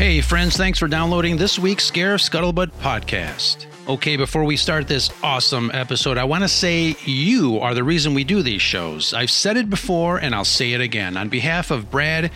Hey, 0.00 0.22
friends, 0.22 0.56
thanks 0.56 0.78
for 0.78 0.88
downloading 0.88 1.36
this 1.36 1.58
week's 1.58 1.90
Scarif 1.90 2.26
Scuttlebutt 2.26 2.70
podcast. 2.80 3.66
Okay, 3.86 4.16
before 4.16 4.44
we 4.44 4.56
start 4.56 4.88
this 4.88 5.10
awesome 5.22 5.70
episode, 5.74 6.16
I 6.16 6.24
want 6.24 6.42
to 6.42 6.48
say 6.48 6.96
you 7.04 7.58
are 7.58 7.74
the 7.74 7.84
reason 7.84 8.14
we 8.14 8.24
do 8.24 8.42
these 8.42 8.62
shows. 8.62 9.12
I've 9.12 9.30
said 9.30 9.58
it 9.58 9.68
before 9.68 10.16
and 10.16 10.34
I'll 10.34 10.46
say 10.46 10.72
it 10.72 10.80
again. 10.80 11.18
On 11.18 11.28
behalf 11.28 11.70
of 11.70 11.90
Brad 11.90 12.30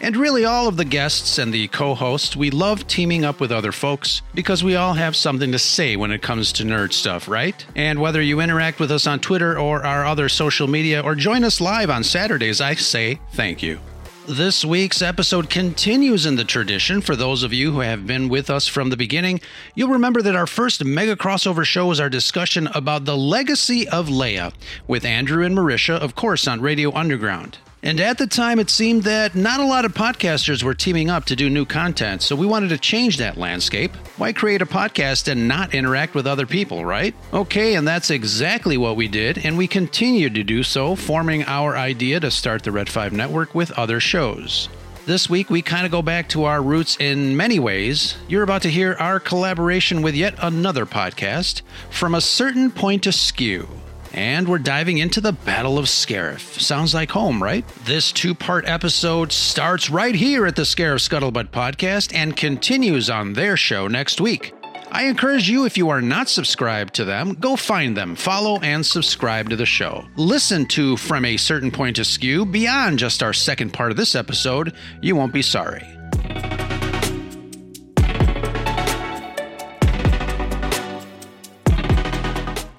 and 0.00 0.16
really 0.16 0.44
all 0.44 0.66
of 0.66 0.76
the 0.76 0.84
guests 0.84 1.38
and 1.38 1.54
the 1.54 1.68
co 1.68 1.94
hosts, 1.94 2.34
we 2.34 2.50
love 2.50 2.84
teaming 2.88 3.24
up 3.24 3.38
with 3.38 3.52
other 3.52 3.70
folks 3.70 4.20
because 4.34 4.64
we 4.64 4.74
all 4.74 4.94
have 4.94 5.14
something 5.14 5.52
to 5.52 5.58
say 5.60 5.94
when 5.94 6.10
it 6.10 6.20
comes 6.20 6.50
to 6.54 6.64
nerd 6.64 6.92
stuff, 6.92 7.28
right? 7.28 7.64
And 7.76 8.00
whether 8.00 8.20
you 8.20 8.40
interact 8.40 8.80
with 8.80 8.90
us 8.90 9.06
on 9.06 9.20
Twitter 9.20 9.56
or 9.56 9.86
our 9.86 10.04
other 10.04 10.28
social 10.28 10.66
media 10.66 11.00
or 11.00 11.14
join 11.14 11.44
us 11.44 11.60
live 11.60 11.90
on 11.90 12.02
Saturdays, 12.02 12.60
I 12.60 12.74
say 12.74 13.20
thank 13.34 13.62
you. 13.62 13.78
This 14.26 14.64
week's 14.64 15.02
episode 15.02 15.50
continues 15.50 16.24
in 16.24 16.36
the 16.36 16.44
tradition. 16.44 17.02
For 17.02 17.14
those 17.14 17.42
of 17.42 17.52
you 17.52 17.72
who 17.72 17.80
have 17.80 18.06
been 18.06 18.30
with 18.30 18.48
us 18.48 18.66
from 18.66 18.88
the 18.88 18.96
beginning, 18.96 19.42
you'll 19.74 19.90
remember 19.90 20.22
that 20.22 20.34
our 20.34 20.46
first 20.46 20.82
mega 20.82 21.14
crossover 21.14 21.62
show 21.62 21.88
was 21.88 22.00
our 22.00 22.08
discussion 22.08 22.66
about 22.68 23.04
the 23.04 23.18
legacy 23.18 23.86
of 23.86 24.08
Leia 24.08 24.54
with 24.88 25.04
Andrew 25.04 25.44
and 25.44 25.54
Marisha, 25.54 25.98
of 25.98 26.14
course, 26.14 26.48
on 26.48 26.62
Radio 26.62 26.90
Underground. 26.94 27.58
And 27.84 28.00
at 28.00 28.16
the 28.16 28.26
time, 28.26 28.58
it 28.58 28.70
seemed 28.70 29.02
that 29.02 29.34
not 29.34 29.60
a 29.60 29.66
lot 29.66 29.84
of 29.84 29.92
podcasters 29.92 30.62
were 30.62 30.72
teaming 30.72 31.10
up 31.10 31.26
to 31.26 31.36
do 31.36 31.50
new 31.50 31.66
content, 31.66 32.22
so 32.22 32.34
we 32.34 32.46
wanted 32.46 32.70
to 32.70 32.78
change 32.78 33.18
that 33.18 33.36
landscape. 33.36 33.94
Why 34.16 34.32
create 34.32 34.62
a 34.62 34.66
podcast 34.66 35.28
and 35.30 35.46
not 35.46 35.74
interact 35.74 36.14
with 36.14 36.26
other 36.26 36.46
people, 36.46 36.86
right? 36.86 37.14
Okay, 37.34 37.74
and 37.74 37.86
that's 37.86 38.08
exactly 38.08 38.78
what 38.78 38.96
we 38.96 39.06
did, 39.06 39.44
and 39.44 39.58
we 39.58 39.68
continue 39.68 40.30
to 40.30 40.42
do 40.42 40.62
so, 40.62 40.96
forming 40.96 41.44
our 41.44 41.76
idea 41.76 42.20
to 42.20 42.30
start 42.30 42.62
the 42.62 42.72
Red 42.72 42.88
5 42.88 43.12
Network 43.12 43.54
with 43.54 43.70
other 43.72 44.00
shows. 44.00 44.70
This 45.04 45.28
week, 45.28 45.50
we 45.50 45.60
kind 45.60 45.84
of 45.84 45.92
go 45.92 46.00
back 46.00 46.30
to 46.30 46.44
our 46.44 46.62
roots 46.62 46.96
in 46.98 47.36
many 47.36 47.58
ways. 47.58 48.16
You're 48.28 48.44
about 48.44 48.62
to 48.62 48.70
hear 48.70 48.96
our 48.98 49.20
collaboration 49.20 50.00
with 50.00 50.14
yet 50.14 50.36
another 50.40 50.86
podcast, 50.86 51.60
From 51.90 52.14
a 52.14 52.22
Certain 52.22 52.70
Point 52.70 53.06
Askew. 53.06 53.68
And 54.14 54.48
we're 54.48 54.58
diving 54.58 54.98
into 54.98 55.20
the 55.20 55.32
Battle 55.32 55.76
of 55.76 55.86
Scarif. 55.86 56.60
Sounds 56.60 56.94
like 56.94 57.10
home, 57.10 57.42
right? 57.42 57.66
This 57.84 58.12
two 58.12 58.32
part 58.32 58.64
episode 58.66 59.32
starts 59.32 59.90
right 59.90 60.14
here 60.14 60.46
at 60.46 60.54
the 60.54 60.62
Scarif 60.62 61.06
Scuttlebutt 61.06 61.48
podcast 61.48 62.14
and 62.14 62.36
continues 62.36 63.10
on 63.10 63.32
their 63.32 63.56
show 63.56 63.88
next 63.88 64.20
week. 64.20 64.54
I 64.92 65.06
encourage 65.06 65.48
you, 65.50 65.64
if 65.66 65.76
you 65.76 65.88
are 65.88 66.00
not 66.00 66.28
subscribed 66.28 66.94
to 66.94 67.04
them, 67.04 67.34
go 67.34 67.56
find 67.56 67.96
them, 67.96 68.14
follow, 68.14 68.60
and 68.60 68.86
subscribe 68.86 69.50
to 69.50 69.56
the 69.56 69.66
show. 69.66 70.04
Listen 70.14 70.64
to 70.66 70.96
From 70.96 71.24
a 71.24 71.36
Certain 71.36 71.72
Point 71.72 71.98
Askew 71.98 72.46
beyond 72.46 73.00
just 73.00 73.20
our 73.20 73.32
second 73.32 73.72
part 73.72 73.90
of 73.90 73.96
this 73.96 74.14
episode. 74.14 74.72
You 75.02 75.16
won't 75.16 75.32
be 75.32 75.42
sorry. 75.42 75.84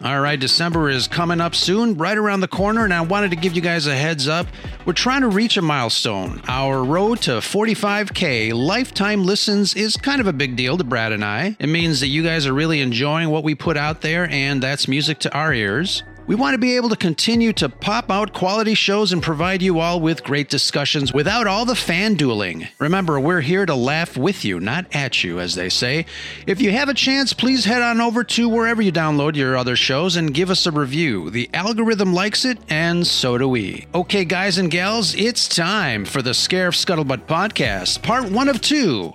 All 0.06 0.22
right, 0.22 0.40
December 0.40 0.92
is 0.92 1.08
coming 1.08 1.42
up 1.42 1.56
soon, 1.56 1.98
right 1.98 2.16
around 2.16 2.42
the 2.42 2.48
corner, 2.48 2.84
and 2.84 2.94
I 2.94 3.02
wanted 3.02 3.32
to 3.32 3.36
give 3.36 3.56
you 3.56 3.62
guys 3.64 3.88
a 3.88 3.96
heads 3.96 4.28
up. 4.28 4.46
We're 4.86 4.94
trying 4.94 5.22
to 5.22 5.30
reach 5.30 5.58
a 5.58 5.64
milestone. 5.64 6.44
Our 6.48 6.84
road 6.84 7.24
to 7.24 7.42
45K 7.42 8.54
lifetime 8.54 9.24
listens 9.24 9.74
is 9.74 9.98
kind 9.98 10.22
of 10.22 10.28
a 10.28 10.34
big 10.34 10.56
deal 10.56 10.78
to 10.78 10.84
Brad 10.84 11.12
and 11.12 11.26
I. 11.26 11.58
It 11.60 11.70
means 11.70 12.02
that 12.02 12.10
you 12.10 12.22
guys 12.22 12.46
are 12.46 12.54
really 12.54 12.82
enjoying 12.82 13.30
what 13.30 13.44
we 13.44 13.56
put 13.56 13.78
out 13.78 14.02
there, 14.02 14.30
and 14.30 14.62
that's 14.62 14.88
music 14.88 15.18
to 15.22 15.34
our 15.34 15.52
ears. 15.52 16.04
We 16.28 16.34
want 16.34 16.56
to 16.56 16.58
be 16.58 16.76
able 16.76 16.90
to 16.90 16.96
continue 16.96 17.54
to 17.54 17.70
pop 17.70 18.10
out 18.10 18.34
quality 18.34 18.74
shows 18.74 19.12
and 19.12 19.22
provide 19.22 19.62
you 19.62 19.80
all 19.80 20.00
with 20.00 20.24
great 20.24 20.50
discussions 20.50 21.14
without 21.14 21.46
all 21.46 21.66
the 21.66 21.76
fan 21.76 22.16
dueling. 22.16 22.68
Remember, 22.80 23.20
we're 23.20 23.42
here 23.42 23.64
to 23.64 23.76
laugh 23.76 24.18
with 24.18 24.44
you, 24.44 24.60
not 24.60 24.88
at 24.92 25.24
you, 25.24 25.40
as 25.40 25.54
they 25.54 25.70
say. 25.70 26.08
If 26.48 26.60
you 26.62 26.72
have 26.72 26.90
a 26.90 26.96
chance, 26.96 27.32
please 27.32 27.66
head 27.66 27.84
on 27.84 28.02
over 28.02 28.24
to 28.24 28.50
wherever 28.50 28.82
you 28.82 28.92
download 28.92 29.36
your 29.36 29.56
other 29.56 29.76
shows 29.76 30.16
and 30.16 30.34
give 30.34 30.50
us 30.50 30.66
a 30.66 30.72
review. 30.72 31.30
The 31.30 31.48
algorithm 31.54 32.12
likes 32.12 32.44
it, 32.44 32.58
and 32.70 33.06
so 33.06 33.38
do 33.38 33.48
we. 33.48 33.86
Okay, 33.94 34.26
guys 34.26 34.58
and 34.58 34.72
gals, 34.72 35.14
it's 35.14 35.48
time 35.48 36.06
for 36.06 36.24
the 36.24 36.32
Scarif 36.32 36.74
Scuttlebutt 36.74 37.28
podcast, 37.28 38.02
part 38.02 38.32
one 38.32 38.50
of 38.50 38.62
two 38.62 39.14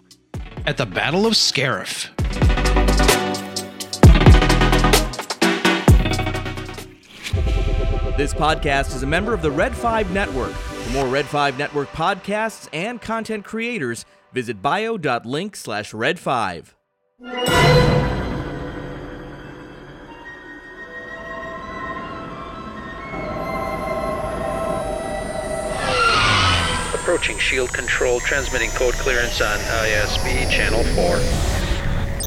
at 0.64 0.76
the 0.76 0.86
Battle 0.86 1.26
of 1.26 1.32
Scarif. 1.32 2.08
This 8.20 8.34
podcast 8.34 8.94
is 8.94 9.02
a 9.02 9.06
member 9.06 9.32
of 9.32 9.40
the 9.40 9.50
Red 9.50 9.74
5 9.74 10.10
Network. 10.10 10.52
For 10.52 10.92
more 10.92 11.06
Red 11.08 11.24
5 11.24 11.56
Network 11.56 11.88
podcasts 11.92 12.68
and 12.70 13.00
content 13.00 13.46
creators, 13.46 14.04
visit 14.34 14.60
bio.link 14.60 15.56
slash 15.56 15.94
red 15.94 16.18
5. 16.18 16.74
Approaching 26.92 27.38
shield 27.38 27.72
control, 27.72 28.20
transmitting 28.20 28.68
code 28.72 28.92
clearance 28.96 29.40
on 29.40 29.58
ISB 29.58 30.50
channel 30.50 30.84
4. 30.84 31.59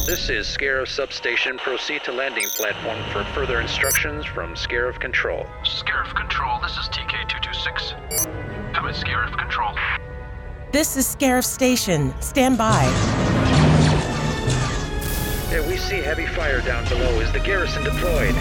This 0.06 0.30
is 0.30 0.46
Scarif 0.46 0.90
Substation. 0.90 1.58
Proceed 1.58 2.04
to 2.04 2.12
landing 2.12 2.44
platform 2.58 3.02
for 3.14 3.24
further 3.34 3.62
instructions 3.62 4.26
from 4.26 4.54
Scarif 4.54 5.00
Control. 5.00 5.46
Scarif 5.64 6.14
Control, 6.14 6.60
this 6.62 6.74
is 6.74 6.90
TK226. 6.90 8.74
Come 8.74 8.88
in, 8.90 8.94
Scarif 8.94 9.38
Control. 9.38 9.74
This 10.74 10.98
is 10.98 11.16
Scarif 11.16 11.46
Station. 11.46 12.14
Stand 12.22 12.58
by. 12.58 12.84
Yeah, 15.50 15.66
we 15.70 15.78
see 15.78 16.02
heavy 16.02 16.26
fire 16.26 16.60
down 16.60 16.84
below. 16.90 17.22
Is 17.22 17.32
the 17.32 17.40
garrison 17.40 17.86
deployed? 17.86 18.36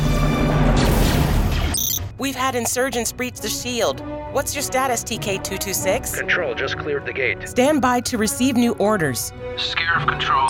We've 2.22 2.36
had 2.36 2.54
insurgents 2.54 3.10
breach 3.10 3.40
the 3.40 3.48
shield. 3.48 3.98
What's 4.30 4.54
your 4.54 4.62
status, 4.62 5.02
TK226? 5.02 6.16
Control 6.16 6.54
just 6.54 6.78
cleared 6.78 7.04
the 7.04 7.12
gate. 7.12 7.48
Stand 7.48 7.82
by 7.82 7.98
to 8.02 8.16
receive 8.16 8.56
new 8.56 8.74
orders. 8.74 9.32
Scarif 9.56 10.06
Control. 10.06 10.48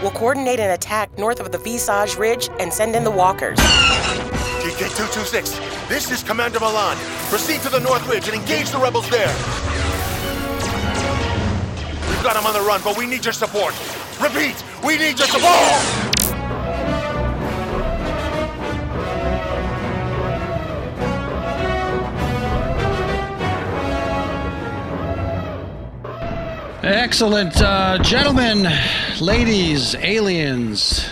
We'll 0.00 0.12
coordinate 0.12 0.60
an 0.60 0.70
attack 0.70 1.18
north 1.18 1.40
of 1.40 1.50
the 1.50 1.58
Visage 1.58 2.14
Ridge 2.14 2.50
and 2.60 2.72
send 2.72 2.94
in 2.94 3.02
the 3.02 3.10
walkers. 3.10 3.58
TK-226, 3.58 5.88
this 5.88 6.08
is 6.12 6.22
Commander 6.22 6.60
Milan. 6.60 6.96
Proceed 7.30 7.60
to 7.62 7.68
the 7.68 7.80
North 7.80 8.08
Ridge 8.08 8.28
and 8.28 8.36
engage 8.36 8.70
the 8.70 8.78
rebels 8.78 9.10
there. 9.10 9.34
We've 12.08 12.22
got 12.22 12.34
them 12.34 12.46
on 12.46 12.54
the 12.54 12.60
run, 12.60 12.80
but 12.84 12.96
we 12.96 13.06
need 13.06 13.24
your 13.24 13.34
support. 13.34 13.74
Repeat, 14.22 14.62
we 14.84 14.98
need 14.98 15.18
your 15.18 15.26
support! 15.26 16.27
Excellent. 26.88 27.60
Uh, 27.60 27.98
gentlemen, 28.02 28.66
ladies, 29.20 29.94
aliens, 29.96 31.06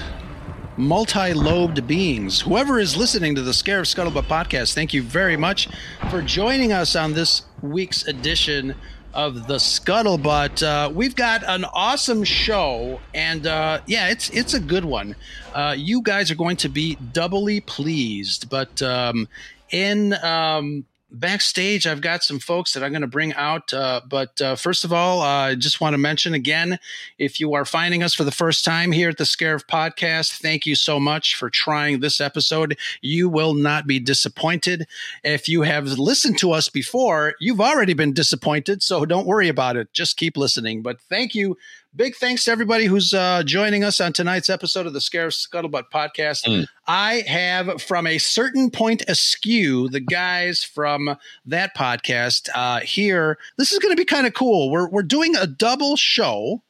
multi 0.78 1.34
lobed 1.34 1.86
beings, 1.86 2.40
whoever 2.40 2.78
is 2.78 2.96
listening 2.96 3.34
to 3.34 3.42
the 3.42 3.50
Scarif 3.50 3.84
Scuttlebutt 3.84 4.22
podcast, 4.22 4.72
thank 4.72 4.94
you 4.94 5.02
very 5.02 5.36
much 5.36 5.68
for 6.08 6.22
joining 6.22 6.72
us 6.72 6.96
on 6.96 7.12
this 7.12 7.42
week's 7.60 8.06
edition 8.06 8.74
of 9.12 9.48
the 9.48 9.56
Scuttlebutt. 9.56 10.62
Uh, 10.62 10.88
we've 10.88 11.14
got 11.14 11.44
an 11.44 11.66
awesome 11.66 12.24
show, 12.24 12.98
and 13.12 13.46
uh, 13.46 13.82
yeah, 13.86 14.08
it's 14.08 14.30
it's 14.30 14.54
a 14.54 14.60
good 14.60 14.86
one. 14.86 15.14
Uh, 15.52 15.74
you 15.76 16.00
guys 16.00 16.30
are 16.30 16.36
going 16.36 16.56
to 16.56 16.70
be 16.70 16.96
doubly 17.12 17.60
pleased, 17.60 18.48
but 18.48 18.80
um, 18.80 19.28
in 19.70 20.14
um, 20.24 20.86
backstage 21.10 21.86
i've 21.86 22.00
got 22.00 22.22
some 22.24 22.38
folks 22.38 22.72
that 22.72 22.82
i'm 22.82 22.90
going 22.90 23.00
to 23.00 23.06
bring 23.06 23.32
out 23.34 23.72
uh, 23.72 24.00
but 24.08 24.40
uh, 24.40 24.56
first 24.56 24.84
of 24.84 24.92
all 24.92 25.20
uh, 25.20 25.48
i 25.48 25.54
just 25.54 25.80
want 25.80 25.94
to 25.94 25.98
mention 25.98 26.34
again 26.34 26.78
if 27.18 27.38
you 27.38 27.54
are 27.54 27.64
finding 27.64 28.02
us 28.02 28.14
for 28.14 28.24
the 28.24 28.32
first 28.32 28.64
time 28.64 28.90
here 28.90 29.10
at 29.10 29.16
the 29.16 29.24
scarif 29.24 29.64
podcast 29.66 30.40
thank 30.40 30.66
you 30.66 30.74
so 30.74 30.98
much 30.98 31.36
for 31.36 31.50
trying 31.50 32.00
this 32.00 32.20
episode. 32.20 32.78
You 33.00 33.28
will 33.28 33.54
not 33.54 33.86
be 33.86 33.98
disappointed. 33.98 34.86
If 35.24 35.48
you 35.48 35.62
have 35.62 35.86
listened 35.86 36.38
to 36.38 36.52
us 36.52 36.68
before 36.68 37.34
you've 37.40 37.60
already 37.60 37.94
been 37.94 38.12
disappointed 38.12 38.82
so 38.82 39.04
don't 39.04 39.26
worry 39.26 39.48
about 39.48 39.76
it. 39.76 39.92
Just 39.92 40.16
keep 40.16 40.36
listening. 40.36 40.82
But 40.82 41.00
thank 41.00 41.34
you 41.34 41.56
big 41.96 42.14
thanks 42.14 42.44
to 42.44 42.50
everybody 42.50 42.84
who's 42.84 43.14
uh, 43.14 43.42
joining 43.42 43.82
us 43.82 44.00
on 44.00 44.12
tonight's 44.12 44.50
episode 44.50 44.86
of 44.86 44.92
the 44.92 44.98
Scarif 44.98 45.32
Scuttlebutt 45.32 45.84
podcast. 45.90 46.44
Mm. 46.44 46.66
I 46.86 47.24
have 47.26 47.80
from 47.80 48.06
a 48.06 48.18
certain 48.18 48.70
point 48.70 49.02
askew 49.08 49.88
the 49.88 50.00
guys 50.00 50.62
from 50.62 51.16
that 51.46 51.74
podcast 51.74 52.50
uh, 52.54 52.80
here. 52.80 53.38
This 53.56 53.72
is 53.72 53.78
going 53.78 53.92
to 53.92 54.00
be 54.00 54.04
kind 54.04 54.26
of 54.26 54.34
cool. 54.34 54.70
We're 54.70 54.88
we're 54.88 55.02
doing 55.02 55.34
a 55.36 55.46
double 55.46 55.96
show. 55.96 56.62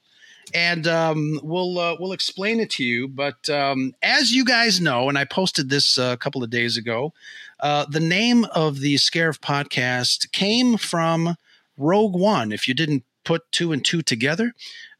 And 0.54 0.86
um, 0.86 1.40
we'll 1.42 1.76
uh, 1.76 1.96
we'll 1.98 2.12
explain 2.12 2.60
it 2.60 2.70
to 2.70 2.84
you. 2.84 3.08
But 3.08 3.48
um, 3.48 3.96
as 4.00 4.30
you 4.30 4.44
guys 4.44 4.80
know, 4.80 5.08
and 5.08 5.18
I 5.18 5.24
posted 5.24 5.70
this 5.70 5.98
uh, 5.98 6.10
a 6.12 6.16
couple 6.16 6.44
of 6.44 6.50
days 6.50 6.76
ago, 6.76 7.12
uh, 7.58 7.84
the 7.90 7.98
name 7.98 8.44
of 8.54 8.78
the 8.78 8.94
Scarif 8.94 9.40
podcast 9.40 10.30
came 10.30 10.76
from 10.76 11.34
Rogue 11.76 12.14
One. 12.14 12.52
If 12.52 12.68
you 12.68 12.74
didn't 12.74 13.02
put 13.26 13.50
two 13.50 13.72
and 13.72 13.84
two 13.84 14.00
together. 14.00 14.54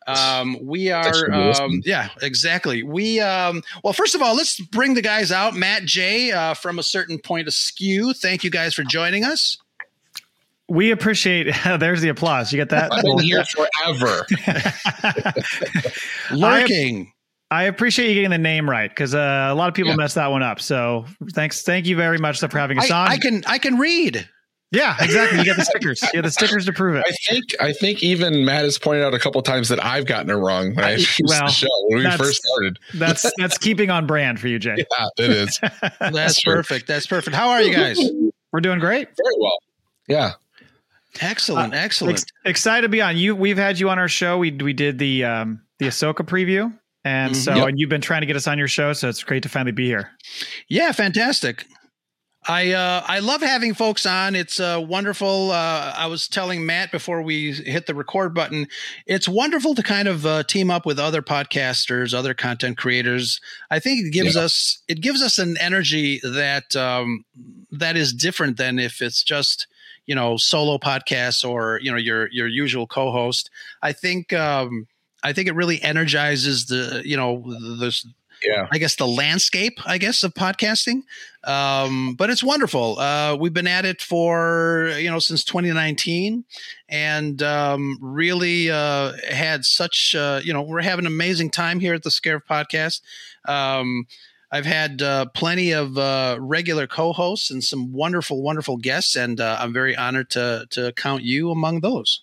Um, 0.06 0.56
we 0.62 0.90
are, 0.90 1.32
um, 1.32 1.82
yeah, 1.84 2.10
exactly. 2.22 2.82
We, 2.82 3.18
um, 3.20 3.62
well, 3.82 3.92
first 3.92 4.14
of 4.14 4.22
all, 4.22 4.36
let's 4.36 4.60
bring 4.60 4.94
the 4.94 5.02
guys 5.02 5.32
out. 5.32 5.54
Matt 5.54 5.84
J 5.84 6.30
uh, 6.32 6.54
from 6.54 6.78
a 6.78 6.82
certain 6.82 7.18
point 7.18 7.48
askew. 7.48 8.12
Thank 8.12 8.44
you 8.44 8.50
guys 8.50 8.72
for 8.74 8.84
joining 8.84 9.24
us. 9.24 9.56
We 10.68 10.90
appreciate. 10.90 11.54
There's 11.78 12.00
the 12.00 12.08
applause. 12.08 12.52
You 12.52 12.58
get 12.58 12.70
that? 12.70 12.92
I've 12.92 13.04
been 13.04 13.18
here 13.18 13.44
forever. 13.44 14.26
Lurking. 16.32 17.12
I 17.50 17.64
appreciate 17.64 18.08
you 18.08 18.14
getting 18.14 18.30
the 18.30 18.38
name 18.38 18.68
right 18.68 18.90
because 18.90 19.14
uh, 19.14 19.48
a 19.50 19.54
lot 19.54 19.68
of 19.68 19.74
people 19.74 19.90
Yeah. 19.90 19.96
messed 19.96 20.16
that 20.16 20.32
one 20.32 20.42
up. 20.42 20.60
So 20.60 21.04
thanks, 21.32 21.62
thank 21.62 21.86
you 21.86 21.94
very 21.94 22.18
much 22.18 22.40
for 22.40 22.58
having 22.58 22.78
us 22.78 22.90
I, 22.90 23.00
on. 23.00 23.08
I 23.08 23.18
can, 23.18 23.44
I 23.46 23.58
can 23.58 23.78
read. 23.78 24.28
Yeah, 24.72 24.96
exactly. 25.00 25.38
You 25.38 25.44
got 25.44 25.56
the 25.56 25.64
stickers. 25.64 26.02
You 26.02 26.08
get 26.12 26.22
the 26.24 26.30
stickers 26.30 26.66
to 26.66 26.72
prove 26.72 26.96
it. 26.96 27.04
I 27.06 27.12
think 27.30 27.44
I 27.60 27.72
think 27.72 28.02
even 28.02 28.44
Matt 28.44 28.64
has 28.64 28.78
pointed 28.78 29.04
out 29.04 29.14
a 29.14 29.18
couple 29.18 29.40
times 29.42 29.68
that 29.68 29.82
I've 29.84 30.06
gotten 30.06 30.28
it 30.30 30.34
wrong 30.34 30.74
when 30.74 30.84
I 30.84 30.94
introduced 30.94 31.22
well, 31.28 31.46
the 31.46 31.52
show 31.52 31.66
when 31.88 31.98
we 32.04 32.10
first 32.16 32.42
started. 32.44 32.78
That's 32.94 33.30
that's 33.38 33.58
keeping 33.58 33.90
on 33.90 34.06
brand 34.06 34.40
for 34.40 34.48
you, 34.48 34.58
Jay. 34.58 34.74
Yeah, 34.78 35.06
it 35.24 35.30
is 35.30 35.60
That's 36.00 36.40
true. 36.40 36.54
perfect. 36.54 36.86
That's 36.88 37.06
perfect. 37.06 37.36
How 37.36 37.50
are 37.50 37.62
you 37.62 37.72
guys? 37.74 37.98
We're 38.52 38.60
doing 38.60 38.78
great. 38.80 39.08
very 39.16 39.34
well. 39.38 39.58
Yeah, 40.08 40.32
Excellent. 41.20 41.72
Excellent. 41.74 42.14
Ex- 42.18 42.24
excited 42.44 42.82
to 42.82 42.88
be 42.88 43.00
on. 43.00 43.16
You, 43.16 43.34
we've 43.34 43.56
had 43.56 43.78
you 43.80 43.88
on 43.88 43.98
our 43.98 44.08
show. 44.08 44.38
We 44.38 44.50
we 44.50 44.72
did 44.72 44.98
the 44.98 45.24
um 45.24 45.62
the 45.78 45.86
Ahsoka 45.86 46.26
preview, 46.26 46.72
and 47.04 47.32
Mhm. 47.32 47.36
so 47.36 47.54
Yep. 47.54 47.68
and 47.68 47.78
you've 47.80 47.88
been 47.90 48.00
trying 48.00 48.20
to 48.22 48.26
get 48.26 48.36
us 48.36 48.46
on 48.46 48.58
your 48.58 48.68
show, 48.68 48.92
so 48.92 49.08
it's 49.08 49.22
great 49.24 49.42
to 49.44 49.48
finally 49.48 49.72
be 49.72 49.86
here. 49.86 50.10
Yeah, 50.68 50.92
fantastic. 50.92 51.64
I 52.48 52.72
uh, 52.72 53.02
I 53.04 53.18
love 53.18 53.40
having 53.40 53.74
folks 53.74 54.06
on. 54.06 54.36
It's 54.36 54.60
uh, 54.60 54.80
wonderful. 54.86 55.50
Uh, 55.50 55.92
I 55.96 56.06
was 56.06 56.28
telling 56.28 56.64
Matt 56.64 56.92
before 56.92 57.22
we 57.22 57.52
hit 57.52 57.86
the 57.86 57.94
record 57.94 58.34
button. 58.34 58.68
It's 59.04 59.28
wonderful 59.28 59.74
to 59.74 59.82
kind 59.82 60.06
of 60.06 60.24
uh, 60.24 60.44
team 60.44 60.70
up 60.70 60.86
with 60.86 60.98
other 60.98 61.22
podcasters, 61.22 62.14
other 62.14 62.34
content 62.34 62.78
creators. 62.78 63.40
I 63.70 63.80
think 63.80 64.06
it 64.06 64.10
gives 64.12 64.36
us 64.36 64.82
it 64.86 65.00
gives 65.00 65.22
us 65.22 65.38
an 65.38 65.56
energy 65.58 66.20
that 66.22 66.76
um, 66.76 67.24
that 67.72 67.96
is 67.96 68.12
different 68.12 68.58
than 68.58 68.78
if 68.78 69.02
it's 69.02 69.24
just 69.24 69.66
you 70.06 70.14
know 70.14 70.36
solo 70.36 70.78
podcasts 70.78 71.48
or 71.48 71.80
you 71.82 71.90
know 71.90 71.98
your 71.98 72.28
your 72.30 72.46
usual 72.46 72.86
co-host. 72.86 73.50
I 73.82 73.92
think 73.92 74.32
um, 74.32 74.86
I 75.24 75.32
think 75.32 75.48
it 75.48 75.54
really 75.56 75.82
energizes 75.82 76.66
the 76.66 77.02
you 77.04 77.16
know 77.16 77.42
the 77.44 77.92
yeah. 78.46 78.68
I 78.70 78.78
guess 78.78 78.96
the 78.96 79.06
landscape, 79.06 79.78
I 79.84 79.98
guess, 79.98 80.22
of 80.22 80.34
podcasting. 80.34 81.02
Um, 81.44 82.14
but 82.14 82.30
it's 82.30 82.42
wonderful. 82.42 82.98
Uh, 82.98 83.36
we've 83.38 83.52
been 83.52 83.66
at 83.66 83.84
it 83.84 84.00
for 84.00 84.92
you 84.98 85.10
know 85.10 85.18
since 85.18 85.44
2019, 85.44 86.44
and 86.88 87.42
um, 87.42 87.98
really 88.00 88.70
uh, 88.70 89.12
had 89.30 89.64
such 89.64 90.14
uh, 90.14 90.40
you 90.42 90.52
know 90.52 90.62
we're 90.62 90.82
having 90.82 91.06
an 91.06 91.12
amazing 91.12 91.50
time 91.50 91.80
here 91.80 91.94
at 91.94 92.02
the 92.02 92.10
Scarif 92.10 92.42
Podcast. 92.48 93.00
Um, 93.48 94.06
I've 94.52 94.66
had 94.66 95.02
uh, 95.02 95.26
plenty 95.34 95.72
of 95.72 95.98
uh, 95.98 96.36
regular 96.40 96.86
co-hosts 96.86 97.50
and 97.50 97.62
some 97.62 97.92
wonderful, 97.92 98.42
wonderful 98.42 98.76
guests, 98.76 99.16
and 99.16 99.40
uh, 99.40 99.58
I'm 99.60 99.72
very 99.72 99.96
honored 99.96 100.30
to 100.30 100.66
to 100.70 100.92
count 100.92 101.22
you 101.22 101.50
among 101.50 101.80
those. 101.80 102.22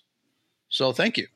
So 0.68 0.92
thank 0.92 1.18
you. 1.18 1.26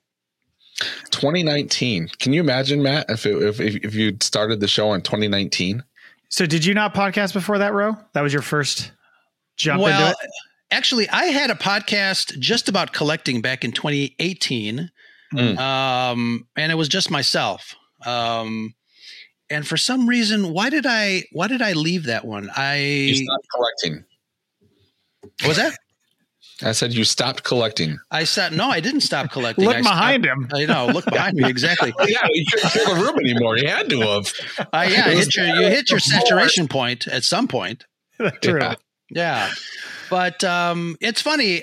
2019. 1.11 2.09
Can 2.19 2.33
you 2.33 2.41
imagine, 2.41 2.83
Matt, 2.83 3.07
if 3.09 3.27
it, 3.27 3.43
if 3.43 3.61
if 3.61 3.77
if 3.85 3.95
you 3.95 4.17
started 4.21 4.61
the 4.61 4.69
show 4.69 4.93
in 4.95 5.03
2019? 5.03 5.83
So 6.29 6.47
did 6.47 6.65
you 6.65 6.75
not 6.75 6.95
podcast 6.95 7.33
before 7.33 7.59
that, 7.59 7.73
Ro? 7.73 7.97
That 8.13 8.21
was 8.23 8.33
your 8.33 8.43
first 8.43 8.93
jump 9.57 9.83
well, 9.83 10.09
into 10.09 10.11
it. 10.23 10.31
actually, 10.71 11.09
I 11.09 11.25
had 11.27 11.51
a 11.51 11.55
podcast 11.55 12.39
just 12.39 12.69
about 12.69 12.93
collecting 12.93 13.41
back 13.41 13.65
in 13.65 13.73
2018, 13.73 14.91
Mm. 15.35 15.59
um, 15.59 16.47
and 16.57 16.73
it 16.73 16.75
was 16.77 16.89
just 16.89 17.11
myself. 17.11 17.75
Um, 18.07 18.75
and 19.51 19.67
for 19.67 19.77
some 19.77 20.07
reason, 20.09 20.53
why 20.55 20.71
did 20.71 20.87
I 20.87 21.25
why 21.33 21.49
did 21.49 21.61
I 21.61 21.73
leave 21.73 22.05
that 22.05 22.25
one? 22.25 22.45
You 22.45 22.51
I 22.57 23.13
stopped 23.15 23.47
collecting. 23.55 24.05
was 25.47 25.57
that 25.59 25.77
I 26.63 26.73
said 26.73 26.93
you 26.93 27.05
stopped 27.05 27.45
collecting. 27.45 27.99
I 28.11 28.25
said 28.25 28.53
no, 28.53 28.69
I 28.69 28.81
didn't 28.81 29.03
stop 29.03 29.31
collecting. 29.31 29.65
Look 29.65 29.77
I 29.77 29.83
behind 29.83 30.25
him. 30.25 30.47
stopped- 30.49 30.63
I 30.63 30.67
know. 30.67 30.87
Look 30.93 31.05
behind 31.07 31.37
me. 31.37 31.49
Exactly. 31.49 31.93
yeah, 32.09 32.27
you 32.33 32.45
couldn't 32.51 32.71
fill 32.71 32.95
the 32.97 33.01
room 33.01 33.19
anymore. 33.21 33.57
You 33.57 33.69
had 33.69 33.89
to 33.91 34.01
have. 34.01 34.33
Uh, 34.59 34.87
yeah, 34.91 35.09
hit 35.11 35.35
your, 35.37 35.47
you 35.47 35.69
hit 35.69 35.91
your 35.91 36.01
saturation 36.01 36.67
point 36.69 37.07
at 37.07 37.23
some 37.25 37.47
point. 37.49 37.85
True. 38.43 38.61
Yeah. 38.61 38.75
Yeah. 39.11 39.51
But 40.11 40.43
um, 40.45 40.97
it's 41.01 41.23
funny. 41.23 41.63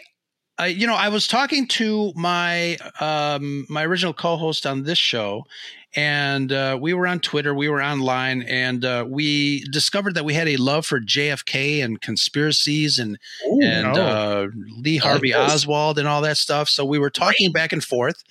I, 0.58 0.68
you 0.68 0.88
know, 0.88 0.96
I 0.96 1.10
was 1.10 1.28
talking 1.28 1.68
to 1.68 2.14
my 2.16 2.78
um, 3.02 3.66
my 3.70 3.84
original 3.84 4.14
co-host 4.14 4.66
on 4.66 4.84
this 4.84 4.98
show, 4.98 5.44
and 5.96 6.52
uh, 6.52 6.78
we 6.80 6.94
were 6.94 7.08
on 7.08 7.20
Twitter, 7.20 7.54
we 7.54 7.70
were 7.70 7.82
online, 7.82 8.42
and 8.42 8.84
uh, 8.84 9.06
we 9.08 9.62
discovered 9.66 10.16
that 10.16 10.26
we 10.26 10.34
had 10.34 10.48
a 10.48 10.58
love 10.58 10.86
for 10.86 11.00
JFK 11.00 11.84
and 11.84 12.02
conspiracies 12.02 13.00
and 13.00 13.18
and 13.62 13.98
oh. 13.98 14.02
uh, 14.02 14.48
Lee 14.78 14.98
Harvey. 14.98 15.34
Oswald 15.34 15.98
and 15.98 16.08
all 16.08 16.22
that 16.22 16.38
stuff. 16.38 16.68
So 16.68 16.84
we 16.84 17.00
were 17.00 17.10
talking 17.10 17.52
back 17.52 17.72
and 17.72 17.84
forth, 17.84 18.24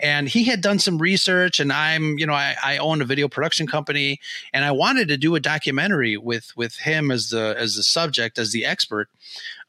and 0.00 0.28
he 0.28 0.44
had 0.44 0.62
done 0.62 0.78
some 0.78 0.98
research, 0.98 1.60
and 1.60 1.72
I'm, 1.72 2.18
you 2.18 2.26
know, 2.26 2.34
I, 2.34 2.56
I 2.62 2.78
own 2.78 3.02
a 3.02 3.04
video 3.04 3.28
production 3.28 3.66
company, 3.66 4.18
and 4.52 4.64
I 4.64 4.70
wanted 4.70 5.08
to 5.08 5.16
do 5.16 5.34
a 5.34 5.40
documentary 5.40 6.16
with 6.16 6.52
with 6.56 6.76
him 6.78 7.10
as 7.10 7.28
the 7.28 7.54
as 7.58 7.76
the 7.76 7.82
subject, 7.82 8.38
as 8.38 8.52
the 8.52 8.64
expert. 8.64 9.08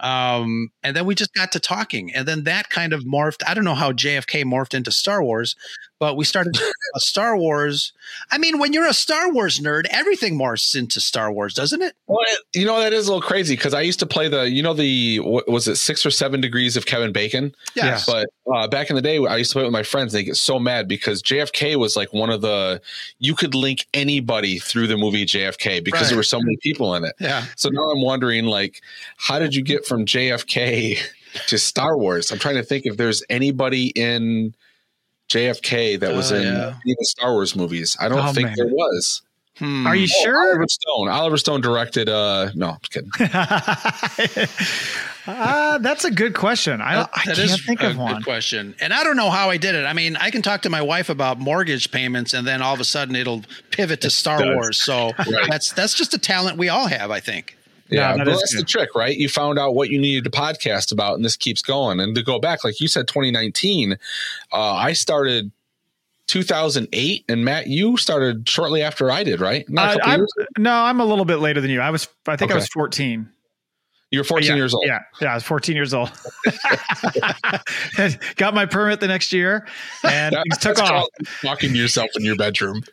Um, 0.04 0.70
and 0.84 0.96
then 0.96 1.06
we 1.06 1.16
just 1.16 1.34
got 1.34 1.52
to 1.54 1.60
talking, 1.60 2.14
and 2.14 2.28
then 2.28 2.44
that 2.44 2.70
kind 2.70 2.94
of 2.94 3.04
morphed. 3.04 3.42
I 3.48 3.54
don't 3.54 3.64
know 3.64 3.74
how 3.74 3.92
JFK 3.94 4.44
morphed 4.44 4.74
into 4.74 4.92
Star 4.92 5.24
Wars, 5.24 5.56
but 5.98 6.18
we 6.18 6.26
started 6.26 6.56
a 6.58 7.00
Star 7.00 7.38
Wars. 7.38 7.94
I 8.30 8.38
mean, 8.38 8.60
when 8.60 8.74
you're 8.74 8.86
a 8.86 8.94
Star 8.94 9.32
Wars 9.32 9.60
nerd, 9.60 9.86
everything 9.90 10.38
morphs 10.38 10.76
into 10.76 11.00
Star 11.00 11.32
Wars, 11.32 11.54
doesn't 11.54 11.82
it? 11.82 11.96
Well, 12.08 12.20
you 12.54 12.66
know 12.66 12.80
that 12.82 12.92
is 12.92 13.08
a 13.08 13.14
little 13.14 13.26
crazy 13.26 13.56
because 13.56 13.74
I 13.74 13.80
used 13.82 14.00
to 14.00 14.06
play 14.06 14.28
the, 14.28 14.50
you 14.50 14.62
know, 14.62 14.74
the 14.74 15.20
what 15.22 15.48
was 15.50 15.70
it 15.70 15.78
six 15.78 16.06
or 16.06 16.12
seven 16.12 16.42
degrees 16.42 16.76
of 16.76 16.86
Kevin 16.86 17.14
Bacon? 17.14 17.56
Yes. 17.74 18.06
But 18.06 18.28
uh, 18.54 18.68
back 18.68 18.90
in 18.90 18.98
the 18.98 19.02
day, 19.02 19.26
I 19.26 19.38
used 19.38 19.52
to 19.52 19.56
play 19.56 19.64
with 19.64 19.72
my 19.72 19.84
friends. 19.84 20.14
And 20.14 20.20
they 20.20 20.26
get 20.26 20.36
so 20.36 20.60
mad 20.60 20.90
because 20.90 21.24
JFK 21.24 21.78
was 21.78 21.96
like 21.96 22.12
one 22.12 22.30
of 22.30 22.42
the 22.42 22.82
you 23.20 23.36
could 23.36 23.56
link 23.56 23.88
anybody 23.94 24.60
through 24.60 24.88
the 24.88 24.98
movie 24.98 25.26
JFK 25.26 25.82
because 25.82 26.02
Right. 26.02 26.08
there 26.10 26.18
were 26.18 26.24
so 26.24 26.40
many 26.40 26.58
people 26.62 26.94
in 26.96 27.06
it. 27.06 27.14
Yeah. 27.22 27.46
So 27.56 27.70
now 27.70 27.84
I'm 27.84 28.02
wondering, 28.02 28.44
like, 28.46 28.82
how 29.16 29.40
did 29.40 29.56
you 29.56 29.64
get 29.64 29.86
from 29.86 29.93
JFK 30.00 30.98
to 31.48 31.58
Star 31.58 31.98
Wars? 31.98 32.32
I'm 32.32 32.40
trying 32.40 32.56
to 32.56 32.64
think 32.64 32.86
if 32.86 32.98
there's 32.98 33.24
anybody 33.30 33.88
in 33.96 34.54
JFK 35.30 36.00
that 36.02 36.14
was 36.14 36.32
Oh, 36.32 36.36
in 36.36 36.44
yeah. 36.44 36.50
any 36.84 36.92
of 36.92 36.98
the 37.00 37.06
Star 37.06 37.32
Wars 37.32 37.56
movies. 37.56 37.96
I 38.00 38.10
don't 38.10 38.20
Oh, 38.20 38.34
think 38.34 38.48
man. 38.50 38.56
there 38.58 38.68
was. 38.68 39.22
Hmm. 39.58 39.86
Are 39.86 39.96
you 39.96 40.08
Oh, 40.12 40.24
sure? 40.24 40.48
Oliver 40.50 40.68
Stone. 40.68 41.10
Oliver 41.10 41.38
Stone 41.38 41.62
directed. 41.62 42.10
Uh, 42.10 42.50
no, 42.56 42.70
I'm 42.72 42.78
just 42.82 42.92
kidding. 42.92 43.12
uh, 45.28 45.78
that's 45.78 46.04
a 46.06 46.12
good 46.12 46.34
question. 46.34 46.82
I 46.82 46.94
don't. 46.96 47.10
I 47.14 47.22
That 47.26 47.36
can't 47.38 47.50
is 47.52 47.66
think 47.66 47.82
a 47.84 47.92
of 47.92 47.98
one. 47.98 48.24
Question. 48.24 48.76
And 48.82 48.92
I 48.94 49.04
don't 49.04 49.16
know 49.16 49.30
how 49.30 49.50
I 49.52 49.58
did 49.58 49.76
it. 49.76 49.86
I 49.86 49.94
mean, 49.94 50.16
I 50.18 50.32
can 50.32 50.42
talk 50.42 50.64
to 50.64 50.70
my 50.70 50.82
wife 50.82 51.10
about 51.10 51.40
mortgage 51.40 51.92
payments, 51.92 52.34
and 52.34 52.48
then 52.48 52.62
all 52.62 52.74
of 52.74 52.80
a 52.80 52.84
sudden 52.84 53.16
it'll 53.16 53.44
pivot 53.72 54.02
to 54.02 54.10
Star 54.10 54.40
does. 54.40 54.56
Wars. 54.56 54.82
So 54.84 55.12
that's 55.48 55.72
that's 55.74 55.94
just 55.94 56.14
a 56.14 56.18
talent 56.18 56.58
we 56.58 56.70
all 56.70 56.88
have, 56.88 57.12
I 57.12 57.20
think. 57.20 57.56
Yeah, 57.90 58.16
that 58.16 58.26
but 58.26 58.28
is 58.34 58.40
that's 58.40 58.56
the 58.56 58.64
trick, 58.64 58.96
right? 58.96 59.16
You 59.16 59.30
found 59.30 59.60
out 59.60 59.76
what 59.76 59.90
you 59.90 60.00
needed 60.00 60.24
to 60.24 60.30
podcast 60.30 60.92
about, 60.92 61.16
and 61.16 61.26
this 61.26 61.36
keeps 61.36 61.62
going. 61.62 62.00
And 62.00 62.16
to 62.16 62.24
go 62.24 62.40
back, 62.40 62.64
like 62.64 62.80
you 62.80 62.88
said, 62.88 63.08
2019, 63.08 63.94
uh, 63.94 63.96
I 64.52 64.94
started 64.94 65.52
2008, 66.28 67.26
and 67.28 67.46
Matt, 67.46 67.68
you 67.68 67.98
started 67.98 68.48
shortly 68.48 68.82
after 68.82 69.12
I 69.12 69.24
did, 69.24 69.40
right? 69.40 69.68
Not 69.70 69.90
a 69.90 69.92
I, 69.92 70.18
couple 70.18 70.28
I'm, 70.40 70.64
no, 70.64 70.74
I'm 70.74 71.00
a 71.00 71.06
little 71.06 71.26
bit 71.26 71.38
later 71.38 71.62
than 71.62 71.70
you. 71.70 71.82
I 71.82 71.90
was. 71.90 72.08
I 72.28 72.36
think 72.36 72.52
I 72.52 72.56
was 72.56 72.68
14. 72.70 73.30
You 74.14 74.20
were 74.20 74.24
14 74.26 74.48
yeah, 74.48 74.56
years 74.56 74.76
old. 74.76 74.84
Yeah, 74.86 75.00
yeah, 75.20 75.32
I 75.32 75.34
was 75.34 75.44
14 75.44 75.76
years 75.76 75.92
old. 75.92 76.12
Got 78.36 78.54
my 78.54 78.68
permit 78.68 79.00
the 79.00 79.08
next 79.08 79.34
year, 79.34 79.68
and 80.04 80.36
That- 80.36 80.62
took 80.62 80.78
off. 80.78 81.08
Talking 81.42 81.72
to 81.74 81.78
yourself 81.80 82.12
in 82.16 82.24
your 82.24 82.36
bedroom. 82.36 82.84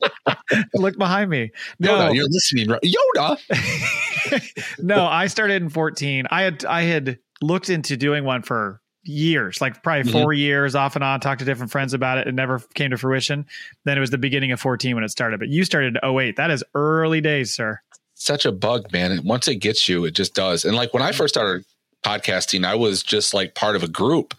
Look 0.74 0.96
behind 0.96 1.28
me. 1.28 1.50
No, 1.80 1.98
Yoda, 1.98 2.14
you're 2.14 2.28
listening, 2.30 2.70
right? 2.70 2.80
Yoda. 2.82 4.78
no, 4.82 5.04
I 5.04 5.26
started 5.26 5.60
in 5.62 5.68
14. 5.68 6.28
I 6.30 6.40
had 6.42 6.64
I 6.64 6.80
had 6.82 7.18
looked 7.42 7.68
into 7.68 7.98
doing 7.98 8.24
one 8.24 8.40
for 8.42 8.80
years, 9.04 9.60
like 9.60 9.82
probably 9.82 10.10
Mhm. 10.10 10.22
4 10.22 10.32
years 10.32 10.74
off 10.74 10.94
and 10.96 11.04
on, 11.04 11.20
talked 11.20 11.40
to 11.40 11.44
different 11.44 11.72
friends 11.72 11.92
about 11.92 12.16
it. 12.16 12.26
It 12.26 12.34
never 12.34 12.58
came 12.72 12.90
to 12.90 12.96
fruition. 12.96 13.44
Then 13.84 13.98
it 13.98 14.00
was 14.00 14.08
the 14.08 14.16
beginning 14.16 14.50
of 14.50 14.60
14 14.60 14.94
when 14.94 15.04
it 15.04 15.10
started. 15.10 15.40
But 15.40 15.50
you 15.50 15.66
started 15.66 15.98
in 16.02 16.08
08. 16.08 16.36
That 16.36 16.50
is 16.50 16.64
early 16.74 17.20
days, 17.20 17.54
sir. 17.54 17.80
Such 18.24 18.46
a 18.46 18.52
bug, 18.52 18.90
man. 18.90 19.12
And 19.12 19.22
once 19.22 19.48
it 19.48 19.56
gets 19.56 19.86
you, 19.86 20.06
it 20.06 20.12
just 20.12 20.34
does. 20.34 20.64
And 20.64 20.74
like 20.74 20.94
when 20.94 21.02
I 21.02 21.12
first 21.12 21.34
started 21.34 21.62
podcasting, 22.02 22.64
I 22.64 22.74
was 22.74 23.02
just 23.02 23.34
like 23.34 23.54
part 23.54 23.76
of 23.76 23.82
a 23.82 23.88
group. 23.88 24.32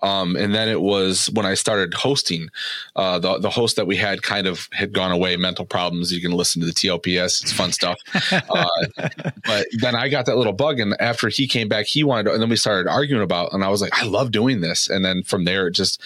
Um, 0.00 0.36
and 0.36 0.54
then 0.54 0.68
it 0.68 0.80
was 0.80 1.28
when 1.32 1.44
I 1.44 1.54
started 1.54 1.92
hosting, 1.92 2.50
uh, 2.94 3.18
the, 3.18 3.38
the 3.38 3.50
host 3.50 3.74
that 3.76 3.88
we 3.88 3.96
had 3.96 4.22
kind 4.22 4.46
of 4.46 4.68
had 4.72 4.92
gone 4.92 5.10
away, 5.10 5.36
mental 5.36 5.64
problems. 5.64 6.12
You 6.12 6.20
can 6.20 6.30
listen 6.30 6.60
to 6.60 6.66
the 6.66 6.72
TLPS. 6.72 7.42
It's 7.42 7.52
fun 7.52 7.72
stuff. 7.72 7.98
Uh, 8.48 9.08
but 9.44 9.66
then 9.80 9.94
I 9.96 10.08
got 10.08 10.26
that 10.26 10.36
little 10.36 10.52
bug. 10.52 10.78
And 10.78 10.94
after 11.00 11.28
he 11.28 11.48
came 11.48 11.68
back, 11.68 11.86
he 11.86 12.04
wanted 12.04 12.24
to, 12.24 12.32
and 12.32 12.42
then 12.42 12.48
we 12.48 12.56
started 12.56 12.88
arguing 12.88 13.22
about, 13.22 13.52
and 13.52 13.64
I 13.64 13.68
was 13.68 13.82
like, 13.82 13.92
I 14.00 14.04
love 14.04 14.30
doing 14.30 14.60
this. 14.60 14.88
And 14.88 15.04
then 15.04 15.22
from 15.22 15.44
there, 15.44 15.66
it 15.66 15.72
just, 15.72 16.00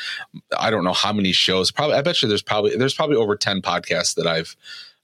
I 0.59 0.71
don't 0.71 0.85
know 0.85 0.93
how 0.93 1.12
many 1.12 1.33
shows, 1.33 1.71
probably, 1.71 1.97
I 1.97 2.02
bet 2.02 2.23
you 2.23 2.28
there's 2.28 2.43
probably, 2.43 2.76
there's 2.76 2.95
probably 2.95 3.16
over 3.16 3.37
10 3.37 3.62
podcasts 3.62 4.14
that 4.14 4.26
I've, 4.26 4.57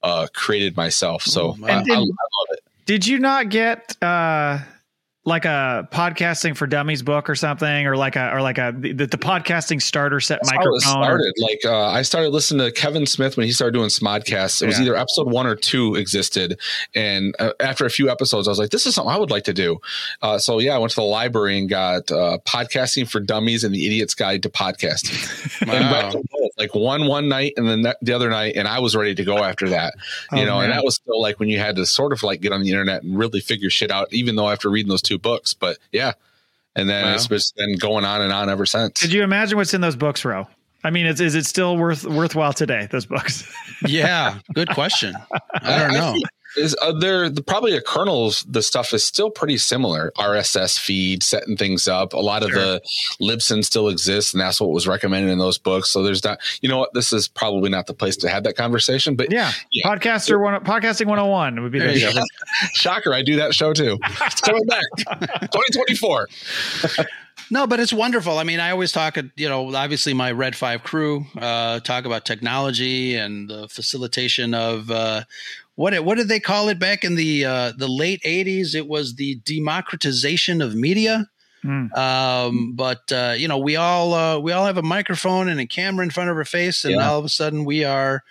uh, 0.02 0.26
created 0.32 0.76
myself. 0.76 1.22
So 1.22 1.56
I, 1.62 1.72
I, 1.72 1.78
I 1.78 1.98
love 1.98 2.08
it. 2.50 2.60
Did 2.86 3.06
you 3.06 3.18
not 3.18 3.48
get 3.48 3.96
uh 4.02 4.58
like 5.24 5.44
a 5.44 5.88
podcasting 5.92 6.56
for 6.56 6.66
dummies 6.66 7.00
book 7.02 7.30
or 7.30 7.36
something 7.36 7.86
or 7.86 7.96
like 7.96 8.16
a 8.16 8.34
or 8.34 8.42
like 8.42 8.58
a 8.58 8.74
the, 8.76 8.92
the 8.92 9.06
podcasting 9.16 9.80
starter 9.80 10.18
set 10.18 10.40
That's 10.42 10.50
microphone 10.52 10.74
or- 10.74 10.80
started. 10.80 11.32
Like 11.38 11.60
uh, 11.64 11.86
I 11.86 12.02
started 12.02 12.30
listening 12.30 12.66
to 12.66 12.72
Kevin 12.72 13.06
Smith 13.06 13.36
when 13.36 13.46
he 13.46 13.52
started 13.52 13.72
doing 13.72 13.88
Smodcasts. 13.88 14.60
It 14.62 14.66
was 14.66 14.80
either 14.80 14.96
episode 14.96 15.30
one 15.30 15.46
or 15.46 15.54
two 15.54 15.94
existed, 15.94 16.58
and 16.94 17.36
uh, 17.38 17.52
after 17.60 17.86
a 17.86 17.90
few 17.90 18.10
episodes, 18.10 18.48
I 18.48 18.50
was 18.50 18.58
like, 18.58 18.70
"This 18.70 18.84
is 18.84 18.96
something 18.96 19.14
I 19.14 19.18
would 19.18 19.30
like 19.30 19.44
to 19.44 19.52
do." 19.52 19.78
Uh, 20.22 20.38
so 20.38 20.58
yeah, 20.58 20.74
I 20.74 20.78
went 20.78 20.90
to 20.90 20.96
the 20.96 21.02
library 21.02 21.56
and 21.58 21.68
got 21.68 22.10
uh, 22.10 22.38
"Podcasting 22.44 23.08
for 23.08 23.20
Dummies" 23.20 23.62
and 23.62 23.72
"The 23.72 23.86
Idiot's 23.86 24.14
Guide 24.16 24.42
to 24.42 24.48
Podcasting." 24.50 25.12
Wow. 25.82 26.12
like 26.58 26.74
one 26.74 27.06
one 27.06 27.28
night 27.28 27.54
and 27.56 27.66
then 27.68 27.94
the 28.02 28.12
other 28.12 28.28
night, 28.30 28.56
and 28.56 28.66
I 28.66 28.80
was 28.80 28.96
ready 28.96 29.14
to 29.14 29.24
go 29.24 29.38
after 29.38 29.68
that. 29.70 29.94
You 30.32 30.42
Oh, 30.42 30.44
know, 30.44 30.60
and 30.60 30.72
that 30.72 30.84
was 30.84 30.96
still 30.96 31.20
like 31.20 31.38
when 31.38 31.48
you 31.48 31.58
had 31.58 31.76
to 31.76 31.86
sort 31.86 32.12
of 32.12 32.22
like 32.22 32.40
get 32.40 32.52
on 32.52 32.62
the 32.62 32.70
internet 32.70 33.02
and 33.04 33.16
really 33.16 33.40
figure 33.40 33.70
shit 33.70 33.90
out. 33.90 34.12
Even 34.12 34.34
though 34.36 34.48
after 34.50 34.68
reading 34.68 34.88
those 34.90 35.02
two 35.02 35.11
books, 35.18 35.54
but 35.54 35.78
yeah. 35.92 36.12
And 36.74 36.88
then 36.88 37.04
Wow. 37.04 37.14
it's 37.14 37.26
just 37.26 37.54
been 37.56 37.76
going 37.76 38.04
on 38.04 38.20
and 38.22 38.32
on 38.32 38.48
ever 38.48 38.64
since. 38.66 39.00
Did 39.00 39.12
you 39.12 39.22
imagine 39.22 39.58
what's 39.58 39.74
in 39.74 39.80
those 39.82 39.96
books, 39.96 40.24
Ro? 40.24 40.46
I 40.84 40.90
mean, 40.90 41.06
is, 41.06 41.20
is 41.20 41.34
it 41.34 41.44
still 41.46 41.76
worth 41.76 42.04
worthwhile 42.04 42.52
today? 42.52 42.88
Those 42.90 43.06
books. 43.06 43.44
Yeah, 43.86 44.38
good 44.54 44.68
question. 44.70 45.12
I 45.60 45.78
don't 45.80 45.92
know. 45.92 46.12
think 46.12 46.24
Is 46.56 46.76
uh, 46.82 46.92
there 46.92 47.28
the, 47.30 47.42
probably 47.42 47.76
a 47.76 47.80
kernels? 47.80 48.44
The 48.48 48.62
stuff 48.62 48.92
is 48.92 49.04
still 49.04 49.30
pretty 49.30 49.56
similar. 49.58 50.12
RSS 50.16 50.78
feed, 50.78 51.22
setting 51.22 51.56
things 51.56 51.88
up. 51.88 52.12
A 52.12 52.18
lot 52.18 52.42
of 52.42 52.50
the 52.50 52.80
Libsyn 53.20 53.64
still 53.64 53.88
exists, 53.88 54.32
and 54.34 54.40
that's 54.40 54.60
what 54.60 54.70
was 54.70 54.86
recommended 54.86 55.30
in 55.30 55.38
those 55.38 55.58
books. 55.58 55.88
So 55.88 56.02
there's 56.02 56.22
not. 56.24 56.38
You 56.60 56.68
know 56.68 56.78
what? 56.78 56.92
This 56.94 57.12
is 57.12 57.28
probably 57.28 57.70
not 57.70 57.86
the 57.86 57.94
place 57.94 58.16
to 58.18 58.28
have 58.28 58.44
that 58.44 58.56
conversation. 58.56 59.16
But 59.16 59.32
Yeah, 59.32 59.52
Yeah. 59.70 59.86
podcaster 59.86 60.40
one, 60.42 60.54
podcasting 60.64 61.06
one 61.06 61.18
hundred 61.18 61.22
and 61.22 61.30
one 61.32 61.62
would 61.62 61.72
be 61.72 61.78
There 61.78 61.92
the 61.92 61.98
you 62.00 62.12
go. 62.12 62.20
shocker, 62.74 63.14
I 63.14 63.22
do 63.22 63.36
that 63.36 63.54
show 63.54 63.72
too. 63.72 63.98
It's 64.20 64.40
coming 64.40 64.64
back, 64.66 64.84
2024. 65.52 66.28
No, 67.50 67.66
but 67.66 67.80
it's 67.80 67.92
wonderful. 67.92 68.38
I 68.38 68.44
mean, 68.44 68.60
I 68.60 68.70
always 68.70 68.92
talk, 68.92 69.16
you 69.36 69.48
know, 69.48 69.74
obviously 69.74 70.14
my 70.14 70.32
Red 70.32 70.56
Five 70.56 70.82
crew 70.82 71.26
uh, 71.36 71.80
talk 71.80 72.04
about 72.04 72.24
technology 72.24 73.16
and 73.16 73.48
the 73.48 73.68
facilitation 73.68 74.54
of 74.54 74.90
uh, 74.90 75.24
what 75.74 75.94
what 76.04 76.16
did 76.18 76.28
they 76.28 76.40
call 76.40 76.68
it 76.68 76.78
back 76.78 77.04
in 77.04 77.14
the 77.14 77.44
uh, 77.44 77.72
the 77.76 77.88
late 77.88 78.20
'80s? 78.22 78.74
It 78.74 78.86
was 78.88 79.14
the 79.16 79.36
democratization 79.44 80.60
of 80.62 80.74
media. 80.74 81.28
Hmm. 81.62 81.92
Um, 81.94 82.72
but 82.74 83.10
uh, 83.12 83.34
you 83.36 83.46
know, 83.48 83.58
we 83.58 83.76
all 83.76 84.14
uh, 84.14 84.38
we 84.38 84.52
all 84.52 84.66
have 84.66 84.78
a 84.78 84.82
microphone 84.82 85.48
and 85.48 85.60
a 85.60 85.66
camera 85.66 86.04
in 86.04 86.10
front 86.10 86.28
of 86.30 86.36
our 86.36 86.44
face, 86.44 86.84
and 86.84 86.94
Yeah. 86.94 87.08
all 87.08 87.18
of 87.18 87.24
a 87.24 87.28
sudden 87.28 87.64
we 87.64 87.84
are 87.84 88.22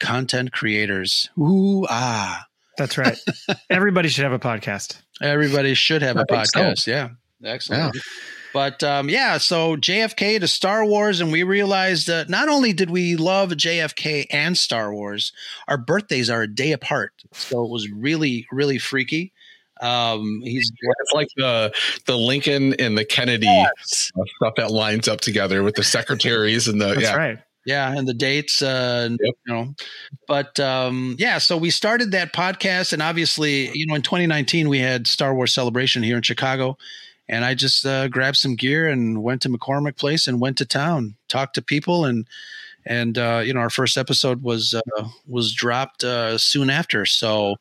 content 0.00 0.52
creators. 0.52 1.30
Ooh 1.38 1.86
ah! 1.88 2.44
That's 2.76 2.98
right. 2.98 3.18
Everybody 3.70 4.08
should 4.08 4.24
have 4.24 4.32
a 4.32 4.38
podcast. 4.38 5.00
Everybody 5.22 5.74
should 5.74 6.02
have 6.02 6.16
a 6.16 6.26
I 6.28 6.44
think 6.44 6.46
so. 6.46 6.60
podcast. 6.60 6.86
Yeah. 6.86 7.08
Excellent. 7.44 7.96
But 8.54 8.84
um, 8.84 9.08
yeah, 9.10 9.36
so 9.38 9.76
JFK 9.76 10.38
to 10.40 10.46
Star 10.48 10.86
Wars, 10.86 11.20
and 11.20 11.32
we 11.32 11.42
realized 11.42 12.06
that 12.06 12.30
not 12.30 12.48
only 12.48 12.72
did 12.72 12.88
we 12.88 13.16
love 13.16 13.50
JFK 13.50 14.26
and 14.30 14.56
Star 14.56 14.94
Wars, 14.94 15.32
our 15.66 15.76
birthdays 15.76 16.30
are 16.30 16.42
a 16.42 16.46
day 16.46 16.70
apart. 16.70 17.12
So 17.32 17.64
it 17.64 17.70
was 17.70 17.90
really, 17.90 18.46
really 18.52 18.78
freaky. 18.78 19.32
Um, 19.80 20.40
he's 20.44 20.70
It's 20.80 21.12
like 21.12 21.26
the 21.36 21.74
the 22.06 22.16
Lincoln 22.16 22.74
and 22.78 22.96
the 22.96 23.04
Kennedy 23.04 23.64
stuff 23.82 24.54
that 24.56 24.70
lines 24.70 25.08
up 25.08 25.20
together 25.20 25.64
with 25.64 25.74
the 25.74 25.82
secretaries 25.82 26.68
and 26.68 26.80
the 26.80 26.86
That's 26.94 27.00
yeah. 27.00 27.16
right. 27.16 27.38
yeah, 27.66 27.92
and 27.92 28.06
the 28.06 28.14
dates, 28.14 28.62
uh, 28.62 29.08
Yep. 29.10 29.34
you 29.46 29.52
know, 29.52 29.74
but 30.28 30.60
um, 30.60 31.16
yeah, 31.18 31.38
so 31.38 31.56
we 31.56 31.70
started 31.70 32.12
that 32.12 32.32
podcast, 32.32 32.92
and 32.92 33.02
obviously, 33.02 33.68
you 33.76 33.84
know, 33.88 33.96
in 33.96 34.02
2019 34.02 34.68
we 34.68 34.78
had 34.78 35.08
Star 35.08 35.34
Wars 35.34 35.52
Celebration 35.52 36.04
here 36.04 36.16
in 36.16 36.22
Chicago, 36.22 36.78
and 37.28 37.44
I 37.44 37.54
just 37.54 37.86
uh, 37.86 38.08
grabbed 38.08 38.36
some 38.36 38.54
gear 38.54 38.88
and 38.88 39.22
went 39.22 39.42
to 39.42 39.48
McCormick 39.48 39.96
Place 39.96 40.26
and 40.26 40.40
went 40.40 40.58
to 40.58 40.66
town, 40.66 41.16
talked 41.28 41.54
to 41.54 41.62
people, 41.62 42.04
and 42.04 42.26
and 42.86 43.16
uh, 43.16 43.42
you 43.44 43.54
know, 43.54 43.60
our 43.60 43.70
first 43.70 43.96
episode 43.96 44.42
was 44.42 44.74
uh, 44.74 45.08
was 45.26 45.52
dropped 45.52 46.04
uh, 46.04 46.38
soon 46.38 46.70
after, 46.70 47.06
so. 47.06 47.56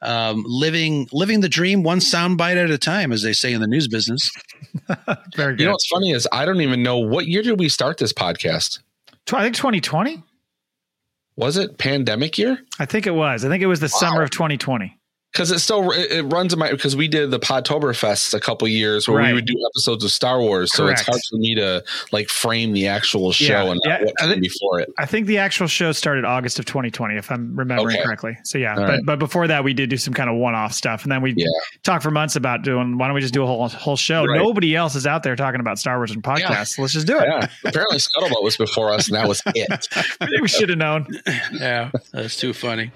Um, 0.00 0.44
living 0.46 1.08
living 1.10 1.40
the 1.40 1.48
dream 1.48 1.82
one 1.82 1.98
soundbite 1.98 2.54
at 2.54 2.70
a 2.70 2.78
time, 2.78 3.10
as 3.10 3.24
they 3.24 3.32
say 3.32 3.52
in 3.52 3.60
the 3.60 3.66
news 3.66 3.88
business. 3.88 4.30
Very 5.34 5.54
good. 5.54 5.58
You 5.58 5.66
know 5.66 5.72
what's 5.72 5.88
funny 5.88 6.12
is 6.12 6.28
I 6.30 6.44
don't 6.44 6.60
even 6.60 6.84
know 6.84 6.98
what 6.98 7.26
year 7.26 7.42
did 7.42 7.58
we 7.58 7.68
start 7.68 7.98
this 7.98 8.12
podcast. 8.12 8.78
I 9.32 9.42
think 9.42 9.56
2020. 9.56 10.22
Was 11.36 11.56
it 11.56 11.78
pandemic 11.78 12.38
year? 12.38 12.58
I 12.78 12.84
think 12.84 13.06
it 13.06 13.12
was. 13.12 13.44
I 13.44 13.48
think 13.48 13.62
it 13.62 13.66
was 13.66 13.80
the 13.80 13.88
summer 13.88 14.22
of 14.22 14.30
2020. 14.30 14.97
Because 15.38 15.52
it 15.52 15.60
still 15.60 15.90
it, 15.92 16.10
it 16.10 16.22
runs 16.24 16.52
in 16.52 16.58
my 16.58 16.72
because 16.72 16.96
we 16.96 17.06
did 17.06 17.30
the 17.30 17.38
Podtoberfest 17.38 18.34
a 18.34 18.40
couple 18.40 18.66
years 18.66 19.06
where 19.08 19.18
Right. 19.18 19.28
we 19.28 19.34
would 19.34 19.46
do 19.46 19.54
episodes 19.72 20.02
of 20.02 20.10
Star 20.10 20.40
Wars, 20.40 20.72
so 20.72 20.88
it's 20.88 21.02
hard 21.02 21.20
for 21.30 21.36
me 21.36 21.54
to 21.54 21.84
like 22.10 22.28
frame 22.28 22.72
the 22.72 22.88
actual 22.88 23.30
show 23.30 23.64
Yeah. 23.66 23.70
and 23.70 23.80
Yeah. 23.84 24.00
what 24.02 24.14
I 24.18 24.22
came 24.22 24.30
think- 24.32 24.42
before 24.42 24.80
it. 24.80 24.88
I 24.98 25.06
think 25.06 25.26
the 25.28 25.38
actual 25.38 25.68
show 25.68 25.92
started 25.92 26.24
August 26.24 26.58
of 26.58 26.64
2020, 26.64 27.16
if 27.16 27.30
I'm 27.30 27.54
remembering 27.54 27.96
Okay. 27.96 28.04
correctly. 28.04 28.36
So 28.42 28.58
yeah, 28.58 28.70
All 28.74 28.76
but 28.80 28.88
right. 28.88 29.00
but 29.04 29.18
before 29.20 29.46
that, 29.46 29.62
we 29.62 29.72
did 29.74 29.88
do 29.90 29.96
some 29.96 30.12
kind 30.12 30.28
of 30.28 30.34
one-off 30.36 30.72
stuff, 30.72 31.04
and 31.04 31.12
then 31.12 31.22
we 31.22 31.34
Yeah. 31.36 31.46
talked 31.84 32.02
for 32.02 32.10
months 32.10 32.34
about 32.34 32.62
doing. 32.62 32.98
Why 32.98 33.06
don't 33.06 33.14
we 33.14 33.20
just 33.20 33.34
do 33.34 33.44
a 33.44 33.46
whole 33.46 33.68
whole 33.68 33.96
show? 33.96 34.24
Right. 34.24 34.38
Nobody 34.38 34.74
else 34.74 34.96
is 34.96 35.06
out 35.06 35.22
there 35.22 35.36
talking 35.36 35.60
about 35.60 35.78
Star 35.78 35.96
Wars 35.98 36.10
and 36.10 36.22
podcasts. 36.22 36.78
Let's 36.78 36.92
just 36.94 37.06
do 37.06 37.16
it. 37.18 37.24
Yeah, 37.28 37.46
apparently 37.64 37.98
Scuttlebutt 37.98 38.42
was 38.42 38.56
before 38.56 38.92
us, 38.92 39.06
and 39.08 39.16
that 39.16 39.28
was 39.28 39.40
it. 39.54 39.88
Maybe 40.20 40.32
we 40.42 40.48
should 40.48 40.68
have 40.70 40.78
known. 40.78 41.06
Yeah, 41.52 41.90
that's 42.12 42.36
too 42.36 42.52
funny. 42.52 42.90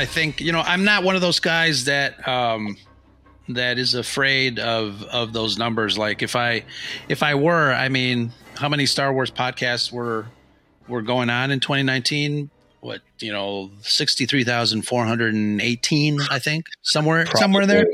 I 0.00 0.06
think 0.06 0.40
you 0.40 0.50
know 0.52 0.60
I'm 0.60 0.82
not 0.84 1.02
one 1.04 1.14
of 1.14 1.20
those 1.20 1.40
guys 1.40 1.84
that 1.84 2.26
um, 2.26 2.76
that 3.50 3.78
is 3.78 3.94
afraid 3.94 4.58
of 4.58 5.02
of 5.04 5.32
those 5.34 5.58
numbers. 5.58 5.98
Like 5.98 6.22
if 6.22 6.34
I 6.36 6.64
if 7.10 7.22
I 7.22 7.34
were, 7.34 7.70
I 7.72 7.88
mean, 7.90 8.32
how 8.56 8.68
many 8.70 8.86
Star 8.86 9.12
Wars 9.12 9.30
podcasts 9.30 9.92
were 9.92 10.26
were 10.88 11.02
going 11.02 11.28
on 11.28 11.50
in 11.50 11.60
2019? 11.60 12.48
What 12.80 13.02
you 13.18 13.30
know, 13.30 13.70
sixty 13.82 14.24
three 14.24 14.42
thousand 14.42 14.86
four 14.86 15.04
hundred 15.04 15.34
and 15.34 15.60
eighteen, 15.60 16.18
I 16.30 16.38
think, 16.38 16.64
somewhere 16.80 17.26
somewhere 17.36 17.66
there. 17.66 17.84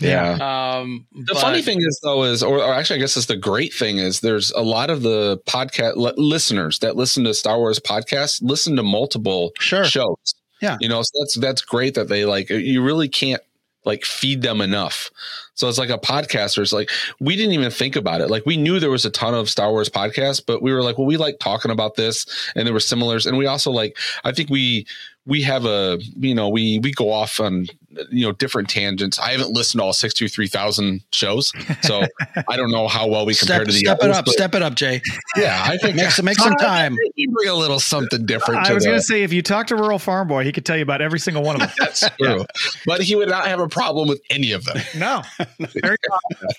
Yeah. 0.00 0.34
Um, 0.78 1.06
The 1.12 1.34
but- 1.34 1.40
funny 1.40 1.60
thing 1.60 1.78
is, 1.80 1.98
though, 2.04 2.22
is 2.22 2.44
or, 2.44 2.58
or 2.62 2.72
actually, 2.72 2.98
I 2.98 3.00
guess 3.00 3.16
it's 3.16 3.26
the 3.26 3.36
great 3.36 3.74
thing 3.74 3.98
is 3.98 4.20
there's 4.20 4.52
a 4.52 4.62
lot 4.62 4.90
of 4.90 5.02
the 5.02 5.40
podcast 5.48 5.96
li- 5.96 6.12
listeners 6.16 6.78
that 6.78 6.94
listen 6.94 7.24
to 7.24 7.34
Star 7.34 7.58
Wars 7.58 7.80
podcasts 7.80 8.38
listen 8.40 8.76
to 8.76 8.84
multiple 8.84 9.50
Sure. 9.58 9.84
shows. 9.84 10.34
Yeah. 10.60 10.76
you 10.80 10.88
know, 10.88 11.02
so 11.02 11.10
that's 11.20 11.38
that's 11.38 11.62
great 11.62 11.94
that 11.94 12.08
they 12.08 12.24
like. 12.24 12.50
You 12.50 12.82
really 12.82 13.08
can't 13.08 13.42
like 13.84 14.04
feed 14.04 14.42
them 14.42 14.60
enough. 14.60 15.10
So 15.54 15.68
it's 15.68 15.78
like 15.78 15.90
a 15.90 15.98
podcaster. 15.98 16.58
It's 16.62 16.72
like 16.72 16.90
we 17.20 17.36
didn't 17.36 17.52
even 17.52 17.70
think 17.70 17.96
about 17.96 18.20
it. 18.20 18.30
Like 18.30 18.46
we 18.46 18.56
knew 18.56 18.78
there 18.78 18.90
was 18.90 19.04
a 19.04 19.10
ton 19.10 19.34
of 19.34 19.48
Star 19.48 19.70
Wars 19.70 19.88
podcasts, 19.88 20.42
but 20.44 20.62
we 20.62 20.72
were 20.72 20.82
like, 20.82 20.98
well, 20.98 21.06
we 21.06 21.16
like 21.16 21.38
talking 21.40 21.70
about 21.70 21.96
this, 21.96 22.26
and 22.54 22.66
there 22.66 22.74
were 22.74 22.80
similars, 22.80 23.26
and 23.26 23.36
we 23.36 23.46
also 23.46 23.70
like. 23.70 23.96
I 24.24 24.32
think 24.32 24.50
we 24.50 24.86
we 25.28 25.42
have 25.42 25.66
a 25.66 25.98
you 26.16 26.34
know 26.34 26.48
we 26.48 26.78
we 26.78 26.90
go 26.90 27.12
off 27.12 27.38
on 27.38 27.66
you 28.10 28.24
know 28.24 28.32
different 28.32 28.70
tangents. 28.70 29.18
I 29.18 29.32
haven't 29.32 29.50
listened 29.50 29.80
to 29.80 29.84
all 29.84 29.92
sixty 29.92 30.26
three 30.26 30.48
thousand 30.48 31.04
shows, 31.12 31.52
so 31.82 32.02
I 32.48 32.56
don't 32.56 32.70
know 32.70 32.88
how 32.88 33.06
well 33.06 33.26
we 33.26 33.34
compare 33.34 33.56
step, 33.56 33.66
to 33.66 33.72
the 33.72 33.78
step 33.78 33.98
it 34.02 34.10
up, 34.10 34.26
step 34.28 34.54
it 34.54 34.62
up, 34.62 34.74
Jay. 34.74 35.02
Yeah, 35.36 35.62
I 35.64 35.76
think 35.76 35.96
Make 35.96 36.10
some 36.10 36.24
make 36.24 36.38
some 36.38 36.54
time. 36.56 36.96
you 37.14 37.30
bring 37.30 37.48
a 37.50 37.54
little 37.54 37.78
something 37.78 38.24
different. 38.24 38.60
I 38.62 38.68
to 38.68 38.74
was 38.74 38.86
going 38.86 38.96
to 38.98 39.02
say, 39.02 39.22
if 39.22 39.32
you 39.32 39.42
talk 39.42 39.66
to 39.68 39.76
Rural 39.76 39.98
Farm 39.98 40.28
Boy, 40.28 40.44
he 40.44 40.52
could 40.52 40.64
tell 40.64 40.76
you 40.76 40.82
about 40.82 41.02
every 41.02 41.18
single 41.18 41.42
one 41.42 41.56
of 41.56 41.60
them. 41.60 41.70
That's 41.78 42.08
true, 42.18 42.46
but 42.86 43.02
he 43.02 43.14
would 43.14 43.28
not 43.28 43.46
have 43.46 43.60
a 43.60 43.68
problem 43.68 44.08
with 44.08 44.22
any 44.30 44.52
of 44.52 44.64
them. 44.64 44.78
No, 44.96 45.22
very 45.58 45.96
positive. 46.08 46.56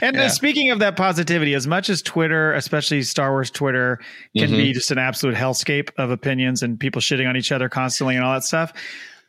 And 0.00 0.16
uh, 0.16 0.22
Yeah. 0.22 0.28
speaking 0.28 0.70
of 0.70 0.78
that 0.80 0.96
positivity, 0.96 1.54
as 1.54 1.66
much 1.66 1.88
as 1.90 2.02
Twitter, 2.02 2.52
especially 2.54 3.02
Star 3.02 3.30
Wars 3.30 3.50
Twitter, 3.50 3.98
can 4.36 4.50
Mhm. 4.50 4.56
be 4.56 4.72
just 4.72 4.90
an 4.90 4.98
absolute 4.98 5.34
hellscape 5.36 5.90
of 5.98 6.10
opinions 6.10 6.62
and 6.62 6.78
people 6.78 7.00
shitting 7.00 7.28
on 7.28 7.36
each 7.36 7.52
other 7.52 7.68
constantly 7.68 8.16
and 8.16 8.24
all 8.24 8.32
that 8.34 8.44
stuff, 8.44 8.72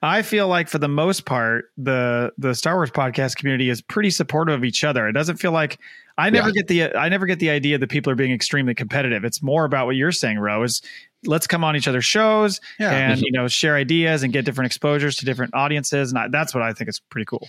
I 0.03 0.23
feel 0.23 0.47
like 0.47 0.67
for 0.67 0.79
the 0.79 0.87
most 0.87 1.25
part, 1.25 1.65
the 1.77 2.31
the 2.37 2.55
Star 2.55 2.75
Wars 2.75 2.89
podcast 2.89 3.35
community 3.35 3.69
is 3.69 3.81
pretty 3.81 4.09
supportive 4.09 4.55
of 4.55 4.63
each 4.65 4.83
other. 4.83 5.07
It 5.07 5.11
doesn't 5.13 5.37
feel 5.37 5.51
like 5.51 5.77
I 6.17 6.29
never 6.31 6.47
Yeah. 6.49 6.53
get 6.53 6.67
the 6.67 6.95
I 6.97 7.07
never 7.09 7.25
get 7.27 7.37
the 7.39 7.51
idea 7.51 7.77
that 7.77 7.89
people 7.89 8.11
are 8.11 8.15
being 8.15 8.31
extremely 8.31 8.73
competitive. 8.73 9.23
It's 9.23 9.43
more 9.43 9.63
about 9.63 9.85
what 9.85 9.95
you're 9.95 10.11
saying, 10.11 10.39
Ro. 10.39 10.63
Is 10.63 10.81
let's 11.25 11.45
come 11.47 11.63
on 11.63 11.75
each 11.75 11.87
other's 11.87 12.05
shows 12.05 12.59
Yeah. 12.79 12.91
and 12.91 13.21
you 13.21 13.31
know 13.31 13.47
share 13.47 13.75
ideas 13.75 14.23
and 14.23 14.33
get 14.33 14.43
different 14.45 14.65
exposures 14.67 15.15
to 15.17 15.25
different 15.25 15.53
audiences, 15.53 16.11
and 16.11 16.19
I, 16.19 16.27
that's 16.29 16.53
what 16.53 16.63
I 16.63 16.73
think 16.73 16.89
is 16.89 16.99
pretty 16.99 17.25
cool. 17.25 17.47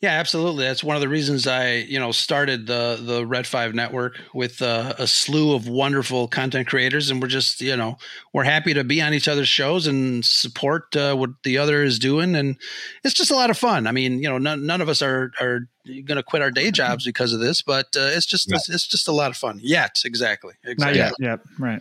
Yeah, 0.00 0.10
absolutely. 0.12 0.64
That's 0.64 0.84
one 0.84 0.96
of 0.96 1.00
the 1.00 1.08
reasons 1.08 1.46
I, 1.46 1.76
you 1.76 1.98
know, 1.98 2.12
started 2.12 2.66
the 2.66 2.98
the 3.00 3.26
Red 3.26 3.46
Five 3.46 3.74
Network 3.74 4.18
with 4.34 4.60
uh, 4.62 4.94
a 4.98 5.06
slew 5.06 5.54
of 5.54 5.66
wonderful 5.68 6.28
content 6.28 6.66
creators, 6.68 7.10
and 7.10 7.22
we're 7.22 7.28
just, 7.28 7.60
you 7.60 7.76
know, 7.76 7.96
we're 8.32 8.44
happy 8.44 8.74
to 8.74 8.84
be 8.84 9.00
on 9.00 9.14
each 9.14 9.28
other's 9.28 9.48
shows 9.48 9.86
and 9.86 10.24
support 10.24 10.94
uh, 10.96 11.14
what 11.14 11.30
the 11.44 11.58
other 11.58 11.82
is 11.82 11.98
doing, 11.98 12.36
and 12.36 12.56
it's 13.04 13.14
just 13.14 13.30
a 13.30 13.34
lot 13.34 13.48
of 13.50 13.56
fun. 13.56 13.86
I 13.86 13.92
mean, 13.92 14.18
you 14.22 14.28
know, 14.28 14.38
none, 14.38 14.66
none 14.66 14.80
of 14.80 14.88
us 14.88 15.00
are 15.02 15.32
are 15.40 15.60
going 15.86 16.16
to 16.16 16.22
quit 16.22 16.42
our 16.42 16.50
day 16.50 16.70
jobs 16.70 17.04
because 17.06 17.32
of 17.32 17.40
this, 17.40 17.62
but 17.62 17.86
uh, 17.96 18.10
it's 18.12 18.26
just 18.26 18.50
No. 18.50 18.56
it's, 18.56 18.68
it's 18.68 18.86
just 18.86 19.08
a 19.08 19.12
lot 19.12 19.30
of 19.30 19.36
fun. 19.36 19.58
Yet, 19.62 20.02
exactly, 20.04 20.54
Not 20.64 20.72
exactly. 20.72 20.98
yet. 21.00 21.12
Yep. 21.18 21.40
Right. 21.58 21.80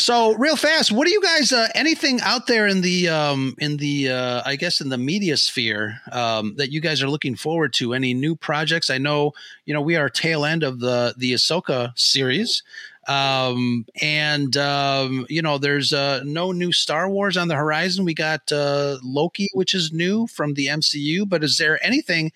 So 0.00 0.34
real 0.34 0.54
fast, 0.54 0.92
what 0.92 1.06
do 1.06 1.12
you 1.12 1.20
guys? 1.20 1.52
Uh, 1.52 1.66
anything 1.74 2.20
out 2.20 2.46
there 2.46 2.68
in 2.68 2.82
the 2.82 3.08
um, 3.08 3.56
in 3.58 3.78
the 3.78 4.10
uh, 4.10 4.42
I 4.46 4.54
guess 4.54 4.80
in 4.80 4.90
the 4.90 4.96
media 4.96 5.36
sphere 5.36 6.00
um, 6.12 6.54
that 6.54 6.70
you 6.70 6.80
guys 6.80 7.02
are 7.02 7.10
looking 7.10 7.34
forward 7.34 7.72
to? 7.74 7.94
Any 7.94 8.14
new 8.14 8.36
projects? 8.36 8.90
I 8.90 8.98
know 8.98 9.32
you 9.66 9.74
know 9.74 9.80
we 9.82 9.96
are 9.96 10.08
tail 10.08 10.44
end 10.44 10.62
of 10.62 10.78
the 10.78 11.14
the 11.18 11.32
Ahsoka 11.32 11.98
series, 11.98 12.62
um, 13.08 13.86
and 14.00 14.56
um, 14.56 15.26
you 15.28 15.42
know 15.42 15.58
there's 15.58 15.92
uh, 15.92 16.22
no 16.24 16.52
new 16.52 16.70
Star 16.70 17.10
Wars 17.10 17.36
on 17.36 17.48
the 17.48 17.56
horizon. 17.56 18.04
We 18.04 18.14
got 18.14 18.52
uh, 18.52 18.98
Loki, 19.02 19.50
which 19.52 19.74
is 19.74 19.92
new 19.92 20.28
from 20.28 20.54
the 20.54 20.68
MCU, 20.68 21.28
but 21.28 21.42
is 21.42 21.58
there 21.58 21.84
anything 21.84 22.30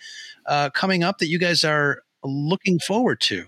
uh, 0.47 0.71
coming 0.71 1.05
up 1.05 1.19
that 1.19 1.29
you 1.29 1.39
guys 1.39 1.63
are 1.63 2.03
looking 2.25 2.81
forward 2.81 3.21
to? 3.21 3.47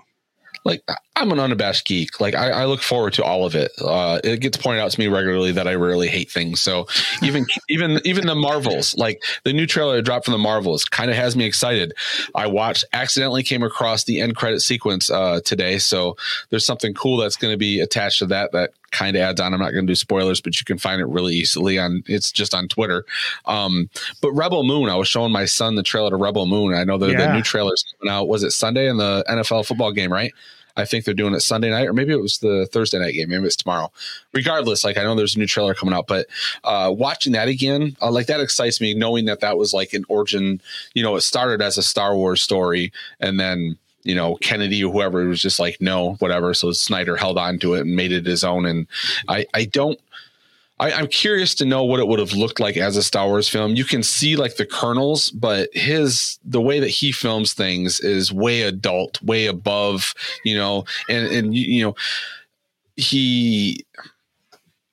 like 0.64 0.82
I'm 1.16 1.30
an 1.30 1.38
unabashed 1.38 1.86
geek. 1.86 2.20
Like 2.20 2.34
I, 2.34 2.50
I 2.50 2.64
look 2.64 2.82
forward 2.82 3.12
to 3.14 3.24
all 3.24 3.46
of 3.46 3.54
it. 3.54 3.70
Uh, 3.80 4.18
it 4.24 4.40
gets 4.40 4.56
pointed 4.56 4.80
out 4.80 4.90
to 4.90 4.98
me 5.00 5.06
regularly 5.06 5.52
that 5.52 5.68
I 5.68 5.74
rarely 5.74 6.08
hate 6.08 6.30
things. 6.30 6.60
So 6.60 6.86
even 7.22 7.46
even 7.68 8.00
even 8.04 8.26
the 8.26 8.34
Marvels, 8.34 8.96
like 8.96 9.22
the 9.44 9.52
new 9.52 9.66
trailer 9.66 9.96
that 9.96 10.02
dropped 10.02 10.24
from 10.24 10.32
the 10.32 10.38
Marvels, 10.38 10.84
kind 10.84 11.10
of 11.10 11.16
has 11.16 11.36
me 11.36 11.44
excited. 11.44 11.92
I 12.34 12.48
watched, 12.48 12.84
accidentally 12.92 13.42
came 13.44 13.62
across 13.62 14.04
the 14.04 14.20
end 14.20 14.34
credit 14.34 14.60
sequence 14.60 15.08
uh, 15.10 15.40
today. 15.44 15.78
So 15.78 16.16
there's 16.50 16.66
something 16.66 16.94
cool 16.94 17.16
that's 17.18 17.36
going 17.36 17.52
to 17.52 17.58
be 17.58 17.78
attached 17.80 18.18
to 18.18 18.26
that 18.26 18.50
that 18.52 18.72
kind 18.90 19.16
of 19.16 19.22
adds 19.22 19.40
on. 19.40 19.52
I'm 19.54 19.60
not 19.60 19.72
going 19.72 19.86
to 19.86 19.90
do 19.90 19.96
spoilers, 19.96 20.40
but 20.40 20.58
you 20.60 20.64
can 20.64 20.78
find 20.78 21.00
it 21.00 21.06
really 21.06 21.34
easily 21.34 21.78
on. 21.78 22.02
It's 22.06 22.30
just 22.32 22.54
on 22.54 22.68
Twitter. 22.68 23.04
Um, 23.46 23.88
but 24.20 24.32
Rebel 24.32 24.62
Moon, 24.64 24.88
I 24.88 24.94
was 24.96 25.08
showing 25.08 25.32
my 25.32 25.44
son 25.46 25.74
the 25.76 25.82
trailer 25.82 26.10
to 26.10 26.16
Rebel 26.16 26.46
Moon. 26.46 26.74
I 26.74 26.84
know 26.84 26.98
the, 26.98 27.06
the 27.06 27.12
Yeah. 27.12 27.32
new 27.34 27.42
trailer's 27.42 27.84
coming 28.00 28.12
out. 28.12 28.28
Was 28.28 28.42
it 28.42 28.50
Sunday 28.52 28.88
in 28.88 28.96
the 28.96 29.24
NFL 29.28 29.66
football 29.66 29.92
game? 29.92 30.12
Right. 30.12 30.32
I 30.76 30.84
think 30.84 31.04
they're 31.04 31.14
doing 31.14 31.34
it 31.34 31.40
Sunday 31.40 31.70
night, 31.70 31.86
or 31.86 31.92
maybe 31.92 32.12
it 32.12 32.20
was 32.20 32.38
the 32.38 32.66
Thursday 32.72 32.98
night 32.98 33.14
game. 33.14 33.28
Maybe 33.28 33.44
it's 33.44 33.56
tomorrow. 33.56 33.92
Regardless, 34.32 34.84
like 34.84 34.96
I 34.96 35.04
know 35.04 35.14
there's 35.14 35.36
a 35.36 35.38
new 35.38 35.46
trailer 35.46 35.74
coming 35.74 35.94
out, 35.94 36.06
but 36.06 36.26
uh, 36.64 36.92
watching 36.96 37.32
that 37.32 37.48
again, 37.48 37.96
uh, 38.02 38.10
like 38.10 38.26
that 38.26 38.40
excites 38.40 38.80
me, 38.80 38.94
knowing 38.94 39.26
that 39.26 39.40
that 39.40 39.56
was 39.56 39.72
like 39.72 39.92
an 39.92 40.04
origin. 40.08 40.60
You 40.94 41.02
know, 41.02 41.16
it 41.16 41.22
started 41.22 41.62
as 41.62 41.78
a 41.78 41.82
Star 41.82 42.16
Wars 42.16 42.42
story, 42.42 42.92
and 43.20 43.38
then 43.38 43.78
you 44.02 44.14
know 44.14 44.36
Kennedy 44.36 44.82
or 44.84 44.92
whoever 44.92 45.24
was 45.26 45.40
just 45.40 45.58
like 45.58 45.80
no, 45.80 46.14
whatever. 46.14 46.54
So 46.54 46.72
Snyder 46.72 47.16
held 47.16 47.38
on 47.38 47.58
to 47.60 47.74
it 47.74 47.82
and 47.82 47.96
made 47.96 48.12
it 48.12 48.26
his 48.26 48.44
own. 48.44 48.66
And 48.66 48.86
I, 49.28 49.46
I 49.54 49.64
don't. 49.64 49.98
I, 50.80 50.92
I'm 50.92 51.06
curious 51.06 51.54
to 51.56 51.64
know 51.64 51.84
what 51.84 52.00
it 52.00 52.08
would 52.08 52.18
have 52.18 52.32
looked 52.32 52.58
like 52.58 52.76
as 52.76 52.96
a 52.96 53.02
Star 53.02 53.26
Wars 53.26 53.48
film. 53.48 53.76
You 53.76 53.84
can 53.84 54.02
see 54.02 54.36
like 54.36 54.56
the 54.56 54.66
kernels, 54.66 55.30
but 55.30 55.68
his 55.72 56.38
the 56.44 56.60
way 56.60 56.80
that 56.80 56.88
he 56.88 57.12
films 57.12 57.52
things 57.52 58.00
is 58.00 58.32
way 58.32 58.62
adult, 58.62 59.22
way 59.22 59.46
above, 59.46 60.14
you 60.44 60.56
know, 60.56 60.84
and 61.08 61.26
and 61.32 61.54
you 61.54 61.64
you 61.64 61.84
know, 61.84 61.94
he 62.96 63.84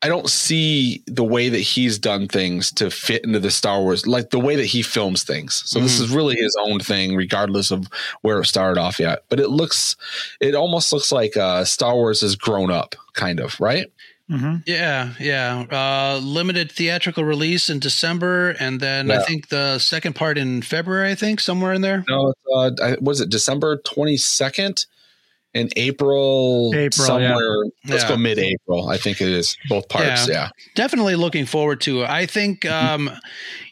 I 0.04 0.08
don't 0.08 0.30
see 0.30 1.04
the 1.06 1.24
way 1.24 1.50
that 1.50 1.60
he's 1.60 2.00
done 2.00 2.28
things 2.28 2.72
to 2.74 2.90
fit 2.90 3.24
into 3.24 3.40
the 3.40 3.52
Star 3.52 3.82
Wars, 3.82 4.08
like 4.08 4.32
the 4.32 4.40
way 4.40 4.56
that 4.56 4.66
he 4.66 4.82
films 4.82 5.24
things. 5.24 5.62
So 5.68 5.80
this 5.80 6.00
is 6.00 6.10
really 6.10 6.36
his 6.36 6.56
own 6.60 6.80
thing, 6.80 7.16
regardless 7.16 7.70
of 7.70 7.88
where 8.22 8.40
it 8.40 8.48
started 8.48 8.82
off 8.82 9.00
yet. 9.00 9.26
But 9.30 9.40
it 9.40 9.50
looks, 9.50 9.96
it 10.40 10.56
almost 10.56 10.92
looks 10.92 11.12
like 11.12 11.38
uh, 11.38 11.66
Star 11.66 11.94
Wars 11.94 12.22
has 12.22 12.36
grown 12.36 12.72
up, 12.72 12.96
kind 13.14 13.40
of, 13.40 13.60
right? 13.60 13.92
Hmm 14.32 14.56
Yeah, 14.66 15.14
yeah. 15.20 15.66
Uh, 15.70 16.20
limited 16.24 16.72
theatrical 16.72 17.26
release 17.26 17.70
in 17.70 17.80
December, 17.80 18.52
and 18.60 18.80
then 18.80 19.12
I 19.12 19.20
think 19.20 19.50
the 19.50 19.78
second 19.78 20.16
part 20.16 20.38
in 20.38 20.62
February. 20.62 21.12
I 21.12 21.16
think 21.16 21.42
somewhere 21.42 21.74
in 21.74 21.82
there. 21.82 22.06
No, 22.08 22.34
uh, 22.56 22.96
was 23.02 23.20
it 23.20 23.30
December 23.30 23.82
twenty 23.86 24.16
second 24.16 24.86
and 25.54 25.74
April, 25.76 26.72
April, 26.74 27.06
somewhere? 27.06 27.66
Let's 27.86 28.04
Yeah. 28.04 28.08
go 28.10 28.16
mid 28.18 28.40
April. 28.40 28.88
I 28.88 28.98
think 28.98 29.20
it 29.20 29.28
is 29.28 29.58
both 29.68 29.90
parts. 29.90 30.30
Yeah. 30.30 30.34
Yeah, 30.34 30.50
Definitely 30.76 31.16
looking 31.18 31.46
forward 31.46 31.82
to 31.82 32.04
it. 32.04 32.10
I 32.10 32.26
think, 32.26 32.66
um, 32.66 33.12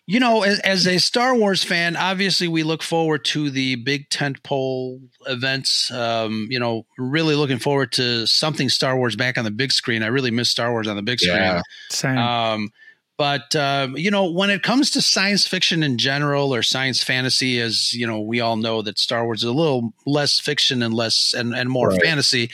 you 0.09 0.19
know, 0.19 0.41
as, 0.41 0.59
as 0.61 0.87
a 0.87 0.97
Star 0.97 1.35
Wars 1.35 1.63
fan, 1.63 1.95
obviously 1.95 2.47
we 2.47 2.63
look 2.63 2.81
forward 2.81 3.23
to 3.25 3.51
the 3.51 3.75
big 3.75 4.09
tentpole 4.09 4.99
events. 5.27 5.91
Um, 5.91 6.47
you 6.49 6.59
know, 6.59 6.87
really 6.97 7.35
looking 7.35 7.59
forward 7.59 7.91
to 7.91 8.25
something 8.25 8.69
Star 8.69 8.97
Wars 8.97 9.15
back 9.15 9.37
on 9.37 9.45
the 9.45 9.51
big 9.51 9.71
screen. 9.71 10.01
I 10.01 10.07
really 10.07 10.31
miss 10.31 10.49
Star 10.49 10.71
Wars 10.71 10.87
on 10.87 10.95
the 10.95 11.03
big 11.03 11.19
screen. 11.19 11.37
Yeah. 11.37 11.61
Same. 11.91 12.17
Um, 12.17 12.69
but 13.17 13.55
um, 13.55 13.97
you 13.97 14.09
know, 14.09 14.31
when 14.31 14.49
it 14.49 14.63
comes 14.63 14.89
to 14.91 15.01
science 15.01 15.45
fiction 15.45 15.83
in 15.83 15.99
general 15.99 16.55
or 16.55 16.63
science 16.63 17.03
fantasy, 17.03 17.59
as 17.59 17.93
you 17.93 18.07
know, 18.07 18.19
we 18.19 18.39
all 18.39 18.55
know 18.55 18.81
that 18.81 18.97
Star 18.97 19.25
Wars 19.25 19.43
is 19.43 19.49
a 19.49 19.53
little 19.53 19.93
less 20.07 20.39
fiction 20.39 20.81
and 20.81 20.91
less 20.91 21.35
and, 21.37 21.53
and 21.53 21.69
more 21.69 21.89
Right. 21.89 22.01
fantasy. 22.03 22.49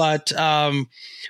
But 0.00 0.32
um, 0.38 0.88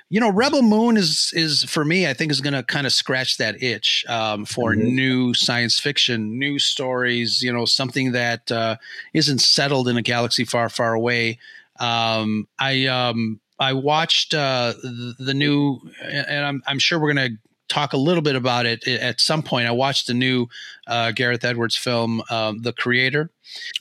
you 0.09 0.21
know, 0.21 0.31
Rebel 0.31 0.61
Moon 0.61 0.95
is 0.95 1.31
is 1.33 1.65
for 1.65 1.83
me, 1.83 2.07
I 2.07 2.13
think, 2.13 2.31
is 2.31 2.39
going 2.39 2.53
to 2.53 2.63
kind 2.63 2.87
of 2.87 2.93
scratch 2.93 3.35
that 3.37 3.61
itch 3.61 4.05
um, 4.07 4.45
for 4.45 4.73
Mhm. 4.73 4.93
new 4.93 5.33
science 5.33 5.77
fiction, 5.77 6.39
new 6.39 6.57
stories. 6.57 7.41
You 7.41 7.51
know, 7.51 7.65
something 7.65 8.13
that 8.13 8.49
uh, 8.49 8.77
isn't 9.13 9.39
settled 9.39 9.89
in 9.89 9.97
a 9.97 10.01
galaxy 10.01 10.45
far, 10.45 10.69
far 10.69 10.93
away. 10.93 11.37
Um, 11.81 12.47
I 12.59 12.85
um, 12.85 13.41
I 13.59 13.73
watched 13.73 14.33
uh, 14.33 14.73
the, 14.81 15.15
the 15.19 15.33
new, 15.33 15.81
and 16.01 16.45
I'm 16.45 16.63
I'm 16.65 16.79
sure 16.79 16.97
we're 16.97 17.13
going 17.13 17.31
to 17.33 17.37
talk 17.67 17.91
a 17.93 17.97
little 17.97 18.21
bit 18.23 18.35
about 18.37 18.65
it 18.65 18.87
at 18.87 19.19
some 19.21 19.43
point. 19.43 19.67
I 19.67 19.71
watched 19.71 20.07
the 20.07 20.13
new 20.13 20.47
uh, 20.87 21.11
Gareth 21.11 21.43
Edwards 21.43 21.75
film, 21.75 22.21
um, 22.29 22.61
The 22.61 22.71
Creator. 22.73 23.29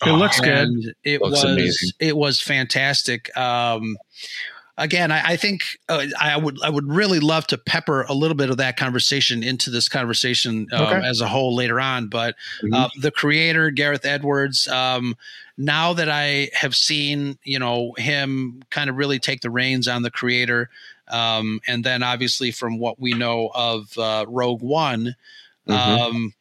it 0.07 0.13
looks 0.13 0.41
good. 0.41 0.69
It 1.05 1.21
Looks 1.21 1.43
was 1.43 1.45
amazing. 1.45 1.91
it 2.01 2.17
was 2.17 2.41
fantastic. 2.41 3.37
Um, 3.37 3.97
again, 4.81 5.13
I, 5.13 5.33
I 5.33 5.37
think 5.37 5.63
uh, 5.89 6.07
I 6.21 6.37
would 6.37 6.59
I 6.63 6.71
would 6.71 6.89
really 6.89 7.21
love 7.21 7.47
to 7.49 7.59
pepper 7.59 8.03
a 8.09 8.15
little 8.15 8.37
bit 8.37 8.51
of 8.51 8.57
that 8.57 8.77
conversation 8.77 9.43
into 9.45 9.71
this 9.71 9.89
conversation 9.89 10.67
um, 10.73 10.83
Okay. 10.85 11.07
as 11.07 11.21
a 11.21 11.29
whole 11.29 11.55
later 11.55 11.79
on. 11.81 12.09
But 12.09 12.35
Mhm. 12.65 12.75
uh, 12.75 12.89
the 13.01 13.11
creator 13.11 13.71
Gareth 13.71 14.05
Edwards. 14.05 14.67
Um, 14.67 15.17
now 15.57 15.93
that 15.93 16.09
I 16.09 16.51
have 16.55 16.75
seen, 16.75 17.39
you 17.45 17.59
know, 17.59 17.93
him 17.99 18.63
kind 18.71 18.89
of 18.89 18.97
really 18.97 19.19
take 19.19 19.43
the 19.43 19.51
reins 19.51 19.87
on 19.87 20.03
the 20.03 20.11
creator, 20.11 20.71
um, 21.09 21.61
and 21.67 21.85
then 21.85 22.03
obviously 22.03 22.51
from 22.51 22.79
what 22.79 22.99
we 22.99 23.13
know 23.13 23.51
of 23.55 23.97
uh, 23.99 24.25
Rogue 24.27 24.63
One, 24.63 25.15
Mhm. 25.69 25.99
um, 26.01 26.35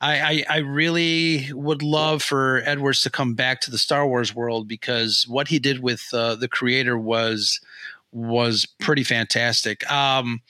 I, 0.00 0.20
I 0.20 0.44
I 0.48 0.56
really 0.58 1.52
would 1.52 1.82
love 1.82 2.22
for 2.22 2.62
Edwards 2.64 3.02
to 3.02 3.10
come 3.10 3.34
back 3.34 3.60
to 3.62 3.70
the 3.70 3.78
Star 3.78 4.06
Wars 4.06 4.34
world 4.34 4.68
because 4.68 5.26
what 5.28 5.48
he 5.48 5.58
did 5.58 5.82
with 5.82 6.08
uh, 6.12 6.36
the 6.36 6.48
creator 6.48 6.96
was 6.98 7.60
was 8.12 8.66
pretty 8.80 9.04
fantastic. 9.04 9.90
Um, 9.90 10.40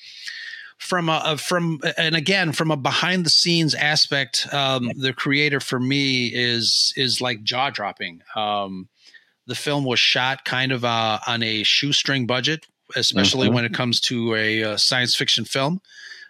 from 0.79 1.09
a, 1.09 1.23
a 1.25 1.37
from 1.39 1.81
and 1.97 2.17
again 2.17 2.51
from 2.53 2.71
a 2.73 2.77
behind 2.77 3.25
the 3.25 3.31
scenes 3.31 3.75
aspect, 3.75 4.53
um, 4.53 4.91
the 4.97 5.13
creator 5.13 5.61
for 5.61 5.79
me 5.79 6.27
is 6.27 6.93
is 6.97 7.21
like 7.21 7.43
jaw 7.45 7.71
dropping. 7.71 8.21
Um, 8.35 8.89
the 9.47 9.55
film 9.55 9.85
was 9.85 10.01
shot 10.01 10.45
kind 10.45 10.73
of 10.73 10.85
uh, 10.85 11.19
on 11.27 11.43
a 11.45 11.63
shoestring 11.63 12.27
budget, 12.27 12.67
especially 12.97 13.49
Mhm. 13.49 13.55
when 13.55 13.65
it 13.65 13.75
comes 13.75 14.01
to 14.03 14.35
a, 14.35 14.65
uh 14.65 14.77
science 14.77 15.15
fiction 15.15 15.45
film. 15.45 15.81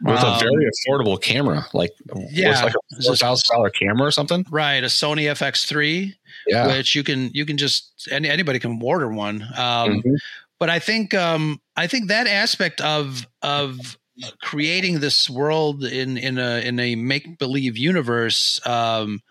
with 0.03 0.19
Um, 0.19 0.35
a 0.35 0.39
very 0.39 0.67
affordable 0.71 1.21
camera, 1.23 1.65
like 1.73 1.93
yeah, 2.31 2.65
like 2.65 2.75
a 3.07 3.17
thousand 3.17 3.45
dollar 3.55 3.71
camera 3.71 4.07
or 4.09 4.11
something. 4.11 4.45
Right, 4.51 4.83
a 4.83 4.89
Sony 4.89 5.31
FX3, 5.31 6.15
Yeah, 6.49 6.67
which 6.67 6.95
you 6.95 7.03
can 7.05 7.31
you 7.33 7.47
can 7.47 7.57
just 7.57 8.09
any, 8.11 8.29
anybody 8.29 8.59
can 8.59 8.79
order 8.83 9.09
one. 9.09 9.43
Um, 9.57 10.03
Mhm. 10.03 10.17
But 10.63 10.71
I 10.71 10.79
think 10.79 11.13
um, 11.13 11.61
I 11.77 11.89
think 11.89 12.07
that 12.07 12.29
aspect 12.29 12.81
of 12.81 13.27
of 13.43 13.99
creating 14.41 15.01
this 15.01 15.29
world 15.29 15.83
in 15.83 16.17
in 16.17 16.39
a 16.39 16.65
in 16.65 16.79
a 16.79 16.95
make 16.95 17.37
believe 17.37 17.77
universe, 17.77 18.65
um, 18.65 19.23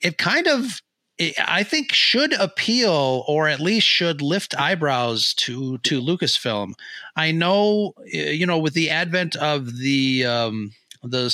it 0.00 0.16
kind 0.16 0.46
of 0.46 0.80
it, 1.18 1.34
I 1.44 1.64
think 1.64 1.92
should 1.92 2.34
appeal 2.34 3.24
or 3.26 3.48
at 3.48 3.58
least 3.58 3.88
should 3.88 4.22
lift 4.22 4.56
eyebrows 4.56 5.34
to 5.38 5.78
to 5.78 6.00
Lucasfilm. 6.00 6.74
I 7.16 7.32
know 7.32 7.94
you 8.06 8.46
know 8.46 8.60
with 8.60 8.74
the 8.74 8.90
advent 8.90 9.34
of 9.34 9.78
the 9.78 10.24
um, 10.24 10.70
the 11.10 11.24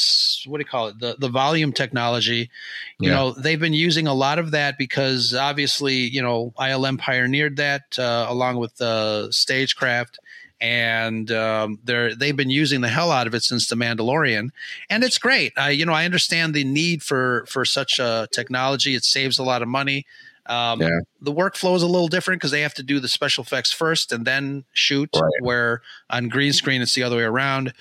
what 0.46 0.58
do 0.58 0.62
you 0.62 0.68
call 0.68 0.88
it 0.88 0.98
the 0.98 1.16
the 1.18 1.28
volume 1.28 1.72
technology. 1.72 2.50
You 2.98 3.08
Yeah. 3.10 3.14
know, 3.14 3.30
they've 3.32 3.60
been 3.60 3.72
using 3.74 4.06
a 4.06 4.14
lot 4.14 4.38
of 4.38 4.50
that 4.52 4.76
because 4.78 5.34
obviously, 5.34 5.94
you 5.96 6.22
know, 6.22 6.52
ILM 6.58 6.98
pioneered 6.98 7.56
that 7.56 7.98
uh, 7.98 8.26
along 8.28 8.56
with 8.56 8.80
uh, 8.80 9.30
stagecraft. 9.30 10.18
And 10.62 11.30
um, 11.32 11.78
they're 11.84 12.14
they've 12.14 12.36
been 12.36 12.50
using 12.50 12.82
the 12.82 12.88
hell 12.90 13.10
out 13.10 13.26
of 13.26 13.34
it 13.34 13.42
since 13.42 13.68
the 13.68 13.76
Mandalorian, 13.76 14.50
and 14.90 15.02
it's 15.02 15.16
great. 15.16 15.54
I 15.56 15.70
you 15.70 15.86
know 15.86 15.94
I 15.94 16.04
understand 16.04 16.52
the 16.52 16.64
need 16.64 17.02
for 17.02 17.46
for 17.48 17.64
such 17.64 17.98
a 17.98 18.28
technology. 18.30 18.94
It 18.94 19.04
saves 19.04 19.38
a 19.38 19.42
lot 19.42 19.62
of 19.62 19.68
money. 19.68 20.04
Um, 20.44 20.82
Yeah. 20.82 21.00
The 21.22 21.32
workflow 21.32 21.76
is 21.76 21.82
a 21.82 21.86
little 21.86 22.08
different 22.08 22.40
because 22.40 22.50
they 22.50 22.60
have 22.60 22.74
to 22.74 22.82
do 22.82 23.00
the 23.00 23.08
special 23.08 23.42
effects 23.42 23.72
first 23.72 24.12
and 24.12 24.26
then 24.26 24.64
shoot. 24.74 25.08
Right. 25.14 25.30
Where 25.40 25.80
on 26.10 26.28
green 26.28 26.52
screen 26.52 26.82
it's 26.82 26.94
the 26.94 27.04
other 27.04 27.16
way 27.16 27.22
around. 27.22 27.72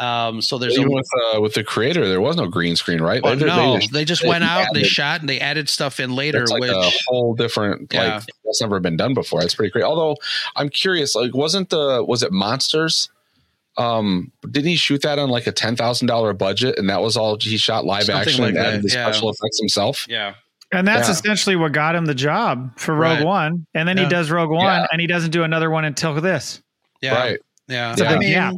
Um, 0.00 0.40
so 0.40 0.56
there's 0.56 0.76
a, 0.76 0.80
Even 0.80 0.92
with 0.94 1.06
uh, 1.34 1.40
with 1.40 1.52
the 1.54 1.62
creator, 1.62 2.08
there 2.08 2.20
was 2.20 2.34
no 2.36 2.46
green 2.48 2.76
screen, 2.76 3.02
right? 3.02 3.22
well, 3.22 3.36
They- 3.36 3.40
they 3.44 3.46
no, 3.46 3.78
just- 3.78 3.92
they 3.92 4.04
just 4.06 4.22
they 4.22 4.28
went 4.28 4.42
out, 4.44 4.68
they 4.72 4.84
shot, 4.84 5.20
and 5.20 5.28
they 5.28 5.38
added 5.38 5.68
stuff 5.68 6.00
in 6.00 6.14
later. 6.16 6.38
That's 6.40 6.50
like 6.50 6.60
which 6.62 6.70
a 6.70 6.90
whole 7.08 7.34
different 7.34 7.92
Yeah. 7.92 8.14
like 8.16 8.24
that's 8.44 8.60
never 8.62 8.80
been 8.80 8.96
done 8.96 9.12
before. 9.14 9.40
That's 9.40 9.54
pretty 9.54 9.70
great. 9.70 9.84
Although 9.84 10.16
I'm 10.56 10.70
curious, 10.70 11.14
like 11.14 11.34
wasn't 11.34 11.68
the 11.68 12.02
was 12.08 12.22
it 12.22 12.32
monsters? 12.32 13.10
Um, 13.78 14.30
didn't 14.50 14.68
he 14.68 14.76
shoot 14.76 15.00
that 15.02 15.18
on 15.18 15.30
like 15.30 15.46
a 15.46 15.52
ten 15.52 15.76
thousand 15.76 16.06
dollar 16.06 16.32
budget, 16.32 16.78
and 16.78 16.88
that 16.90 17.00
was 17.02 17.16
all 17.16 17.38
he 17.38 17.56
shot 17.56 17.84
live 17.84 18.04
Something 18.04 18.20
action 18.20 18.44
like 18.44 18.50
and 18.54 18.58
added 18.58 18.82
the 18.82 18.88
yeah. 18.88 19.10
special 19.10 19.30
effects 19.30 19.58
himself? 19.60 20.06
yeah, 20.08 20.34
And 20.72 20.86
that's 20.88 21.08
Yeah. 21.08 21.12
essentially 21.12 21.56
what 21.56 21.72
got 21.72 21.94
him 21.94 22.06
the 22.06 22.14
job 22.14 22.78
for 22.78 22.94
Rogue 22.94 23.18
Right. 23.18 23.26
One. 23.26 23.66
And 23.74 23.86
then 23.88 23.96
Yeah. 23.98 24.04
he 24.04 24.08
does 24.10 24.30
Rogue 24.30 24.50
One 24.50 24.64
Yeah. 24.64 24.86
and 24.90 25.00
he 25.00 25.06
doesn't 25.06 25.30
do 25.32 25.42
another 25.42 25.70
one 25.70 25.84
until 25.84 26.14
this. 26.20 26.62
yeah, 27.02 27.14
Right. 27.14 27.38
yeah. 27.68 27.92
It's 27.92 28.00
a 28.00 28.06
I 28.06 28.10
big 28.12 28.18
mean, 28.20 28.32
gap. 28.32 28.54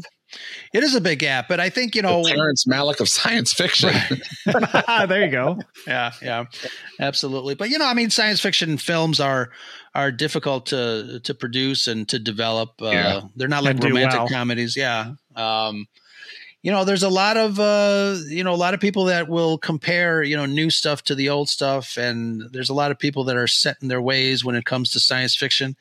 It 0.72 0.82
is 0.82 0.94
a 0.94 1.00
big 1.00 1.20
gap, 1.20 1.46
but 1.48 1.60
I 1.60 1.70
think 1.70 1.94
you 1.94 2.02
know, 2.02 2.22
The 2.24 2.30
Terrence 2.30 2.64
Malick 2.64 3.00
of 3.00 3.08
science 3.08 3.52
fiction. 3.52 3.90
there 5.08 5.24
you 5.24 5.30
go. 5.30 5.58
yeah, 5.86 6.12
yeah, 6.22 6.44
absolutely. 7.00 7.54
But 7.54 7.70
you 7.70 7.78
know, 7.78 7.86
I 7.86 7.94
mean, 7.94 8.10
science 8.10 8.40
fiction 8.40 8.76
films 8.78 9.20
are 9.20 9.50
are 9.94 10.10
difficult 10.10 10.66
to 10.66 11.20
to 11.22 11.34
produce 11.34 11.86
and 11.86 12.08
to 12.08 12.18
develop. 12.18 12.80
Uh, 12.82 12.90
Yeah. 12.90 13.20
They're 13.36 13.48
not 13.48 13.64
like 13.64 13.76
And 13.76 13.84
romantic 13.84 14.18
well. 14.20 14.28
comedies. 14.28 14.76
Yeah. 14.76 15.14
Um, 15.36 15.86
you 16.62 16.70
know, 16.72 16.84
there's 16.86 17.02
a 17.02 17.10
lot 17.10 17.36
of 17.36 17.60
uh, 17.60 18.16
you 18.28 18.42
know 18.42 18.54
a 18.54 18.56
lot 18.56 18.72
of 18.74 18.80
people 18.80 19.04
that 19.04 19.28
will 19.28 19.58
compare 19.58 20.22
you 20.22 20.34
know 20.36 20.46
new 20.46 20.70
stuff 20.70 21.02
to 21.04 21.14
the 21.14 21.28
old 21.28 21.48
stuff, 21.50 21.96
and 21.98 22.42
there's 22.52 22.70
a 22.70 22.74
lot 22.74 22.90
of 22.90 22.98
people 22.98 23.24
that 23.24 23.36
are 23.36 23.46
set 23.46 23.76
in 23.82 23.88
their 23.88 24.00
ways 24.00 24.44
when 24.44 24.56
it 24.56 24.64
comes 24.64 24.90
to 24.90 25.00
science 25.00 25.36
fiction. 25.36 25.76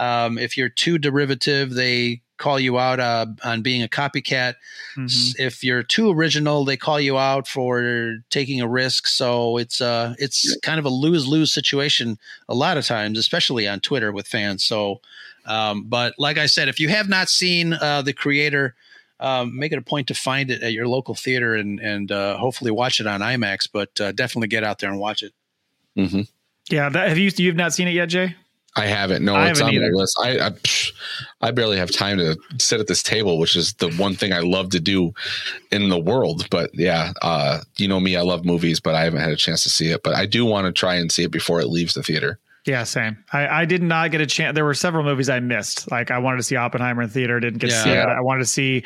Um, 0.00 0.36
if 0.36 0.56
you're 0.58 0.68
too 0.68 0.98
derivative, 0.98 1.70
they 1.70 2.20
call 2.38 2.60
you 2.60 2.78
out 2.78 3.00
uh, 3.00 3.26
on 3.44 3.62
being 3.62 3.82
a 3.82 3.88
copycat. 3.88 4.54
Mhm. 4.96 5.34
If 5.38 5.64
you're 5.64 5.82
too 5.82 6.10
original, 6.10 6.64
they 6.64 6.76
call 6.76 7.00
you 7.00 7.18
out 7.18 7.46
for 7.48 8.18
taking 8.30 8.60
a 8.60 8.68
risk. 8.68 9.06
So 9.06 9.56
it's 9.58 9.80
uh 9.80 10.14
it's 10.18 10.56
kind 10.62 10.78
of 10.78 10.84
a 10.84 10.90
lose 10.90 11.26
lose 11.26 11.52
situation 11.52 12.18
a 12.48 12.54
lot 12.54 12.76
of 12.76 12.86
times, 12.86 13.18
especially 13.18 13.66
on 13.68 13.80
Twitter 13.80 14.12
with 14.12 14.26
fans. 14.26 14.64
So, 14.64 15.00
um, 15.46 15.84
but 15.84 16.14
like 16.18 16.38
I 16.38 16.46
said, 16.46 16.68
if 16.68 16.78
you 16.80 16.88
have 16.88 17.08
not 17.08 17.28
seen 17.28 17.72
uh, 17.74 18.02
the 18.02 18.12
creator. 18.12 18.74
Um, 19.18 19.58
make 19.58 19.72
it 19.72 19.78
a 19.78 19.82
point 19.82 20.08
to 20.08 20.14
find 20.14 20.50
it 20.50 20.62
at 20.62 20.74
your 20.74 20.86
local 20.86 21.14
theater 21.14 21.54
and 21.54 21.80
and 21.80 22.12
uh, 22.12 22.36
hopefully 22.36 22.70
watch 22.70 23.00
it 23.00 23.06
on 23.06 23.22
IMAX. 23.22 23.66
But 23.72 23.98
uh, 23.98 24.12
definitely 24.12 24.48
get 24.48 24.62
out 24.62 24.78
there 24.78 24.90
and 24.90 25.00
watch 25.00 25.22
it. 25.22 25.32
hmm 25.94 26.20
Yeah. 26.68 26.90
That, 26.90 27.08
have 27.08 27.16
you, 27.16 27.30
you've 27.38 27.56
not 27.56 27.72
seen 27.72 27.88
it 27.88 27.92
yet, 27.92 28.10
Jay? 28.10 28.36
I 28.76 28.86
haven't. 28.86 29.24
No, 29.24 29.34
I 29.34 29.48
it's 29.48 29.58
haven't 29.58 29.74
on 29.76 29.82
my 29.82 29.88
list. 29.98 30.18
I, 30.22 30.38
I 30.38 30.50
psh, 30.50 30.92
I 31.40 31.50
barely 31.50 31.78
have 31.78 31.90
time 31.90 32.18
to 32.18 32.36
sit 32.58 32.78
at 32.78 32.86
this 32.86 33.02
table, 33.02 33.38
which 33.38 33.56
is 33.56 33.72
the 33.74 33.90
one 33.92 34.14
thing 34.14 34.32
I 34.34 34.40
love 34.40 34.68
to 34.70 34.80
do 34.80 35.14
in 35.72 35.88
the 35.88 35.98
world. 35.98 36.46
But 36.50 36.70
yeah, 36.74 37.12
uh, 37.22 37.60
you 37.78 37.88
know 37.88 37.98
me, 38.00 38.16
I 38.16 38.20
love 38.22 38.44
movies, 38.44 38.78
but 38.78 38.94
I 38.94 39.04
haven't 39.04 39.20
had 39.20 39.32
a 39.32 39.36
chance 39.36 39.62
to 39.62 39.70
see 39.70 39.90
it. 39.90 40.02
But 40.02 40.14
I 40.14 40.26
do 40.26 40.44
want 40.44 40.66
to 40.66 40.72
try 40.72 40.94
and 40.96 41.10
see 41.10 41.24
it 41.24 41.30
before 41.30 41.60
it 41.60 41.68
leaves 41.68 41.94
the 41.94 42.02
theater. 42.02 42.38
Yeah, 42.66 42.82
same. 42.82 43.16
I, 43.32 43.62
I 43.62 43.64
did 43.64 43.82
not 43.82 44.10
get 44.10 44.20
a 44.20 44.26
chance. 44.26 44.54
There 44.54 44.64
were 44.64 44.74
several 44.74 45.04
movies 45.04 45.28
I 45.30 45.38
missed. 45.40 45.90
Like 45.90 46.10
I 46.10 46.18
wanted 46.18 46.38
to 46.38 46.42
see 46.42 46.56
Oppenheimer 46.56 47.02
in 47.02 47.08
theater, 47.08 47.38
didn't 47.40 47.58
get 47.60 47.70
to 47.70 47.76
see 47.82 47.90
it. 47.90 48.04
I 48.08 48.20
wanted 48.20 48.40
to 48.40 48.46
see 48.46 48.84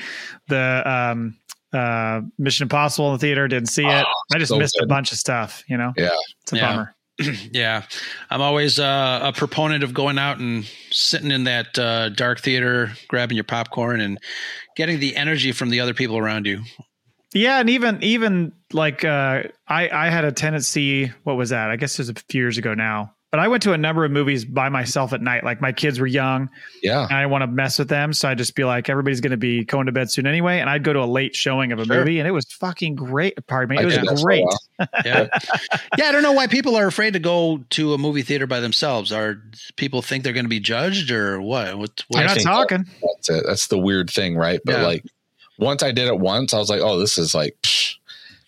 the 0.49 0.83
um, 0.85 1.37
uh, 1.73 2.21
Mission 2.39 2.65
Impossible 2.67 3.07
in 3.09 3.13
the 3.15 3.19
theater, 3.19 3.49
didn't 3.49 3.71
see 3.71 3.87
it. 3.87 4.07
I 4.33 4.39
just 4.39 4.51
so 4.51 4.59
missed 4.59 4.79
a 4.83 4.87
bunch 4.87 5.13
of 5.13 5.19
stuff. 5.19 5.65
You 5.67 5.79
know, 5.79 5.95
Yeah. 5.97 6.11
it's 6.43 6.53
a 6.53 6.57
Yeah. 6.57 6.69
bummer. 6.69 6.95
Yeah, 7.53 7.85
I'm 8.31 8.41
always 8.41 8.79
uh, 8.79 9.21
a 9.23 9.33
proponent 9.33 9.85
of 9.85 9.93
going 9.93 10.19
out 10.19 10.39
and 10.39 10.65
sitting 10.91 11.31
in 11.31 11.45
that 11.45 11.79
uh, 11.79 12.09
dark 12.11 12.41
theater, 12.41 12.93
grabbing 13.09 13.37
your 13.37 13.45
popcorn 13.45 14.01
and 14.01 14.19
getting 14.77 15.01
the 15.01 15.17
energy 15.17 15.53
from 15.53 15.71
the 15.71 15.81
other 15.81 15.95
people 15.95 16.17
around 16.17 16.47
you. 16.47 16.63
Yeah, 17.35 17.61
and 17.61 17.71
even 17.71 18.03
even 18.03 18.53
like 18.73 19.05
uh, 19.05 19.45
I 19.69 19.89
I 19.89 20.11
had 20.11 20.25
a 20.25 20.33
tendency. 20.33 21.13
What 21.25 21.37
was 21.37 21.51
that? 21.51 21.71
I 21.71 21.77
guess 21.77 21.99
it 21.99 22.03
was 22.03 22.09
a 22.09 22.15
few 22.15 22.41
years 22.41 22.59
ago 22.59 22.75
now. 22.75 23.15
But 23.31 23.39
I 23.39 23.47
went 23.47 23.63
to 23.63 23.73
a 23.73 23.79
number 23.79 24.05
of 24.05 24.11
movies 24.11 24.45
by 24.45 24.69
myself 24.71 25.13
at 25.13 25.23
night. 25.23 25.45
Like 25.45 25.61
my 25.61 25.71
kids 25.71 26.01
were 26.01 26.07
young, 26.09 26.51
Yeah. 26.83 27.05
and 27.05 27.13
I 27.13 27.21
didn't 27.21 27.31
want 27.31 27.43
to 27.43 27.47
mess 27.47 27.79
with 27.79 27.89
them, 27.89 28.13
so 28.13 28.29
I'd 28.29 28.39
just 28.39 28.57
be 28.57 28.65
like, 28.65 28.89
everybody's 28.89 29.21
going 29.21 29.31
to 29.31 29.37
be 29.37 29.65
going 29.65 29.87
to 29.87 29.93
bed 29.93 30.11
soon 30.11 30.27
anyway. 30.27 30.59
And 30.59 30.69
I'd 30.69 30.83
go 30.83 30.93
to 30.93 30.99
a 31.01 31.07
late 31.07 31.37
showing 31.37 31.71
of 31.71 31.79
a 31.79 31.85
Sure. 31.85 31.99
movie, 31.99 32.19
and 32.19 32.27
it 32.27 32.33
was 32.33 32.45
fucking 32.47 32.97
great. 32.97 33.39
Pardon 33.47 33.77
me, 33.77 33.83
it 33.83 33.87
did 33.89 34.01
that 34.01 34.11
was 34.11 34.21
for 34.21 34.27
great. 34.27 34.45
Yeah, 35.05 35.29
yeah. 35.97 36.07
I 36.07 36.13
don't 36.13 36.23
know 36.25 36.33
why 36.33 36.49
people 36.49 36.75
are 36.75 36.87
afraid 36.89 37.13
to 37.13 37.19
go 37.21 37.59
to 37.71 37.95
a 37.95 37.99
movie 37.99 38.23
theater 38.23 38.47
by 38.49 38.59
themselves. 38.61 39.13
Are 39.13 39.41
people 39.77 40.03
think 40.03 40.25
they're 40.25 40.33
going 40.33 40.47
to 40.47 40.49
be 40.51 40.59
judged 40.61 41.11
or 41.13 41.41
what? 41.41 41.77
What? 41.79 42.05
You're 42.11 42.23
what 42.23 42.27
not 42.27 42.35
think 42.35 42.47
talking. 42.49 42.87
That's 43.15 43.29
it. 43.31 43.45
That's 43.47 43.67
the 43.69 43.79
weird 43.79 44.11
thing, 44.11 44.37
right? 44.37 44.61
But 44.65 44.79
Yeah. 44.81 44.87
like 44.87 45.05
once 45.59 45.83
I 45.85 45.93
did 45.93 46.09
it 46.09 46.19
once, 46.19 46.53
I 46.55 46.59
was 46.59 46.71
like, 46.71 46.81
oh, 46.81 46.99
this 46.99 47.17
is 47.19 47.35
like, 47.35 47.55
psh, 47.63 47.97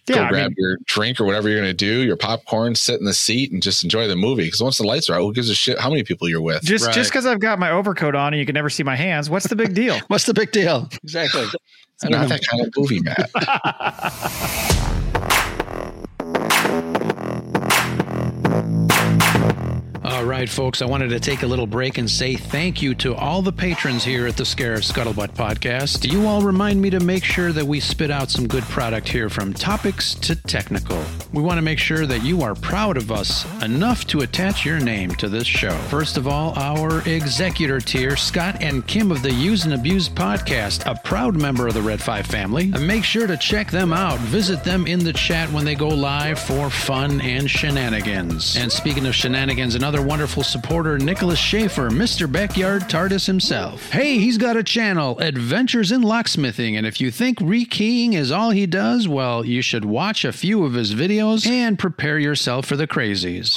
Yeah, 0.08 0.16
go 0.16 0.22
I 0.24 0.28
grab 0.30 0.48
mean, 0.50 0.54
your 0.58 0.78
drink 0.86 1.20
or 1.20 1.24
whatever 1.24 1.48
you're 1.48 1.60
going 1.60 1.70
to 1.70 1.74
do, 1.74 2.02
your 2.02 2.16
popcorn, 2.16 2.74
sit 2.74 2.98
in 2.98 3.04
the 3.06 3.14
seat 3.14 3.52
and 3.52 3.62
just 3.62 3.84
enjoy 3.84 4.08
the 4.08 4.16
movie. 4.16 4.44
Because 4.44 4.60
once 4.60 4.78
the 4.78 4.84
lights 4.86 5.08
are 5.08 5.14
out, 5.14 5.20
who 5.20 5.32
gives 5.32 5.48
a 5.48 5.54
shit 5.54 5.78
how 5.78 5.88
many 5.90 6.02
people 6.02 6.28
you're 6.28 6.40
with? 6.42 6.62
just 6.64 6.86
Right. 6.86 6.94
just 6.94 7.10
because 7.10 7.24
I've 7.24 7.38
got 7.40 7.58
my 7.60 7.70
overcoat 7.70 8.14
on 8.16 8.32
and 8.32 8.40
you 8.40 8.46
can 8.46 8.54
never 8.54 8.68
see 8.70 8.82
my 8.82 8.96
hands, 8.96 9.30
what's 9.30 9.46
the 9.48 9.56
big 9.56 9.74
deal? 9.74 9.98
What's 10.08 10.24
the 10.26 10.34
big 10.34 10.50
deal? 10.50 10.88
Exactly. 11.02 11.44
It's 12.04 12.10
not 12.10 12.28
that 12.30 12.40
kind 12.44 12.66
of 12.66 12.72
movie, 12.76 12.98
Matt. 13.00 13.30
All 20.22 20.28
right, 20.28 20.48
folks, 20.48 20.80
I 20.80 20.86
wanted 20.86 21.08
to 21.08 21.18
take 21.18 21.42
a 21.42 21.48
little 21.48 21.66
break 21.66 21.98
and 21.98 22.08
say 22.08 22.36
thank 22.36 22.80
you 22.80 22.94
to 22.94 23.12
all 23.12 23.42
the 23.42 23.52
patrons 23.52 24.04
here 24.04 24.28
at 24.28 24.36
the 24.36 24.44
Scarif 24.44 24.88
Scuttlebutt 24.88 25.30
podcast. 25.30 26.08
You 26.08 26.28
all 26.28 26.42
remind 26.42 26.80
me 26.80 26.90
to 26.90 27.00
make 27.00 27.24
sure 27.24 27.50
that 27.50 27.64
we 27.64 27.80
spit 27.80 28.12
out 28.12 28.30
some 28.30 28.46
good 28.46 28.62
product 28.64 29.08
here 29.08 29.28
from 29.28 29.52
topics 29.52 30.14
to 30.14 30.36
technical. 30.36 31.02
We 31.32 31.42
want 31.42 31.58
to 31.58 31.62
make 31.62 31.80
sure 31.80 32.06
that 32.06 32.22
you 32.22 32.42
are 32.42 32.54
proud 32.54 32.98
of 32.98 33.10
us 33.10 33.44
enough 33.62 34.06
to 34.06 34.20
attach 34.20 34.64
your 34.64 34.78
name 34.78 35.10
to 35.16 35.28
this 35.28 35.46
show. 35.46 35.72
First 35.88 36.16
of 36.16 36.28
all, 36.28 36.56
our 36.56 37.00
executor 37.00 37.80
tier, 37.80 38.16
Scott 38.16 38.58
and 38.62 38.86
Kim 38.86 39.10
of 39.10 39.22
the 39.22 39.32
Use 39.32 39.64
and 39.64 39.74
Abuse 39.74 40.08
podcast, 40.08 40.88
a 40.88 40.94
proud 41.02 41.36
member 41.36 41.66
of 41.66 41.74
the 41.74 41.82
Red 41.82 42.00
5 42.00 42.26
family. 42.28 42.66
Make 42.66 43.02
sure 43.02 43.26
to 43.26 43.36
check 43.36 43.72
them 43.72 43.92
out. 43.92 44.20
Visit 44.20 44.62
them 44.62 44.86
in 44.86 45.00
the 45.00 45.12
chat 45.12 45.50
when 45.50 45.64
they 45.64 45.74
go 45.74 45.88
live 45.88 46.38
for 46.38 46.70
fun 46.70 47.20
and 47.22 47.50
shenanigans. 47.50 48.56
And 48.56 48.70
speaking 48.70 49.04
of 49.06 49.16
shenanigans, 49.16 49.74
another 49.74 50.11
wonderful 50.12 50.42
supporter, 50.42 50.98
Nicholas 50.98 51.38
Schaefer, 51.38 51.88
Mr. 51.88 52.30
Backyard 52.30 52.82
TARDIS 52.82 53.24
himself. 53.24 53.90
Hey, 53.90 54.18
he's 54.18 54.36
got 54.36 54.58
a 54.58 54.62
channel, 54.62 55.18
Adventures 55.20 55.90
in 55.90 56.02
Locksmithing, 56.02 56.76
and 56.76 56.86
if 56.86 57.00
you 57.00 57.10
think 57.10 57.38
rekeying 57.38 58.12
is 58.12 58.30
all 58.30 58.50
he 58.50 58.66
does, 58.66 59.08
well, 59.08 59.42
you 59.42 59.62
should 59.62 59.86
watch 59.86 60.26
a 60.26 60.32
few 60.32 60.66
of 60.66 60.74
his 60.74 60.94
videos 60.94 61.46
and 61.46 61.78
prepare 61.78 62.18
yourself 62.18 62.66
for 62.66 62.76
the 62.76 62.86
crazies. 62.86 63.56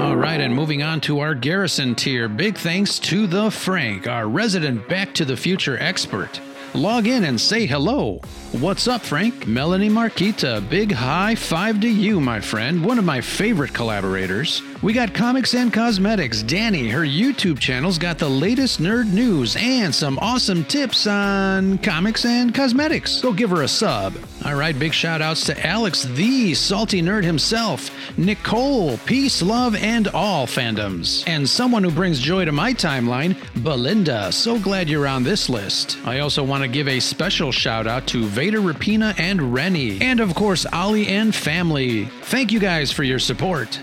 All 0.00 0.16
right, 0.16 0.40
and 0.40 0.52
moving 0.52 0.82
on 0.82 1.00
to 1.02 1.20
our 1.20 1.36
garrison 1.36 1.94
tier. 1.94 2.28
Big 2.28 2.58
thanks 2.58 2.98
to 2.98 3.28
the 3.28 3.52
Frank, 3.52 4.08
our 4.08 4.28
resident 4.28 4.88
Back 4.88 5.14
to 5.14 5.24
the 5.24 5.36
Future 5.36 5.78
expert. 5.78 6.40
Log 6.74 7.06
in 7.06 7.24
and 7.24 7.38
say 7.38 7.66
hello. 7.66 8.18
What's 8.52 8.88
up, 8.88 9.02
Frank? 9.02 9.46
Melanie 9.46 9.90
Marquita, 9.90 10.66
big 10.70 10.90
high 10.90 11.34
five 11.34 11.82
to 11.82 11.88
you, 11.88 12.18
my 12.18 12.40
friend. 12.40 12.82
One 12.82 12.98
of 12.98 13.04
my 13.04 13.20
favorite 13.20 13.74
collaborators. 13.74 14.62
We 14.82 14.92
got 14.92 15.14
Comics 15.14 15.54
and 15.54 15.72
Cosmetics. 15.72 16.42
Danny, 16.42 16.88
her 16.88 17.02
YouTube 17.02 17.60
channel's 17.60 17.98
got 17.98 18.18
the 18.18 18.28
latest 18.28 18.82
nerd 18.82 19.12
news 19.12 19.54
and 19.56 19.94
some 19.94 20.18
awesome 20.18 20.64
tips 20.64 21.06
on 21.06 21.78
comics 21.78 22.24
and 22.24 22.52
cosmetics. 22.52 23.20
Go 23.20 23.32
give 23.32 23.50
her 23.50 23.62
a 23.62 23.68
sub. 23.68 24.12
All 24.44 24.56
right, 24.56 24.76
big 24.76 24.92
shout 24.92 25.22
outs 25.22 25.44
to 25.44 25.64
Alex, 25.66 26.02
the 26.02 26.52
salty 26.54 27.00
nerd 27.00 27.22
himself, 27.22 27.92
Nicole, 28.18 28.98
peace, 28.98 29.40
love, 29.40 29.76
and 29.76 30.08
all 30.08 30.48
fandoms. 30.48 31.22
And 31.28 31.48
someone 31.48 31.84
who 31.84 31.92
brings 31.92 32.18
joy 32.18 32.44
to 32.44 32.50
my 32.50 32.74
timeline, 32.74 33.36
Belinda. 33.62 34.32
So 34.32 34.58
glad 34.58 34.88
you're 34.88 35.06
on 35.06 35.22
this 35.22 35.48
list. 35.48 35.96
I 36.04 36.18
also 36.18 36.42
want 36.42 36.64
to 36.64 36.68
give 36.68 36.88
a 36.88 36.98
special 36.98 37.52
shout 37.52 37.86
out 37.86 38.08
to 38.08 38.24
Vader 38.24 38.58
Rapina 38.58 39.14
and 39.16 39.54
Rennie. 39.54 40.00
And 40.00 40.18
of 40.18 40.34
course, 40.34 40.66
Ollie 40.72 41.06
and 41.06 41.32
family. 41.32 42.06
Thank 42.22 42.50
you 42.50 42.58
guys 42.58 42.90
for 42.90 43.04
your 43.04 43.20
support. 43.20 43.80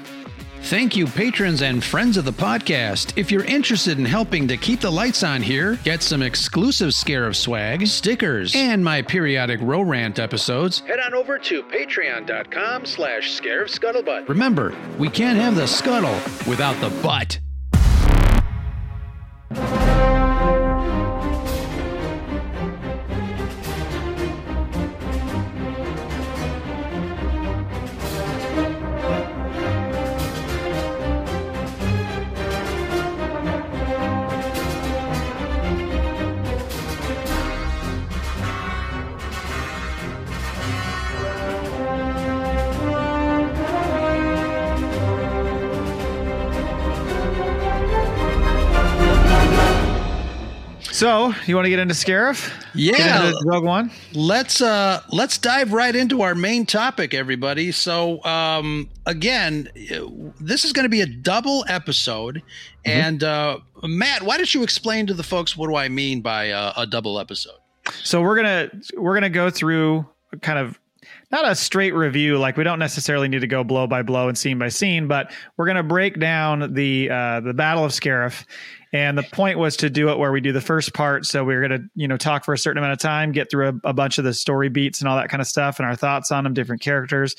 Thank 0.63 0.95
you, 0.95 1.07
patrons 1.07 1.61
and 1.63 1.83
friends 1.83 2.15
of 2.15 2.25
the 2.25 2.33
podcast. 2.33 3.13
If 3.17 3.31
you're 3.31 3.45
interested 3.45 3.97
in 3.97 4.05
helping 4.05 4.47
to 4.49 4.57
keep 4.57 4.81
the 4.81 4.91
lights 4.91 5.23
on 5.23 5.41
here, 5.41 5.79
get 5.83 6.03
some 6.03 6.21
exclusive 6.21 6.89
Scarif 6.89 7.35
swag, 7.35 7.87
stickers, 7.87 8.53
and 8.55 8.83
my 8.83 9.01
periodic 9.01 9.59
Ro 9.63 9.81
rant 9.81 10.19
episodes, 10.19 10.79
head 10.81 10.99
on 10.99 11.15
over 11.15 11.39
to 11.39 11.63
patreon.com 11.63 12.85
slash 12.85 13.39
Scarif 13.39 13.69
Scuttlebutt. 13.79 14.27
Remember, 14.29 14.75
we 14.99 15.09
can't 15.09 15.39
have 15.39 15.55
the 15.55 15.65
scuttle 15.67 16.13
without 16.47 16.79
the 16.81 16.89
butt. 17.01 17.39
So, 50.99 51.33
you 51.47 51.55
want 51.55 51.63
to 51.63 51.69
get 51.69 51.79
into 51.79 51.93
Scarif? 51.93 52.51
Yeah. 52.75 52.97
Get 52.97 53.25
into 53.27 53.39
Rogue 53.45 53.63
One? 53.63 53.89
let's 54.13 54.59
uh 54.61 55.01
let's 55.13 55.37
dive 55.37 55.71
right 55.71 55.95
into 55.95 56.23
our 56.23 56.35
main 56.35 56.65
topic 56.65 57.13
everybody 57.13 57.71
so 57.71 58.21
um 58.25 58.89
again 59.05 59.69
this 60.41 60.65
is 60.65 60.73
going 60.73 60.83
to 60.83 60.89
be 60.89 60.99
a 60.99 61.05
double 61.05 61.63
episode 61.69 62.43
and 62.83 63.23
uh 63.23 63.57
matt 63.83 64.23
why 64.23 64.35
don't 64.35 64.53
you 64.53 64.61
explain 64.61 65.07
to 65.07 65.13
the 65.13 65.23
folks 65.23 65.55
what 65.55 65.69
do 65.69 65.75
i 65.77 65.87
mean 65.87 66.19
by 66.19 66.51
uh, 66.51 66.73
a 66.75 66.85
double 66.85 67.17
episode 67.17 67.59
So 68.03 68.21
we're 68.21 68.35
gonna 68.35 68.69
we're 68.97 69.13
gonna 69.13 69.29
go 69.29 69.49
through 69.49 70.05
kind 70.41 70.59
of 70.59 70.77
not 71.31 71.47
a 71.47 71.53
straight 71.55 71.93
review, 71.93 72.39
like 72.39 72.57
we 72.57 72.63
don't 72.63 72.79
necessarily 72.79 73.27
need 73.27 73.41
to 73.41 73.47
go 73.47 73.63
blow 73.63 73.85
by 73.85 74.01
blow 74.01 74.29
and 74.29 74.37
scene 74.37 74.57
by 74.57 74.69
scene, 74.69 75.07
but 75.07 75.31
we're 75.57 75.67
gonna 75.67 75.83
break 75.83 76.19
down 76.19 76.73
the 76.73 77.09
uh, 77.09 77.39
the 77.41 77.53
Battle 77.53 77.85
of 77.85 77.91
Scarif. 77.91 78.45
And 78.91 79.17
the 79.17 79.23
point 79.23 79.59
was 79.59 79.77
to 79.77 79.89
do 79.89 80.09
it 80.09 80.17
where 80.17 80.31
we 80.31 80.41
do 80.41 80.51
the 80.51 80.61
first 80.61 80.93
part. 80.93 81.25
So 81.25 81.43
we're 81.43 81.61
gonna 81.61 81.83
you 81.95 82.07
know 82.07 82.17
talk 82.17 82.43
for 82.43 82.53
a 82.53 82.57
certain 82.57 82.79
amount 82.79 82.93
of 82.93 82.99
time, 82.99 83.31
get 83.31 83.51
through 83.51 83.69
a, 83.83 83.89
a 83.89 83.93
bunch 83.93 84.17
of 84.17 84.23
the 84.23 84.33
story 84.33 84.69
beats 84.69 84.99
and 84.99 85.07
all 85.07 85.15
that 85.17 85.29
kind 85.29 85.41
of 85.41 85.47
stuff, 85.47 85.79
and 85.79 85.87
our 85.87 85.95
thoughts 85.95 86.31
on 86.31 86.43
them, 86.43 86.53
different 86.53 86.81
characters. 86.81 87.35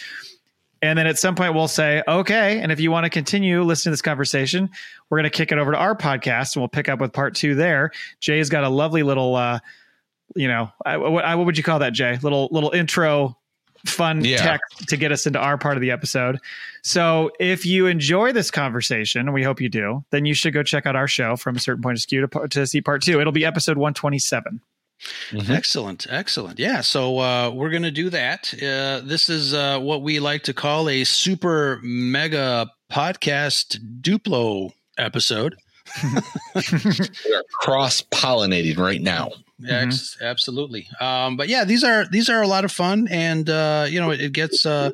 And 0.83 0.99
then 0.99 1.07
at 1.07 1.19
some 1.19 1.35
point 1.35 1.53
we'll 1.53 1.69
say, 1.69 2.03
okay. 2.09 2.59
And 2.61 2.73
if 2.73 2.81
you 2.81 2.91
want 2.91 3.05
to 3.05 3.11
continue 3.11 3.63
listening 3.63 3.91
to 3.91 3.95
this 3.95 4.01
conversation, 4.03 4.71
we're 5.11 5.19
going 5.19 5.31
to 5.31 5.37
kick 5.37 5.53
it 5.53 5.59
over 5.59 5.73
to 5.73 5.77
our 5.77 5.95
podcast 5.95 6.55
and 6.57 6.63
we'll 6.63 6.69
pick 6.69 6.89
up 6.89 7.01
with 7.01 7.13
part 7.13 7.35
two 7.35 7.55
there. 7.55 7.91
Jay's 8.21 8.49
got 8.49 8.65
a 8.65 8.69
lovely 8.71 9.03
little, 9.03 9.37
uh, 9.37 9.59
you 10.35 10.49
know, 10.49 10.71
I, 10.87 10.97
what, 10.97 11.23
I- 11.23 11.35
what 11.35 11.45
would 11.45 11.59
you 11.59 11.65
call 11.65 11.81
that, 11.81 11.93
Jay? 11.93 12.17
Little, 12.23 12.49
little 12.51 12.71
intro 12.71 13.37
fun 13.87 14.25
Yeah. 14.25 14.37
text 14.39 14.89
to 14.89 14.97
get 14.97 15.13
us 15.13 15.27
into 15.27 15.39
our 15.39 15.57
part 15.59 15.77
of 15.77 15.81
the 15.81 15.91
episode. 15.91 16.39
So 16.83 17.31
if 17.41 17.65
you 17.67 17.87
enjoy 17.87 18.33
this 18.33 18.51
conversation, 18.51 19.33
we 19.33 19.43
hope 19.43 19.61
you 19.61 19.69
do, 19.69 20.05
then 20.11 20.25
you 20.27 20.35
should 20.35 20.53
go 20.53 20.63
check 20.63 20.87
out 20.87 20.97
our 20.97 21.09
show 21.09 21.37
from 21.37 21.57
a 21.57 21.59
certain 21.59 21.83
point 21.83 21.99
askew 21.99 22.21
to, 22.23 22.29
par- 22.29 22.49
to 22.49 22.67
see 22.67 22.81
part 22.81 23.03
two. 23.03 23.21
It'll 23.21 23.33
be 23.33 23.45
episode 23.45 23.77
127. 23.79 24.61
excellent 25.49 26.07
excellent 26.11 26.59
yeah 26.59 26.83
so 26.83 27.19
uh 27.21 27.49
we're 27.49 27.71
gonna 27.71 27.91
do 27.91 28.11
that 28.11 28.53
uh 28.63 29.01
this 29.03 29.31
is 29.31 29.55
uh 29.55 29.79
what 29.81 30.03
we 30.03 30.21
like 30.21 30.43
to 30.43 30.53
call 30.53 30.91
a 30.91 31.05
super 31.05 31.81
mega 31.83 32.71
podcast 32.93 33.79
duplo 34.03 34.71
episode 34.99 35.55
We 36.05 37.35
are 37.35 37.43
cross 37.61 38.03
pollinating 38.03 38.77
right 38.77 39.01
now. 39.01 39.31
Ex- 39.69 40.17
absolutely. 40.21 40.89
Um, 41.01 41.37
but 41.37 41.49
yeah, 41.49 41.65
these 41.65 41.85
are 41.85 42.07
these 42.11 42.29
are 42.31 42.43
a 42.43 42.47
lot 42.49 42.65
of 42.65 42.73
fun, 42.73 43.09
and 43.11 43.49
uh, 43.51 43.87
you 43.89 44.01
know, 44.01 44.11
it, 44.11 44.21
it 44.21 44.33
gets 44.33 44.65
uh, 44.65 44.91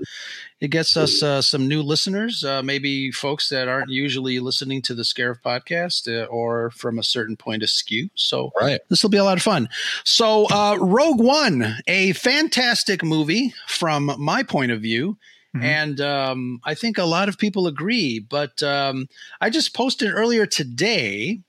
it 0.60 0.68
gets 0.68 0.96
us 0.96 1.22
uh, 1.22 1.42
some 1.42 1.68
new 1.68 1.82
listeners, 1.82 2.42
uh, 2.44 2.62
maybe 2.62 3.10
folks 3.12 3.48
that 3.50 3.68
aren't 3.68 3.90
usually 3.90 4.40
listening 4.40 4.80
to 4.82 4.94
the 4.94 5.02
Scarif 5.02 5.40
podcast 5.42 6.08
uh, 6.08 6.24
or 6.26 6.70
from 6.70 6.98
a 6.98 7.02
certain 7.02 7.36
point 7.36 7.62
askew. 7.62 8.08
So 8.14 8.52
Right. 8.58 8.80
this 8.88 9.02
will 9.02 9.10
be 9.10 9.18
a 9.18 9.24
lot 9.24 9.36
of 9.36 9.42
fun. 9.42 9.68
So, 10.04 10.46
uh, 10.46 10.76
Rogue 10.80 11.20
One, 11.20 11.76
a 11.86 12.12
fantastic 12.14 13.04
movie 13.04 13.52
from 13.66 14.14
my 14.18 14.42
point 14.42 14.72
of 14.72 14.80
view. 14.80 15.18
Mhm. 15.54 15.62
And 15.62 16.00
um, 16.00 16.60
I 16.64 16.74
think 16.74 16.98
a 16.98 17.04
lot 17.04 17.28
of 17.28 17.38
people 17.38 17.66
agree. 17.66 18.18
But 18.18 18.62
um, 18.62 19.08
I 19.40 19.50
just 19.50 19.74
posted 19.74 20.10
earlier 20.12 20.44
today 20.46 21.40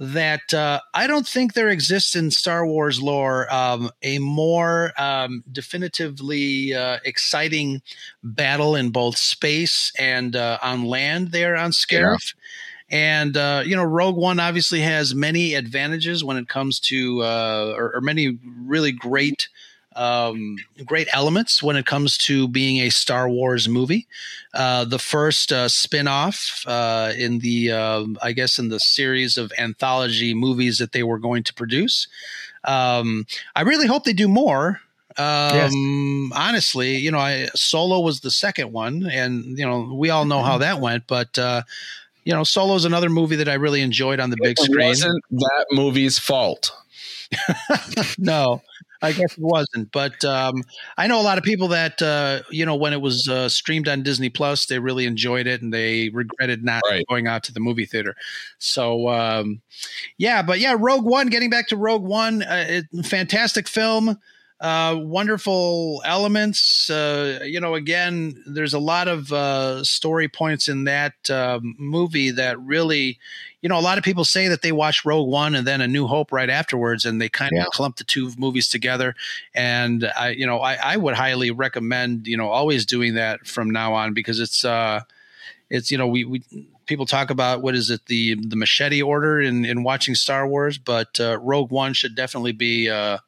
that 0.00 0.54
uh, 0.54 0.80
I 0.94 1.06
don't 1.06 1.28
think 1.28 1.52
there 1.52 1.68
exists 1.68 2.16
in 2.16 2.30
Star 2.30 2.66
Wars 2.66 3.02
lore 3.02 3.52
um, 3.52 3.90
a 4.02 4.18
more 4.18 4.92
um, 4.96 5.44
definitively 5.52 6.74
uh, 6.74 6.98
exciting 7.04 7.82
battle 8.22 8.74
in 8.74 8.90
both 8.90 9.18
space 9.18 9.92
and 9.98 10.34
uh, 10.34 10.58
on 10.62 10.86
land 10.86 11.32
there 11.32 11.54
on 11.54 11.72
Scarif. 11.72 12.34
And 12.88 13.36
uh, 13.36 13.62
you 13.66 13.76
know, 13.76 13.84
Rogue 13.84 14.16
One 14.16 14.40
obviously 14.40 14.80
has 14.80 15.14
many 15.14 15.52
advantages 15.52 16.24
when 16.24 16.38
it 16.38 16.48
comes 16.48 16.80
to, 16.80 17.22
uh, 17.22 17.74
or, 17.76 17.94
or 17.96 18.00
many 18.00 18.38
really 18.42 18.92
great, 18.92 19.50
um, 20.00 20.56
great 20.86 21.08
elements 21.12 21.62
when 21.62 21.76
it 21.76 21.86
comes 21.86 22.16
to 22.18 22.48
being 22.48 22.78
a 22.78 22.90
Star 22.90 23.28
Wars 23.28 23.68
movie. 23.68 24.06
Uh, 24.54 24.84
the 24.84 24.98
first 24.98 25.52
uh, 25.52 25.68
spin-off 25.68 26.64
uh, 26.66 27.12
in 27.16 27.38
the, 27.40 27.70
um 27.72 28.16
I 28.22 28.32
guess, 28.32 28.58
in 28.58 28.68
the 28.68 28.80
series 28.80 29.36
of 29.36 29.52
anthology 29.58 30.34
movies 30.34 30.78
that 30.78 30.92
they 30.92 31.02
were 31.02 31.18
going 31.18 31.42
to 31.44 31.54
produce. 31.54 32.08
Um, 32.64 33.26
I 33.54 33.62
really 33.62 33.86
hope 33.86 34.04
they 34.04 34.12
do 34.12 34.28
more. 34.28 34.80
Um, 35.18 36.32
honestly, 36.34 36.96
you 36.96 37.10
know, 37.10 37.18
I, 37.18 37.48
Solo 37.54 38.00
was 38.00 38.20
the 38.20 38.30
second 38.30 38.72
one, 38.72 39.06
and 39.10 39.58
you 39.58 39.66
know, 39.66 39.92
we 39.94 40.10
all 40.10 40.24
know 40.24 40.42
how 40.42 40.58
that 40.58 40.80
went. 40.80 41.06
But 41.06 41.38
uh, 41.38 41.62
you 42.24 42.32
know, 42.32 42.44
Solo 42.44 42.74
is 42.74 42.84
another 42.84 43.10
movie 43.10 43.36
that 43.36 43.48
I 43.48 43.54
really 43.54 43.82
enjoyed 43.82 44.20
on 44.20 44.30
the 44.30 44.36
big 44.42 44.58
It 44.58 44.64
screen. 44.64 44.86
wasn't 44.88 45.22
that 45.30 45.66
movie's 45.72 46.18
fault. 46.18 46.72
no, 48.18 48.62
I 49.02 49.12
guess 49.12 49.32
it 49.36 49.42
wasn't. 49.42 49.90
But 49.92 50.24
um, 50.24 50.62
I 50.98 51.06
know 51.06 51.20
a 51.20 51.22
lot 51.24 51.38
of 51.38 51.44
people 51.44 51.68
that 51.68 52.00
uh, 52.02 52.40
you 52.50 52.66
know 52.66 52.76
when 52.76 52.92
it 52.92 53.00
was 53.00 53.28
uh, 53.28 53.48
streamed 53.48 53.88
on 53.88 54.02
Disney 54.02 54.28
Plus, 54.28 54.66
they 54.66 54.78
really 54.78 55.06
enjoyed 55.06 55.46
it 55.46 55.62
and 55.62 55.72
they 55.72 56.10
regretted 56.10 56.64
not 56.64 56.82
Right. 56.88 57.04
going 57.08 57.26
out 57.26 57.42
to 57.44 57.52
the 57.52 57.60
movie 57.60 57.86
theater. 57.86 58.14
So 58.58 59.08
um, 59.08 59.60
yeah, 60.18 60.42
but 60.42 60.60
yeah, 60.60 60.74
Rogue 60.78 61.04
One. 61.04 61.28
Getting 61.28 61.50
back 61.50 61.68
to 61.68 61.76
Rogue 61.76 62.02
One, 62.04 62.42
uh, 62.42 62.66
it, 62.68 63.06
fantastic 63.06 63.68
film. 63.68 64.18
Uh, 64.60 64.94
wonderful 64.94 66.02
elements. 66.04 66.90
Uh, 66.90 67.40
you 67.42 67.58
know, 67.58 67.74
again, 67.74 68.42
there's 68.46 68.74
a 68.74 68.78
lot 68.78 69.08
of 69.08 69.32
uh, 69.32 69.82
story 69.82 70.28
points 70.28 70.68
in 70.68 70.84
that 70.84 71.14
um, 71.30 71.74
movie 71.78 72.30
that 72.30 72.60
really, 72.60 73.18
you 73.62 73.70
know, 73.70 73.78
a 73.78 73.80
lot 73.80 73.96
of 73.96 74.04
people 74.04 74.22
say 74.22 74.48
that 74.48 74.60
they 74.60 74.70
watched 74.72 75.06
Rogue 75.06 75.28
One 75.28 75.54
and 75.54 75.66
then 75.66 75.80
A 75.80 75.88
New 75.88 76.06
Hope 76.06 76.30
right 76.30 76.50
afterwards, 76.50 77.06
and 77.06 77.18
they 77.18 77.28
kind 77.30 77.52
Yeah. 77.54 77.62
of 77.62 77.68
clump 77.68 77.96
the 77.96 78.04
two 78.04 78.32
movies 78.36 78.68
together. 78.68 79.14
And 79.54 80.04
I, 80.14 80.30
you 80.30 80.44
know, 80.44 80.58
I, 80.58 80.74
I 80.74 80.96
would 80.98 81.14
highly 81.14 81.50
recommend, 81.50 82.26
you 82.26 82.36
know, 82.36 82.50
always 82.50 82.84
doing 82.84 83.14
that 83.14 83.46
from 83.46 83.70
now 83.70 83.94
on 83.94 84.12
because 84.12 84.40
it's, 84.40 84.62
uh, 84.62 85.00
it's, 85.70 85.90
you 85.90 85.96
know, 85.96 86.06
we, 86.06 86.24
we, 86.26 86.42
people 86.84 87.06
talk 87.06 87.30
about 87.30 87.62
what 87.62 87.74
is 87.74 87.88
it, 87.88 88.04
the, 88.06 88.34
the 88.34 88.56
machete 88.56 89.00
order 89.00 89.40
in, 89.40 89.64
in 89.64 89.84
watching 89.84 90.14
Star 90.14 90.46
Wars, 90.46 90.76
but 90.76 91.18
uh, 91.18 91.38
Rogue 91.40 91.70
One 91.70 91.94
should 91.94 92.14
definitely 92.14 92.52
be, 92.52 92.90
uh, 92.90 93.18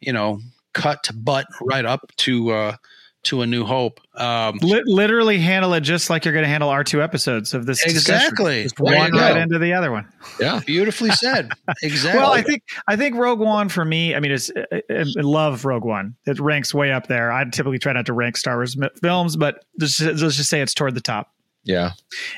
you 0.00 0.12
know, 0.12 0.40
cut 0.72 1.08
butt 1.14 1.46
right 1.62 1.84
up 1.84 2.12
to, 2.18 2.50
uh, 2.50 2.76
to 3.22 3.42
A 3.42 3.46
New 3.46 3.64
Hope. 3.64 4.00
Um, 4.14 4.58
Lit 4.62 4.86
literally 4.86 5.38
handle 5.38 5.74
it 5.74 5.82
just 5.82 6.08
like 6.08 6.24
you're 6.24 6.32
going 6.32 6.44
to 6.44 6.48
handle 6.48 6.70
our 6.70 6.82
two 6.82 7.02
episodes 7.02 7.52
of 7.52 7.66
this. 7.66 7.84
Exactly. 7.84 8.62
Just 8.62 8.80
one 8.80 9.12
right 9.12 9.36
into 9.36 9.58
the 9.58 9.74
other 9.74 9.90
one. 9.90 10.10
Yeah. 10.40 10.60
beautifully 10.64 11.10
said. 11.10 11.50
Exactly. 11.82 12.20
Well, 12.20 12.32
I 12.32 12.42
think 12.42 12.62
I 12.88 12.96
think 12.96 13.16
Rogue 13.16 13.38
One 13.38 13.68
for 13.68 13.84
me. 13.84 14.14
I 14.14 14.20
mean, 14.20 14.32
it's 14.32 14.50
I, 14.72 14.82
I 14.90 15.04
love 15.20 15.64
Rogue 15.64 15.84
One. 15.84 16.14
It 16.26 16.38
ranks 16.40 16.74
way 16.74 16.92
up 16.92 17.06
there. 17.06 17.32
I 17.32 17.44
typically 17.44 17.78
try 17.78 17.92
not 17.92 18.06
to 18.06 18.12
rank 18.12 18.36
Star 18.36 18.56
Wars 18.56 18.76
films, 19.00 19.36
but 19.36 19.64
let's, 19.78 20.00
let's 20.00 20.36
just 20.36 20.50
say 20.50 20.60
it's 20.60 20.74
toward 20.74 20.94
the 20.94 21.00
top. 21.00 21.32
Yeah. 21.64 21.92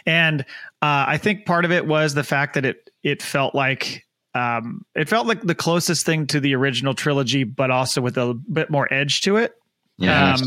And 0.07 0.43
uh, 0.83 1.07
I 1.09 1.19
think 1.19 1.47
part 1.47 1.65
of 1.65 1.73
it 1.73 1.87
was 1.87 2.15
the 2.15 2.23
fact 2.25 2.55
that 2.55 2.65
it 2.65 2.91
it 3.03 3.23
felt 3.23 3.55
like 3.55 4.05
um, 4.35 4.85
it 4.95 5.09
felt 5.09 5.27
like 5.27 5.43
the 5.43 5.55
closest 5.55 6.07
thing 6.07 6.27
to 6.29 6.41
the 6.41 6.55
original 6.55 6.95
trilogy, 6.95 7.45
but 7.45 7.71
also 7.71 8.01
with 8.01 8.17
a 8.17 8.35
bit 8.53 8.71
more 8.71 8.93
edge 8.93 9.21
to 9.23 9.37
it. 9.37 9.55
Yeah. 9.99 10.35
Um, 10.35 10.41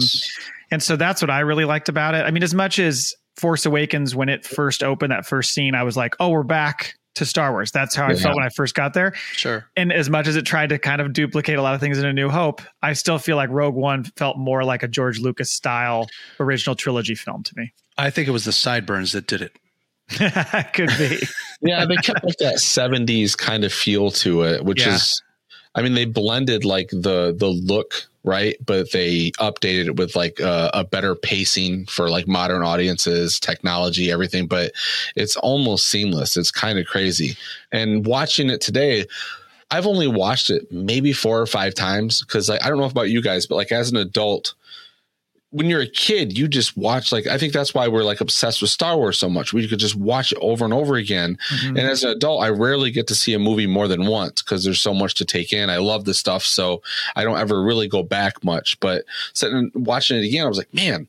And 0.71 0.81
so 0.81 0.95
that's 0.95 1.21
what 1.21 1.29
I 1.29 1.41
really 1.41 1.65
liked 1.65 1.89
about 1.89 2.15
it. 2.15 2.25
I 2.25 2.31
mean, 2.31 2.41
as 2.41 2.53
much 2.55 2.79
as 2.79 3.13
Force 3.37 3.65
Awakens, 3.65 4.15
when 4.15 4.29
it 4.29 4.45
first 4.45 4.81
opened, 4.83 5.11
that 5.11 5.25
first 5.25 5.51
scene, 5.51 5.75
I 5.75 5.83
was 5.83 5.95
like, 5.95 6.15
oh, 6.19 6.29
we're 6.29 6.43
back 6.43 6.95
to 7.15 7.25
Star 7.25 7.51
Wars. 7.51 7.71
That's 7.71 7.95
how 7.95 8.07
I 8.07 8.15
felt 8.15 8.35
when 8.35 8.43
I 8.43 8.49
first 8.49 8.73
got 8.75 8.93
there. 8.93 9.13
sure. 9.31 9.69
And 9.77 9.93
as 9.93 10.09
much 10.09 10.27
as 10.27 10.35
it 10.35 10.41
tried 10.45 10.69
to 10.69 10.79
kind 10.79 10.99
of 11.01 11.13
duplicate 11.13 11.57
a 11.57 11.61
lot 11.61 11.75
of 11.75 11.79
things 11.79 11.97
in 11.99 12.05
A 12.05 12.11
New 12.11 12.29
Hope, 12.29 12.61
I 12.81 12.93
still 12.93 13.19
feel 13.19 13.37
like 13.37 13.49
Rogue 13.51 13.75
One 13.75 14.03
felt 14.17 14.37
more 14.37 14.63
like 14.65 14.83
a 14.83 14.87
George 14.87 15.19
Lucas 15.19 15.51
style 15.51 16.09
original 16.39 16.75
trilogy 16.75 17.15
film 17.15 17.43
to 17.43 17.53
me. 17.55 17.71
I 17.97 18.09
think 18.09 18.27
it 18.27 18.31
was 18.31 18.43
the 18.43 18.51
sideburns 18.51 19.11
that 19.13 19.27
did 19.27 19.41
it. 19.41 19.55
Could 20.73 20.89
be. 20.97 21.25
Yeah, 21.61 21.85
they 21.85 21.95
kept 21.97 22.23
like 22.23 22.37
that 22.37 22.55
'70s 22.57 23.37
kind 23.37 23.63
of 23.63 23.73
feel 23.73 24.11
to 24.11 24.43
it, 24.43 24.63
which 24.65 24.85
Yeah. 24.85 24.95
is, 24.95 25.21
I 25.73 25.81
mean, 25.81 25.93
they 25.93 26.05
blended 26.05 26.65
like 26.65 26.89
the 26.89 27.35
the 27.37 27.47
look 27.47 28.05
right, 28.23 28.57
but 28.65 28.91
they 28.91 29.31
updated 29.39 29.85
it 29.85 29.95
with 29.97 30.15
like 30.15 30.39
a, 30.39 30.71
a 30.73 30.83
better 30.83 31.15
pacing 31.15 31.85
for 31.85 32.09
like 32.09 32.27
modern 32.27 32.63
audiences, 32.63 33.39
technology, 33.39 34.11
everything. 34.11 34.47
But 34.47 34.71
it's 35.15 35.35
almost 35.35 35.87
seamless. 35.87 36.35
It's 36.35 36.51
kind 36.51 36.79
of 36.79 36.85
crazy. 36.87 37.37
And 37.71 38.05
watching 38.05 38.49
it 38.49 38.61
today, 38.61 39.05
I've 39.69 39.85
only 39.87 40.07
watched 40.07 40.49
it 40.49 40.71
maybe 40.71 41.13
four 41.13 41.39
or 41.39 41.45
five 41.45 41.75
times 41.75 42.21
because 42.21 42.49
like, 42.49 42.63
I 42.63 42.69
don't 42.69 42.77
know 42.79 42.85
about 42.85 43.09
you 43.09 43.21
guys, 43.21 43.45
but 43.45 43.55
like 43.55 43.71
as 43.71 43.91
an 43.91 43.97
adult, 43.97 44.55
when 45.51 45.69
you're 45.69 45.81
a 45.81 45.87
kid, 45.87 46.37
you 46.37 46.49
just 46.49 46.75
watch 46.75 47.13
like 47.13 47.27
I 47.27 47.37
think 47.37 47.53
that's 47.53 47.73
why 47.73 47.87
we're 47.87 48.03
like 48.03 48.19
obsessed 48.19 48.61
with 48.61 48.71
Star 48.71 48.97
Wars 48.97 49.17
so 49.17 49.29
much. 49.29 49.53
We 49.53 49.67
could 49.67 49.79
just 49.79 49.95
watch 49.95 50.33
it 50.33 50.37
over 50.41 50.65
and 50.65 50.73
over 50.73 50.95
again. 50.95 51.37
Mm-hmm. 51.49 51.77
And 51.77 51.87
as 51.87 52.03
an 52.03 52.11
adult, 52.11 52.43
I 52.43 52.49
rarely 52.49 52.91
get 52.91 53.07
to 53.07 53.15
see 53.15 53.33
a 53.33 53.39
movie 53.39 53.67
more 53.67 53.87
than 53.87 54.05
once 54.05 54.41
because 54.41 54.63
there's 54.63 54.81
so 54.81 54.93
much 54.93 55.15
to 55.15 55.25
take 55.25 55.53
in. 55.53 55.69
I 55.69 55.77
love 55.77 56.03
this 56.05 56.19
stuff, 56.19 56.43
so 56.43 56.81
I 57.15 57.23
don't 57.23 57.37
ever 57.37 57.63
really 57.63 57.87
go 57.87 58.03
back 58.03 58.43
much. 58.43 58.77
But 58.79 59.05
sitting 59.33 59.71
and 59.73 59.85
watching 59.87 60.17
it 60.17 60.25
again, 60.25 60.45
I 60.45 60.49
was 60.49 60.57
like, 60.57 60.73
man. 60.73 61.07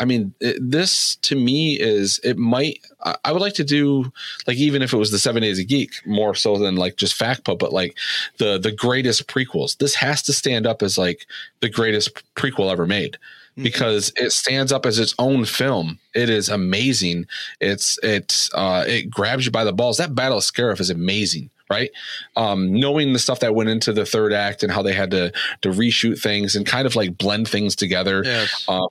I 0.00 0.04
mean, 0.04 0.32
it, 0.38 0.58
this 0.60 1.16
to 1.22 1.34
me 1.34 1.72
is 1.72 2.20
it 2.22 2.38
might. 2.38 2.78
I 3.24 3.32
would 3.32 3.42
like 3.42 3.54
to 3.54 3.64
do 3.64 4.12
like 4.46 4.56
even 4.56 4.80
if 4.80 4.92
it 4.92 4.96
was 4.96 5.10
the 5.10 5.18
Seven 5.18 5.42
Days 5.42 5.58
a 5.58 5.64
Geek 5.64 5.90
more 6.06 6.36
so 6.36 6.56
than 6.56 6.76
like 6.76 6.94
just 6.94 7.14
fact 7.14 7.42
put, 7.42 7.58
but 7.58 7.72
like 7.72 7.96
the 8.36 8.58
the 8.58 8.70
greatest 8.70 9.26
prequels. 9.26 9.76
This 9.78 9.96
has 9.96 10.22
to 10.22 10.32
stand 10.32 10.68
up 10.68 10.84
as 10.84 10.98
like 10.98 11.26
the 11.58 11.68
greatest 11.68 12.22
prequel 12.36 12.70
ever 12.70 12.86
made 12.86 13.18
because 13.62 14.12
it 14.16 14.32
stands 14.32 14.72
up 14.72 14.86
as 14.86 14.98
its 14.98 15.14
own 15.18 15.44
film. 15.44 15.98
It 16.14 16.30
is 16.30 16.48
amazing. 16.48 17.26
It's 17.60 17.98
it's 18.02 18.52
uh 18.54 18.84
it 18.86 19.10
grabs 19.10 19.46
you 19.46 19.52
by 19.52 19.64
the 19.64 19.72
balls. 19.72 19.98
That 19.98 20.14
Battle 20.14 20.38
of 20.38 20.44
Scarif 20.44 20.80
is 20.80 20.90
amazing, 20.90 21.50
right? 21.70 21.90
Um 22.36 22.72
knowing 22.72 23.12
the 23.12 23.18
stuff 23.18 23.40
that 23.40 23.54
went 23.54 23.70
into 23.70 23.92
the 23.92 24.06
third 24.06 24.32
act 24.32 24.62
and 24.62 24.72
how 24.72 24.82
they 24.82 24.92
had 24.92 25.10
to 25.12 25.32
to 25.62 25.70
reshoot 25.70 26.20
things 26.20 26.56
and 26.56 26.66
kind 26.66 26.86
of 26.86 26.96
like 26.96 27.18
blend 27.18 27.48
things 27.48 27.76
together. 27.76 28.22
Yes. 28.24 28.64
Um 28.68 28.88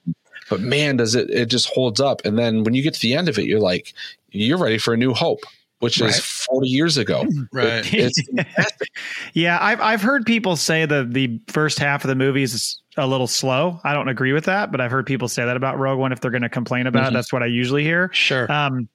but 0.50 0.62
man, 0.62 0.98
does 0.98 1.16
it 1.16 1.30
it 1.30 1.48
just 1.48 1.68
holds 1.70 2.00
up. 2.00 2.24
And 2.26 2.38
then 2.38 2.64
when 2.64 2.74
you 2.74 2.82
get 2.82 2.94
to 2.94 3.02
the 3.02 3.16
end 3.16 3.30
of 3.30 3.38
it, 3.38 3.46
you're 3.46 3.60
like, 3.60 3.94
you're 4.32 4.58
ready 4.58 4.78
for 4.78 4.94
a 4.94 4.98
new 4.98 5.14
hope, 5.14 5.42
which 5.80 6.00
Right. 6.02 6.10
is 6.10 6.20
40 6.20 6.68
years 6.68 6.98
ago. 6.98 7.26
Right. 7.54 7.94
It- 7.94 8.14
it's. 8.18 8.22
Yeah, 9.34 9.58
I've 9.62 9.80
I've 9.82 10.02
heard 10.02 10.26
people 10.26 10.56
say 10.56 10.86
the 10.86 11.04
the 11.10 11.40
first 11.50 11.78
half 11.80 12.04
of 12.04 12.08
the 12.08 12.16
movie 12.16 12.44
is 12.44 12.82
a 12.98 13.06
little 13.06 13.28
slow. 13.28 13.80
I 13.84 13.94
don't 13.94 14.08
agree 14.10 14.34
with 14.34 14.46
that, 14.46 14.72
but 14.72 14.82
I've 14.82 14.90
heard 14.92 15.06
people 15.06 15.28
say 15.28 15.46
that 15.46 15.56
about 15.56 15.78
Rogue 15.78 16.00
One. 16.00 16.12
If 16.12 16.22
they're 16.22 16.32
going 16.32 16.42
to 16.42 16.50
complain 16.50 16.88
about 16.88 17.06
Mhm. 17.06 17.10
it, 17.10 17.14
that's 17.14 17.32
what 17.32 17.44
I 17.44 17.46
usually 17.48 17.84
hear. 17.84 18.10
Sure. 18.14 18.52
Um, 18.52 18.88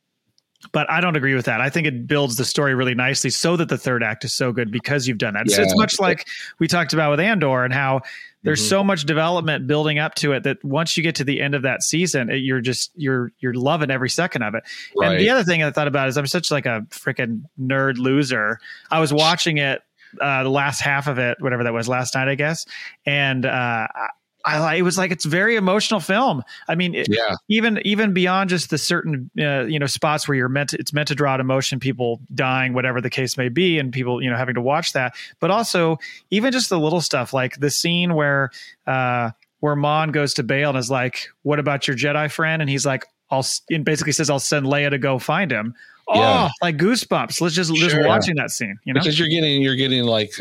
but 0.73 0.89
I 0.91 1.01
don't 1.01 1.17
agree 1.17 1.35
with 1.35 1.45
that. 1.47 1.61
I 1.61 1.69
think 1.71 1.87
it 1.87 2.07
builds 2.07 2.37
the 2.37 2.45
story 2.45 2.75
really 2.75 2.95
nicely 2.95 3.31
so 3.31 3.57
that 3.57 3.69
the 3.69 3.79
third 3.79 4.03
act 4.03 4.25
is 4.25 4.33
so 4.33 4.53
good 4.53 4.71
because 4.71 5.07
you've 5.09 5.19
done 5.19 5.35
that. 5.35 5.47
It's, 5.47 5.59
it's 5.59 5.77
much 5.77 5.99
like 6.01 6.27
we 6.61 6.69
talked 6.69 6.93
about 6.93 7.11
with 7.11 7.19
Andor 7.21 7.65
and 7.65 7.75
how 7.75 8.01
there's 8.43 8.61
Mhm. 8.65 8.69
so 8.69 8.85
much 8.85 9.05
development 9.05 9.67
building 9.67 9.99
up 9.99 10.15
to 10.17 10.33
it 10.33 10.43
that 10.43 10.65
once 10.65 10.97
you 10.97 11.03
get 11.03 11.15
to 11.17 11.25
the 11.25 11.41
end 11.41 11.55
of 11.55 11.63
that 11.63 11.83
season, 11.83 12.29
it, 12.31 12.37
you're 12.39 12.61
just 12.61 12.91
you're 12.97 13.33
you're 13.41 13.55
loving 13.55 13.91
every 13.91 14.11
second 14.11 14.43
of 14.43 14.55
it. 14.55 14.65
And 15.01 15.21
the 15.21 15.31
other 15.31 15.45
thing 15.45 15.63
I 15.63 15.71
thought 15.71 15.89
about 15.89 16.09
is 16.09 16.17
I'm 16.17 16.27
such 16.27 16.51
like 16.51 16.67
a 16.67 16.83
freaking 16.91 17.43
nerd 17.61 17.99
loser. 17.99 18.59
I 18.91 19.01
was 19.01 19.13
watching 19.13 19.59
it 19.59 19.83
uh, 20.21 20.43
the 20.43 20.51
last 20.51 20.81
half 20.81 21.07
of 21.07 21.19
it, 21.19 21.39
whatever 21.41 21.65
that 21.65 21.73
was 21.73 21.89
last 21.89 22.15
night, 22.15 22.29
I 22.29 22.35
guess, 22.35 22.67
and 23.07 23.47
uh, 23.47 23.87
I, 24.45 24.77
it 24.77 24.83
was 24.83 24.99
like 24.99 25.11
it's 25.11 25.25
very 25.25 25.57
emotional 25.57 26.01
film. 26.01 26.43
I 26.69 26.75
mean, 26.75 26.95
it, 26.95 27.09
yeah. 27.11 27.37
even 27.49 27.81
even 27.85 28.13
beyond 28.13 28.51
just 28.51 28.71
the 28.71 28.79
certain 28.79 29.31
uh, 29.39 29.65
you 29.65 29.79
know 29.79 29.87
spots 29.87 30.27
where 30.27 30.37
you're 30.37 30.49
meant 30.49 30.71
to, 30.71 30.79
it's 30.79 30.93
meant 30.93 31.09
to 31.09 31.15
draw 31.15 31.33
out 31.33 31.41
emotion 31.41 31.81
people 31.81 32.21
dying 32.35 32.75
whatever 32.75 33.01
the 33.01 33.11
case 33.11 33.37
may 33.37 33.49
be 33.49 33.79
and 33.79 33.93
people 33.93 34.23
you 34.23 34.31
know 34.31 34.37
having 34.37 34.55
to 34.55 34.61
watch 34.61 34.93
that 34.93 35.15
but 35.41 35.51
also 35.51 35.99
even 36.31 36.53
just 36.53 36.71
the 36.71 36.79
little 36.79 37.01
stuff 37.01 37.33
like 37.33 37.59
the 37.61 37.71
scene 37.71 38.15
where 38.15 38.51
uh 38.87 39.31
where 39.61 39.77
Mon 39.77 40.11
goes 40.11 40.35
to 40.35 40.43
Bail 40.43 40.71
and 40.71 40.79
is 40.79 40.91
like 40.91 41.29
what 41.43 41.59
about 41.59 41.87
your 41.87 41.97
Jedi 41.97 42.31
friend 42.31 42.61
and 42.61 42.69
he's 42.71 42.85
like 42.85 43.07
I'll 43.31 43.47
and 43.71 43.85
basically 43.85 44.13
says 44.13 44.29
I'll 44.29 44.41
send 44.41 44.67
Leia 44.67 44.91
to 44.91 44.99
go 44.99 45.19
find 45.19 45.51
him 45.51 45.75
oh 46.13 46.19
Yeah. 46.19 46.49
like 46.61 46.77
goosebumps 46.77 47.41
let's 47.41 47.55
just 47.55 47.75
just 47.75 47.95
Sure. 47.95 48.07
watching 48.07 48.37
that 48.37 48.51
scene 48.51 48.79
you 48.85 48.93
know 48.95 49.01
because 49.01 49.19
you're 49.19 49.29
getting 49.29 49.63
you're 49.63 49.77
getting 49.77 50.05
like 50.05 50.33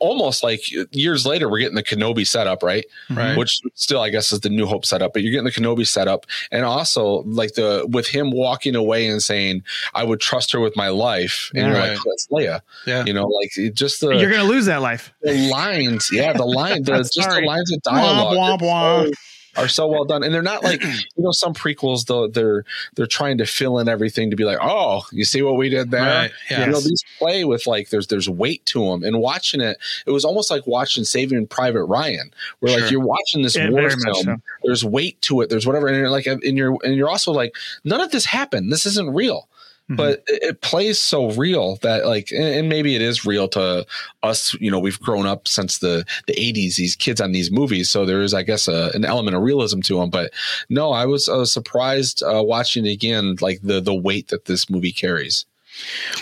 almost 0.00 0.42
like 0.42 0.60
years 0.92 1.26
later 1.26 1.48
we're 1.48 1.58
getting 1.58 1.74
the 1.74 1.82
Kenobi 1.82 2.26
setup 2.26 2.62
right 2.62 2.84
Right. 3.10 3.36
which 3.36 3.60
still 3.74 4.00
I 4.00 4.10
guess 4.10 4.32
is 4.32 4.40
the 4.40 4.48
New 4.50 4.66
Hope 4.66 4.84
setup 4.84 5.12
but 5.12 5.22
you're 5.22 5.30
getting 5.32 5.44
the 5.44 5.50
Kenobi 5.52 5.86
setup 5.86 6.26
and 6.50 6.64
also 6.64 7.22
like 7.24 7.54
the 7.54 7.86
with 7.90 8.06
him 8.08 8.30
walking 8.30 8.74
away 8.74 9.06
and 9.06 9.22
saying 9.22 9.62
I 9.94 10.04
would 10.04 10.20
trust 10.20 10.52
her 10.52 10.60
with 10.60 10.76
my 10.76 10.88
life 10.88 11.50
and 11.54 11.62
Yeah. 11.62 11.68
you're 11.68 11.78
Right. 11.78 11.90
like 11.90 11.98
that's 12.04 12.26
Leia 12.28 12.60
Yeah. 12.86 13.04
you 13.04 13.12
know 13.12 13.26
like 13.26 13.56
it 13.56 13.74
just 13.74 14.00
the, 14.00 14.10
you're 14.16 14.30
gonna 14.30 14.44
lose 14.44 14.66
that 14.66 14.82
life 14.82 15.12
the 15.22 15.48
lines 15.50 16.08
yeah 16.12 16.32
the 16.32 16.44
line 16.44 16.82
the 16.84 16.98
just 17.14 17.28
the 17.30 17.42
lines 17.42 17.70
of 17.72 17.82
dialogue 17.82 18.36
Womp, 18.36 18.60
womp, 18.60 18.62
are 18.72 19.04
womp. 19.06 19.12
So- 19.54 19.62
are 19.62 19.68
so 19.68 19.86
well 19.88 20.04
done. 20.04 20.22
And 20.22 20.32
they're 20.32 20.42
not 20.42 20.62
like 20.62 20.82
you 20.84 21.22
know 21.24 21.32
some 21.32 21.54
prequels 21.54 22.06
though 22.06 22.28
they're 22.28 22.64
they're 22.94 23.06
trying 23.06 23.38
to 23.38 23.46
fill 23.46 23.78
in 23.78 23.88
everything 23.88 24.30
to 24.30 24.36
be 24.36 24.44
like 24.44 24.58
oh 24.60 25.02
you 25.12 25.24
see 25.24 25.42
what 25.42 25.56
we 25.56 25.68
did 25.68 25.90
there? 25.90 26.02
Right. 26.02 26.30
Yeah. 26.50 26.66
you 26.66 26.72
know 26.72 26.80
these 26.80 27.02
play 27.18 27.44
with 27.44 27.66
like 27.66 27.90
there's 27.90 28.06
there's 28.08 28.28
weight 28.28 28.64
to 28.66 28.84
them 28.84 29.02
and 29.02 29.18
watching 29.20 29.60
it 29.60 29.78
it 30.06 30.10
was 30.10 30.24
almost 30.24 30.50
like 30.50 30.66
watching 30.66 31.04
saving 31.04 31.46
private 31.46 31.84
ryan 31.84 32.32
where 32.60 32.78
like 32.78 32.90
you're 32.90 33.00
watching 33.00 33.42
this 33.42 33.56
Yeah, 33.56 33.70
war 33.70 33.82
very 33.88 33.94
much 34.04 34.24
film 34.24 34.42
there's 34.64 34.84
weight 34.84 35.20
to 35.22 35.40
it 35.40 35.50
there's 35.50 35.66
whatever 35.66 35.88
and 35.88 35.96
you're 35.96 36.10
like 36.10 36.26
and 36.26 36.42
you're 36.42 36.76
and 36.84 36.94
you're 36.96 37.08
also 37.08 37.32
like 37.32 37.54
none 37.84 38.00
of 38.00 38.10
this 38.10 38.26
happened. 38.26 38.70
This 38.72 38.86
isn't 38.86 39.14
real 39.14 39.48
Mm-hmm. 39.88 39.96
but 39.96 40.22
it, 40.26 40.42
it 40.42 40.60
plays 40.60 41.00
so 41.00 41.30
real 41.30 41.76
that 41.76 42.04
like 42.04 42.30
and, 42.30 42.44
and 42.44 42.68
maybe 42.68 42.94
it 42.94 43.00
is 43.00 43.24
real 43.24 43.48
to 43.48 43.86
us 44.22 44.52
you 44.60 44.70
know 44.70 44.78
we've 44.78 45.00
grown 45.00 45.26
up 45.26 45.48
since 45.48 45.78
the 45.78 46.04
the 46.26 46.34
80s 46.34 46.76
these 46.76 46.94
kids 46.94 47.22
on 47.22 47.32
these 47.32 47.50
movies 47.50 47.88
so 47.88 48.04
there 48.04 48.20
is 48.20 48.34
i 48.34 48.42
guess 48.42 48.68
a, 48.68 48.90
an 48.92 49.06
element 49.06 49.34
of 49.34 49.42
realism 49.42 49.80
to 49.80 49.98
them 49.98 50.10
but 50.10 50.30
no 50.68 50.90
i 50.90 51.06
was, 51.06 51.26
I 51.26 51.36
was 51.36 51.50
surprised 51.50 52.22
uh, 52.22 52.42
watching 52.44 52.84
it 52.84 52.92
again 52.92 53.36
like 53.40 53.60
the 53.62 53.80
the 53.80 53.94
weight 53.94 54.28
that 54.28 54.44
this 54.44 54.68
movie 54.68 54.92
carries 54.92 55.46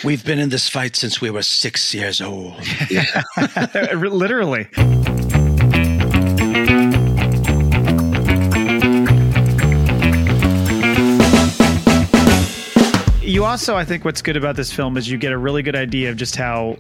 We've 0.05 0.25
been 0.25 0.39
in 0.39 0.51
this 0.51 0.69
fight 0.69 0.97
since 0.97 1.23
we 1.23 1.31
were 1.31 1.41
six 1.41 1.95
years 1.95 2.21
old. 2.21 2.57
literally 3.95 4.69
you 13.27 13.45
also 13.45 13.77
i 13.77 13.85
think 13.85 14.05
what's 14.05 14.23
good 14.23 14.37
about 14.37 14.57
this 14.57 14.73
film 14.73 14.97
is 14.97 15.11
you 15.11 15.19
get 15.19 15.33
a 15.33 15.39
really 15.39 15.63
good 15.63 15.77
idea 15.77 16.09
of 16.11 16.17
just 16.17 16.37
how 16.37 16.77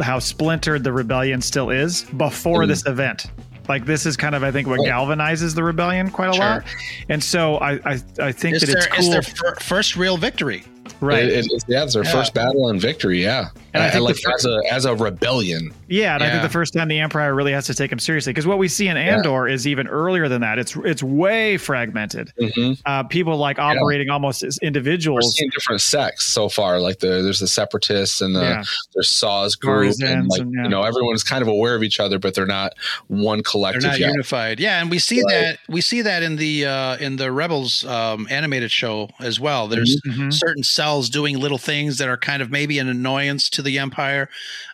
how 0.00 0.18
splintered 0.18 0.84
the 0.84 0.92
rebellion 0.92 1.40
still 1.40 1.70
is 1.70 2.02
before 2.16 2.62
Mm. 2.64 2.68
this 2.68 2.86
event 2.86 3.26
like 3.68 3.86
this 3.86 4.04
is 4.06 4.16
kind 4.16 4.34
of 4.34 4.42
i 4.42 4.50
think 4.50 4.68
what 4.68 4.80
galvanizes 4.80 5.54
the 5.54 5.62
rebellion 5.62 6.10
quite 6.10 6.30
a 6.30 6.32
Sure. 6.34 6.44
lot 6.44 6.64
and 7.08 7.22
so 7.22 7.56
i 7.56 7.72
i, 7.84 8.00
I 8.20 8.32
think 8.32 8.56
It's 8.56 8.66
that 8.66 8.72
their, 8.72 8.78
it's 8.78 8.86
it's 8.86 8.96
cool 8.96 9.10
their 9.10 9.22
fir- 9.22 9.54
first 9.56 9.96
real 9.96 10.16
victory. 10.16 10.64
Right 11.00 11.24
It- 11.24 11.46
it- 11.46 11.64
yeah, 11.68 11.84
it's 11.84 11.94
their 11.94 12.04
Yeah. 12.04 12.12
first 12.12 12.34
battle 12.34 12.68
and 12.68 12.80
victory. 12.80 13.22
Yeah, 13.22 13.48
And 13.72 13.82
I 13.82 13.86
and, 13.86 13.92
think 13.94 14.04
like 14.04 14.14
the 14.16 14.20
fir- 14.22 14.34
as 14.34 14.44
a 14.46 14.60
as 14.72 14.84
a 14.84 14.94
rebellion. 14.94 15.72
Yeah, 15.88 16.14
and 16.14 16.22
I 16.22 16.30
think 16.30 16.42
the 16.42 16.48
first 16.48 16.74
time 16.74 16.88
the 16.88 16.98
Empire 17.00 17.34
really 17.34 17.52
has 17.52 17.66
to 17.66 17.74
take 17.74 17.90
him 17.90 17.98
seriously 17.98 18.32
because 18.32 18.46
what 18.46 18.58
we 18.58 18.68
see 18.68 18.88
in 18.88 18.96
Andor 18.96 19.48
is 19.48 19.66
even 19.66 19.86
earlier 19.88 20.28
than 20.28 20.40
that. 20.42 20.58
It's 20.58 20.76
it's 20.84 21.02
way 21.02 21.56
fragmented. 21.56 22.32
Mhm. 22.40 22.78
Uh, 22.86 23.02
people 23.04 23.36
like 23.38 23.58
operating 23.58 24.10
almost 24.10 24.42
as 24.42 24.58
We're 24.62 24.66
individuals. 24.68 25.36
seeing 25.36 25.50
different 25.50 25.80
sects 25.80 26.26
so 26.26 26.48
far. 26.48 26.80
Like 26.80 26.98
the 27.00 27.22
there's 27.22 27.40
the 27.40 27.48
separatists 27.48 28.20
and 28.20 28.34
the 28.36 28.40
Yeah. 28.40 28.62
there's 28.94 29.08
Saw's 29.08 29.56
group, 29.56 29.94
and 30.04 30.28
like 30.28 30.40
and, 30.40 30.52
yeah. 30.54 30.62
you 30.64 30.68
know 30.68 30.82
everyone's 30.82 31.22
kind 31.24 31.42
of 31.42 31.48
aware 31.48 31.74
of 31.74 31.82
each 31.82 31.98
other, 32.00 32.18
but 32.18 32.34
they're 32.34 32.46
not 32.46 32.74
one 33.08 33.38
They're 33.38 33.42
collective 33.42 33.82
not 33.84 33.98
yet. 33.98 34.10
unified. 34.10 34.60
Yeah, 34.60 34.80
and 34.80 34.90
we 34.90 34.98
see 34.98 35.22
Right. 35.22 35.32
that 35.34 35.58
we 35.68 35.80
see 35.80 36.02
that 36.02 36.22
in 36.22 36.36
the 36.36 36.66
uh, 36.66 36.96
in 36.98 37.16
the 37.16 37.32
Rebels 37.32 37.84
um, 37.86 38.26
animated 38.30 38.70
show 38.70 39.08
as 39.20 39.40
well. 39.40 39.66
There's 39.68 40.00
Mhm. 40.06 40.32
certain 40.32 40.62
cells 40.62 40.89
doing 40.98 41.38
little 41.38 41.58
things 41.58 41.98
that 41.98 42.08
are 42.08 42.16
kind 42.16 42.42
of 42.42 42.50
maybe 42.50 42.78
an 42.78 42.88
annoyance 42.88 43.48
to 43.50 43.62
the 43.62 43.78
Empire, 43.78 44.28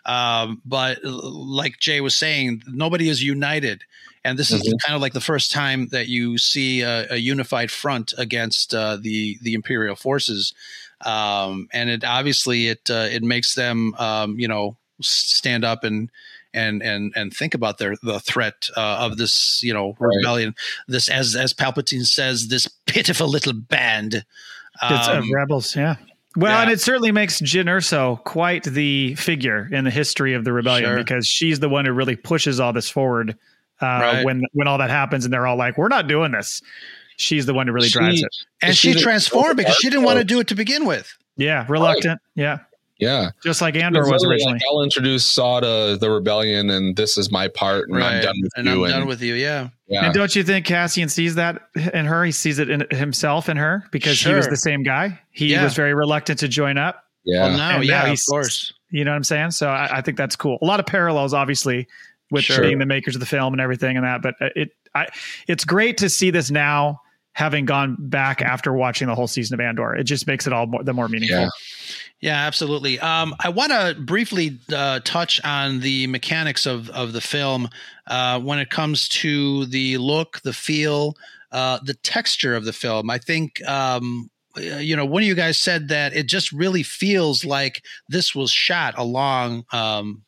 um, 0.05 0.61
but 0.65 1.03
like 1.03 1.79
Jay 1.79 2.01
was 2.01 2.15
saying, 2.15 2.63
nobody 2.67 3.09
is 3.09 3.23
united. 3.23 3.83
And 4.23 4.37
this 4.37 4.51
is 4.51 4.61
Mhm. 4.61 4.79
kind 4.85 4.95
of 4.95 5.01
like 5.01 5.13
the 5.13 5.21
first 5.21 5.51
time 5.51 5.87
that 5.91 6.07
you 6.07 6.37
see 6.37 6.81
a, 6.81 7.07
a 7.11 7.15
unified 7.17 7.71
front 7.71 8.13
against 8.17 8.73
uh, 8.73 8.97
the 8.97 9.37
the 9.41 9.53
Imperial 9.53 9.95
forces, 9.95 10.53
um, 11.05 11.67
and 11.71 11.89
it 11.89 12.03
obviously 12.03 12.67
it 12.67 12.89
uh, 12.89 13.07
it 13.09 13.23
makes 13.23 13.55
them 13.55 13.93
um, 13.97 14.37
you 14.39 14.47
know 14.47 14.75
stand 15.01 15.63
up 15.63 15.83
and 15.83 16.09
and 16.53 16.81
and 16.81 17.13
and 17.15 17.33
think 17.33 17.53
about 17.53 17.77
their 17.77 17.95
the 18.03 18.19
threat 18.19 18.67
uh, 18.75 18.97
of 18.99 19.17
this 19.17 19.61
you 19.63 19.73
know 19.73 19.95
Right. 19.99 20.15
rebellion. 20.17 20.55
This 20.87 21.07
as 21.09 21.35
as 21.35 21.53
Palpatine 21.53 22.05
says, 22.05 22.47
this 22.49 22.67
pitiful 22.85 23.27
little 23.29 23.53
band. 23.53 24.25
It's, 24.83 25.07
uh, 25.07 25.13
Um, 25.13 25.33
rebels, 25.33 25.75
yeah. 25.75 25.95
Well, 26.35 26.51
yeah. 26.51 26.61
and 26.63 26.71
it 26.71 26.79
certainly 26.79 27.11
makes 27.11 27.41
Jyn 27.41 27.65
Erso 27.65 28.23
quite 28.23 28.63
the 28.63 29.15
figure 29.15 29.67
in 29.71 29.85
the 29.85 29.89
history 29.91 30.33
of 30.35 30.43
the 30.43 30.53
rebellion 30.53 30.89
Sure. 30.89 30.97
because 30.97 31.25
she's 31.27 31.59
the 31.59 31.69
one 31.69 31.85
who 31.85 31.91
really 31.93 32.15
pushes 32.15 32.59
all 32.59 32.73
this 32.73 32.89
forward. 32.89 33.35
Uh, 33.81 33.85
Right. 33.85 34.25
When 34.25 34.43
when 34.53 34.67
all 34.67 34.77
that 34.79 34.89
happens 34.89 35.23
and 35.25 35.33
they're 35.33 35.47
all 35.47 35.57
like, 35.57 35.77
"We're 35.77 35.87
not 35.87 36.07
doing 36.07 36.31
this," 36.31 36.61
she's 37.17 37.45
the 37.47 37.53
one 37.53 37.67
who 37.67 37.73
really 37.73 37.89
drives 37.89 38.17
She- 38.19 38.23
it. 38.23 38.35
and 38.61 38.75
She 38.75 38.93
she 38.93 38.99
transformed 38.99 39.57
because 39.57 39.75
she 39.77 39.89
didn't 39.89 40.03
want 40.03 40.17
to 40.19 40.23
do 40.23 40.39
it 40.39 40.47
to 40.47 40.55
begin 40.55 40.85
with. 40.85 41.11
Yeah, 41.37 41.65
reluctant. 41.69 42.19
Yeah, 42.35 42.59
Yeah. 42.99 43.29
just 43.43 43.61
like 43.61 43.75
Andor 43.75 44.01
It's 44.01 44.09
was 44.11 44.23
originally. 44.25 44.53
Like 44.53 44.61
I'll 44.71 44.81
introduce 44.83 45.23
Saw 45.25 45.59
to 45.59 45.97
the 45.99 46.09
rebellion, 46.09 46.69
and 46.71 46.95
this 46.95 47.17
is 47.17 47.31
my 47.31 47.47
part, 47.47 47.89
and 47.89 48.03
I'm 48.03 48.21
done 48.23 48.35
with 48.41 48.51
and 48.57 48.65
you. 48.65 48.71
I'm 48.73 48.83
and, 48.85 48.93
done 48.93 49.07
with 49.07 49.21
you. 49.21 49.33
Yeah. 49.35 49.69
Yeah. 49.87 50.05
And 50.05 50.13
don't 50.13 50.35
you 50.35 50.43
think 50.43 50.65
Cassian 50.65 51.09
sees 51.09 51.35
that 51.35 51.69
in 51.93 52.05
her? 52.05 52.23
He 52.25 52.31
sees 52.31 52.59
it 52.59 52.69
in 52.69 52.85
himself 52.91 53.49
in 53.49 53.57
her 53.57 53.85
because 53.91 54.19
he 54.21 54.33
was 54.33 54.47
the 54.47 54.57
same 54.57 54.83
guy. 54.83 55.19
He 55.31 55.47
Yeah. 55.53 55.63
was 55.63 55.73
very 55.75 55.93
reluctant 55.93 56.39
to 56.39 56.47
join 56.47 56.77
up. 56.77 57.03
yeah. 57.23 57.43
Well, 57.47 57.57
now, 57.57 57.79
yeah, 57.81 58.03
now 58.05 58.11
of 58.13 58.19
course. 58.29 58.73
You 58.89 59.03
know 59.03 59.11
what 59.11 59.17
I'm 59.17 59.23
saying? 59.23 59.51
So 59.51 59.67
I, 59.69 59.97
I 59.97 60.01
think 60.01 60.17
that's 60.17 60.35
cool. 60.35 60.57
A 60.61 60.65
lot 60.65 60.79
of 60.79 60.85
parallels, 60.85 61.33
obviously, 61.33 61.87
with 62.31 62.43
Sure. 62.45 62.61
being 62.61 62.79
the 62.79 62.85
makers 62.85 63.15
of 63.15 63.19
the 63.19 63.25
film 63.25 63.53
and 63.53 63.59
everything 63.61 63.97
and 63.97 64.05
that. 64.05 64.21
But 64.21 64.35
uh, 64.41 64.49
it, 64.55 64.69
I, 64.95 65.07
it's 65.47 65.65
great 65.65 65.97
to 65.97 66.09
see 66.09 66.31
this 66.31 66.49
now, 66.51 67.01
having 67.37 67.65
gone 67.65 67.95
back 67.99 68.41
after 68.41 68.73
watching 68.73 69.07
the 69.07 69.13
whole 69.13 69.27
season 69.27 69.53
of 69.53 69.59
Andor. 69.59 69.93
It 69.93 70.05
just 70.05 70.25
makes 70.25 70.47
it 70.47 70.53
all 70.53 70.65
more, 70.65 70.83
the 70.83 70.91
more 70.91 71.07
meaningful. 71.07 71.41
Yeah. 71.41 71.49
Yeah, 72.19 72.47
absolutely. 72.47 72.99
Um, 72.99 73.35
I 73.39 73.49
want 73.49 73.71
to 73.71 73.95
briefly 74.01 74.57
uh, 74.73 75.01
touch 75.03 75.39
on 75.45 75.81
the 75.81 76.07
mechanics 76.07 76.65
of 76.65 76.89
of 76.89 77.13
the 77.13 77.21
film 77.21 77.69
uh, 78.07 78.39
when 78.39 78.57
it 78.57 78.71
comes 78.71 79.07
to 79.09 79.67
the 79.67 79.99
look, 79.99 80.41
the 80.41 80.51
feel, 80.51 81.15
uh, 81.51 81.77
the 81.83 81.93
texture 81.93 82.55
of 82.55 82.65
the 82.65 82.73
film. 82.73 83.11
I 83.11 83.19
think. 83.19 83.63
Um, 83.67 84.31
uh, 84.57 84.77
you 84.77 84.95
know, 84.95 85.05
one 85.05 85.21
of 85.21 85.27
you 85.27 85.35
guys 85.35 85.59
said 85.59 85.89
that 85.89 86.15
it 86.15 86.25
just 86.25 86.51
really 86.51 86.81
feels 86.81 87.45
like 87.45 87.83
this 88.09 88.33
was 88.33 88.49
shot 88.49 88.97
along 88.97 89.63
um, 89.71 90.23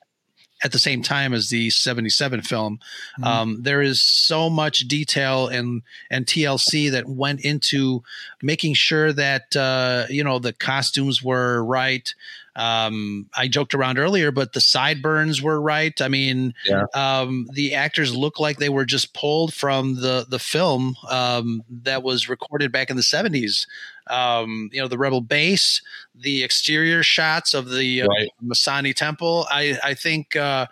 at 0.64 0.72
the 0.72 0.80
same 0.80 1.02
time 1.02 1.34
as 1.34 1.50
the 1.50 1.70
77 1.70 2.42
film. 2.42 2.80
Um, 3.24 3.62
there 3.64 3.82
is 3.82 4.02
so 4.02 4.50
much 4.50 4.80
detail 4.82 5.48
and 5.48 5.82
and 6.10 6.26
TLC 6.26 6.92
that 6.92 7.08
went 7.08 7.42
into 7.42 8.04
making 8.42 8.74
sure 8.74 9.14
that 9.14 9.56
uh, 9.56 10.06
you 10.10 10.24
know 10.24 10.40
the 10.40 10.54
costumes 10.54 11.24
were 11.24 11.64
right. 11.64 12.14
Um, 12.56 13.30
I 13.38 13.48
joked 13.48 13.74
around 13.74 14.00
earlier, 14.00 14.32
but 14.32 14.52
the 14.52 14.60
sideburns 14.60 15.42
were 15.42 15.62
right. 15.62 16.00
I 16.02 16.10
mean, 16.10 16.54
Yeah. 16.66 16.84
um, 16.94 17.48
the 17.54 17.74
actors 17.74 18.14
look 18.14 18.38
like 18.38 18.58
they 18.58 18.68
were 18.68 18.84
just 18.86 19.14
pulled 19.14 19.54
from 19.54 19.96
the 20.02 20.26
the 20.28 20.40
film 20.40 20.98
um, 21.10 21.64
that 21.84 22.04
was 22.04 22.28
recorded 22.28 22.72
back 22.72 22.90
in 22.90 22.98
the 22.98 23.04
seventies. 23.04 23.66
Um, 24.10 24.70
you 24.74 24.82
know, 24.82 24.88
the 24.88 24.98
Rebel 24.98 25.22
base, 25.22 25.82
the 26.16 26.44
exterior 26.44 27.04
shots 27.04 27.54
of 27.54 27.70
the 27.70 28.02
uh, 28.04 28.08
Right. 28.08 28.30
Massassi 28.44 28.94
Temple. 28.96 29.46
I 29.50 29.78
I 29.84 29.94
think 29.94 30.36
uh, 30.36 30.68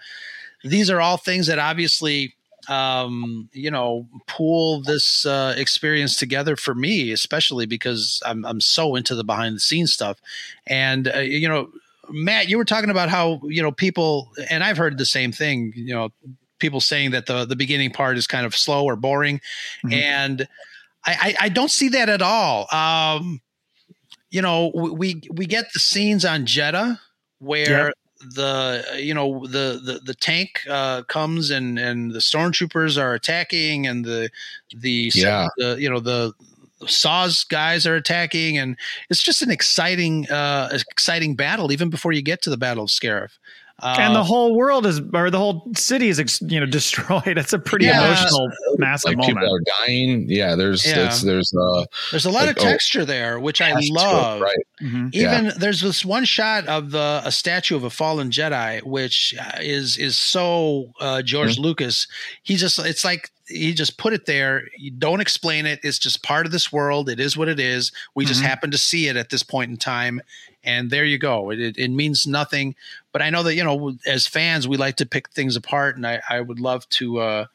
these 0.63 0.89
are 0.89 0.99
all 1.01 1.17
things 1.17 1.47
that 1.47 1.59
obviously 1.59 2.33
um 2.69 3.47
you 3.53 3.71
know 3.71 4.05
pool 4.27 4.81
this 4.81 5.25
uh 5.25 5.53
experience 5.57 6.17
together 6.17 6.57
for 6.57 6.75
me 6.75 7.13
especially 7.13 7.65
because 7.65 8.21
i'm 8.25 8.43
i'm 8.45 8.59
so 8.59 8.95
into 8.95 9.15
the 9.15 9.23
behind 9.23 9.55
the 9.55 9.59
scenes 9.61 9.93
stuff 9.93 10.17
and 10.65 11.07
uh, 11.15 11.19
you 11.19 11.47
know 11.47 11.69
matt 12.09 12.49
you 12.49 12.57
were 12.57 12.65
talking 12.65 12.89
about 12.89 13.07
how 13.07 13.39
you 13.45 13.61
know 13.61 13.71
people 13.71 14.29
and 14.49 14.65
i've 14.65 14.75
heard 14.75 14.97
the 14.97 15.05
same 15.05 15.31
thing 15.31 15.71
you 15.77 15.93
know 15.93 16.09
people 16.59 16.81
saying 16.81 17.11
that 17.11 17.25
the 17.27 17.45
the 17.45 17.55
beginning 17.55 17.89
part 17.89 18.17
is 18.17 18.27
kind 18.27 18.45
of 18.45 18.53
slow 18.53 18.83
or 18.83 18.97
boring 18.97 19.39
Mhm. 19.85 19.93
and 19.93 20.47
I, 21.07 21.35
I 21.41 21.49
don't 21.49 21.71
see 21.71 21.89
that 21.89 22.09
at 22.09 22.21
all 22.21 22.67
um 22.73 23.39
you 24.29 24.41
know 24.41 24.71
we 24.75 24.89
we, 24.91 25.21
we 25.31 25.45
get 25.45 25.71
the 25.73 25.79
scenes 25.79 26.25
on 26.25 26.45
Jedha 26.45 26.99
where 27.39 27.85
Yep. 27.87 27.93
the 28.35 28.83
you 28.99 29.13
know 29.13 29.45
the 29.47 29.79
the, 29.83 30.01
the 30.03 30.13
tank 30.15 30.61
uh, 30.69 31.03
comes 31.03 31.49
and 31.51 31.77
and 31.79 32.11
the 32.11 32.19
stormtroopers 32.19 32.99
are 33.01 33.13
attacking 33.13 33.85
and 33.87 34.03
the 34.03 34.29
the, 34.75 35.11
Yeah. 35.13 35.47
the 35.57 35.77
you 35.79 35.89
know 35.89 35.99
the 35.99 36.33
Saw's 36.85 37.43
guys 37.43 37.87
are 37.87 37.95
attacking 37.95 38.57
and 38.57 38.75
it's 39.09 39.23
just 39.23 39.41
an 39.41 39.49
exciting 39.49 40.29
uh 40.29 40.69
exciting 40.91 41.35
battle 41.35 41.71
even 41.71 41.89
before 41.89 42.11
you 42.11 42.21
get 42.21 42.41
to 42.43 42.49
the 42.49 42.57
battle 42.57 42.83
of 42.83 42.89
scarif 42.89 43.31
uh, 43.79 43.95
and 43.99 44.15
the 44.15 44.23
whole 44.23 44.55
world 44.55 44.85
is, 44.85 44.99
or 45.13 45.29
the 45.29 45.37
whole 45.37 45.71
city 45.75 46.09
is, 46.09 46.41
you 46.41 46.59
know, 46.59 46.65
destroyed. 46.79 47.37
It's 47.37 47.53
a 47.53 47.59
pretty 47.59 47.85
Yeah. 47.85 48.05
emotional, 48.05 48.49
massive 48.77 49.09
like 49.09 49.17
moment. 49.17 49.37
people 49.39 49.55
are 49.55 49.85
dying. 49.85 50.25
Yeah, 50.29 50.55
there's 50.55 50.85
Yeah. 50.85 51.05
it's, 51.07 51.21
there's 51.21 51.53
uh 51.53 51.85
there's 52.11 52.25
a 52.25 52.31
lot 52.31 52.47
like, 52.47 52.57
of 52.57 52.63
oh, 52.63 52.69
texture 52.69 53.05
there 53.05 53.39
which 53.39 53.61
i 53.61 53.69
has 53.69 53.87
to, 53.87 53.93
love 53.93 54.41
right. 54.41 54.55
Mhm. 54.81 55.13
even 55.13 55.51
there's 55.57 55.81
this 55.81 56.03
one 56.05 56.25
shot 56.25 56.67
of 56.67 56.91
the 56.91 57.21
a 57.25 57.31
statue 57.31 57.75
of 57.75 57.83
a 57.83 57.89
fallen 57.89 58.29
jedi 58.31 58.81
which 58.83 59.33
uh, 59.39 59.51
is 59.59 59.97
is 59.97 60.17
so 60.17 60.91
uh 60.99 61.21
george 61.21 61.57
lucas 61.57 62.07
he 62.43 62.55
just 62.55 62.77
it's 62.79 63.03
like 63.05 63.31
he 63.47 63.73
just 63.73 63.97
put 63.97 64.13
it 64.13 64.25
there 64.25 64.63
you 64.77 64.91
don't 64.91 65.21
explain 65.21 65.65
it 65.65 65.79
it's 65.83 65.97
just 65.99 66.21
part 66.23 66.45
of 66.45 66.51
this 66.51 66.71
world 66.71 67.09
it 67.09 67.19
is 67.19 67.37
what 67.37 67.47
it 67.47 67.59
is 67.59 67.91
we 68.15 68.25
just 68.25 68.41
Mhm. 68.41 68.45
happen 68.47 68.71
to 68.71 68.77
see 68.77 69.07
it 69.07 69.15
at 69.15 69.29
this 69.29 69.43
point 69.43 69.71
in 69.71 69.77
time 69.77 70.19
and 70.63 70.89
there 70.89 71.05
you 71.05 71.17
go 71.17 71.49
it, 71.51 71.59
it, 71.59 71.77
it 71.77 71.89
means 71.89 72.27
nothing 72.27 72.75
but 73.11 73.21
i 73.21 73.29
know 73.29 73.43
that 73.43 73.55
you 73.55 73.63
know 73.63 73.95
as 74.05 74.27
fans 74.27 74.67
we 74.67 74.77
like 74.77 74.95
to 74.95 75.05
pick 75.05 75.29
things 75.29 75.55
apart 75.55 75.95
and 75.95 76.05
i 76.05 76.21
i 76.29 76.39
would 76.41 76.59
love 76.59 76.87
to 76.89 77.19
uh 77.19 77.45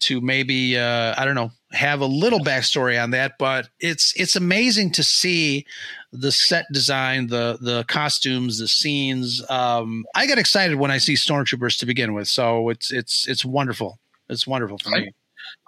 to 0.00 0.20
maybe 0.20 0.76
uh, 0.76 1.14
I 1.16 1.24
don't 1.24 1.34
know 1.34 1.50
have 1.72 2.00
a 2.00 2.06
little 2.06 2.40
backstory 2.40 3.02
on 3.02 3.10
that, 3.10 3.32
but 3.38 3.68
it's 3.80 4.12
it's 4.16 4.36
amazing 4.36 4.92
to 4.92 5.04
see 5.04 5.66
the 6.12 6.32
set 6.32 6.66
design, 6.72 7.26
the 7.26 7.58
the 7.60 7.84
costumes, 7.84 8.58
the 8.58 8.68
scenes. 8.68 9.42
Um, 9.50 10.04
I 10.14 10.26
get 10.26 10.38
excited 10.38 10.76
when 10.76 10.90
I 10.90 10.98
see 10.98 11.14
stormtroopers 11.14 11.78
to 11.80 11.86
begin 11.86 12.14
with, 12.14 12.28
so 12.28 12.68
it's 12.68 12.90
it's 12.90 13.26
it's 13.28 13.44
wonderful. 13.44 13.98
It's 14.28 14.46
wonderful 14.46 14.78
for 14.78 14.90
me. 14.90 15.12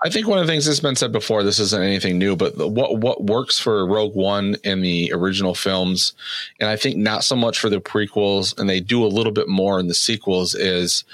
I 0.02 0.08
think 0.08 0.26
one 0.26 0.38
of 0.38 0.46
the 0.46 0.52
things 0.52 0.64
that's 0.64 0.80
been 0.80 0.96
said 0.96 1.12
before, 1.12 1.42
this 1.42 1.58
isn't 1.58 1.82
anything 1.82 2.18
new, 2.18 2.34
but 2.36 2.56
the- 2.56 2.66
what 2.66 2.98
what 2.98 3.24
works 3.24 3.58
for 3.58 3.86
Rogue 3.86 4.14
One 4.14 4.56
in 4.64 4.80
the 4.80 5.12
original 5.14 5.54
films, 5.54 6.14
and 6.58 6.68
I 6.70 6.76
think 6.76 6.96
not 6.96 7.22
so 7.24 7.36
much 7.36 7.58
for 7.58 7.68
the 7.68 7.80
prequels, 7.80 8.58
and 8.58 8.68
they 8.68 8.80
do 8.80 9.04
a 9.04 9.08
little 9.08 9.32
bit 9.32 9.48
more 9.48 9.78
in 9.78 9.88
the 9.88 9.94
sequels, 9.94 10.54
is 10.54 11.04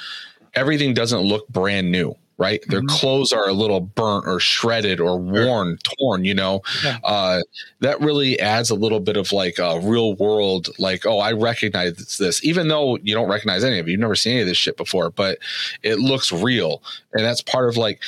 everything 0.54 0.94
doesn't 0.94 1.20
look 1.20 1.48
brand 1.48 1.90
new. 1.90 2.14
Right, 2.38 2.60
their 2.68 2.82
clothes 2.82 3.32
are 3.32 3.48
a 3.48 3.54
little 3.54 3.80
burnt 3.80 4.26
or 4.28 4.38
shredded 4.38 5.00
or 5.00 5.18
worn, 5.18 5.78
torn. 5.98 6.26
You 6.26 6.34
know, 6.34 6.60
Yeah. 6.84 6.98
uh, 7.02 7.40
that 7.80 7.98
really 8.02 8.38
adds 8.38 8.68
a 8.68 8.74
little 8.74 9.00
bit 9.00 9.16
of 9.16 9.32
like 9.32 9.58
a 9.58 9.80
real 9.80 10.12
world, 10.12 10.68
like 10.78 11.06
oh, 11.06 11.18
I 11.18 11.32
recognize 11.32 12.18
this, 12.18 12.44
even 12.44 12.68
though 12.68 12.98
you 13.02 13.14
don't 13.14 13.30
recognize 13.30 13.64
any 13.64 13.78
of 13.78 13.88
it. 13.88 13.90
You've 13.92 14.00
never 14.00 14.14
seen 14.14 14.32
any 14.32 14.42
of 14.42 14.48
this 14.48 14.58
shit 14.58 14.76
before, 14.76 15.08
but 15.08 15.38
it 15.82 15.98
looks 15.98 16.30
real, 16.30 16.82
and 17.14 17.24
that's 17.24 17.40
part 17.40 17.70
of 17.70 17.78
like 17.78 18.00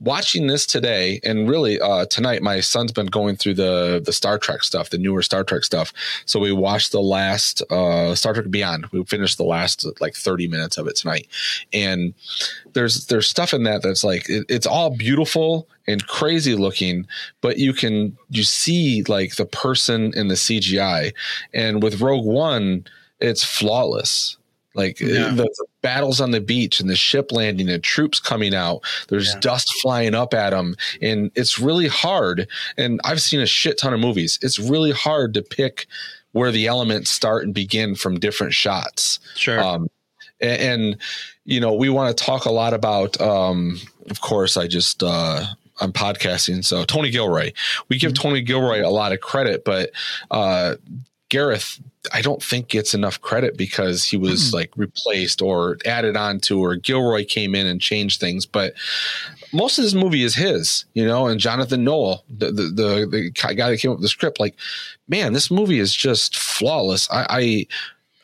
watching 0.00 0.46
this 0.46 0.66
today 0.66 1.20
and 1.22 1.48
really 1.48 1.78
uh 1.80 2.06
tonight 2.06 2.42
my 2.42 2.60
son's 2.60 2.90
been 2.90 3.06
going 3.06 3.36
through 3.36 3.54
the 3.54 4.02
the 4.04 4.12
star 4.12 4.38
trek 4.38 4.62
stuff 4.62 4.90
the 4.90 4.98
newer 4.98 5.22
star 5.22 5.44
trek 5.44 5.64
stuff. 5.64 5.92
So 6.24 6.40
we 6.40 6.52
watched 6.52 6.92
the 6.92 7.02
last 7.02 7.62
uh 7.70 8.14
star 8.14 8.34
trek 8.34 8.50
beyond. 8.50 8.86
We 8.86 9.04
finished 9.04 9.36
the 9.36 9.44
last 9.44 9.86
like 10.00 10.14
30 10.14 10.48
minutes 10.48 10.78
of 10.78 10.86
it 10.86 10.96
tonight. 10.96 11.28
And 11.72 12.14
there's 12.72 13.06
there's 13.06 13.28
stuff 13.28 13.52
in 13.52 13.64
that 13.64 13.82
that's 13.82 14.04
like 14.04 14.28
it, 14.28 14.46
it's 14.48 14.66
all 14.66 14.96
beautiful 14.96 15.68
and 15.86 16.06
crazy 16.06 16.54
looking 16.54 17.06
but 17.40 17.58
you 17.58 17.72
can 17.72 18.16
you 18.28 18.42
see 18.42 19.02
like 19.04 19.36
the 19.36 19.46
person 19.46 20.12
in 20.14 20.28
the 20.28 20.34
cgi 20.34 21.12
and 21.52 21.82
with 21.82 22.00
rogue 22.00 22.24
one 22.24 22.84
it's 23.18 23.42
flawless 23.42 24.36
like 24.74 25.00
Yeah. 25.00 25.30
the, 25.30 25.44
the 25.44 25.66
battles 25.82 26.20
on 26.20 26.30
the 26.30 26.40
beach 26.40 26.78
and 26.80 26.88
the 26.88 26.96
ship 26.96 27.32
landing 27.32 27.68
and 27.68 27.82
troops 27.82 28.20
coming 28.20 28.54
out 28.54 28.80
there's 29.08 29.34
Yeah. 29.34 29.40
dust 29.40 29.72
flying 29.82 30.14
up 30.14 30.32
at 30.34 30.50
them 30.50 30.76
and 31.02 31.30
it's 31.34 31.58
really 31.58 31.88
hard 31.88 32.46
and 32.76 33.00
i've 33.04 33.20
seen 33.20 33.40
a 33.40 33.46
shit 33.46 33.78
ton 33.78 33.92
of 33.94 34.00
movies 34.00 34.38
it's 34.42 34.58
really 34.58 34.92
hard 34.92 35.34
to 35.34 35.42
pick 35.42 35.86
where 36.32 36.52
the 36.52 36.66
elements 36.68 37.10
start 37.10 37.44
and 37.44 37.52
begin 37.54 37.94
from 37.96 38.20
different 38.20 38.54
shots 38.54 39.18
Sure. 39.34 39.58
um, 39.60 39.88
and, 40.40 40.60
and 40.62 40.96
you 41.44 41.58
know 41.60 41.72
we 41.74 41.88
want 41.88 42.16
to 42.16 42.24
talk 42.24 42.44
a 42.44 42.52
lot 42.52 42.72
about 42.72 43.20
um, 43.20 43.78
of 44.10 44.20
course 44.20 44.56
i 44.56 44.66
just 44.68 45.02
uh, 45.02 45.44
i'm 45.80 45.92
podcasting 45.92 46.64
so 46.64 46.84
tony 46.84 47.10
gilroy 47.10 47.50
we 47.88 47.98
give 47.98 48.14
tony 48.14 48.40
gilroy 48.42 48.86
a 48.86 48.88
lot 48.90 49.12
of 49.12 49.20
credit 49.20 49.64
but 49.64 49.90
uh, 50.30 50.76
gareth 51.30 51.80
i 52.12 52.20
don't 52.20 52.42
think 52.42 52.68
gets 52.68 52.92
enough 52.92 53.20
credit 53.20 53.56
because 53.56 54.04
he 54.04 54.16
was 54.16 54.52
like 54.52 54.70
replaced 54.76 55.40
or 55.40 55.78
added 55.86 56.16
on 56.16 56.38
to 56.38 56.62
or 56.62 56.76
gilroy 56.76 57.24
came 57.24 57.54
in 57.54 57.66
and 57.66 57.80
changed 57.80 58.20
things 58.20 58.44
but 58.44 58.74
most 59.52 59.78
of 59.78 59.84
this 59.84 59.94
movie 59.94 60.22
is 60.22 60.34
his, 60.34 60.84
you 60.94 61.04
know, 61.04 61.26
and 61.26 61.40
Jonathan 61.40 61.84
Knoll, 61.84 62.24
the 62.28 62.46
the 62.46 62.62
the, 62.62 63.06
the 63.10 63.30
guy 63.30 63.70
that 63.70 63.78
came 63.78 63.90
up 63.90 63.96
with 63.96 64.02
the 64.02 64.08
script, 64.08 64.40
like, 64.40 64.56
man, 65.08 65.32
this 65.32 65.50
movie 65.50 65.78
is 65.78 65.94
just 65.94 66.36
flawless. 66.38 67.10
I, 67.10 67.66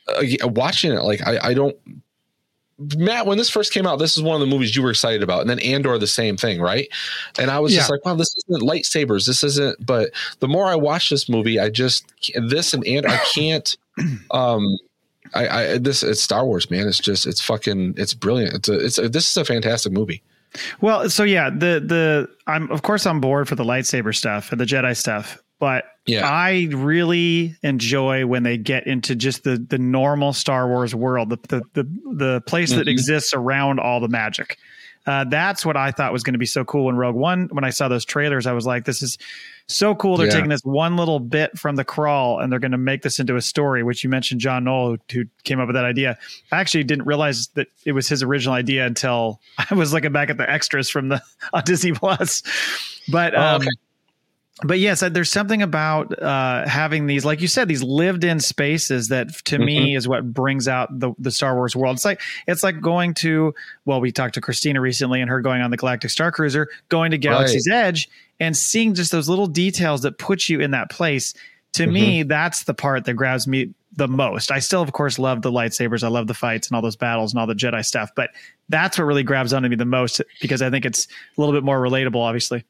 I 0.09 0.43
uh, 0.43 0.49
watching 0.49 0.93
it, 0.93 1.03
like, 1.03 1.27
I, 1.27 1.51
I 1.51 1.55
don't. 1.55 1.77
Matt, 2.79 3.27
when 3.27 3.39
this 3.39 3.49
first 3.49 3.73
came 3.73 3.87
out, 3.87 3.99
this 3.99 4.17
is 4.17 4.23
one 4.23 4.35
of 4.35 4.41
the 4.41 4.53
movies 4.53 4.77
you 4.77 4.83
were 4.83 4.91
excited 4.91 5.23
about, 5.23 5.41
and 5.41 5.49
then 5.49 5.59
Andor, 5.61 5.97
the 5.99 6.07
same 6.07 6.37
thing, 6.37 6.61
right? 6.61 6.89
And 7.39 7.51
I 7.51 7.59
was 7.59 7.75
just 7.75 7.91
like, 7.91 8.05
wow, 8.05 8.15
this 8.15 8.35
isn't 8.49 8.63
lightsabers. 8.63 9.27
This 9.27 9.43
isn't. 9.43 9.85
But 9.85 10.11
the 10.41 10.49
more 10.49 10.67
I 10.67 10.77
watch 10.77 11.09
this 11.09 11.29
movie, 11.29 11.59
I 11.59 11.71
just 11.71 12.13
this 12.35 12.75
and 12.75 12.87
Andor, 12.87 13.09
I 13.09 13.19
can't. 13.35 13.77
Um, 14.31 14.77
I, 15.35 15.49
I 15.49 15.79
this 15.79 16.03
it's 16.03 16.23
Star 16.23 16.45
Wars, 16.45 16.71
man. 16.71 16.87
It's 16.87 16.99
just 16.99 17.27
it's 17.27 17.41
fucking 17.41 17.95
it's 17.97 18.13
brilliant. 18.13 18.55
It's 18.55 18.69
a 18.69 18.85
it's 18.85 18.99
a, 18.99 19.09
this 19.09 19.31
is 19.31 19.37
a 19.39 19.45
fantastic 19.45 19.93
movie. 19.93 20.23
Well, 20.81 21.09
so 21.11 21.23
yeah, 21.25 21.51
the 21.51 21.81
the 21.81 22.29
I'm 22.47 22.71
of 22.71 22.83
course 22.83 23.07
on 23.07 23.21
board 23.21 23.49
for 23.49 23.55
the 23.55 23.65
lightsaber 23.65 24.15
stuff 24.15 24.53
and 24.53 24.61
the 24.61 24.65
Jedi 24.65 24.97
stuff. 24.97 25.43
But 25.59 25.85
Yeah. 26.07 26.29
I 26.29 26.69
really 26.73 27.57
enjoy 27.63 28.27
when 28.27 28.43
they 28.43 28.57
get 28.59 28.87
into 28.87 29.15
just 29.17 29.45
the 29.45 29.57
the 29.59 29.79
normal 29.79 30.33
Star 30.33 30.69
Wars 30.69 30.95
world, 30.95 31.31
the 31.31 31.39
the 31.49 31.63
the, 31.83 32.15
the 32.15 32.41
place 32.43 32.73
that 32.73 32.87
Mhm. 32.87 32.91
exists 32.91 33.33
around 33.35 33.81
all 33.81 34.01
the 34.01 34.09
magic. 34.09 34.59
Uh, 35.07 35.23
that's 35.23 35.65
what 35.65 35.77
I 35.77 35.93
thought 35.93 36.13
was 36.13 36.25
going 36.25 36.33
to 36.35 36.39
be 36.39 36.47
so 36.47 36.65
cool 36.65 36.89
in 36.91 36.97
Rogue 36.97 37.15
One. 37.15 37.49
When 37.53 37.63
I 37.63 37.71
saw 37.71 37.87
those 37.87 38.05
trailers, 38.05 38.45
I 38.45 38.53
was 38.55 38.67
like, 38.67 38.85
"This 38.87 39.03
is 39.03 39.19
so 39.69 39.95
cool." 39.95 40.17
They're 40.17 40.27
Yeah. 40.27 40.33
taking 40.33 40.49
this 40.51 40.63
one 40.65 40.97
little 40.97 41.21
bit 41.21 41.57
from 41.57 41.77
the 41.77 41.85
crawl 41.85 42.41
and 42.41 42.51
they're 42.51 42.59
going 42.59 42.73
to 42.73 42.77
make 42.79 43.03
this 43.03 43.21
into 43.21 43.37
a 43.37 43.41
story. 43.41 43.85
Which 43.85 44.03
you 44.03 44.11
mentioned, 44.11 44.41
John 44.41 44.65
Knoll, 44.65 44.91
who, 44.91 44.99
who 45.13 45.25
came 45.45 45.61
up 45.61 45.69
with 45.69 45.77
that 45.77 45.85
idea. 45.85 46.19
I 46.51 46.59
actually 46.59 46.83
didn't 46.83 47.07
realize 47.07 47.47
that 47.55 47.69
it 47.85 47.93
was 47.93 48.09
his 48.09 48.25
original 48.25 48.57
idea 48.57 48.85
until 48.85 49.41
I 49.71 49.75
was 49.75 49.93
looking 49.93 50.11
back 50.11 50.29
at 50.29 50.39
the 50.39 50.51
extras 50.51 50.89
from 50.91 51.09
the 51.09 51.23
on 51.53 51.63
Disney 51.65 51.93
Plus. 51.93 52.43
But 53.09 53.37
Oh, 53.37 53.41
um, 53.41 53.61
okay. 53.63 53.69
But 54.63 54.79
yes, 54.79 55.03
uh, 55.03 55.09
there's 55.11 55.31
something 55.31 55.61
about 55.61 56.19
uh, 56.23 56.67
having 56.67 57.07
these, 57.07 57.25
like 57.27 57.43
you 57.43 57.49
said, 57.49 57.69
these 57.69 57.83
lived-in 57.83 58.41
spaces 58.41 59.09
that, 59.09 59.29
to 59.45 59.59
me, 59.59 59.77
Mm-hmm. 59.91 59.97
is 59.99 60.09
what 60.09 60.33
brings 60.33 60.67
out 60.67 60.99
the 60.99 61.13
the 61.19 61.31
Star 61.31 61.55
Wars 61.55 61.77
world. 61.77 61.97
It's 61.97 62.05
like 62.07 62.21
it's 62.47 62.63
like 62.63 62.81
going 62.81 63.13
to. 63.15 63.55
Well, 63.85 64.01
we 64.01 64.13
talked 64.13 64.35
to 64.35 64.41
Christina 64.41 64.81
recently, 64.81 65.21
and 65.21 65.29
her 65.29 65.41
going 65.43 65.61
on 65.61 65.71
the 65.71 65.77
Galactic 65.77 66.11
Star 66.11 66.33
Cruiser, 66.33 66.69
going 66.89 67.11
to 67.11 67.19
Galaxy's 67.19 67.69
Edge, 67.69 68.09
and 68.41 68.57
seeing 68.57 68.95
just 68.95 69.13
those 69.13 69.29
little 69.29 69.47
details 69.47 70.03
that 70.03 70.19
put 70.19 70.49
you 70.49 70.61
in 70.61 70.71
that 70.71 70.91
place. 70.91 71.35
To 71.75 71.87
me, 71.87 72.21
Mm-hmm. 72.21 72.29
that's 72.29 72.65
the 72.65 72.73
part 72.73 73.05
that 73.05 73.13
grabs 73.15 73.47
me 73.47 73.75
the 73.95 74.09
most. 74.09 74.51
I 74.51 74.61
still, 74.61 74.81
of 74.81 74.93
course, 74.93 75.19
love 75.19 75.43
the 75.43 75.53
lightsabers. 75.53 76.03
I 76.03 76.09
love 76.09 76.27
the 76.27 76.33
fights 76.35 76.69
and 76.69 76.77
all 76.77 76.81
those 76.81 76.97
battles 76.97 77.33
and 77.35 77.41
all 77.41 77.47
the 77.47 77.55
Jedi 77.55 77.85
stuff. 77.85 78.11
But 78.17 78.31
that's 78.71 78.97
what 78.97 79.05
really 79.05 79.23
grabs 79.23 79.53
onto 79.53 79.69
me 79.69 79.77
the 79.77 79.85
most 79.85 80.23
because 80.41 80.63
I 80.63 80.71
think 80.71 80.87
it's 80.87 81.07
a 81.37 81.41
little 81.41 81.55
bit 81.55 81.63
more 81.65 81.79
relatable. 81.79 82.17
Obviously. 82.23 82.65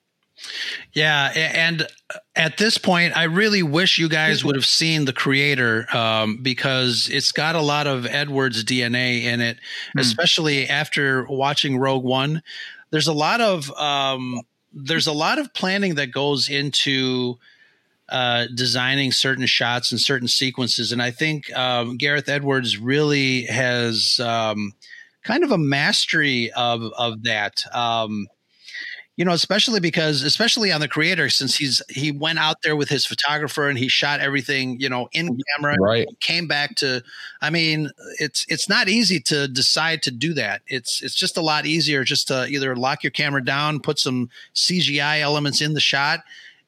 Yeah, 0.93 1.32
and 1.34 1.87
at 2.34 2.59
this 2.59 2.78
point, 2.78 3.16
I 3.16 3.24
really 3.24 3.62
wish 3.62 3.99
you 3.99 4.09
guys 4.09 4.45
would 4.45 4.55
have 4.55 4.66
seen 4.66 5.05
the 5.05 5.12
creator 5.12 5.87
um, 5.95 6.39
because 6.43 7.09
it's 7.11 7.32
got 7.32 7.55
a 7.55 7.61
lot 7.61 7.87
of 7.87 8.07
Edwards 8.07 8.64
DNA 8.64 9.24
in 9.24 9.41
it, 9.41 9.59
especially 9.99 10.68
after 10.68 11.26
watching 11.26 11.78
Rogue 11.78 12.05
One. 12.05 12.43
There's 12.91 13.09
a 13.09 13.12
lot 13.12 13.41
of 13.41 13.70
um, 13.72 14.43
there's 14.72 15.07
a 15.07 15.12
lot 15.12 15.39
of 15.39 15.53
planning 15.55 15.95
that 15.97 16.12
goes 16.12 16.49
into 16.49 17.39
uh, 18.09 18.47
designing 18.55 19.12
certain 19.12 19.47
shots 19.47 19.91
and 19.91 20.01
certain 20.01 20.28
sequences, 20.28 20.93
and 20.93 21.03
I 21.03 21.11
think 21.11 21.53
um, 21.57 21.97
Gareth 21.97 22.28
Edwards 22.28 22.78
really 22.78 23.45
has 23.45 24.20
um, 24.20 24.74
kind 25.24 25.45
of 25.45 25.51
a 25.51 25.59
mastery 25.59 26.53
of 26.53 26.82
of 26.97 27.24
that. 27.24 27.64
Um, 27.74 28.28
you 29.17 29.25
know 29.25 29.33
especially 29.33 29.81
because 29.81 30.23
especially 30.23 30.71
on 30.71 30.81
the 30.81 30.89
creator 30.89 31.29
since 31.29 31.57
he's 31.57 31.83
he 31.89 32.12
went 32.12 32.39
out 32.39 32.57
there 32.62 32.77
with 32.77 32.89
his 32.89 33.07
photographer 33.07 33.69
and 33.69 33.79
he 33.79 33.89
shot 33.89 34.21
everything 34.21 34.79
you 34.81 34.89
know 34.89 35.09
in 35.12 35.39
camera 35.57 35.75
Right. 35.81 36.07
came 36.21 36.47
back 36.47 36.75
to 36.77 37.03
i 37.41 37.51
mean 37.51 37.91
it's 38.21 38.45
it's 38.49 38.69
not 38.69 38.89
easy 38.89 39.19
to 39.21 39.49
decide 39.49 40.03
to 40.03 40.11
do 40.11 40.35
that. 40.35 40.62
It's 40.67 41.03
it's 41.03 41.14
just 41.14 41.37
a 41.37 41.43
lot 41.43 41.67
easier 41.67 42.05
just 42.05 42.29
to 42.29 42.47
either 42.49 42.77
lock 42.77 43.03
your 43.03 43.11
camera 43.11 43.45
down 43.45 43.81
put 43.81 43.99
some 43.99 44.29
cgi 44.55 45.21
elements 45.21 45.61
in 45.61 45.75
the 45.75 45.81
shot 45.81 46.21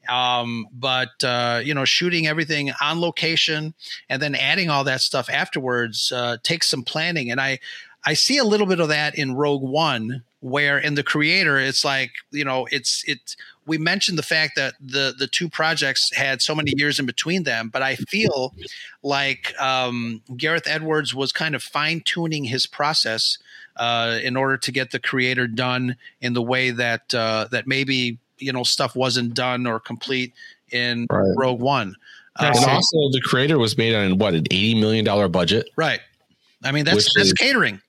um, 0.09 0.67
but 0.73 1.23
uh, 1.23 1.61
you 1.63 1.75
know 1.75 1.85
shooting 1.85 2.27
everything 2.27 2.73
on 2.81 2.99
location 3.01 3.75
and 4.09 4.23
then 4.23 4.35
adding 4.35 4.71
all 4.71 4.85
that 4.85 5.03
stuff 5.03 5.29
afterwards 5.29 6.11
uh, 6.13 6.39
takes 6.43 6.67
some 6.69 6.83
planning. 6.83 7.31
And 7.31 7.41
i 7.41 7.59
i 8.07 8.15
see 8.15 8.39
a 8.39 8.45
little 8.45 8.67
bit 8.67 8.81
of 8.81 8.89
that 8.89 9.19
in 9.19 9.35
rogue 9.35 9.63
one 9.63 10.23
where 10.41 10.79
in 10.79 10.95
the 10.95 11.03
creator 11.03 11.59
it's 11.59 11.85
like 11.85 12.13
you 12.31 12.45
know 12.45 12.67
it's 12.71 13.03
it's 13.07 13.37
we 13.67 13.77
mentioned 13.77 14.17
the 14.17 14.23
fact 14.23 14.53
that 14.57 14.75
the 14.81 15.13
the 15.19 15.27
two 15.27 15.49
projects 15.49 16.15
had 16.15 16.41
so 16.41 16.55
many 16.55 16.73
years 16.77 17.01
in 17.01 17.07
between 17.07 17.43
them 17.43 17.69
but 17.73 17.83
i 17.83 17.97
feel 17.97 18.55
like 19.03 19.53
um, 19.61 20.23
gareth 20.37 20.67
edwards 20.67 21.15
was 21.15 21.33
kind 21.33 21.55
of 21.55 21.63
fine-tuning 21.63 22.45
his 22.45 22.67
process 22.67 23.39
uh, 23.77 24.19
in 24.23 24.37
order 24.37 24.57
to 24.57 24.73
get 24.73 24.91
the 24.91 24.99
creator 24.99 25.47
done 25.47 25.97
in 26.21 26.35
the 26.35 26.43
way 26.43 26.71
that 26.71 27.13
uh, 27.15 27.47
that 27.51 27.67
maybe 27.67 28.19
you 28.39 28.53
know 28.53 28.63
stuff 28.63 28.95
wasn't 28.95 29.35
done 29.35 29.67
or 29.67 29.81
complete 29.81 30.33
in 30.71 31.07
Right. 31.11 31.35
rogue 31.37 31.61
one 31.61 31.95
Uh, 32.37 32.53
And 32.55 32.65
also, 32.65 32.97
the 33.11 33.21
creator 33.25 33.59
was 33.59 33.77
made 33.77 33.95
on 33.97 34.19
what 34.19 34.35
an 34.35 34.47
eighty 34.53 34.75
million 34.77 35.05
dollar 35.05 35.27
budget. 35.29 35.69
right 35.77 36.01
i 36.63 36.71
mean 36.71 36.85
that's 36.85 37.09
that's 37.17 37.29
is- 37.29 37.33
catering 37.33 37.81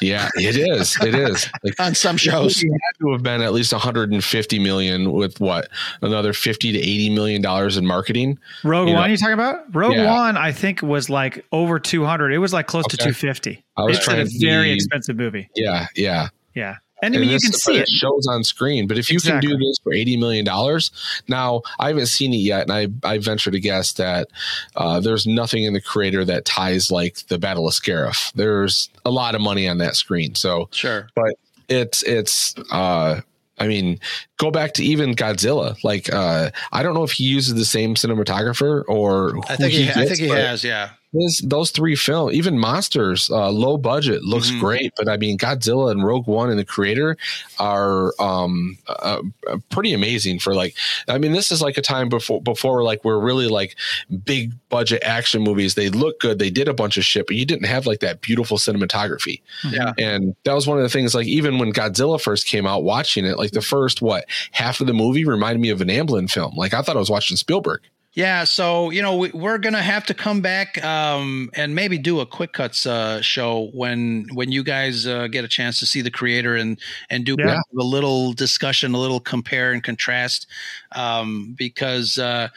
Yeah, 0.00 0.28
it 0.36 0.56
is. 0.56 0.96
It 1.02 1.14
is. 1.14 1.48
Like, 1.62 1.78
on 1.78 1.94
some 1.94 2.16
shows 2.16 2.62
It 2.62 2.70
had 2.70 2.98
to 3.00 3.12
have 3.12 3.22
been 3.22 3.42
at 3.42 3.52
least 3.52 3.72
150 3.72 4.58
million 4.58 5.12
with 5.12 5.40
what 5.40 5.68
another 6.02 6.32
50 6.32 6.72
to 6.72 6.78
80 6.78 7.10
million 7.14 7.42
dollars 7.42 7.76
in 7.76 7.84
marketing. 7.86 8.38
Rogue 8.62 8.88
You 8.88 8.94
know- 8.94 9.00
One, 9.00 9.10
you 9.10 9.16
talking 9.16 9.34
about? 9.34 9.74
Rogue 9.74 9.94
Yeah. 9.94 10.10
One, 10.10 10.36
I 10.36 10.52
think 10.52 10.82
was 10.82 11.10
like 11.10 11.44
over 11.52 11.78
two 11.78 12.04
hundred. 12.04 12.32
It 12.32 12.38
was 12.38 12.52
like 12.52 12.66
close 12.66 12.86
to 12.88 12.96
two 12.96 13.12
fifty. 13.12 13.64
I 13.76 13.82
was 13.82 13.96
It's 13.96 14.04
trying 14.04 14.20
a 14.20 14.24
to 14.24 14.38
very 14.40 14.68
be- 14.70 14.74
expensive 14.74 15.16
movie. 15.16 15.48
Yeah, 15.54 15.86
yeah. 15.96 16.28
Yeah, 16.54 16.76
and 17.06 17.16
I 17.16 17.18
mean 17.18 17.30
you 17.30 17.38
can 17.40 17.52
see 17.52 17.78
it. 17.78 17.88
shows 17.88 18.26
on 18.28 18.44
screen. 18.44 18.86
But 18.86 18.98
if 18.98 19.10
you 19.10 19.16
Exactly. 19.16 19.48
can 19.48 19.58
do 19.58 19.64
this 19.64 19.78
for 19.82 19.92
80 19.92 20.16
million 20.16 20.44
dollars, 20.44 20.90
now 21.28 21.62
I 21.78 21.88
haven't 21.88 22.06
seen 22.06 22.32
it 22.32 22.38
yet, 22.38 22.68
and 22.68 22.72
I 22.72 22.88
I 23.08 23.18
venture 23.18 23.50
to 23.50 23.60
guess 23.60 23.92
that 23.94 24.28
uh, 24.76 25.00
there's 25.00 25.26
nothing 25.26 25.64
in 25.64 25.72
the 25.72 25.80
creator 25.80 26.24
that 26.24 26.44
ties 26.44 26.90
like 26.90 27.26
the 27.28 27.38
Battle 27.38 27.66
of 27.68 27.74
Scarif. 27.74 28.32
There's 28.34 28.88
a 29.04 29.10
lot 29.10 29.34
of 29.34 29.40
money 29.40 29.68
on 29.68 29.78
that 29.78 29.96
screen, 29.96 30.34
so 30.34 30.68
sure 30.72 31.08
but 31.14 31.34
it's 31.68 32.02
it's 32.02 32.54
uh 32.70 33.20
I 33.56 33.68
mean, 33.68 34.00
go 34.36 34.50
back 34.50 34.74
to 34.74 34.84
even 34.84 35.14
Godzilla. 35.14 35.76
Like, 35.84 36.12
uh, 36.12 36.50
I 36.72 36.82
don't 36.82 36.92
know 36.94 37.04
if 37.04 37.12
he 37.12 37.22
uses 37.22 37.54
the 37.54 37.64
same 37.64 37.94
cinematographer 37.94 38.82
or 38.88 39.30
who 39.30 39.42
i 39.48 39.54
think 39.54 39.72
he, 39.72 39.84
i 39.84 39.94
gets, 39.94 40.08
think 40.08 40.18
he 40.18 40.26
has 40.26 40.64
yeah 40.64 40.90
his- 41.18 41.40
those 41.44 41.70
three 41.70 41.96
films, 41.96 42.34
even 42.34 42.58
Monsters, 42.58 43.30
uh, 43.30 43.50
low 43.50 43.76
budget, 43.76 44.22
looks 44.22 44.50
Mhm. 44.50 44.60
great. 44.60 44.92
But 44.96 45.08
I 45.08 45.16
mean, 45.16 45.38
Godzilla 45.38 45.90
and 45.90 46.04
Rogue 46.04 46.26
One 46.26 46.50
and 46.50 46.58
the 46.58 46.64
creator 46.64 47.16
are 47.58 48.12
um, 48.20 48.78
uh, 48.88 49.22
uh, 49.48 49.56
pretty 49.70 49.92
amazing. 49.92 50.38
For 50.38 50.54
like, 50.54 50.74
I 51.08 51.18
mean, 51.18 51.32
this 51.32 51.50
is 51.50 51.62
like 51.62 51.78
a 51.78 51.82
time 51.82 52.08
before 52.08 52.40
before 52.42 52.82
like 52.82 53.04
we're 53.04 53.18
really 53.18 53.48
like 53.48 53.76
big 54.24 54.52
budget 54.68 55.02
action 55.04 55.42
movies. 55.42 55.74
They 55.74 55.88
look 55.88 56.20
good. 56.20 56.38
They 56.38 56.50
did 56.50 56.68
a 56.68 56.74
bunch 56.74 56.96
of 56.96 57.04
shit, 57.04 57.26
but 57.26 57.36
you 57.36 57.44
didn't 57.44 57.66
have 57.66 57.86
like 57.86 58.00
that 58.00 58.20
beautiful 58.20 58.58
cinematography. 58.58 59.40
Yeah. 59.70 59.92
And 59.98 60.34
that 60.44 60.54
was 60.54 60.66
one 60.66 60.78
of 60.78 60.82
the 60.82 60.88
things, 60.88 61.14
like, 61.14 61.26
even 61.26 61.58
when 61.58 61.72
Godzilla 61.72 62.20
first 62.20 62.46
came 62.46 62.66
out, 62.66 62.82
watching 62.82 63.24
it, 63.24 63.38
like 63.38 63.52
the 63.52 63.60
first, 63.62 64.02
what, 64.02 64.24
half 64.52 64.80
of 64.80 64.86
the 64.86 64.92
movie 64.94 65.24
reminded 65.24 65.60
me 65.60 65.70
of 65.70 65.80
an 65.80 65.88
Amblin 65.88 66.30
film. 66.30 66.54
Like, 66.56 66.74
I 66.74 66.82
thought 66.82 66.96
I 66.96 67.00
was 67.00 67.10
watching 67.10 67.36
Spielberg. 67.36 67.80
Yeah, 68.14 68.44
so 68.44 68.90
you 68.90 69.02
know 69.02 69.16
we, 69.16 69.30
we're 69.32 69.58
gonna 69.58 69.82
have 69.82 70.06
to 70.06 70.14
come 70.14 70.40
back 70.40 70.82
um, 70.84 71.50
and 71.54 71.74
maybe 71.74 71.98
do 71.98 72.20
a 72.20 72.26
quick 72.26 72.52
cuts 72.52 72.86
uh, 72.86 73.20
show 73.20 73.70
when 73.74 74.26
when 74.34 74.52
you 74.52 74.62
guys 74.62 75.04
uh, 75.06 75.26
get 75.26 75.44
a 75.44 75.48
chance 75.48 75.80
to 75.80 75.86
see 75.86 76.00
the 76.00 76.12
creator 76.12 76.54
and 76.54 76.78
and 77.10 77.24
do 77.26 77.36
Yeah. 77.36 77.60
a 77.76 77.82
little 77.82 78.32
discussion, 78.32 78.94
a 78.94 78.98
little 78.98 79.18
compare 79.18 79.72
and 79.72 79.82
contrast, 79.82 80.46
um, 80.92 81.54
because 81.58 82.16
uh, 82.18 82.48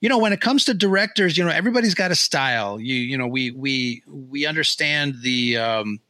you 0.00 0.08
know 0.08 0.18
when 0.18 0.32
it 0.32 0.40
comes 0.40 0.64
to 0.64 0.74
directors, 0.74 1.36
you 1.36 1.44
know 1.44 1.50
everybody's 1.50 1.94
got 1.94 2.10
a 2.10 2.14
style. 2.16 2.80
You 2.80 2.94
you 2.94 3.18
know 3.18 3.26
we 3.26 3.50
we 3.50 4.02
we 4.08 4.46
understand 4.46 5.16
the 5.22 5.58
um, 5.58 6.00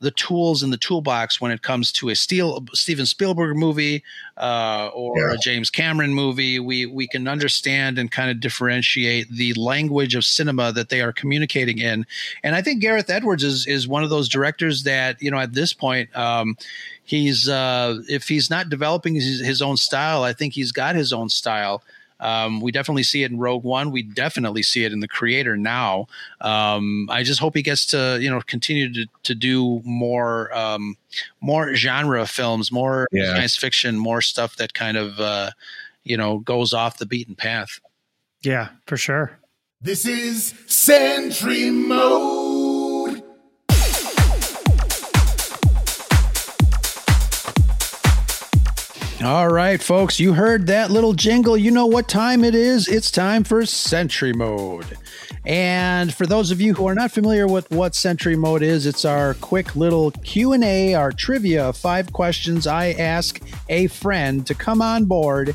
the 0.00 0.10
tools 0.10 0.62
in 0.62 0.70
the 0.70 0.76
toolbox 0.76 1.40
when 1.40 1.52
it 1.52 1.62
comes 1.62 1.92
to 1.92 2.08
a 2.08 2.14
Steel, 2.14 2.64
Steven 2.72 3.06
Spielberg 3.06 3.56
movie 3.56 4.02
uh, 4.36 4.90
or 4.94 5.30
a 5.30 5.38
James 5.38 5.70
Cameron 5.70 6.14
movie. 6.14 6.58
We 6.58 6.86
we 6.86 7.06
can 7.06 7.28
understand 7.28 7.98
and 7.98 8.10
kind 8.10 8.30
of 8.30 8.40
differentiate 8.40 9.30
the 9.30 9.54
language 9.54 10.14
of 10.14 10.24
cinema 10.24 10.72
that 10.72 10.88
they 10.88 11.00
are 11.00 11.12
communicating 11.12 11.78
in. 11.78 12.06
And 12.42 12.54
I 12.54 12.62
think 12.62 12.80
Gareth 12.80 13.10
Edwards 13.10 13.44
is 13.44 13.66
is 13.66 13.86
one 13.86 14.04
of 14.04 14.10
those 14.10 14.28
directors 14.28 14.82
that 14.84 15.20
you 15.22 15.30
know 15.30 15.38
at 15.38 15.54
this 15.54 15.72
point. 15.72 16.14
Um, 16.16 16.56
He's 17.04 17.48
uh, 17.48 17.98
if 18.08 18.28
he's 18.28 18.48
not 18.48 18.68
developing 18.68 19.14
his, 19.14 19.40
his 19.40 19.60
own 19.60 19.76
style, 19.76 20.22
I 20.22 20.32
think 20.32 20.54
he's 20.54 20.72
got 20.72 20.94
his 20.94 21.12
own 21.12 21.28
style. 21.28 21.82
Um, 22.22 22.60
we 22.60 22.72
definitely 22.72 23.02
see 23.02 23.24
it 23.24 23.30
in 23.30 23.38
Rogue 23.38 23.64
One. 23.64 23.90
We 23.90 24.02
definitely 24.02 24.62
see 24.62 24.84
it 24.84 24.92
in 24.92 25.00
the 25.00 25.08
Creator 25.08 25.56
now. 25.58 26.06
Um, 26.40 27.08
I 27.10 27.22
just 27.24 27.40
hope 27.40 27.54
he 27.54 27.62
gets 27.62 27.84
to 27.86 28.18
you 28.20 28.30
know 28.30 28.40
continue 28.46 28.92
to 28.94 29.06
to 29.24 29.34
do 29.34 29.82
more 29.84 30.56
um, 30.56 30.96
more 31.40 31.74
genre 31.74 32.24
films, 32.26 32.72
more 32.72 33.06
Yeah. 33.12 33.34
science 33.34 33.56
fiction, 33.56 33.98
more 33.98 34.22
stuff 34.22 34.56
that 34.56 34.72
kind 34.72 34.96
of 34.96 35.18
uh, 35.20 35.50
you 36.04 36.16
know 36.16 36.38
goes 36.38 36.72
off 36.72 36.98
the 36.98 37.06
beaten 37.06 37.34
path. 37.34 37.80
Yeah, 38.42 38.68
for 38.86 38.96
sure. 38.96 39.38
This 39.80 40.06
is 40.06 40.54
Sentry 40.66 41.70
Mode. 41.70 42.41
All 49.24 49.48
right, 49.48 49.80
folks, 49.80 50.18
you 50.18 50.32
heard 50.32 50.66
that 50.66 50.90
little 50.90 51.12
jingle. 51.12 51.56
You 51.56 51.70
know 51.70 51.86
what 51.86 52.08
time 52.08 52.42
it 52.42 52.56
is. 52.56 52.88
It's 52.88 53.08
time 53.08 53.44
for 53.44 53.64
Sentry 53.64 54.32
Mode. 54.32 54.98
And 55.46 56.12
for 56.12 56.26
those 56.26 56.50
of 56.50 56.60
you 56.60 56.74
who 56.74 56.88
are 56.88 56.94
not 56.96 57.12
familiar 57.12 57.46
with 57.46 57.70
what 57.70 57.94
Sentry 57.94 58.34
Mode 58.34 58.62
is, 58.62 58.84
it's 58.84 59.04
our 59.04 59.34
quick 59.34 59.76
little 59.76 60.10
Q&A, 60.10 60.94
our 60.94 61.12
trivia 61.12 61.72
five 61.72 62.12
questions 62.12 62.66
I 62.66 62.92
ask 62.92 63.40
a 63.68 63.86
friend 63.86 64.44
to 64.48 64.54
come 64.54 64.82
on 64.82 65.04
board 65.04 65.54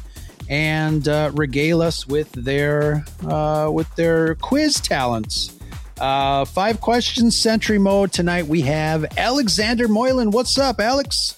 and 0.49 1.05
uh, 1.09 1.31
regale 1.33 1.81
us 1.81 2.07
with 2.07 2.31
their 2.31 3.03
uh, 3.25 3.69
with 3.69 3.93
their 3.95 4.35
quiz 4.35 4.75
talents. 4.75 5.59
Uh, 5.99 6.45
five 6.45 6.79
questions, 6.79 7.35
Sentry 7.35 7.79
mode 7.79 8.13
tonight. 8.13 8.47
We 8.47 8.61
have 8.61 9.17
Alexander 9.17 9.89
Moylan. 9.89 10.31
What's 10.31 10.57
up, 10.57 10.79
Alex? 10.79 11.37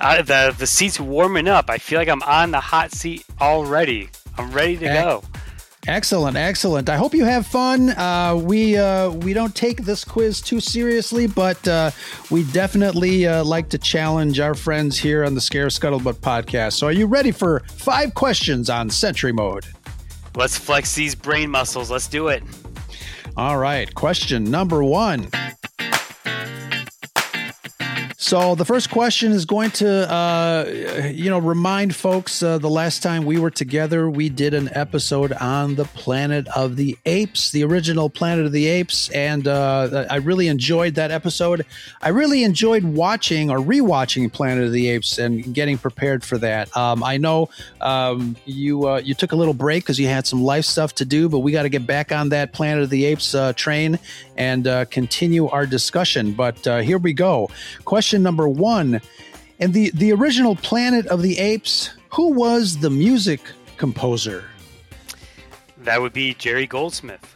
Uh, 0.00 0.22
the 0.22 0.54
the 0.56 0.66
seat's 0.66 1.00
warming 1.00 1.48
up. 1.48 1.70
I 1.70 1.78
feel 1.78 1.98
like 1.98 2.08
I'm 2.08 2.22
on 2.22 2.50
the 2.50 2.60
hot 2.60 2.92
seat 2.92 3.24
already. 3.40 4.10
I'm 4.36 4.52
ready 4.52 4.76
to 4.78 4.86
Ec- 4.86 5.04
go. 5.04 5.22
Excellent, 5.88 6.36
excellent. 6.36 6.90
I 6.90 6.96
hope 6.96 7.14
you 7.14 7.24
have 7.24 7.46
fun. 7.46 7.90
Uh, 7.90 8.36
we 8.36 8.76
uh, 8.76 9.10
we 9.10 9.32
don't 9.32 9.54
take 9.54 9.84
this 9.84 10.04
quiz 10.04 10.42
too 10.42 10.60
seriously, 10.60 11.26
but 11.26 11.66
uh, 11.66 11.90
we 12.30 12.44
definitely 12.52 13.26
uh, 13.26 13.42
like 13.42 13.70
to 13.70 13.78
challenge 13.78 14.38
our 14.38 14.54
friends 14.54 14.98
here 14.98 15.24
on 15.24 15.34
the 15.34 15.40
Scarif 15.40 15.78
Scuttlebutt 15.78 16.16
podcast. 16.16 16.74
So, 16.74 16.88
are 16.88 16.92
you 16.92 17.06
ready 17.06 17.30
for 17.30 17.60
five 17.72 18.12
questions 18.14 18.68
on 18.68 18.90
Sentry 18.90 19.32
Mode? 19.32 19.64
Let's 20.36 20.58
flex 20.58 20.94
these 20.94 21.14
brain 21.14 21.50
muscles. 21.50 21.90
Let's 21.90 22.06
do 22.06 22.28
it. 22.28 22.42
All 23.38 23.56
right, 23.56 23.92
question 23.94 24.44
number 24.44 24.84
one. 24.84 25.28
So 28.28 28.54
the 28.54 28.66
first 28.66 28.90
question 28.90 29.32
is 29.32 29.46
going 29.46 29.70
to, 29.70 30.12
uh, 30.12 30.70
you 31.10 31.30
know, 31.30 31.38
remind 31.38 31.96
folks 31.96 32.42
uh, 32.42 32.58
the 32.58 32.68
last 32.68 33.02
time 33.02 33.24
we 33.24 33.38
were 33.38 33.50
together, 33.50 34.10
we 34.10 34.28
did 34.28 34.52
an 34.52 34.68
episode 34.74 35.32
on 35.32 35.76
the 35.76 35.86
Planet 35.86 36.46
of 36.54 36.76
the 36.76 36.98
Apes, 37.06 37.52
the 37.52 37.64
original 37.64 38.10
Planet 38.10 38.44
of 38.44 38.52
the 38.52 38.66
Apes, 38.66 39.08
and 39.12 39.48
uh, 39.48 40.04
I 40.10 40.16
really 40.16 40.48
enjoyed 40.48 40.96
that 40.96 41.10
episode. 41.10 41.64
I 42.02 42.10
really 42.10 42.44
enjoyed 42.44 42.84
watching 42.84 43.50
or 43.50 43.60
rewatching 43.60 44.30
Planet 44.30 44.64
of 44.64 44.72
the 44.72 44.88
Apes 44.90 45.16
and 45.16 45.54
getting 45.54 45.78
prepared 45.78 46.22
for 46.22 46.36
that. 46.36 46.76
Um, 46.76 47.02
I 47.02 47.16
know 47.16 47.48
um, 47.80 48.36
you 48.44 48.86
uh, 48.86 49.00
you 49.02 49.14
took 49.14 49.32
a 49.32 49.36
little 49.36 49.54
break 49.54 49.84
because 49.84 49.98
you 49.98 50.06
had 50.06 50.26
some 50.26 50.44
life 50.44 50.66
stuff 50.66 50.94
to 50.96 51.06
do, 51.06 51.30
but 51.30 51.38
we 51.38 51.50
got 51.50 51.62
to 51.62 51.70
get 51.70 51.86
back 51.86 52.12
on 52.12 52.28
that 52.28 52.52
Planet 52.52 52.84
of 52.84 52.90
the 52.90 53.06
Apes 53.06 53.34
uh, 53.34 53.54
train 53.54 53.98
and 54.36 54.66
uh, 54.66 54.84
continue 54.84 55.48
our 55.48 55.64
discussion. 55.64 56.32
But 56.34 56.58
here 56.84 56.98
we 56.98 57.14
go. 57.14 57.48
Question 57.86 58.17
number 58.22 58.48
one. 58.48 59.00
And 59.60 59.74
the, 59.74 59.90
the 59.94 60.12
original 60.12 60.56
Planet 60.56 61.06
of 61.06 61.22
the 61.22 61.38
Apes, 61.38 61.90
who 62.10 62.32
was 62.32 62.78
the 62.78 62.90
music 62.90 63.40
composer? 63.76 64.44
That 65.78 66.00
would 66.00 66.12
be 66.12 66.34
Jerry 66.34 66.66
Goldsmith. 66.66 67.34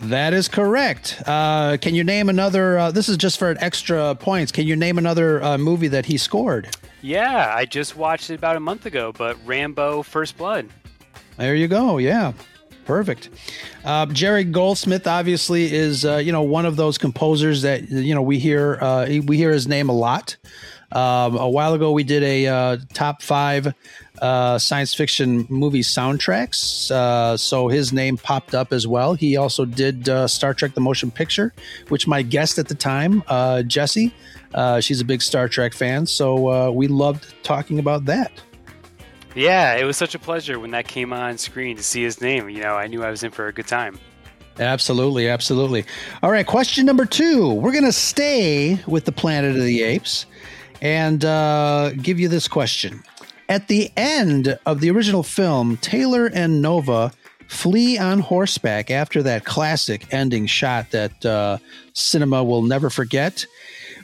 That 0.00 0.32
is 0.32 0.48
correct. 0.48 1.22
Uh, 1.26 1.76
can 1.76 1.94
you 1.94 2.04
name 2.04 2.28
another? 2.30 2.78
Uh, 2.78 2.90
this 2.90 3.08
is 3.08 3.18
just 3.18 3.38
for 3.38 3.54
extra 3.60 4.14
points. 4.14 4.50
Can 4.50 4.66
you 4.66 4.74
name 4.74 4.96
another 4.96 5.42
uh, 5.42 5.58
movie 5.58 5.88
that 5.88 6.06
he 6.06 6.16
scored? 6.16 6.74
Yeah, 7.02 7.52
I 7.54 7.66
just 7.66 7.96
watched 7.96 8.30
it 8.30 8.34
about 8.34 8.56
a 8.56 8.60
month 8.60 8.86
ago, 8.86 9.12
but 9.16 9.36
Rambo 9.44 10.02
First 10.02 10.38
Blood. 10.38 10.68
There 11.36 11.54
you 11.54 11.68
go. 11.68 11.98
Yeah. 11.98 12.32
Perfect. 12.90 13.30
Uh, 13.84 14.06
Jerry 14.06 14.42
Goldsmith 14.42 15.06
obviously 15.06 15.72
is 15.72 16.04
uh, 16.04 16.16
you 16.16 16.32
know 16.32 16.42
one 16.42 16.66
of 16.66 16.74
those 16.74 16.98
composers 16.98 17.62
that 17.62 17.88
you 17.88 18.12
know 18.12 18.20
we 18.20 18.40
hear 18.40 18.78
uh, 18.80 19.06
we 19.26 19.36
hear 19.36 19.52
his 19.52 19.68
name 19.68 19.88
a 19.88 19.92
lot. 19.92 20.36
Um, 20.90 21.36
a 21.36 21.48
while 21.48 21.72
ago, 21.72 21.92
we 21.92 22.02
did 22.02 22.24
a 22.24 22.48
uh, 22.48 22.78
top 22.92 23.22
five 23.22 23.72
uh, 24.20 24.58
science 24.58 24.92
fiction 24.92 25.46
movie 25.48 25.82
soundtracks, 25.82 26.90
uh, 26.90 27.36
so 27.36 27.68
his 27.68 27.92
name 27.92 28.16
popped 28.16 28.56
up 28.56 28.72
as 28.72 28.88
well. 28.88 29.14
He 29.14 29.36
also 29.36 29.64
did 29.64 30.08
Star 30.28 30.52
Trek: 30.52 30.74
The 30.74 30.80
Motion 30.80 31.12
Picture, 31.12 31.54
which 31.90 32.08
my 32.08 32.22
guest 32.22 32.58
at 32.58 32.66
the 32.66 32.74
time, 32.74 33.22
Jessie, 33.68 34.12
uh, 34.54 34.80
she's 34.80 35.00
a 35.00 35.04
big 35.04 35.22
Star 35.22 35.48
Trek 35.48 35.74
fan, 35.74 36.06
so 36.06 36.72
we 36.72 36.88
loved 36.88 37.34
talking 37.44 37.78
about 37.78 38.06
that. 38.06 38.32
Yeah, 39.34 39.76
it 39.76 39.84
was 39.84 39.96
such 39.96 40.14
a 40.14 40.18
pleasure 40.18 40.58
when 40.58 40.72
that 40.72 40.88
came 40.88 41.12
on 41.12 41.38
screen 41.38 41.76
to 41.76 41.82
see 41.82 42.02
his 42.02 42.20
name. 42.20 42.48
You 42.48 42.62
know, 42.62 42.74
I 42.74 42.86
knew 42.86 43.04
I 43.04 43.10
was 43.10 43.22
in 43.22 43.30
for 43.30 43.46
a 43.46 43.52
good 43.52 43.68
time. 43.68 43.98
Absolutely, 44.58 45.28
absolutely. 45.28 45.84
All 46.22 46.30
right, 46.30 46.46
question 46.46 46.84
number 46.84 47.06
two. 47.06 47.52
We're 47.54 47.72
going 47.72 47.84
to 47.84 47.92
stay 47.92 48.78
with 48.86 49.04
the 49.04 49.12
Planet 49.12 49.56
of 49.56 49.62
the 49.62 49.82
Apes 49.82 50.26
and 50.82 51.24
uh, 51.24 51.92
give 52.02 52.18
you 52.18 52.28
this 52.28 52.48
question. 52.48 53.02
At 53.48 53.68
the 53.68 53.90
end 53.96 54.58
of 54.66 54.80
the 54.80 54.90
original 54.90 55.22
film, 55.22 55.76
Taylor 55.78 56.26
and 56.26 56.60
Nova 56.60 57.12
flee 57.48 57.98
on 57.98 58.20
horseback 58.20 58.90
after 58.90 59.22
that 59.24 59.44
classic 59.44 60.12
ending 60.12 60.46
shot 60.46 60.90
that 60.90 61.24
uh, 61.26 61.58
cinema 61.94 62.44
will 62.44 62.62
never 62.62 62.90
forget. 62.90 63.44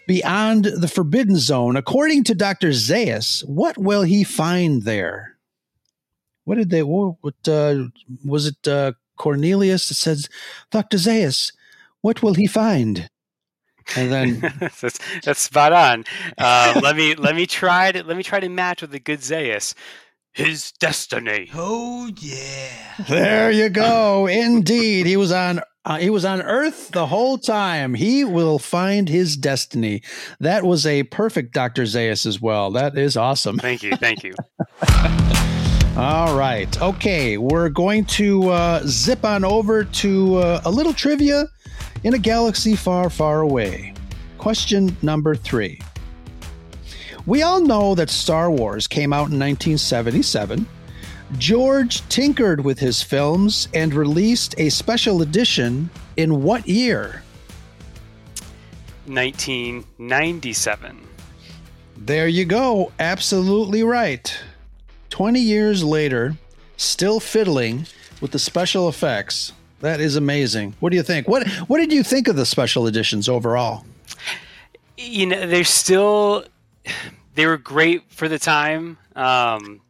Beyond 0.07 0.67
the 0.67 0.89
Forbidden 0.89 1.37
Zone, 1.37 1.77
according 1.77 2.25
to 2.25 2.35
Dr. 2.35 2.69
Zaius, 2.69 3.45
what 3.49 3.77
will 3.77 4.03
he 4.03 4.23
find 4.23 4.83
there? 4.83 5.37
What 6.45 6.59
did 6.59 6.71
they, 6.71 6.83
what, 6.83 7.17
uh, 7.49 7.85
was 8.25 8.47
it 8.47 8.69
uh, 8.69 8.93
Cornelius 9.17 9.89
that 9.89 9.95
says, 9.95 10.29
Dr. 10.71 10.97
Zaius, 10.97 11.53
what 12.03 12.23
will 12.23 12.35
he 12.35 12.47
find? 12.47 13.09
And 13.97 14.13
then 14.13 14.41
that's, 14.81 14.99
that's 15.23 15.41
spot 15.41 15.73
on. 15.73 16.05
Uh, 16.39 16.81
let 16.83 16.97
me 16.97 17.15
let 17.15 17.37
me 17.37 17.47
try 17.47 17.93
to 17.93 18.03
let 18.03 18.17
me 18.17 18.23
try 18.23 18.41
to 18.41 18.49
match 18.49 18.83
with 18.83 18.91
the 18.91 18.99
good 18.99 19.21
Zaius. 19.21 19.75
His 20.37 20.70
destiny. 20.72 21.51
Oh, 21.55 22.11
yeah. 22.18 22.93
there 23.09 23.51
you 23.51 23.70
go. 23.70 24.26
Indeed, 24.26 25.07
he 25.07 25.16
was 25.16 25.32
on 25.32 25.62
uh, 25.87 25.97
he 25.97 26.11
was 26.11 26.26
on 26.26 26.43
Earth 26.43 26.91
the 26.91 27.07
whole 27.07 27.39
time. 27.39 27.95
He 27.95 28.22
will 28.22 28.59
find 28.59 29.09
his 29.09 29.34
destiny. 29.34 30.03
That 30.39 30.62
was 30.62 30.84
a 30.84 31.05
perfect 31.05 31.55
Dr. 31.55 31.84
Zaius 31.84 32.26
as 32.26 32.39
well. 32.39 32.70
That 32.72 32.99
is 32.99 33.16
awesome. 33.16 33.57
Thank 33.57 33.82
you, 33.82 33.97
thank 33.97 34.22
you. 34.24 34.34
All 35.97 36.37
right. 36.37 36.82
Okay, 36.82 37.39
we're 37.39 37.70
going 37.70 38.05
to 38.05 38.51
uh, 38.51 38.82
zip 38.84 39.24
on 39.24 39.43
over 39.43 39.84
to 39.84 40.37
uh, 40.37 40.61
a 40.66 40.70
little 40.70 40.93
trivia 40.93 41.47
in 42.05 42.12
a 42.12 42.18
galaxy 42.18 42.76
far, 42.76 43.09
far 43.09 43.41
away. 43.41 43.95
Question 44.37 44.95
number 45.01 45.34
three. 45.34 45.80
We 47.27 47.43
all 47.43 47.61
know 47.61 47.95
that 47.97 48.09
Star 48.09 48.51
Wars 48.51 48.87
came 48.87 49.12
out 49.12 49.31
in 49.31 49.39
1977. 49.39 50.66
George 51.39 52.09
tinkered 52.09 52.64
with 52.64 52.79
his 52.79 53.03
films 53.03 53.66
and 53.74 53.93
released 53.93 54.55
a 54.59 54.68
special 54.68 55.22
edition 55.22 55.91
in 56.16 56.45
what 56.45 56.68
year? 56.68 57.24
1997. 59.07 61.01
There 61.97 62.29
you 62.29 62.45
go. 62.45 62.93
Absolutely 63.01 63.83
right. 63.83 64.39
20 65.11 65.41
years 65.41 65.83
later, 65.83 66.37
still 66.77 67.18
fiddling 67.18 67.87
with 68.20 68.31
the 68.31 68.39
special 68.39 68.89
effects. 68.89 69.53
That 69.81 70.01
is 70.01 70.14
amazing. 70.14 70.74
What 70.81 70.91
do 70.91 70.97
you 70.97 71.03
think? 71.03 71.29
What 71.29 71.47
what 71.68 71.79
did 71.79 71.93
you 71.93 72.03
think 72.03 72.29
of 72.29 72.37
the 72.37 72.47
special 72.47 72.87
editions 72.87 73.29
overall? 73.29 73.85
You 74.97 75.27
know, 75.27 75.47
they're 75.47 75.64
still 75.64 76.45
they 77.37 77.47
were 77.47 77.59
great 77.59 78.11
for 78.11 78.28
the 78.28 78.39
time. 78.39 78.99
Um, 79.14 79.82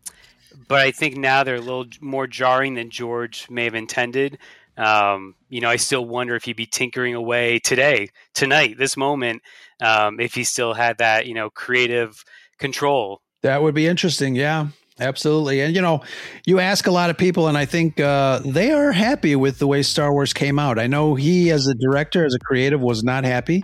but 0.68 0.80
I 0.80 0.90
think 0.90 1.16
now 1.16 1.44
they're 1.44 1.56
a 1.56 1.60
little 1.60 1.86
more 2.00 2.26
jarring 2.26 2.74
than 2.74 2.90
George 2.90 3.48
may 3.48 3.64
have 3.64 3.74
intended. 3.74 4.38
Um, 4.76 5.36
you 5.48 5.60
know, 5.60 5.70
I 5.70 5.76
still 5.76 6.04
wonder 6.04 6.34
if 6.34 6.44
he'd 6.44 6.56
be 6.56 6.66
tinkering 6.66 7.14
away 7.14 7.58
today, 7.60 8.10
tonight, 8.34 8.76
this 8.76 8.96
moment, 8.96 9.42
um, 9.80 10.20
if 10.20 10.34
he 10.34 10.44
still 10.44 10.74
had 10.74 10.98
that, 10.98 11.26
you 11.26 11.34
know, 11.34 11.48
creative 11.48 12.22
control. 12.58 13.22
That 13.42 13.62
would 13.62 13.74
be 13.74 13.86
interesting. 13.86 14.34
Yeah, 14.34 14.68
absolutely. 14.98 15.60
And, 15.62 15.74
you 15.74 15.80
know, 15.80 16.02
you 16.44 16.58
ask 16.58 16.86
a 16.86 16.90
lot 16.90 17.10
of 17.10 17.16
people, 17.16 17.48
and 17.48 17.56
I 17.56 17.64
think 17.64 18.00
uh, 18.00 18.40
they 18.44 18.72
are 18.72 18.92
happy 18.92 19.36
with 19.36 19.58
the 19.58 19.66
way 19.66 19.82
Star 19.82 20.12
Wars 20.12 20.32
came 20.32 20.58
out. 20.58 20.78
I 20.78 20.88
know 20.88 21.14
he, 21.14 21.50
as 21.50 21.68
a 21.68 21.74
director, 21.74 22.26
as 22.26 22.34
a 22.34 22.38
creative, 22.38 22.80
was 22.80 23.02
not 23.02 23.24
happy. 23.24 23.62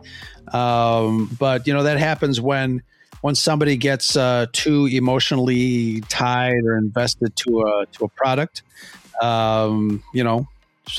Um, 0.53 1.37
but, 1.39 1.67
you 1.67 1.75
know, 1.75 1.83
that 1.83 1.99
happens 1.99 2.41
when 2.41 2.83
when 3.23 3.35
somebody 3.35 3.77
gets 3.77 4.17
uh, 4.17 4.47
too 4.53 4.87
emotionally 4.87 6.03
tied 6.03 6.65
or 6.65 6.77
invested 6.77 7.35
to 7.37 7.63
a 7.63 7.87
to 7.93 8.05
a 8.05 8.09
product, 8.09 8.63
um, 9.23 10.03
you 10.13 10.23
know, 10.23 10.47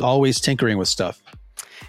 always 0.01 0.41
tinkering 0.41 0.77
with 0.77 0.87
stuff. 0.87 1.21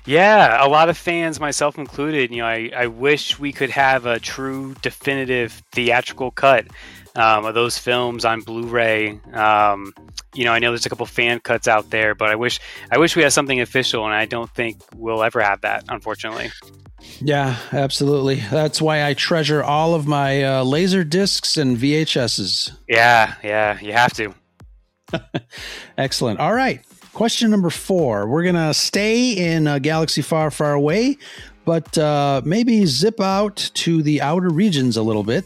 Yeah, 0.06 0.64
a 0.64 0.68
lot 0.68 0.90
of 0.90 0.98
fans, 0.98 1.40
myself 1.40 1.78
included, 1.78 2.30
you 2.30 2.38
know, 2.38 2.46
I, 2.46 2.70
I 2.76 2.86
wish 2.88 3.38
we 3.38 3.52
could 3.52 3.70
have 3.70 4.04
a 4.04 4.20
true, 4.20 4.74
definitive 4.82 5.62
theatrical 5.72 6.30
cut 6.30 6.66
um, 7.16 7.44
of 7.44 7.54
those 7.54 7.78
films 7.78 8.24
on 8.24 8.40
Blu-ray. 8.40 9.20
Um, 9.32 9.92
you 10.34 10.44
know, 10.44 10.52
I 10.52 10.58
know 10.58 10.70
there's 10.70 10.86
a 10.86 10.88
couple 10.88 11.06
fan 11.06 11.40
cuts 11.40 11.68
out 11.68 11.90
there, 11.90 12.14
but 12.14 12.30
I 12.30 12.34
wish 12.34 12.60
I 12.90 12.98
wish 12.98 13.14
we 13.16 13.22
had 13.22 13.32
something 13.32 13.60
official, 13.60 14.04
and 14.04 14.14
I 14.14 14.26
don't 14.26 14.50
think 14.50 14.80
we'll 14.96 15.22
ever 15.22 15.40
have 15.40 15.60
that, 15.62 15.84
unfortunately. 15.88 16.50
Yeah, 17.20 17.56
absolutely. 17.72 18.36
That's 18.36 18.80
why 18.80 19.06
I 19.06 19.14
treasure 19.14 19.62
all 19.62 19.94
of 19.94 20.06
my 20.06 20.42
uh, 20.42 20.64
laser 20.64 21.04
discs 21.04 21.56
and 21.56 21.76
VHSs. 21.76 22.72
Yeah, 22.88 23.34
yeah, 23.42 23.78
you 23.80 23.92
have 23.92 24.12
to. 24.14 24.34
Excellent. 25.98 26.40
All 26.40 26.54
right. 26.54 26.80
Question 27.12 27.50
number 27.50 27.70
four. 27.70 28.26
We're 28.26 28.42
going 28.42 28.56
to 28.56 28.74
stay 28.74 29.32
in 29.32 29.68
a 29.68 29.78
galaxy 29.78 30.22
far, 30.22 30.50
far 30.50 30.72
away, 30.72 31.18
but 31.64 31.96
uh, 31.96 32.42
maybe 32.44 32.84
zip 32.86 33.20
out 33.20 33.70
to 33.74 34.02
the 34.02 34.20
outer 34.20 34.50
regions 34.50 34.96
a 34.96 35.02
little 35.02 35.22
bit. 35.22 35.44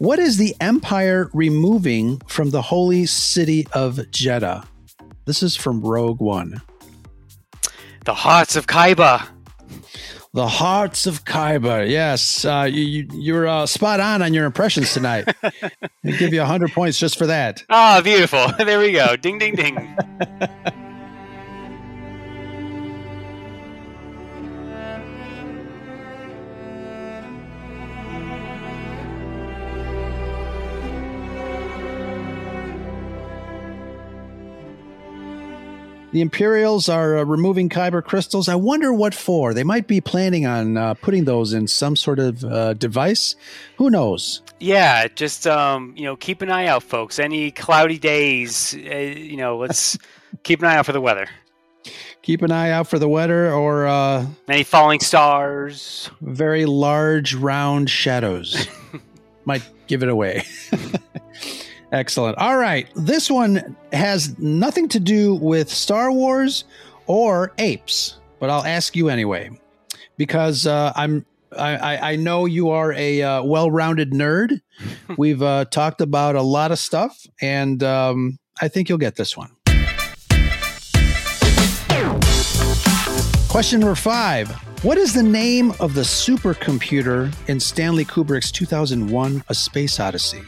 What 0.00 0.18
is 0.18 0.38
the 0.38 0.56
Empire 0.62 1.28
removing 1.34 2.22
from 2.26 2.52
the 2.52 2.62
holy 2.62 3.04
city 3.04 3.66
of 3.74 3.96
Jedha? 3.96 4.66
This 5.26 5.42
is 5.42 5.56
from 5.56 5.82
Rogue 5.82 6.20
One. 6.20 6.62
The 8.06 8.14
hearts 8.14 8.56
of 8.56 8.66
Kyber. 8.66 9.28
The 10.32 10.48
hearts 10.48 11.06
of 11.06 11.26
Kyber. 11.26 11.86
Yes, 11.86 12.46
uh, 12.46 12.66
you, 12.72 13.08
you, 13.12 13.36
are 13.36 13.46
uh, 13.46 13.66
spot 13.66 14.00
on 14.00 14.22
on 14.22 14.32
your 14.32 14.46
impressions 14.46 14.94
tonight. 14.94 15.36
I 15.42 15.70
give 16.02 16.32
you 16.32 16.44
hundred 16.44 16.72
points 16.72 16.98
just 16.98 17.18
for 17.18 17.26
that. 17.26 17.62
Ah, 17.68 17.98
oh, 17.98 18.02
beautiful. 18.02 18.46
There 18.64 18.78
we 18.78 18.92
go. 18.92 19.16
Ding, 19.16 19.36
ding, 19.36 19.54
ding. 19.54 19.98
The 36.12 36.20
Imperials 36.20 36.88
are 36.88 37.18
uh, 37.18 37.24
removing 37.24 37.68
Kyber 37.68 38.02
crystals. 38.02 38.48
I 38.48 38.56
wonder 38.56 38.92
what 38.92 39.14
for. 39.14 39.54
They 39.54 39.62
might 39.62 39.86
be 39.86 40.00
planning 40.00 40.44
on 40.44 40.76
uh, 40.76 40.94
putting 40.94 41.24
those 41.24 41.52
in 41.52 41.68
some 41.68 41.94
sort 41.94 42.18
of 42.18 42.44
uh, 42.44 42.74
device. 42.74 43.36
Who 43.76 43.90
knows? 43.90 44.42
Yeah, 44.58 45.06
just 45.06 45.46
um, 45.46 45.94
you 45.96 46.04
know, 46.04 46.16
keep 46.16 46.42
an 46.42 46.50
eye 46.50 46.66
out, 46.66 46.82
folks. 46.82 47.20
Any 47.20 47.52
cloudy 47.52 47.98
days, 47.98 48.74
uh, 48.74 48.96
you 48.96 49.36
know, 49.36 49.56
let's 49.56 49.96
keep 50.42 50.60
an 50.60 50.66
eye 50.66 50.76
out 50.76 50.86
for 50.86 50.92
the 50.92 51.00
weather. 51.00 51.28
Keep 52.22 52.42
an 52.42 52.50
eye 52.50 52.70
out 52.70 52.88
for 52.88 52.98
the 52.98 53.08
weather 53.08 53.52
or 53.52 53.86
uh, 53.86 54.26
any 54.48 54.64
falling 54.64 55.00
stars. 55.00 56.10
Very 56.20 56.66
large, 56.66 57.34
round 57.34 57.88
shadows 57.88 58.66
might 59.44 59.62
give 59.86 60.02
it 60.02 60.08
away. 60.08 60.44
Excellent. 61.92 62.38
All 62.38 62.56
right. 62.56 62.88
This 62.94 63.30
one 63.30 63.76
has 63.92 64.38
nothing 64.38 64.88
to 64.90 65.00
do 65.00 65.34
with 65.34 65.68
Star 65.68 66.12
Wars 66.12 66.64
or 67.06 67.52
apes, 67.58 68.18
but 68.38 68.48
I'll 68.50 68.64
ask 68.64 68.94
you 68.94 69.08
anyway 69.08 69.50
because 70.16 70.66
uh, 70.66 70.92
I'm 70.94 71.26
I, 71.58 72.12
I 72.12 72.16
know 72.16 72.46
you 72.46 72.70
are 72.70 72.92
a 72.92 73.22
uh, 73.22 73.42
well-rounded 73.42 74.12
nerd. 74.12 74.60
We've 75.18 75.42
uh, 75.42 75.64
talked 75.64 76.00
about 76.00 76.36
a 76.36 76.42
lot 76.42 76.70
of 76.70 76.78
stuff, 76.78 77.26
and 77.40 77.82
um, 77.82 78.38
I 78.60 78.68
think 78.68 78.88
you'll 78.88 78.98
get 78.98 79.16
this 79.16 79.36
one. 79.36 79.50
Question 83.48 83.80
number 83.80 83.96
five. 83.96 84.48
What 84.84 84.96
is 84.96 85.12
the 85.12 85.24
name 85.24 85.72
of 85.80 85.94
the 85.94 86.02
supercomputer 86.02 87.34
in 87.48 87.58
Stanley 87.58 88.04
Kubrick's 88.04 88.52
2001 88.52 89.42
A 89.48 89.54
Space 89.54 89.98
Odyssey? 89.98 90.42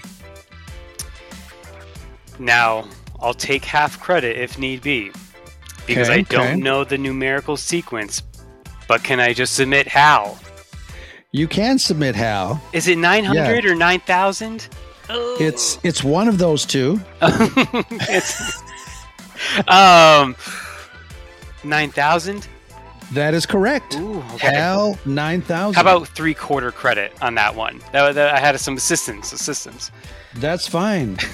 Now, 2.42 2.88
I'll 3.20 3.34
take 3.34 3.64
half 3.64 4.00
credit 4.00 4.36
if 4.36 4.58
need 4.58 4.82
be, 4.82 5.12
because 5.86 6.10
okay, 6.10 6.18
I 6.18 6.22
don't 6.22 6.46
okay. 6.46 6.56
know 6.56 6.82
the 6.82 6.98
numerical 6.98 7.56
sequence, 7.56 8.20
but 8.88 9.04
can 9.04 9.20
I 9.20 9.32
just 9.32 9.54
submit 9.54 9.86
Hal? 9.86 10.36
You 11.30 11.46
can 11.46 11.78
submit 11.78 12.16
Hal. 12.16 12.60
Is 12.72 12.88
it 12.88 12.98
900 12.98 13.64
yeah. 13.64 13.70
or 13.70 13.76
9000? 13.76 14.68
Oh. 15.08 15.36
It's 15.38 15.78
it's 15.84 16.02
one 16.02 16.26
of 16.26 16.38
those 16.38 16.66
two. 16.66 17.00
it's 17.22 18.60
um 19.68 20.34
9000? 21.62 22.48
That 23.12 23.34
is 23.34 23.46
correct. 23.46 23.94
Ooh, 23.96 24.18
okay. 24.34 24.52
Hal 24.52 24.98
9000. 25.04 25.74
How 25.74 25.80
about 25.80 26.08
three 26.08 26.34
quarter 26.34 26.72
credit 26.72 27.12
on 27.22 27.36
that 27.36 27.54
one? 27.54 27.80
That, 27.92 28.16
that 28.16 28.34
I 28.34 28.40
had 28.40 28.58
some 28.58 28.76
assistance 28.76 29.32
assistance. 29.32 29.92
That's 30.34 30.66
fine. 30.66 31.18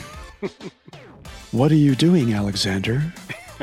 What 1.52 1.72
are 1.72 1.76
you 1.76 1.94
doing, 1.94 2.34
Alexander? 2.34 3.12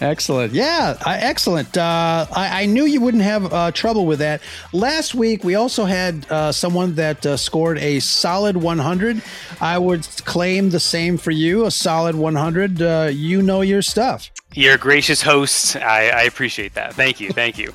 excellent. 0.00 0.52
Yeah, 0.54 0.96
uh, 1.04 1.16
excellent. 1.20 1.76
Uh, 1.76 2.26
I, 2.34 2.62
I, 2.62 2.66
knew 2.66 2.84
you 2.84 3.00
wouldn't 3.00 3.22
have 3.22 3.52
uh, 3.52 3.72
trouble 3.72 4.06
with 4.06 4.20
that. 4.20 4.40
Last 4.72 5.14
week, 5.14 5.44
we 5.44 5.54
also 5.54 5.84
had 5.84 6.26
uh, 6.30 6.50
someone 6.50 6.94
that 6.94 7.26
uh, 7.26 7.36
scored 7.36 7.78
a 7.78 8.00
solid 8.00 8.56
100. 8.56 9.22
I 9.60 9.78
would 9.78 10.08
claim 10.24 10.70
the 10.70 10.80
same 10.80 11.18
for 11.18 11.30
you, 11.30 11.66
a 11.66 11.70
solid 11.70 12.16
100. 12.16 12.80
Uh, 12.80 13.10
you 13.12 13.42
know 13.42 13.60
your 13.60 13.82
stuff. 13.82 14.30
You're 14.54 14.74
a 14.74 14.78
gracious 14.78 15.22
host. 15.22 15.76
I, 15.76 16.08
I 16.08 16.22
appreciate 16.22 16.74
that. 16.74 16.94
Thank 16.94 17.20
you. 17.20 17.30
Thank 17.30 17.58
you. 17.58 17.74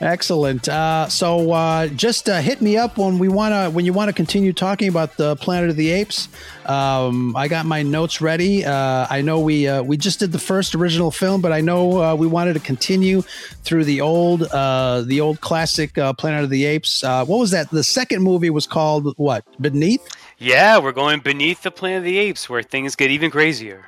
Excellent. 0.00 0.68
Uh, 0.68 1.08
so 1.08 1.52
uh, 1.52 1.86
just 1.88 2.28
uh, 2.28 2.40
hit 2.40 2.60
me 2.60 2.76
up 2.76 2.96
when 2.96 3.18
we 3.18 3.28
want 3.28 3.52
to 3.52 3.70
when 3.70 3.84
you 3.84 3.92
want 3.92 4.08
to 4.08 4.12
continue 4.12 4.52
talking 4.52 4.88
about 4.88 5.16
the 5.16 5.36
Planet 5.36 5.70
of 5.70 5.76
the 5.76 5.90
Apes. 5.90 6.28
Um, 6.66 7.36
I 7.36 7.48
got 7.48 7.66
my 7.66 7.82
notes 7.82 8.20
ready. 8.20 8.64
Uh, 8.64 9.06
I 9.10 9.22
know 9.22 9.40
we 9.40 9.68
uh, 9.68 9.82
we 9.82 9.96
just 9.96 10.18
did 10.20 10.32
the 10.32 10.38
first 10.38 10.74
original 10.74 11.10
film, 11.10 11.40
but 11.40 11.52
I 11.52 11.60
know 11.60 12.02
uh, 12.02 12.14
we 12.14 12.26
wanted 12.26 12.54
to 12.54 12.60
continue 12.60 13.22
through 13.62 13.84
the 13.84 14.00
old 14.00 14.40
the 14.40 15.20
old 15.20 15.40
classic 15.40 15.94
Planet 15.94 16.44
of 16.44 16.50
the 16.50 16.64
Apes. 16.64 17.02
what 17.02 17.28
was 17.28 17.50
that? 17.50 17.70
The 17.70 17.84
second 17.84 18.22
movie 18.22 18.50
was 18.50 18.66
called 18.66 19.14
what? 19.16 19.44
Beneath. 19.60 20.06
Yeah, 20.38 20.78
we're 20.78 20.92
going 20.92 21.20
beneath 21.20 21.62
the 21.62 21.70
Planet 21.70 21.98
of 21.98 22.04
the 22.04 22.18
Apes, 22.18 22.48
where 22.48 22.62
things 22.62 22.96
get 22.96 23.10
even 23.10 23.30
crazier. 23.30 23.84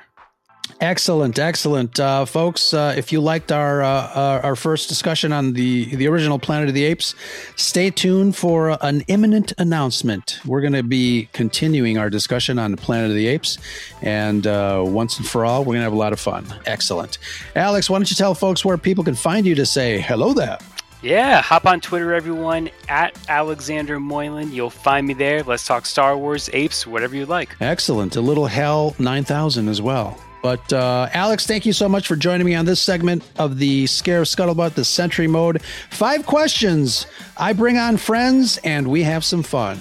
Excellent, 0.79 1.39
excellent, 1.39 1.99
uh, 1.99 2.25
folks. 2.25 2.73
Uh, 2.73 2.93
if 2.97 3.11
you 3.11 3.21
liked 3.21 3.51
our, 3.51 3.81
uh, 3.81 4.41
our 4.41 4.55
first 4.55 4.89
discussion 4.89 5.31
on 5.31 5.53
the 5.53 5.85
the 5.95 6.07
original 6.07 6.39
Planet 6.39 6.67
of 6.67 6.73
the 6.73 6.83
Apes, 6.83 7.15
stay 7.55 7.89
tuned 7.89 8.35
for 8.35 8.77
an 8.81 9.01
imminent 9.07 9.53
announcement. 9.57 10.39
We're 10.45 10.61
going 10.61 10.73
to 10.73 10.83
be 10.83 11.29
continuing 11.31 11.97
our 11.97 12.09
discussion 12.09 12.59
on 12.59 12.71
the 12.71 12.77
Planet 12.77 13.11
of 13.11 13.15
the 13.15 13.27
Apes, 13.27 13.59
and 14.01 14.45
uh, 14.45 14.83
once 14.85 15.17
and 15.17 15.27
for 15.27 15.45
all, 15.45 15.61
we're 15.61 15.73
going 15.73 15.79
to 15.79 15.83
have 15.85 15.93
a 15.93 15.97
lot 15.97 16.11
of 16.11 16.19
fun. 16.19 16.45
Excellent, 16.65 17.17
Alex. 17.55 17.89
Why 17.89 17.97
don't 17.97 18.09
you 18.09 18.15
tell 18.15 18.35
folks 18.35 18.65
where 18.65 18.77
people 18.77 19.03
can 19.03 19.15
find 19.15 19.45
you 19.45 19.55
to 19.55 19.65
say 19.65 19.99
hello 20.01 20.33
there? 20.33 20.57
Yeah, 21.01 21.41
hop 21.41 21.65
on 21.65 21.81
Twitter, 21.81 22.13
everyone, 22.13 22.69
at 22.87 23.17
Alexander 23.27 23.99
Moylan. 23.99 24.53
You'll 24.53 24.69
find 24.69 25.05
me 25.05 25.13
there. 25.13 25.43
Let's 25.43 25.65
talk 25.65 25.85
Star 25.85 26.17
Wars, 26.17 26.49
apes, 26.53 26.87
whatever 26.87 27.15
you 27.15 27.25
like. 27.25 27.55
Excellent. 27.59 28.15
A 28.15 28.21
little 28.21 28.47
Hal 28.47 28.95
9000 28.99 29.67
as 29.67 29.81
well. 29.81 30.17
But 30.43 30.73
uh, 30.73 31.07
Alex, 31.13 31.47
thank 31.47 31.65
you 31.65 31.71
so 31.71 31.87
much 31.87 32.05
for 32.05 32.17
joining 32.17 32.45
me 32.45 32.53
on 32.53 32.65
this 32.65 32.81
segment 32.81 33.23
of 33.37 33.57
the 33.57 33.85
Scarif 33.85 34.27
Scuttlebutt, 34.27 34.73
the 34.73 34.83
Sentry 34.83 35.25
Mode. 35.25 35.61
Five 35.89 36.25
questions. 36.25 37.07
I 37.37 37.53
bring 37.53 37.77
on 37.77 37.95
friends 37.95 38.57
and 38.65 38.89
we 38.89 39.03
have 39.03 39.23
some 39.23 39.41
fun. 39.41 39.79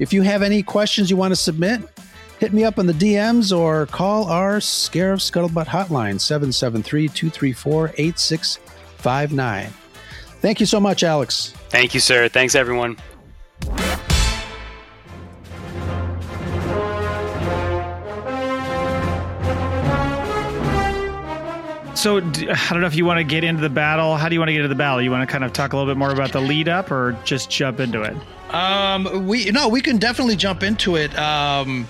If 0.00 0.12
you 0.12 0.22
have 0.22 0.42
any 0.42 0.64
questions 0.64 1.10
you 1.10 1.16
want 1.16 1.30
to 1.30 1.36
submit, 1.36 1.82
hit 2.40 2.52
me 2.52 2.64
up 2.64 2.80
on 2.80 2.86
the 2.86 2.92
DMs 2.92 3.56
or 3.56 3.86
call 3.86 4.24
our 4.24 4.58
Scarif 4.58 5.20
Scuttlebutt 5.20 5.66
hotline, 5.66 6.20
773 6.20 7.06
234 7.06 7.92
8659. 7.96 9.70
Thank 10.40 10.58
you 10.58 10.66
so 10.66 10.80
much, 10.80 11.04
Alex. 11.04 11.54
Thank 11.68 11.94
you, 11.94 12.00
sir. 12.00 12.28
Thanks, 12.28 12.56
everyone. 12.56 12.96
So 22.00 22.16
I 22.16 22.20
don't 22.70 22.80
know 22.80 22.86
if 22.86 22.94
you 22.94 23.04
want 23.04 23.18
to 23.18 23.24
get 23.24 23.44
into 23.44 23.60
the 23.60 23.68
battle. 23.68 24.16
How 24.16 24.30
do 24.30 24.34
you 24.34 24.40
want 24.40 24.48
to 24.48 24.54
get 24.54 24.60
into 24.60 24.68
the 24.68 24.74
battle? 24.74 25.02
You 25.02 25.10
want 25.10 25.28
to 25.28 25.30
kind 25.30 25.44
of 25.44 25.52
talk 25.52 25.74
a 25.74 25.76
little 25.76 25.92
bit 25.92 25.98
more 25.98 26.10
about 26.10 26.32
the 26.32 26.40
lead 26.40 26.66
up, 26.66 26.90
or 26.90 27.12
just 27.24 27.50
jump 27.50 27.78
into 27.78 28.00
it? 28.00 28.16
Um, 28.54 29.26
we 29.26 29.50
no, 29.50 29.68
we 29.68 29.82
can 29.82 29.98
definitely 29.98 30.36
jump 30.36 30.62
into 30.62 30.96
it. 30.96 31.14
Um, 31.18 31.86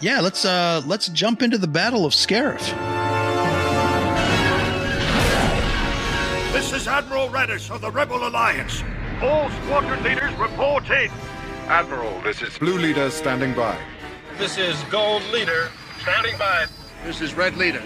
yeah, 0.00 0.20
let's 0.20 0.46
uh, 0.46 0.80
let's 0.86 1.08
jump 1.08 1.42
into 1.42 1.58
the 1.58 1.66
battle 1.66 2.06
of 2.06 2.14
Scarif. 2.14 2.58
This 6.54 6.72
is 6.72 6.88
Admiral 6.88 7.28
Raddus 7.28 7.70
of 7.70 7.82
the 7.82 7.90
Rebel 7.90 8.26
Alliance. 8.26 8.82
All 9.20 9.50
squadron 9.50 10.02
leaders 10.02 10.32
report 10.36 10.88
in. 10.88 11.10
Admiral, 11.66 12.18
this 12.22 12.40
is 12.40 12.56
Blue 12.56 12.78
Leader 12.78 13.10
standing 13.10 13.52
by. 13.52 13.78
This 14.38 14.56
is 14.56 14.82
Gold 14.84 15.22
Leader 15.34 15.68
standing 16.00 16.38
by. 16.38 16.64
This 17.04 17.20
is 17.20 17.34
Red 17.34 17.58
Leader 17.58 17.82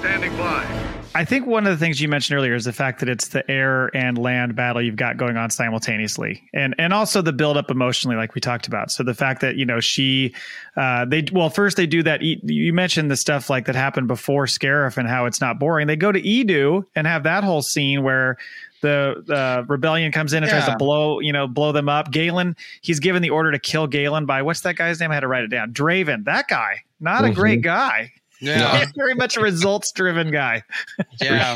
standing 0.00 0.36
by. 0.36 0.93
I 1.16 1.24
think 1.24 1.46
one 1.46 1.64
of 1.64 1.72
the 1.72 1.76
things 1.76 2.00
you 2.00 2.08
mentioned 2.08 2.36
earlier 2.36 2.54
is 2.54 2.64
the 2.64 2.72
fact 2.72 2.98
that 2.98 3.08
it's 3.08 3.28
the 3.28 3.48
air 3.48 3.94
and 3.94 4.18
land 4.18 4.56
battle 4.56 4.82
you've 4.82 4.96
got 4.96 5.16
going 5.16 5.36
on 5.36 5.48
simultaneously, 5.48 6.42
and 6.52 6.74
and 6.76 6.92
also 6.92 7.22
the 7.22 7.32
build 7.32 7.56
up 7.56 7.70
emotionally, 7.70 8.16
like 8.16 8.34
we 8.34 8.40
talked 8.40 8.66
about. 8.66 8.90
So 8.90 9.04
the 9.04 9.14
fact 9.14 9.40
that 9.40 9.54
you 9.54 9.64
know 9.64 9.78
she, 9.78 10.34
uh, 10.76 11.04
they 11.04 11.24
well 11.32 11.50
first 11.50 11.76
they 11.76 11.86
do 11.86 12.02
that. 12.02 12.20
You 12.22 12.72
mentioned 12.72 13.12
the 13.12 13.16
stuff 13.16 13.48
like 13.48 13.66
that 13.66 13.76
happened 13.76 14.08
before 14.08 14.46
Scarif 14.46 14.96
and 14.96 15.08
how 15.08 15.26
it's 15.26 15.40
not 15.40 15.60
boring. 15.60 15.86
They 15.86 15.96
go 15.96 16.10
to 16.10 16.20
Eadu 16.20 16.84
and 16.96 17.06
have 17.06 17.22
that 17.22 17.44
whole 17.44 17.62
scene 17.62 18.02
where 18.02 18.36
the 18.80 19.24
uh, 19.30 19.64
rebellion 19.68 20.10
comes 20.10 20.32
in 20.32 20.42
and 20.42 20.50
yeah. 20.50 20.60
tries 20.60 20.72
to 20.72 20.76
blow 20.76 21.20
you 21.20 21.32
know 21.32 21.46
blow 21.46 21.70
them 21.70 21.88
up. 21.88 22.10
Galen, 22.10 22.56
he's 22.80 22.98
given 22.98 23.22
the 23.22 23.30
order 23.30 23.52
to 23.52 23.60
kill 23.60 23.86
Galen 23.86 24.26
by 24.26 24.42
what's 24.42 24.62
that 24.62 24.74
guy's 24.74 24.98
name? 24.98 25.12
I 25.12 25.14
had 25.14 25.20
to 25.20 25.28
write 25.28 25.44
it 25.44 25.48
down. 25.48 25.72
Draven, 25.72 26.24
that 26.24 26.48
guy, 26.48 26.82
not 26.98 27.22
mm-hmm. 27.22 27.32
a 27.32 27.34
great 27.34 27.62
guy. 27.62 28.12
Yeah. 28.46 28.84
very 28.96 29.14
much 29.14 29.36
a 29.36 29.40
results 29.40 29.92
driven 29.92 30.30
guy. 30.30 30.62
Yeah. 31.20 31.54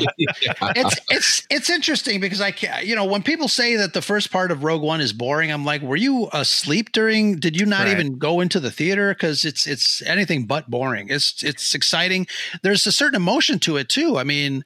it's 0.75 0.99
it's 1.09 1.47
it's 1.49 1.69
interesting 1.69 2.19
because 2.19 2.41
I 2.41 2.51
can 2.51 2.85
you 2.85 2.95
know 2.95 3.05
when 3.05 3.23
people 3.23 3.47
say 3.47 3.75
that 3.75 3.93
the 3.93 4.01
first 4.01 4.31
part 4.31 4.51
of 4.51 4.63
Rogue 4.63 4.81
One 4.81 5.01
is 5.01 5.13
boring, 5.13 5.51
I'm 5.51 5.65
like, 5.65 5.81
were 5.81 5.95
you 5.95 6.29
asleep 6.33 6.91
during? 6.91 7.37
Did 7.39 7.59
you 7.59 7.65
not 7.65 7.81
Right. 7.85 7.89
even 7.91 8.17
go 8.17 8.39
into 8.41 8.59
the 8.59 8.71
theater? 8.71 9.13
Because 9.13 9.45
it's 9.45 9.67
it's 9.67 10.01
anything 10.03 10.45
but 10.45 10.69
boring. 10.69 11.07
It's 11.09 11.43
it's 11.43 11.75
exciting. 11.75 12.27
There's 12.63 12.85
a 12.87 12.91
certain 12.91 13.15
emotion 13.15 13.59
to 13.59 13.77
it 13.77 13.89
too. 13.89 14.17
I 14.17 14.23
mean, 14.23 14.63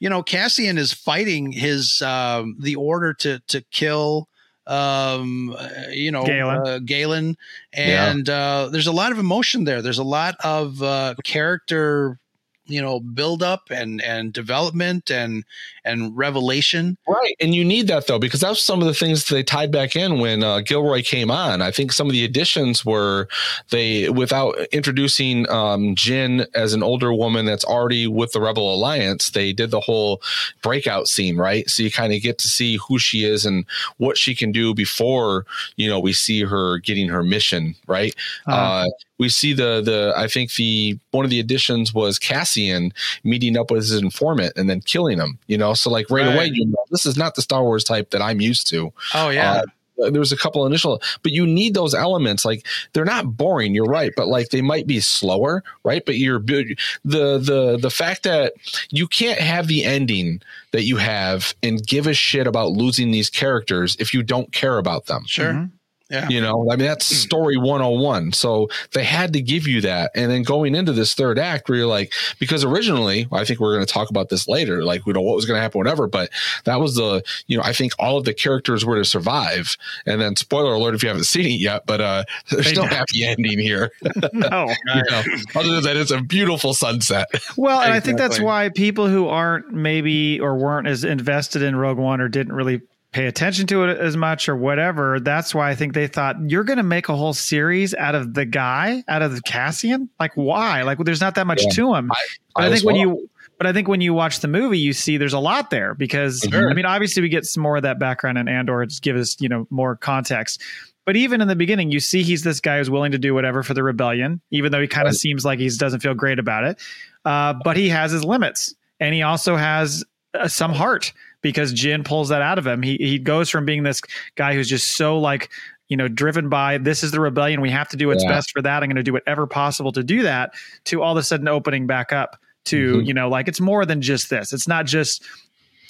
you 0.00 0.08
know, 0.10 0.22
Cassian 0.22 0.78
is 0.78 0.92
fighting 0.92 1.52
his 1.52 2.02
um, 2.02 2.56
the 2.60 2.74
order 2.76 3.14
to 3.14 3.38
to 3.48 3.60
kill 3.70 4.28
um 4.66 5.54
uh, 5.58 5.68
you 5.90 6.10
know 6.10 6.22
Galen. 6.24 6.66
uh, 6.66 6.78
Galen 6.84 7.36
Yeah. 7.74 8.10
and 8.10 8.28
uh 8.28 8.68
there's 8.70 8.86
a 8.86 8.92
lot 8.92 9.12
of 9.12 9.18
emotion 9.18 9.64
there 9.64 9.82
there's 9.82 9.98
a 9.98 10.04
lot 10.04 10.36
of 10.44 10.82
uh 10.82 11.14
character 11.24 12.18
you 12.66 12.80
know 12.80 13.00
build 13.00 13.42
up 13.42 13.64
and 13.70 14.00
and 14.02 14.32
development 14.32 15.10
and 15.10 15.44
and 15.84 16.16
revelation 16.16 16.96
Right. 17.08 17.34
And 17.40 17.54
you 17.54 17.64
need 17.64 17.88
that 17.88 18.06
though, 18.06 18.18
because 18.18 18.40
that's 18.40 18.62
some 18.62 18.80
of 18.80 18.86
the 18.86 18.94
things 18.94 19.24
they 19.24 19.42
tied 19.42 19.72
back 19.72 19.96
in 19.96 20.18
when 20.18 20.42
uh, 20.42 20.60
Gilroy 20.60 21.02
came 21.02 21.30
on. 21.30 21.60
I 21.60 21.70
think 21.70 21.92
some 21.92 22.06
of 22.06 22.12
the 22.12 22.24
additions 22.24 22.84
were 22.84 23.28
they, 23.70 24.08
without 24.08 24.56
introducing 24.72 25.48
um, 25.50 25.94
Jyn 25.94 26.46
as 26.54 26.74
an 26.74 26.82
older 26.82 27.12
woman 27.12 27.44
that's 27.44 27.64
already 27.64 28.06
with 28.06 28.32
the 28.32 28.40
Rebel 28.40 28.74
Alliance, 28.74 29.30
they 29.30 29.52
did 29.52 29.70
the 29.70 29.80
whole 29.80 30.22
breakout 30.62 31.08
scene, 31.08 31.36
right? 31.36 31.68
So 31.68 31.82
you 31.82 31.90
kind 31.90 32.12
of 32.12 32.22
get 32.22 32.38
to 32.38 32.48
see 32.48 32.78
who 32.88 32.98
she 32.98 33.24
is 33.24 33.44
and 33.44 33.64
what 33.98 34.16
she 34.16 34.34
can 34.34 34.52
do 34.52 34.74
before, 34.74 35.44
you 35.76 35.88
know, 35.88 36.00
we 36.00 36.12
see 36.12 36.42
her 36.42 36.78
getting 36.78 37.08
her 37.08 37.22
mission, 37.22 37.74
right? 37.86 38.14
Uh-huh. 38.46 38.86
Uh, 38.86 38.90
we 39.22 39.28
see 39.28 39.52
the 39.54 39.80
the 39.80 40.12
I 40.16 40.26
think 40.28 40.54
the 40.54 40.98
one 41.12 41.24
of 41.24 41.30
the 41.30 41.40
additions 41.40 41.94
was 41.94 42.18
Cassian 42.18 42.92
meeting 43.24 43.56
up 43.56 43.70
with 43.70 43.80
his 43.80 43.92
informant 44.06 44.52
and 44.56 44.68
then 44.68 44.80
killing 44.80 45.18
him. 45.18 45.38
You 45.46 45.58
know, 45.58 45.72
so 45.74 45.90
like 45.90 46.10
right, 46.10 46.26
Right. 46.26 46.34
away 46.34 46.46
you 46.52 46.66
know 46.66 46.84
this 46.90 47.06
is 47.06 47.16
not 47.16 47.34
the 47.36 47.42
Star 47.42 47.62
Wars 47.62 47.84
type 47.84 48.10
that 48.10 48.20
I'm 48.22 48.40
used 48.40 48.66
to. 48.72 48.92
oh 49.14 49.30
yeah 49.30 49.62
Uh, 50.02 50.10
there 50.10 50.18
was 50.26 50.32
a 50.32 50.36
couple 50.44 50.66
initial, 50.66 51.00
but 51.22 51.30
you 51.32 51.46
need 51.46 51.74
those 51.74 51.94
elements. 51.94 52.44
Like 52.44 52.66
they're 52.92 53.04
not 53.16 53.36
boring. 53.36 53.72
You're 53.74 53.84
right, 54.00 54.10
but 54.16 54.26
like 54.26 54.48
they 54.48 54.62
might 54.62 54.86
be 54.86 54.98
slower, 55.00 55.62
right? 55.84 56.02
But 56.04 56.16
you're 56.16 56.40
the 56.40 56.74
the 57.04 57.78
the 57.80 57.90
fact 57.90 58.22
that 58.24 58.54
you 58.90 59.06
can't 59.06 59.38
have 59.38 59.68
the 59.68 59.84
ending 59.84 60.40
that 60.72 60.84
you 60.84 60.96
have 60.96 61.54
and 61.62 61.86
give 61.86 62.06
a 62.08 62.14
shit 62.14 62.46
about 62.48 62.72
losing 62.72 63.12
these 63.12 63.30
characters 63.30 63.96
if 64.00 64.12
you 64.14 64.22
don't 64.24 64.50
care 64.50 64.78
about 64.78 65.06
them. 65.06 65.22
sure 65.26 65.52
Mhm. 65.52 65.70
Yeah 66.12 66.28
You 66.28 66.40
know, 66.40 66.68
I 66.70 66.76
mean, 66.76 66.86
that's 66.86 67.06
story 67.06 67.56
101. 67.56 68.32
So 68.32 68.68
they 68.92 69.04
had 69.04 69.32
to 69.32 69.40
give 69.40 69.66
you 69.66 69.80
that. 69.80 70.12
And 70.14 70.30
then 70.30 70.42
going 70.44 70.74
into 70.76 70.92
this 70.92 71.14
third 71.14 71.38
act 71.38 71.68
where 71.68 71.78
you're 71.78 71.86
like, 71.88 72.12
because 72.38 72.64
originally, 72.64 73.26
I 73.32 73.44
think 73.44 73.58
we're 73.60 73.74
going 73.74 73.86
to 73.86 73.92
talk 73.92 74.10
about 74.10 74.28
this 74.28 74.46
later, 74.46 74.84
like, 74.84 75.06
we 75.06 75.12
know 75.12 75.20
what 75.22 75.34
was 75.36 75.46
going 75.46 75.58
to 75.58 75.62
happen, 75.62 75.78
whatever. 75.78 76.06
But 76.06 76.30
that 76.64 76.78
was 76.80 76.94
the, 76.94 77.22
you 77.48 77.56
know, 77.56 77.64
I 77.64 77.72
think 77.72 77.92
all 77.98 78.18
of 78.18 78.24
the 78.24 78.34
characters 78.34 78.84
were 78.84 78.96
to 78.96 79.04
survive. 79.04 79.76
And 80.06 80.20
then, 80.20 80.36
spoiler 80.36 80.74
alert 80.74 80.94
if 80.94 81.02
you 81.02 81.08
haven't 81.08 81.24
seen 81.34 81.46
it 81.46 81.60
yet, 81.60 81.86
but 81.86 82.00
uh 82.00 82.24
there's 82.50 82.66
They 82.66 82.72
no 82.74 82.82
don't. 82.82 82.92
happy 82.92 83.24
ending 83.24 83.58
here. 83.58 83.90
No. 84.32 84.68
you 84.94 85.02
know, 85.10 85.22
other 85.54 85.72
than 85.74 85.82
that, 85.84 85.96
it's 85.96 86.10
a 86.10 86.20
beautiful 86.20 86.74
sunset. 86.74 87.28
Well, 87.56 87.80
and 87.80 87.92
I 87.92 88.00
think 88.00 88.18
that's 88.18 88.38
why 88.40 88.68
people 88.70 89.06
who 89.08 89.28
aren't 89.28 89.72
maybe 89.72 90.40
or 90.40 90.56
weren't 90.56 90.86
as 90.86 91.04
invested 91.04 91.62
in 91.62 91.76
Rogue 91.76 91.98
One 91.98 92.20
or 92.20 92.28
didn't 92.28 92.52
really 92.54 92.80
pay 93.12 93.26
attention 93.26 93.66
to 93.68 93.84
it 93.84 93.98
as 93.98 94.16
much 94.16 94.48
or 94.48 94.56
whatever, 94.56 95.20
that's 95.20 95.54
why 95.54 95.70
I 95.70 95.74
think 95.74 95.92
they 95.94 96.06
thought 96.06 96.36
you're 96.48 96.64
going 96.64 96.78
to 96.78 96.82
make 96.82 97.08
a 97.08 97.14
whole 97.16 97.34
series 97.34 97.94
out 97.94 98.14
of 98.14 98.34
the 98.34 98.44
guy, 98.46 99.04
out 99.08 99.22
of 99.22 99.42
Cassian. 99.44 100.08
Like, 100.18 100.32
why? 100.34 100.82
Like, 100.82 100.98
there's 100.98 101.20
not 101.20 101.34
that 101.34 101.46
much 101.46 101.62
Yeah. 101.62 101.70
to 101.70 101.94
him. 101.94 102.10
I- 102.10 102.16
But 102.54 102.64
I, 102.64 102.66
I 102.66 102.70
think 102.72 102.84
when 102.84 102.96
well. 102.96 103.04
you, 103.18 103.30
but 103.58 103.66
I 103.66 103.72
think 103.72 103.86
when 103.88 104.00
you 104.00 104.12
watch 104.14 104.40
the 104.40 104.48
movie, 104.48 104.78
you 104.78 104.92
see 104.92 105.16
there's 105.18 105.32
a 105.34 105.38
lot 105.38 105.70
there 105.70 105.94
because. 105.94 106.46
I 106.52 106.72
mean, 106.74 106.84
obviously 106.86 107.22
we 107.22 107.28
get 107.28 107.44
some 107.44 107.62
more 107.62 107.76
of 107.76 107.82
that 107.84 107.98
background 107.98 108.38
in 108.38 108.48
Andor 108.48 108.84
to 108.84 109.00
give 109.00 109.16
us, 109.16 109.36
you 109.40 109.48
know, 109.48 109.66
more 109.70 109.94
context. 109.96 110.60
But 111.04 111.16
even 111.16 111.40
in 111.40 111.48
the 111.48 111.56
beginning, 111.56 111.90
you 111.90 111.98
see 112.00 112.22
he's 112.22 112.42
this 112.44 112.60
guy 112.60 112.78
who's 112.78 112.88
willing 112.90 113.12
to 113.12 113.18
do 113.18 113.34
whatever 113.34 113.62
for 113.62 113.74
the 113.74 113.82
rebellion, 113.82 114.40
even 114.50 114.70
though 114.72 114.80
he 114.80 114.86
kind 114.86 115.06
of 115.06 115.12
Right. 115.12 115.18
seems 115.18 115.44
like 115.44 115.58
he 115.58 115.68
doesn't 115.68 116.00
feel 116.00 116.14
great 116.14 116.38
about 116.38 116.64
it. 116.64 116.80
Uh, 117.24 117.54
but 117.64 117.76
he 117.76 117.88
has 117.88 118.10
his 118.12 118.24
limits, 118.24 118.74
and 119.00 119.14
he 119.14 119.22
also 119.22 119.56
has 119.56 120.04
uh, 120.38 120.46
some 120.48 120.72
heart 120.72 121.12
because 121.42 121.74
Jyn 121.74 122.04
pulls 122.04 122.28
that 122.30 122.40
out 122.42 122.58
of 122.58 122.66
him. 122.66 122.82
He 122.82 122.96
he 122.96 123.18
goes 123.18 123.50
from 123.50 123.64
being 123.64 123.82
this 123.82 124.00
guy 124.36 124.54
who's 124.54 124.68
just 124.68 124.96
so 124.96 125.18
like 125.18 125.50
you 125.88 125.96
know 125.96 126.08
driven 126.08 126.48
by 126.48 126.78
this 126.78 127.02
is 127.02 127.10
the 127.10 127.20
rebellion, 127.20 127.60
we 127.60 127.70
have 127.70 127.88
to 127.90 127.96
do 127.96 128.08
what's 128.08 128.24
Yeah. 128.24 128.30
best 128.30 128.50
for 128.52 128.62
that. 128.62 128.82
I'm 128.82 128.88
going 128.88 128.96
to 128.96 129.02
do 129.02 129.12
whatever 129.12 129.46
possible 129.46 129.92
to 129.92 130.02
do 130.02 130.22
that. 130.22 130.54
To 130.86 131.02
all 131.02 131.12
of 131.12 131.18
a 131.18 131.22
sudden 131.22 131.48
opening 131.48 131.86
back 131.86 132.12
up 132.12 132.36
to 132.66 132.96
Mhm. 132.98 133.06
you 133.06 133.12
know 133.14 133.28
like 133.28 133.48
it's 133.48 133.60
more 133.60 133.84
than 133.84 134.00
just 134.00 134.30
this. 134.30 134.52
It's 134.52 134.66
not 134.68 134.86
just 134.86 135.22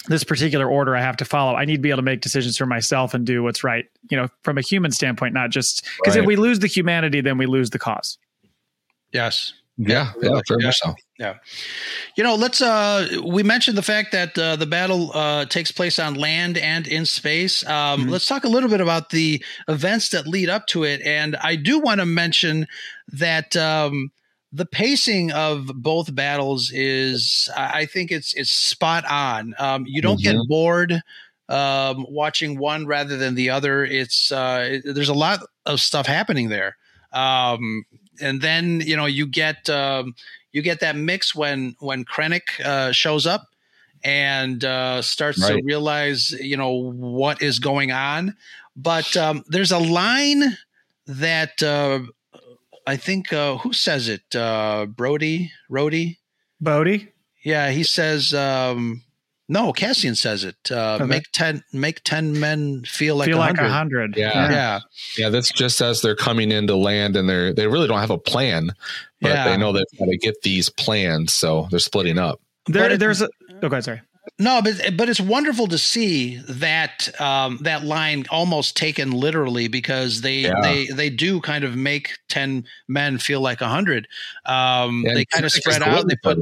this 0.09 0.23
particular 0.25 0.67
order 0.69 0.97
I 0.97 1.01
have 1.01 1.15
to 1.17 1.25
follow. 1.25 1.55
I 1.55 1.63
need 1.63 1.77
to 1.77 1.81
be 1.81 1.89
able 1.89 1.99
to 1.99 2.01
make 2.03 2.19
decisions 2.19 2.57
for 2.57 2.65
myself 2.65 3.13
and 3.13 3.25
do 3.25 3.41
what's 3.41 3.63
right, 3.63 3.85
you 4.09 4.17
know, 4.17 4.27
from 4.41 4.57
a 4.57 4.61
human 4.61 4.91
standpoint, 4.91 5.33
not 5.33 5.49
just 5.49 5.85
because 6.03 6.17
if 6.17 6.25
we 6.25 6.35
lose 6.35 6.59
the 6.59 6.67
humanity, 6.67 7.21
then 7.21 7.37
we 7.37 7.45
lose 7.45 7.69
the 7.69 7.79
cause. 7.79 8.17
yes 9.13 9.53
Yeah, 9.77 10.11
yeah, 10.21 10.39
very 10.47 10.61
Yeah. 10.61 10.67
much 10.67 10.77
so. 10.77 10.93
Yeah. 11.19 11.35
You 12.15 12.23
know, 12.23 12.35
let's 12.35 12.61
uh 12.61 13.07
we 13.25 13.41
mentioned 13.43 13.77
the 13.77 13.81
fact 13.83 14.11
that 14.11 14.37
uh, 14.37 14.55
the 14.55 14.65
battle 14.67 15.11
uh 15.13 15.45
takes 15.45 15.71
place 15.71 15.97
on 15.99 16.13
land 16.15 16.57
and 16.57 16.87
in 16.87 17.05
space. 17.05 17.65
Um 17.67 18.07
let's 18.07 18.25
talk 18.27 18.43
a 18.43 18.49
little 18.49 18.69
bit 18.69 18.81
about 18.81 19.09
the 19.09 19.43
events 19.67 20.09
that 20.09 20.27
lead 20.27 20.49
up 20.49 20.67
to 20.67 20.83
it 20.83 21.01
and 21.01 21.35
I 21.37 21.55
do 21.55 21.79
want 21.79 22.01
to 22.01 22.05
mention 22.05 22.67
that 23.07 23.55
um 23.55 24.11
the 24.51 24.65
pacing 24.67 25.31
of 25.31 25.65
both 25.73 26.13
battles 26.13 26.71
is 26.71 27.49
I 27.57 27.81
I 27.81 27.85
think 27.87 28.11
it's 28.11 28.33
it's 28.35 28.51
spot 28.51 29.05
on. 29.09 29.55
Um 29.57 29.85
you 29.87 30.01
don't 30.03 30.19
get 30.21 30.35
bored 30.47 31.01
um 31.49 32.05
watching 32.09 32.59
one 32.59 32.85
rather 32.85 33.17
than 33.17 33.33
the 33.35 33.49
other. 33.49 33.83
It's 33.83 34.31
uh 34.31 34.67
it- 34.85 34.93
there's 34.93 35.09
a 35.09 35.13
lot 35.15 35.39
of 35.65 35.81
stuff 35.81 36.05
happening 36.05 36.49
there. 36.49 36.77
Um 37.11 37.85
and 38.21 38.41
then 38.41 38.81
you 38.81 38.95
know 38.95 39.05
you 39.05 39.25
get 39.25 39.69
um 39.69 40.15
you 40.51 40.61
get 40.61 40.79
that 40.81 40.95
mix 40.95 41.33
when 41.35 41.75
when 41.79 42.05
Krennic 42.05 42.59
uh, 42.63 42.91
shows 42.91 43.25
up 43.25 43.47
and 44.03 44.63
uh, 44.63 45.01
starts 45.01 45.45
to 45.47 45.61
realize 45.63 46.31
you 46.31 46.57
know 46.57 46.71
what 46.71 47.41
is 47.41 47.59
going 47.59 47.91
on. 47.91 48.35
But 48.75 49.15
um, 49.17 49.43
there's 49.47 49.71
a 49.71 49.79
line 49.79 50.57
that 51.05 51.61
uh, 51.61 51.99
I 52.87 52.97
think 52.97 53.31
uh, 53.33 53.57
who 53.57 53.73
says 53.73 54.07
it? 54.07 54.35
Uh, 54.35 54.85
Brody, 54.85 55.51
Rhodey. 55.69 56.17
Bodhi, 56.61 57.11
Yeah, 57.43 57.71
he 57.71 57.83
says. 57.83 58.33
Um, 58.33 59.03
no, 59.53 59.71
Cassian 59.71 60.15
says 60.15 60.43
it. 60.43 60.57
Uh, 60.71 60.95
Okay. 60.99 61.05
Make 61.05 61.31
ten, 61.31 61.63
make 61.71 62.03
ten 62.03 62.39
men 62.39 62.83
feel 62.83 63.15
like 63.15 63.27
feel 63.29 63.37
a 63.37 63.39
like 63.39 63.57
a 63.57 63.69
hundred. 63.69 63.69
hundred. 64.11 64.17
Yeah. 64.17 64.49
Yeah, 64.51 64.79
Yeah, 65.17 65.29
that's 65.29 65.51
just 65.51 65.79
as 65.81 66.01
they're 66.01 66.15
coming 66.15 66.51
into 66.51 66.75
land 66.75 67.15
and 67.15 67.29
they're 67.29 67.53
they 67.53 67.67
really 67.67 67.87
don't 67.87 67.99
have 67.99 68.09
a 68.11 68.17
plan, 68.17 68.71
but 69.21 69.29
Yeah. 69.29 69.43
they 69.47 69.57
know 69.57 69.71
they've 69.71 69.85
got 69.99 70.05
to 70.09 70.17
get 70.17 70.41
these 70.41 70.69
plans, 70.69 71.33
so 71.33 71.67
they're 71.69 71.79
splitting 71.79 72.17
up. 72.19 72.39
There, 72.67 72.91
it- 72.91 72.99
there's 72.99 73.21
a. 73.21 73.29
Okay, 73.63 73.81
sorry. 73.81 74.01
No, 74.39 74.61
but 74.61 74.95
but 74.97 75.09
it's 75.09 75.19
wonderful 75.19 75.67
to 75.67 75.77
see 75.77 76.37
that 76.47 77.09
um, 77.19 77.59
that 77.63 77.83
line 77.83 78.23
almost 78.31 78.77
taken 78.77 79.11
literally 79.11 79.67
because 79.67 80.21
they 80.21 80.37
Yeah. 80.39 80.53
they 80.61 80.87
they 80.87 81.09
do 81.09 81.41
kind 81.41 81.65
of 81.65 81.75
make 81.75 82.11
ten 82.29 82.63
men 82.87 83.17
feel 83.17 83.41
like 83.41 83.59
a 83.59 83.67
hundred. 83.67 84.07
Um, 84.45 85.03
they 85.03 85.25
kind 85.25 85.43
of 85.45 85.51
spread 85.51 85.83
out. 85.83 86.07
They 86.07 86.15
put 86.23 86.37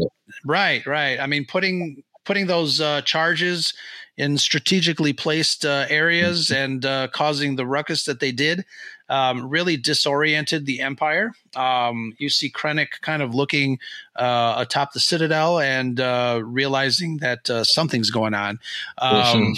right, 0.45 0.85
right. 0.85 1.19
I 1.19 1.25
mean, 1.25 1.45
putting 1.45 2.03
putting 2.25 2.47
those 2.47 2.79
uh, 2.81 3.01
charges 3.01 3.73
in 4.17 4.37
strategically 4.37 5.13
placed 5.13 5.65
uh, 5.65 5.85
areas 5.89 6.49
Mm-hmm. 6.49 6.63
and 6.63 6.85
uh, 6.85 7.07
causing 7.09 7.55
the 7.55 7.65
ruckus 7.65 8.05
that 8.05 8.19
they 8.19 8.31
did 8.31 8.65
um, 9.09 9.49
really 9.49 9.75
disoriented 9.75 10.65
the 10.65 10.79
empire. 10.79 11.33
Um, 11.55 12.13
you 12.17 12.29
see 12.29 12.49
Krennic 12.49 13.01
kind 13.01 13.21
of 13.21 13.35
looking 13.35 13.77
uh, 14.15 14.55
atop 14.57 14.93
the 14.93 15.01
citadel 15.01 15.59
and 15.59 15.99
uh, 15.99 16.41
realizing 16.43 17.17
that 17.17 17.49
uh, 17.49 17.63
something's 17.65 18.09
going 18.09 18.33
on. 18.33 18.59
Um, 18.99 19.53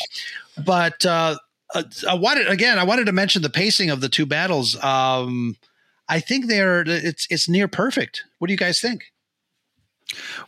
but 0.65 1.05
uh, 1.05 1.37
uh, 1.75 1.83
I 2.09 2.15
wanted 2.15 2.47
again, 2.47 2.79
I 2.79 2.83
wanted 2.83 3.05
to 3.05 3.11
mention 3.11 3.43
the 3.43 3.49
pacing 3.49 3.91
of 3.91 4.01
the 4.01 4.09
two 4.09 4.25
battles. 4.25 4.81
Um, 4.83 5.55
I 6.09 6.19
think 6.19 6.47
they're 6.47 6.81
it's 6.81 7.27
it's 7.29 7.47
near 7.47 7.67
perfect. 7.67 8.23
What 8.39 8.47
do 8.47 8.53
you 8.53 8.57
guys 8.57 8.79
think? 8.79 9.12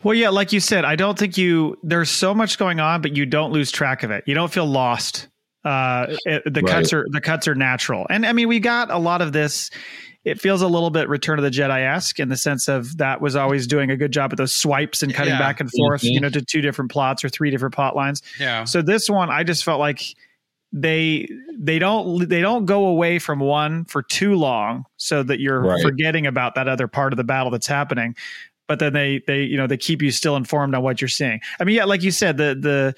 Well, 0.02 0.14
yeah, 0.14 0.28
like 0.30 0.52
you 0.52 0.60
said, 0.60 0.84
I 0.84 0.96
don't 0.96 1.18
think 1.18 1.36
you. 1.36 1.78
There's 1.82 2.10
so 2.10 2.34
much 2.34 2.58
going 2.58 2.80
on, 2.80 3.02
but 3.02 3.16
you 3.16 3.26
don't 3.26 3.52
lose 3.52 3.70
track 3.70 4.02
of 4.02 4.10
it. 4.10 4.24
You 4.26 4.34
don't 4.34 4.52
feel 4.52 4.66
lost. 4.66 5.28
Uh, 5.64 6.06
it, 6.26 6.42
the 6.52 6.60
Right. 6.62 6.70
cuts 6.72 6.92
are 6.92 7.04
the 7.10 7.20
cuts 7.20 7.48
are 7.48 7.54
natural, 7.54 8.06
and 8.08 8.24
I 8.24 8.32
mean, 8.32 8.46
we 8.48 8.60
got 8.60 8.90
a 8.90 8.98
lot 8.98 9.20
of 9.22 9.32
this. 9.32 9.70
It 10.24 10.40
feels 10.40 10.60
a 10.62 10.66
little 10.66 10.90
bit 10.90 11.08
Return 11.08 11.38
of 11.38 11.44
the 11.44 11.50
Jedi 11.50 11.82
esque 11.86 12.18
in 12.18 12.28
the 12.28 12.36
sense 12.36 12.66
of 12.68 12.96
that 12.98 13.20
was 13.20 13.36
always 13.36 13.66
doing 13.68 13.90
a 13.92 13.96
good 13.96 14.12
job 14.12 14.32
at 14.32 14.38
those 14.38 14.56
swipes 14.56 15.02
and 15.02 15.14
cutting 15.14 15.34
Yeah. 15.34 15.38
back 15.38 15.60
and 15.60 15.70
forth, 15.70 16.02
Mhm. 16.02 16.10
you 16.12 16.20
know, 16.20 16.28
to 16.30 16.40
two 16.42 16.60
different 16.60 16.90
plots 16.90 17.22
or 17.24 17.28
three 17.28 17.50
different 17.50 17.74
plot 17.76 17.94
lines. 17.94 18.22
Yeah. 18.40 18.64
So 18.64 18.82
this 18.82 19.08
one, 19.08 19.30
I 19.30 19.44
just 19.44 19.64
felt 19.64 19.78
like 19.78 20.02
they 20.72 21.28
they 21.58 21.78
don't 21.78 22.28
they 22.28 22.40
don't 22.40 22.66
go 22.66 22.86
away 22.86 23.18
from 23.20 23.38
one 23.38 23.84
for 23.84 24.02
too 24.02 24.34
long, 24.34 24.84
so 24.96 25.22
that 25.22 25.38
you're 25.40 25.60
Right. 25.60 25.80
forgetting 25.82 26.26
about 26.26 26.54
that 26.56 26.66
other 26.68 26.88
part 26.88 27.12
of 27.12 27.16
the 27.16 27.24
battle 27.24 27.50
that's 27.50 27.68
happening. 27.68 28.14
But 28.66 28.78
then 28.78 28.92
they 28.92 29.22
they 29.26 29.42
you 29.42 29.56
know 29.56 29.66
they 29.66 29.76
keep 29.76 30.02
you 30.02 30.10
still 30.10 30.36
informed 30.36 30.74
on 30.74 30.82
what 30.82 31.00
you're 31.00 31.08
seeing. 31.08 31.40
I 31.60 31.64
mean, 31.64 31.76
yeah, 31.76 31.84
like 31.84 32.02
you 32.02 32.10
said, 32.10 32.36
the 32.36 32.56
the 32.58 32.94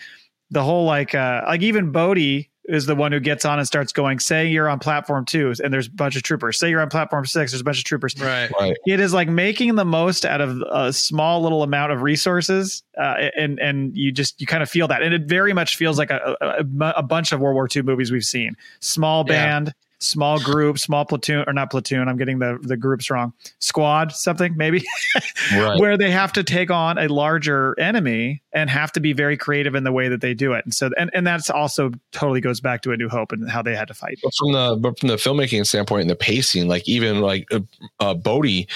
the 0.51 0.63
whole 0.63 0.85
like 0.85 1.15
uh 1.15 1.43
like 1.47 1.63
even 1.63 1.93
Bodhi 1.93 2.51
is 2.69 2.85
the 2.85 2.95
one 2.95 3.11
who 3.11 3.19
gets 3.19 3.45
on 3.47 3.59
and 3.59 3.67
starts 3.67 3.93
going, 3.93 4.19
say 4.19 4.47
you're 4.47 4.69
on 4.69 4.79
platform 4.79 5.25
two 5.25 5.55
and 5.65 5.73
there's 5.73 5.87
a 5.87 5.91
bunch 5.91 6.17
of 6.17 6.23
troopers. 6.23 6.59
Say 6.59 6.69
you're 6.69 6.83
on 6.83 6.91
platform 6.91 7.25
six, 7.25 7.51
there's 7.51 7.63
a 7.63 7.65
bunch 7.65 7.79
of 7.79 7.85
troopers. 7.85 8.15
Right. 8.21 8.51
Right. 8.61 8.77
It 8.87 9.01
is 9.01 9.15
like 9.15 9.29
making 9.29 9.75
the 9.77 9.87
most 9.87 10.27
out 10.27 10.43
of 10.43 10.63
a 10.71 10.93
small 10.93 11.43
little 11.43 11.63
amount 11.63 11.93
of 11.93 12.03
resources. 12.03 12.83
Uh, 12.99 13.31
and, 13.37 13.59
and 13.59 13.97
you 13.97 14.13
just, 14.13 14.39
you 14.39 14.47
kind 14.47 14.63
of 14.63 14.69
feel 14.69 14.87
that. 14.89 15.03
And 15.03 15.15
it 15.15 15.23
very 15.23 15.55
much 15.55 15.77
feels 15.77 15.97
like 15.99 16.11
a, 16.11 16.37
a, 16.43 16.93
a 16.99 17.03
bunch 17.03 17.33
of 17.33 17.41
World 17.41 17.55
War 17.55 17.69
II 17.75 17.83
movies 17.83 18.13
we've 18.13 18.23
seen. 18.23 18.55
Small 18.81 19.25
band, 19.25 19.73
small 20.01 20.39
group, 20.41 20.79
small 20.79 21.05
platoon, 21.05 21.45
or 21.47 21.53
not 21.53 21.71
platoon. 21.71 22.09
I'm 22.09 22.17
getting 22.17 22.39
the, 22.39 22.59
the 22.63 22.77
groups 22.77 23.11
wrong. 23.11 23.33
Squad, 23.59 24.13
something 24.13 24.57
maybe, 24.57 24.85
Right. 25.53 25.79
where 25.81 25.97
they 25.97 26.11
have 26.11 26.33
to 26.35 26.45
take 26.45 26.71
on 26.71 26.99
a 26.99 27.09
larger 27.09 27.79
enemy 27.81 28.43
and 28.53 28.71
have 28.71 28.93
to 28.93 29.01
be 29.01 29.13
very 29.13 29.37
creative 29.37 29.75
in 29.75 29.85
the 29.85 29.93
way 29.93 30.09
that 30.09 30.21
they 30.21 30.35
do 30.35 30.53
it. 30.53 30.65
And 30.65 30.73
so, 30.75 30.91
and, 30.97 31.11
and 31.15 31.27
that's 31.27 31.51
also 31.51 31.91
totally 32.13 32.41
goes 32.41 32.61
back 32.61 32.83
to 32.83 32.93
A 32.93 32.97
New 32.97 33.09
Hope 33.09 33.33
and 33.33 33.51
how 33.51 33.63
they 33.63 33.75
had 33.75 33.89
to 33.89 33.95
fight. 33.95 34.19
But 34.23 34.33
from 34.35 34.53
the 34.53 34.77
but 34.81 34.99
from 34.99 35.09
the 35.09 35.17
filmmaking 35.17 35.67
standpoint 35.67 36.03
and 36.03 36.11
the 36.11 36.17
pacing, 36.17 36.69
like 36.69 36.89
even 36.89 37.21
like 37.21 37.47
uh, 37.53 37.61
uh, 38.01 38.15
Bodhi 38.15 38.69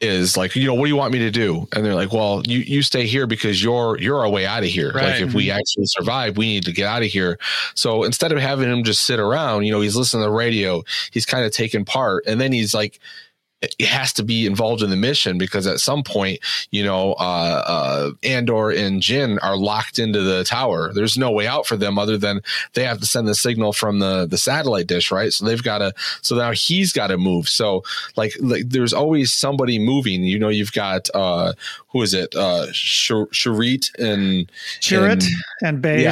is 0.00 0.36
like, 0.36 0.54
you 0.54 0.66
know, 0.66 0.74
what 0.74 0.84
do 0.84 0.88
you 0.90 0.96
want 0.96 1.12
me 1.12 1.18
to 1.20 1.30
do? 1.30 1.66
And 1.72 1.84
they're 1.84 1.94
like, 1.94 2.12
well, 2.12 2.42
you 2.46 2.58
you 2.58 2.82
stay 2.82 3.06
here 3.06 3.26
because 3.26 3.62
you're 3.62 3.98
you're 3.98 4.18
our 4.18 4.28
way 4.28 4.44
out 4.46 4.62
of 4.62 4.68
here. 4.68 4.92
Like 4.92 5.20
if 5.22 5.34
we 5.34 5.50
actually 5.50 5.86
survive, 5.86 6.36
we 6.36 6.46
need 6.46 6.64
to 6.64 6.72
get 6.72 6.86
out 6.86 7.02
of 7.02 7.08
here. 7.08 7.38
So 7.74 8.04
instead 8.04 8.32
of 8.32 8.38
having 8.38 8.70
him 8.70 8.84
just 8.84 9.04
sit 9.04 9.18
around, 9.18 9.64
you 9.64 9.72
know, 9.72 9.80
he's 9.80 9.96
listening 9.96 10.22
to 10.22 10.28
the 10.28 10.34
radio, 10.34 10.82
he's 11.10 11.24
kind 11.26 11.44
of 11.44 11.52
taking 11.52 11.84
part, 11.84 12.24
and 12.26 12.40
then 12.40 12.52
he's 12.52 12.74
like. 12.74 13.00
He 13.78 13.86
has 13.86 14.12
to 14.14 14.22
be 14.22 14.44
involved 14.46 14.82
in 14.82 14.90
the 14.90 14.96
mission 14.96 15.38
because 15.38 15.66
at 15.66 15.80
some 15.80 16.02
point, 16.02 16.40
you 16.72 16.84
know, 16.84 17.14
uh, 17.14 17.62
uh, 17.66 18.10
Andor 18.22 18.70
and 18.70 19.00
Jyn 19.00 19.38
are 19.42 19.56
locked 19.56 19.98
into 19.98 20.20
the 20.20 20.44
tower. 20.44 20.92
There's 20.92 21.16
no 21.16 21.30
way 21.30 21.46
out 21.46 21.66
for 21.66 21.74
them 21.76 21.98
other 21.98 22.18
than 22.18 22.42
they 22.74 22.84
have 22.84 23.00
to 23.00 23.06
send 23.06 23.26
the 23.26 23.34
signal 23.34 23.72
from 23.72 23.98
the 23.98 24.26
the 24.26 24.36
satellite 24.36 24.86
dish, 24.88 25.10
right? 25.10 25.32
So 25.32 25.46
they've 25.46 25.62
got 25.62 25.78
to. 25.78 25.94
So 26.20 26.36
now 26.36 26.52
he's 26.52 26.92
got 26.92 27.06
to 27.06 27.16
move. 27.16 27.48
So 27.48 27.82
like, 28.14 28.34
like 28.40 28.68
there's 28.68 28.92
always 28.92 29.32
somebody 29.32 29.78
moving. 29.78 30.22
You 30.22 30.38
know, 30.38 30.50
you've 30.50 30.72
got 30.72 31.08
uh, 31.14 31.54
who 31.88 32.02
is 32.02 32.12
it? 32.12 32.34
Uh, 32.34 32.66
Shar- 32.72 33.28
Sharit 33.28 33.86
and 33.98 34.52
Chirrut 34.80 35.12
and- 35.12 35.22
and 35.62 35.82
Baze. 35.82 36.02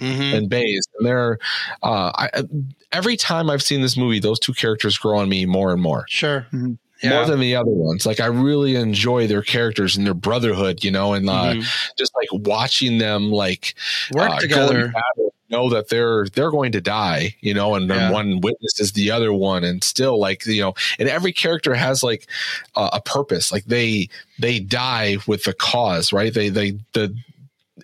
yeah, 0.00 0.08
Mhm. 0.08 0.34
and 0.36 0.50
Baze. 0.50 0.86
And 0.98 1.06
they're 1.06 1.38
uh, 1.84 2.10
I, 2.16 2.28
I- 2.34 2.42
every 2.90 3.16
time 3.16 3.50
I've 3.50 3.62
seen 3.62 3.82
this 3.82 3.96
movie, 3.96 4.18
those 4.18 4.40
two 4.40 4.52
characters 4.52 4.98
grow 4.98 5.18
on 5.18 5.28
me 5.28 5.46
more 5.46 5.72
and 5.72 5.80
more 5.80 6.04
Sure. 6.08 6.44
Mhm. 6.52 6.76
Yeah. 7.02 7.10
more 7.10 7.26
than 7.26 7.40
the 7.40 7.54
other 7.56 7.70
ones. 7.70 8.04
Like 8.06 8.18
I 8.20 8.26
really 8.26 8.74
enjoy 8.76 9.26
their 9.26 9.42
characters 9.42 9.96
and 9.96 10.04
their 10.06 10.14
brotherhood, 10.14 10.82
you 10.82 10.90
know, 10.90 11.12
and 11.14 11.28
uh, 11.30 11.54
Mhm. 11.54 11.64
just 11.96 12.12
like 12.16 12.28
watching 12.46 12.98
them 12.98 13.30
like 13.30 13.74
Work 14.12 14.30
uh, 14.32 14.38
together. 14.40 14.88
battle, 14.88 15.34
know 15.50 15.70
that 15.70 15.88
they're 15.88 16.26
they're 16.34 16.50
going 16.50 16.72
to 16.72 16.80
die, 16.80 17.34
you 17.40 17.54
know, 17.54 17.74
and 17.74 17.88
then 17.88 17.96
Yeah. 17.98 18.10
one 18.10 18.40
witnesses 18.40 18.92
the 18.92 19.10
other 19.10 19.32
one, 19.32 19.64
and 19.64 19.82
still 19.84 20.18
like 20.18 20.44
you 20.44 20.60
know, 20.60 20.74
and 20.98 21.08
every 21.08 21.32
character 21.32 21.74
has 21.74 22.02
like 22.02 22.26
uh, 22.74 22.90
a 22.92 23.00
purpose. 23.00 23.50
Like 23.52 23.64
they 23.66 24.08
they 24.38 24.58
die 24.60 25.18
with 25.26 25.44
the 25.44 25.54
cause, 25.54 26.12
right? 26.12 26.34
They 26.34 26.48
they 26.50 26.78
the 26.94 27.14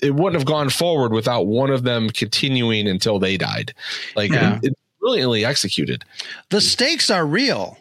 it 0.02 0.14
wouldn't 0.14 0.34
have 0.34 0.44
gone 0.44 0.70
forward 0.70 1.12
without 1.12 1.46
one 1.46 1.70
of 1.70 1.84
them 1.84 2.10
continuing 2.10 2.88
until 2.88 3.20
they 3.20 3.36
died. 3.36 3.72
Like 4.16 4.32
Yeah. 4.32 4.56
it- 4.56 4.64
it's 4.64 4.76
brilliantly 5.00 5.44
executed. 5.44 6.04
the 6.50 6.60
stakes 6.60 7.10
are 7.10 7.24
real 7.24 7.78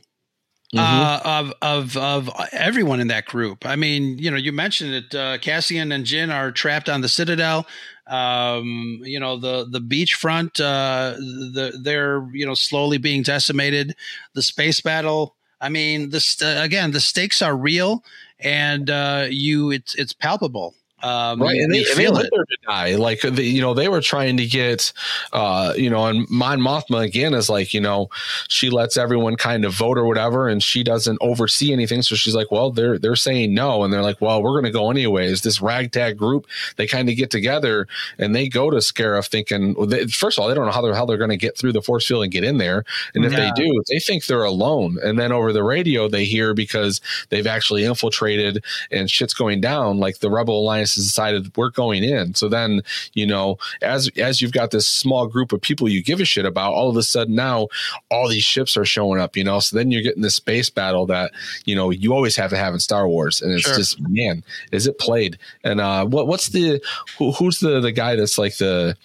uh, 0.78 1.20
of 1.24 1.54
of 1.62 1.98
of 1.98 2.30
everyone 2.52 3.00
in 3.00 3.08
that 3.08 3.26
group. 3.26 3.66
I 3.66 3.76
mean, 3.76 4.18
you 4.18 4.32
know, 4.32 4.38
you 4.38 4.52
mentioned 4.52 4.94
it. 4.94 5.16
Uh, 5.16 5.38
Cassian 5.38 5.92
and 5.92 6.06
Jyn 6.06 6.34
are 6.34 6.52
trapped 6.52 6.90
on 6.90 7.02
the 7.02 7.10
Citadel. 7.10 7.68
Um, 8.08 9.02
you 9.04 9.20
know, 9.20 9.38
the 9.38 9.66
the 9.70 9.80
beachfront. 9.80 10.60
Uh, 10.60 11.16
the 11.18 11.80
they're 11.82 12.28
you 12.34 12.46
know 12.46 12.54
slowly 12.54 12.98
being 12.98 13.24
decimated. 13.24 13.96
The 14.34 14.42
space 14.42 14.82
battle. 14.82 15.36
I 15.62 15.70
mean, 15.70 16.10
this 16.10 16.42
uh, 16.42 16.60
again, 16.62 16.92
the 16.92 17.00
stakes 17.00 17.42
are 17.42 17.56
real, 17.56 18.04
and 18.40 18.90
uh, 18.90 19.28
you 19.30 19.72
it's 19.72 19.96
it's 19.96 20.14
palpable. 20.14 20.76
Um, 21.04 21.42
right 21.42 21.56
and 21.60 21.74
they, 21.74 21.80
and 21.84 21.98
they 21.98 22.08
let 22.08 22.26
it. 22.26 22.32
her 22.36 22.46
to 22.46 22.58
die. 22.66 22.96
Like 22.96 23.22
they, 23.22 23.44
you 23.44 23.62
know 23.62 23.74
they 23.74 23.90
were 23.90 24.02
trying 24.02 24.38
to 24.38 24.46
get 24.46 24.94
uh 25.34 25.74
you 25.76 25.90
know 25.90 26.06
and 26.06 26.26
mon 26.30 26.60
mothma 26.60 27.04
again 27.04 27.34
is 27.34 27.50
like 27.50 27.74
you 27.74 27.82
know 27.82 28.10
she 28.48 28.70
lets 28.70 28.96
everyone 28.98 29.36
kind 29.36 29.66
of 29.66 29.74
vote 29.74 29.98
or 29.98 30.06
whatever 30.06 30.48
and 30.48 30.64
she 30.64 30.84
doesn't 30.84 31.18
oversee 31.22 31.74
anything. 31.74 32.02
So 32.02 32.16
she's 32.16 32.36
like 32.36 32.52
well 32.52 32.72
they're 32.72 32.98
they're 32.98 33.16
saying 33.18 33.54
no. 33.54 33.84
And 33.84 33.92
they're 33.94 34.02
like 34.02 34.22
well 34.22 34.42
we're 34.42 34.52
going 34.54 34.64
to 34.64 34.72
go 34.72 34.90
anyways. 34.92 35.42
This 35.42 35.62
ragtag 35.62 36.18
group 36.18 36.48
they 36.78 36.88
kind 36.88 37.10
of 37.10 37.18
get 37.18 37.30
together 37.32 37.88
and 38.18 38.34
they 38.34 38.48
go 38.48 38.70
to 38.70 38.78
Scarif 38.78 39.28
thinking 39.28 39.74
well, 39.74 39.88
they, 39.88 40.08
first 40.08 40.38
of 40.38 40.42
all 40.44 40.48
they 40.48 40.56
don't 40.56 40.66
know 40.66 40.72
how 40.72 40.82
they're 40.82 40.96
how 40.96 41.06
they're 41.06 41.18
going 41.18 41.30
to 41.32 41.38
get 41.38 41.58
through 41.58 41.74
the 41.74 41.82
force 41.82 42.08
field 42.08 42.24
and 42.24 42.32
get 42.32 42.44
in 42.46 42.58
there. 42.60 42.86
And 43.14 43.26
if 43.26 43.34
Yeah. 43.34 43.40
they 43.40 43.52
do 43.62 43.84
they 43.90 44.00
think 44.00 44.26
they're 44.26 44.44
alone. 44.44 44.98
And 45.04 45.20
then 45.20 45.32
over 45.34 45.52
the 45.52 45.64
radio 45.64 46.08
they 46.08 46.24
hear 46.26 46.54
because 46.54 47.02
they've 47.30 47.48
actually 47.48 47.84
infiltrated 47.84 48.64
and 48.92 49.10
shit's 49.12 49.34
going 49.34 49.60
down. 49.60 49.98
Like 50.00 50.20
the 50.20 50.30
rebel 50.30 50.60
alliance 50.60 50.93
decided 50.96 51.56
we're 51.58 51.70
going 51.70 52.04
in. 52.04 52.34
So 52.36 52.48
then 52.50 52.82
you 53.14 53.26
know 53.26 53.58
as 53.82 54.10
as 54.18 54.42
you've 54.42 54.52
got 54.54 54.72
this 54.72 54.88
small 54.88 55.28
group 55.28 55.52
of 55.52 55.62
people 55.62 55.90
you 55.90 56.04
give 56.04 56.20
a 56.20 56.26
shit 56.26 56.46
about 56.46 56.74
all 56.74 56.90
of 56.90 56.98
a 56.98 57.04
sudden 57.04 57.36
now 57.36 57.68
all 58.12 58.28
these 58.30 58.44
ships 58.44 58.76
are 58.78 58.86
showing 58.86 59.20
up 59.20 59.36
you 59.36 59.44
know? 59.44 59.60
So 59.60 59.78
then 59.78 59.92
you're 59.92 60.02
getting 60.02 60.22
this 60.22 60.36
space 60.36 60.70
battle 60.70 61.06
that 61.08 61.32
you 61.66 61.76
know 61.76 61.90
you 61.90 62.14
always 62.14 62.36
have 62.36 62.50
to 62.52 62.58
have 62.58 62.74
in 62.74 62.80
star 62.80 63.08
wars 63.08 63.42
and 63.42 63.52
it's 63.52 63.64
Sure. 63.64 63.76
just 63.76 64.00
man 64.02 64.44
is 64.72 64.88
it 64.88 65.00
played? 65.00 65.38
And 65.64 65.80
uh 65.80 66.06
what 66.06 66.28
what's 66.28 66.50
the 66.50 66.82
who, 67.18 67.32
who's 67.32 67.60
the 67.60 67.80
the 67.80 67.92
guy 67.92 68.16
that's 68.16 68.38
like 68.38 68.58
the 68.58 68.96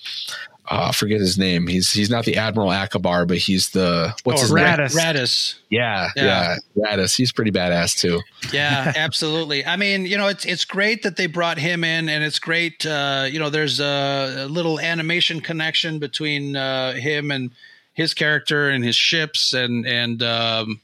uh, 0.71 0.93
forget 0.93 1.19
his 1.21 1.39
name. 1.39 1.67
He's 1.67 1.91
he's 1.93 2.11
not 2.11 2.25
the 2.25 2.37
Admiral 2.37 2.69
Ackbar, 2.69 3.27
but 3.27 3.39
he's 3.39 3.71
the 3.71 4.15
what's 4.25 4.41
Oh, 4.41 4.43
his 4.45 4.51
Ra- 4.53 4.63
name? 4.77 4.87
Raddus. 4.87 4.95
Raddus. 4.97 5.55
Yeah, 5.71 6.09
Yeah. 6.17 6.57
yeah, 6.77 6.85
Raddus. 6.97 7.17
He's 7.17 7.33
pretty 7.33 7.51
badass 7.51 7.99
too. 7.99 8.21
Yeah, 8.53 8.93
absolutely. 8.97 9.65
I 9.65 9.77
mean, 9.77 10.05
you 10.07 10.17
know, 10.17 10.29
it's 10.29 10.45
it's 10.45 10.65
great 10.65 11.03
that 11.03 11.17
they 11.17 11.27
brought 11.27 11.59
him 11.59 11.85
in, 11.85 12.09
and 12.09 12.23
it's 12.25 12.39
great. 12.39 12.85
Uh, 12.87 13.27
you 13.31 13.39
know, 13.39 13.51
there's 13.51 13.81
a, 13.81 14.45
a 14.45 14.49
little 14.49 14.79
animation 14.81 15.41
connection 15.41 15.99
between 15.99 16.57
uh, 16.57 16.93
him 16.95 17.31
and 17.31 17.51
his 17.95 18.15
character 18.15 18.69
and 18.69 18.85
his 18.85 18.97
ships, 18.97 19.53
and 19.53 19.87
and 19.87 20.23
um, 20.23 20.81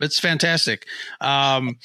it's 0.00 0.18
fantastic. 0.18 0.86
Um, 1.20 1.76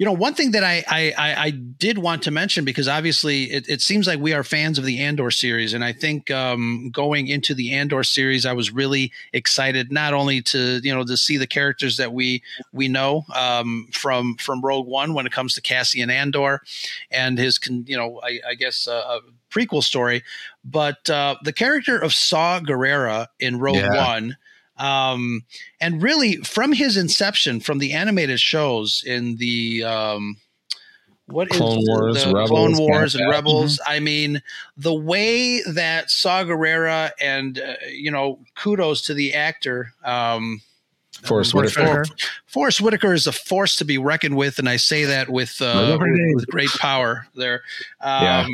you 0.00 0.06
know, 0.06 0.12
one 0.12 0.32
thing 0.32 0.52
that 0.52 0.64
I, 0.64 0.82
I 0.90 1.12
I 1.18 1.50
did 1.50 1.98
want 1.98 2.22
to 2.22 2.30
mention 2.30 2.64
because 2.64 2.88
obviously 2.88 3.52
it, 3.52 3.68
it 3.68 3.82
seems 3.82 4.06
like 4.06 4.18
we 4.18 4.32
are 4.32 4.42
fans 4.42 4.78
of 4.78 4.86
the 4.86 4.98
Andor 4.98 5.30
series, 5.30 5.74
and 5.74 5.84
I 5.84 5.92
think 5.92 6.30
um, 6.30 6.88
going 6.90 7.26
into 7.26 7.52
the 7.52 7.74
Andor 7.74 8.02
series, 8.02 8.46
I 8.46 8.54
was 8.54 8.70
really 8.70 9.12
excited 9.34 9.92
not 9.92 10.14
only 10.14 10.40
to 10.40 10.80
you 10.82 10.94
know 10.94 11.04
to 11.04 11.18
see 11.18 11.36
the 11.36 11.46
characters 11.46 11.98
that 11.98 12.14
we 12.14 12.42
we 12.72 12.88
know 12.88 13.26
um, 13.34 13.88
from 13.92 14.36
from 14.36 14.62
Rogue 14.62 14.86
One 14.86 15.12
when 15.12 15.26
it 15.26 15.32
comes 15.32 15.52
to 15.56 15.60
Cassian 15.60 16.08
Andor 16.08 16.62
and 17.10 17.36
his 17.36 17.60
you 17.68 17.98
know 17.98 18.22
I, 18.24 18.40
I 18.48 18.54
guess 18.54 18.88
uh, 18.88 19.18
a 19.20 19.52
prequel 19.52 19.84
story, 19.84 20.22
but 20.64 21.10
uh, 21.10 21.36
the 21.44 21.52
character 21.52 21.98
of 21.98 22.14
Saw 22.14 22.58
Gerrera 22.60 23.26
in 23.38 23.58
Rogue 23.58 23.76
Yeah. 23.76 24.06
One. 24.06 24.38
Um, 24.80 25.44
and 25.80 26.02
really 26.02 26.36
from 26.38 26.72
his 26.72 26.96
inception, 26.96 27.60
from 27.60 27.78
the 27.78 27.92
animated 27.92 28.40
shows 28.40 29.04
in 29.06 29.36
the 29.36 29.84
um, 29.84 30.36
what 31.26 31.50
is 31.50 31.56
Clone 31.58 31.84
the- 31.84 31.86
Wars, 31.88 32.24
the 32.24 32.32
Rebels, 32.34 32.48
Clone 32.50 32.76
Wars 32.78 33.14
and. 33.14 33.30
Rebels. 33.30 33.80
I 33.86 34.00
mean, 34.00 34.42
the 34.76 34.94
way 34.94 35.62
that 35.62 36.10
Saw 36.10 36.42
Gerrera 36.44 37.10
and 37.20 37.58
uh, 37.58 37.74
you 37.92 38.10
know, 38.10 38.40
kudos 38.56 39.02
to 39.02 39.14
the 39.14 39.34
actor. 39.34 39.92
Um, 40.04 40.62
Forrest 41.22 41.52
Whitaker. 41.52 41.82
Whitaker. 41.82 42.04
Forrest 42.46 42.80
Whitaker 42.80 43.12
is 43.12 43.26
a 43.26 43.32
force 43.32 43.76
to 43.76 43.84
be 43.84 43.98
reckoned 43.98 44.36
with, 44.36 44.58
and 44.58 44.68
I 44.68 44.76
say 44.76 45.04
that 45.04 45.28
with 45.28 45.60
uh, 45.60 45.98
with, 46.00 46.34
with 46.34 46.46
great 46.46 46.70
power. 46.70 47.26
There, 47.34 47.62
um, 48.00 48.22
Yeah. 48.22 48.46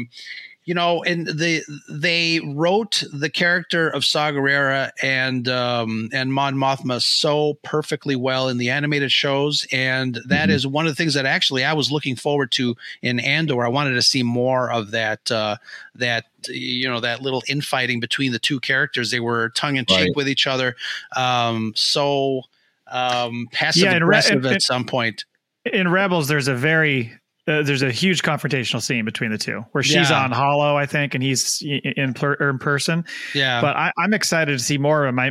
You 0.67 0.75
know, 0.75 1.03
and 1.05 1.27
the 1.29 1.63
they 1.89 2.41
wrote 2.45 3.03
the 3.13 3.31
character 3.31 3.89
of 3.89 4.05
Saw 4.05 4.33
Gerrera 4.33 4.91
and 5.03 5.49
um, 5.49 6.11
and 6.13 6.33
Mon 6.35 6.57
Mothma 6.57 7.01
so 7.01 7.55
perfectly 7.63 8.17
well 8.17 8.49
in 8.49 8.59
the 8.59 8.69
animated 8.69 9.11
shows, 9.13 9.65
and 9.73 10.19
that 10.27 10.51
is 10.51 10.67
one 10.67 10.85
of 10.87 10.91
the 10.91 10.97
things 10.97 11.15
that 11.15 11.25
actually 11.25 11.65
I 11.65 11.73
was 11.73 11.91
looking 11.93 12.17
forward 12.17 12.51
to 12.53 12.75
in 13.01 13.21
Andor. 13.21 13.65
I 13.65 13.69
wanted 13.69 13.95
to 13.95 14.03
see 14.03 14.25
more 14.25 14.71
of 14.71 14.91
that 14.91 15.31
uh, 15.31 15.57
that 15.95 16.25
you 16.49 16.89
know 16.89 16.99
that 17.01 17.23
little 17.23 17.45
infighting 17.49 18.01
between 18.01 18.33
the 18.33 18.39
two 18.41 18.59
characters. 18.59 19.13
They 19.13 19.21
were 19.21 19.51
tongue 19.51 19.77
in 19.77 19.87
cheek 19.87 19.97
Right. 19.99 20.17
with 20.17 20.29
each 20.29 20.49
other, 20.49 20.75
um, 21.17 21.73
so 21.77 22.43
um, 22.89 23.47
passive 23.53 23.85
Yeah, 23.85 23.91
Re- 23.93 23.97
aggressive 23.99 24.45
and- 24.45 24.55
at 24.57 24.63
some 24.63 24.85
point. 24.85 25.25
in 25.73 25.89
Rebels, 25.91 26.27
there's 26.29 26.49
a 26.49 26.55
very 26.55 27.13
uh, 27.49 27.63
there's 27.63 27.83
a 27.83 27.91
huge 27.93 28.23
confrontational 28.23 28.83
scene 28.83 29.05
between 29.05 29.31
the 29.31 29.39
two 29.39 29.65
where 29.73 29.83
she's 29.85 30.11
Yeah. 30.11 30.25
on 30.25 30.33
Hollow, 30.33 30.77
I 30.77 30.87
think, 30.87 31.15
and 31.15 31.23
he's 31.23 31.63
in 31.63 32.13
per, 32.15 32.35
in 32.35 32.59
person. 32.59 33.05
Yeah, 33.35 33.61
But 33.61 33.77
I, 33.77 33.93
I'm 33.99 34.13
excited 34.15 34.59
to 34.59 34.63
see 34.65 34.79
more 34.79 35.05
of 35.07 35.11
him. 35.15 35.19
I, 35.19 35.31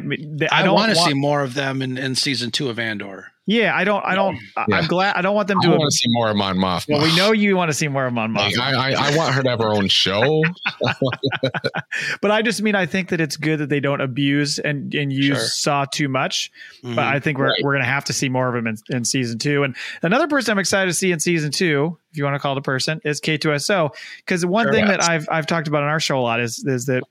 I 0.51 0.69
want 0.69 0.89
to 0.91 0.95
see 0.95 1.13
more 1.13 1.41
of 1.41 1.53
them 1.53 1.81
in, 1.81 1.97
in 1.97 2.15
season 2.15 2.51
two 2.51 2.69
of 2.69 2.79
Andor. 2.79 3.31
Yeah, 3.47 3.75
I 3.75 3.83
don't. 3.83 4.03
I 4.03 4.15
don't. 4.15 4.37
Yeah. 4.67 4.77
I'm 4.77 4.87
glad. 4.87 5.15
I 5.15 5.21
don't 5.21 5.35
want 5.35 5.47
them 5.47 5.61
to. 5.61 5.67
I 5.67 5.77
want 5.77 5.91
to 5.91 5.95
see 5.95 6.07
more 6.09 6.29
of 6.31 6.35
Mon 6.35 6.57
Mothma. 6.57 6.85
well, 6.97 7.03
we 7.03 7.15
know 7.15 7.31
you 7.31 7.55
want 7.55 7.69
to 7.69 7.73
see 7.75 7.87
more 7.87 8.07
of 8.07 8.13
Mon 8.13 8.33
Like, 8.33 8.55
Mothma, 8.55 8.59
I, 8.59 8.93
I, 8.93 9.11
I 9.13 9.15
want 9.17 9.35
her 9.35 9.43
to 9.43 9.49
have 9.51 9.59
her 9.59 9.71
own 9.71 9.87
show. 9.87 10.41
but 12.21 12.31
I 12.31 12.41
just 12.41 12.61
mean 12.61 12.75
I 12.75 12.85
think 12.85 13.09
that 13.09 13.21
it's 13.21 13.37
good 13.37 13.59
that 13.59 13.69
they 13.69 13.79
don't 13.79 14.01
abuse 14.01 14.59
and 14.59 14.93
and 14.95 15.11
use 15.13 15.25
Sure. 15.37 15.45
Saw 15.47 15.85
too 15.85 16.07
much. 16.07 16.51
Mhm. 16.83 16.95
But 16.95 17.05
I 17.05 17.19
think 17.19 17.37
we're 17.37 17.45
Right. 17.49 17.59
we're 17.63 17.73
gonna 17.73 17.85
have 17.85 18.05
to 18.05 18.13
see 18.13 18.29
more 18.29 18.49
of 18.49 18.55
him 18.55 18.67
in, 18.67 18.77
in 18.89 19.05
season 19.05 19.37
two. 19.37 19.63
And 19.63 19.75
another 20.01 20.27
person 20.27 20.51
I'm 20.51 20.59
excited 20.59 20.87
to 20.89 20.93
see 20.93 21.11
in 21.11 21.19
season 21.19 21.51
two, 21.51 21.97
if 22.11 22.17
you 22.17 22.23
want 22.23 22.35
to 22.35 22.39
call 22.39 22.53
it 22.53 22.57
a 22.57 22.61
person, 22.63 22.99
is 23.05 23.21
K2SO. 23.21 23.91
Because 24.17 24.45
one 24.45 24.65
Sure. 24.65 24.73
thing 24.73 24.87
that 24.87 25.03
I've 25.03 25.27
I've 25.31 25.45
talked 25.47 25.67
about 25.67 25.83
on 25.83 25.89
our 25.89 25.99
show 25.99 26.19
a 26.19 26.21
lot 26.21 26.39
is 26.39 26.63
is 26.65 26.85
that 26.87 27.03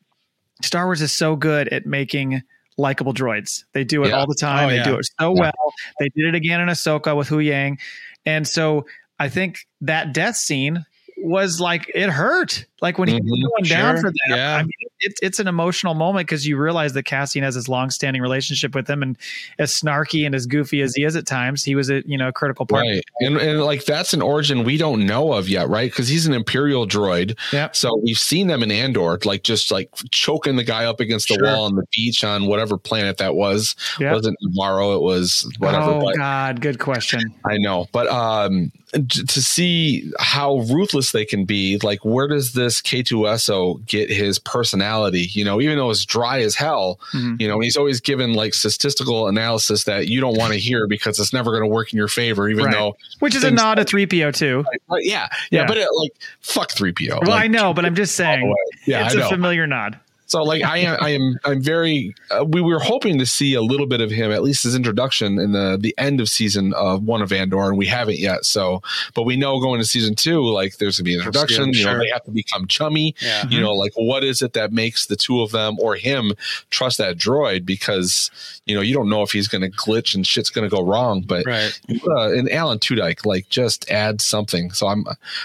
Star 0.63 0.87
Wars 0.87 1.01
is 1.03 1.13
so 1.13 1.37
good 1.37 1.69
at 1.69 1.87
making 1.87 2.43
likable 2.77 3.15
droids. 3.15 3.65
They 3.73 3.85
do 3.85 4.03
it 4.05 4.09
Yeah. 4.09 4.17
all 4.17 4.27
the 4.27 4.35
time. 4.39 4.67
Oh, 4.67 4.71
they 4.71 4.77
yeah. 4.77 4.85
do 4.85 4.97
it 4.97 5.07
so 5.21 5.35
Yeah. 5.35 5.41
well. 5.41 5.73
They 6.01 6.09
did 6.17 6.27
it 6.29 6.35
again 6.35 6.61
in 6.61 6.69
Ahsoka 6.69 7.17
with 7.17 7.29
Huyang. 7.29 7.79
And 8.27 8.47
so 8.49 8.87
I 9.19 9.29
think 9.29 9.59
that 9.83 10.13
death 10.13 10.37
scene 10.37 10.85
was 11.19 11.61
like 11.61 11.91
it 11.95 12.11
hurt. 12.11 12.67
Like 12.85 12.99
when 12.99 13.09
he 13.09 13.15
was 13.15 13.23
Mhm. 13.23 13.49
going 13.51 13.65
down 13.65 13.95
Sure. 13.97 14.03
for 14.03 14.11
that, 14.11 14.37
Yeah. 14.37 14.57
I 14.59 14.63
mean, 14.63 14.71
it's 15.01 15.19
it's 15.23 15.39
an 15.41 15.49
emotional 15.49 15.95
moment 15.95 16.29
because 16.29 16.47
you 16.47 16.57
realize 16.57 16.93
that 16.93 17.05
Cassian 17.05 17.43
has 17.43 17.55
this 17.57 17.67
long-standing 17.69 18.21
relationship 18.23 18.75
with 18.75 18.89
him, 18.89 19.03
and 19.03 19.17
as 19.59 19.73
snarky 19.73 20.25
and 20.27 20.35
as 20.35 20.47
goofy 20.47 20.83
as 20.83 20.95
he 20.95 21.03
is 21.05 21.17
at 21.17 21.27
times, 21.27 21.65
he 21.65 21.75
was 21.75 21.91
a 21.91 22.03
you 22.07 22.17
know 22.19 22.29
a 22.29 22.33
critical 22.33 22.67
part. 22.67 22.83
Right. 22.83 23.03
And, 23.21 23.39
and 23.39 23.63
like 23.63 23.87
that's 23.87 24.13
an 24.13 24.23
origin 24.23 24.65
we 24.65 24.77
don't 24.77 25.05
know 25.07 25.33
of 25.33 25.49
yet, 25.49 25.69
right? 25.69 25.91
Because 25.91 26.09
he's 26.09 26.27
an 26.27 26.35
Imperial 26.35 26.87
droid. 26.87 27.37
Yep. 27.53 27.75
So 27.75 28.01
we've 28.05 28.19
seen 28.19 28.47
them 28.49 28.63
in 28.63 28.71
Andor, 28.71 29.19
like 29.25 29.43
just 29.45 29.71
like 29.73 29.89
choking 30.11 30.57
the 30.57 30.65
guy 30.65 30.85
up 30.85 31.01
against 31.01 31.29
the 31.29 31.35
Sure. 31.35 31.45
wall 31.45 31.65
on 31.65 31.75
the 31.77 31.85
beach 31.97 32.23
on 32.23 32.47
whatever 32.47 32.77
planet 32.77 33.17
that 33.17 33.35
was. 33.35 33.75
Yep. 33.99 34.13
Wasn't 34.13 34.37
Nevarro, 34.45 34.95
it 34.95 35.01
was 35.03 35.51
whatever. 35.59 35.85
oh 35.91 36.01
but 36.03 36.17
God, 36.17 36.61
good 36.61 36.79
question. 36.79 37.21
I 37.49 37.57
know. 37.57 37.87
But 37.93 38.09
um 38.09 38.71
to 39.09 39.43
see 39.43 40.09
how 40.21 40.59
ruthless 40.73 41.11
they 41.11 41.25
can 41.25 41.45
be, 41.45 41.79
like 41.83 42.05
where 42.05 42.29
does 42.29 42.53
this 42.53 42.74
K2SO 42.83 43.85
get 43.87 44.11
his 44.11 44.39
personality? 44.39 45.29
You 45.33 45.45
know, 45.45 45.61
even 45.61 45.77
though 45.77 45.91
it's 45.91 46.05
dry 46.05 46.41
as 46.41 46.55
hell, 46.55 46.99
Mhm. 47.15 47.41
you 47.41 47.49
know, 47.49 47.61
he's 47.61 47.77
always 47.77 48.01
given 48.01 48.35
like 48.35 48.55
statistical 48.55 49.29
analysis 49.29 49.85
that 49.85 50.09
you 50.09 50.21
don't 50.21 50.37
want 50.37 50.53
to 50.53 50.59
hear 50.59 50.87
because 50.87 51.19
it's 51.19 51.33
never 51.33 51.51
going 51.51 51.63
to 51.63 51.69
work 51.69 51.93
in 51.93 51.97
your 51.97 52.09
favor, 52.09 52.49
even 52.49 52.65
Right. 52.67 52.75
though 52.75 52.97
Which 53.21 53.35
is 53.35 53.45
a 53.45 53.51
nod 53.51 53.77
to 53.77 53.85
three 53.85 54.07
PO 54.07 54.31
too. 54.31 54.65
Right, 54.91 55.05
yeah, 55.05 55.29
yeah, 55.51 55.61
Yeah. 55.61 55.67
but 55.67 55.77
it, 55.79 55.89
like 56.01 56.13
fuck 56.41 56.73
three 56.73 56.93
PO. 56.93 57.21
Well, 57.23 57.31
like, 57.31 57.45
I 57.45 57.47
know, 57.49 57.73
but 57.75 57.85
I'm 57.85 57.95
just 57.95 58.15
saying. 58.17 58.55
Yeah, 58.87 59.07
it's 59.07 59.15
I 59.15 59.19
a 59.19 59.21
know. 59.23 59.29
familiar 59.31 59.67
nod. 59.67 59.99
So 60.27 60.43
like 60.43 60.63
I 60.65 60.79
am, 60.79 60.99
I 61.01 61.11
am, 61.11 61.39
I'm 61.45 61.63
very. 61.63 62.15
Uh, 62.31 62.45
we 62.45 62.61
were 62.63 62.79
hoping 62.79 63.19
to 63.19 63.27
see 63.27 63.55
a 63.55 63.63
little 63.63 63.87
bit 63.87 64.01
of 64.01 64.11
him, 64.11 64.33
at 64.33 64.43
least 64.43 64.63
his 64.65 64.75
introduction 64.75 65.39
in 65.39 65.53
the 65.53 65.77
the 65.81 65.95
end 65.99 66.21
of 66.21 66.29
season 66.29 66.73
uh, 66.75 66.97
one 66.97 67.21
of 67.23 67.31
Andor, 67.33 67.69
and 67.69 67.77
we 67.77 67.87
haven't 67.87 68.19
yet. 68.19 68.45
So, 68.45 68.83
but 69.15 69.25
we 69.25 69.37
know 69.37 69.61
going 69.61 69.81
to 69.81 69.87
season 69.87 70.15
two, 70.15 70.41
like 70.43 70.79
there's 70.79 70.99
gonna 70.99 71.05
be 71.05 71.15
an 71.15 71.21
introduction. 71.21 71.73
You 71.75 71.85
know, 71.85 71.99
they 71.99 72.09
have 72.13 72.25
to 72.25 72.31
become 72.31 72.67
chummy. 72.67 73.15
Yeah. 73.21 73.47
You 73.49 73.61
know, 73.61 73.75
like 73.75 73.93
what 73.97 74.25
is 74.25 74.41
it 74.43 74.55
that 74.55 74.73
makes 74.73 75.07
the 75.07 75.17
two 75.17 75.43
of 75.43 75.51
them 75.53 75.79
or 75.79 75.95
him 75.95 76.33
trust 76.71 76.99
that 76.99 77.17
droid? 77.19 77.67
Because 77.67 78.31
you 78.65 78.75
know 78.75 78.81
you 78.81 78.95
don't 78.95 79.11
know 79.11 79.23
if 79.23 79.31
he's 79.33 79.47
gonna 79.49 79.69
glitch 79.69 80.15
and 80.15 80.27
shit's 80.27 80.51
gonna 80.51 80.69
go 80.71 80.83
wrong. 80.83 81.21
But 81.21 81.45
Right. 81.47 81.79
uh, 82.09 82.33
and 82.33 82.51
Alan 82.51 82.79
Tudyk, 82.79 83.27
like 83.27 83.49
just 83.51 83.91
add 83.91 84.21
something. 84.23 84.71
So 84.71 84.87
I'm, 84.89 85.05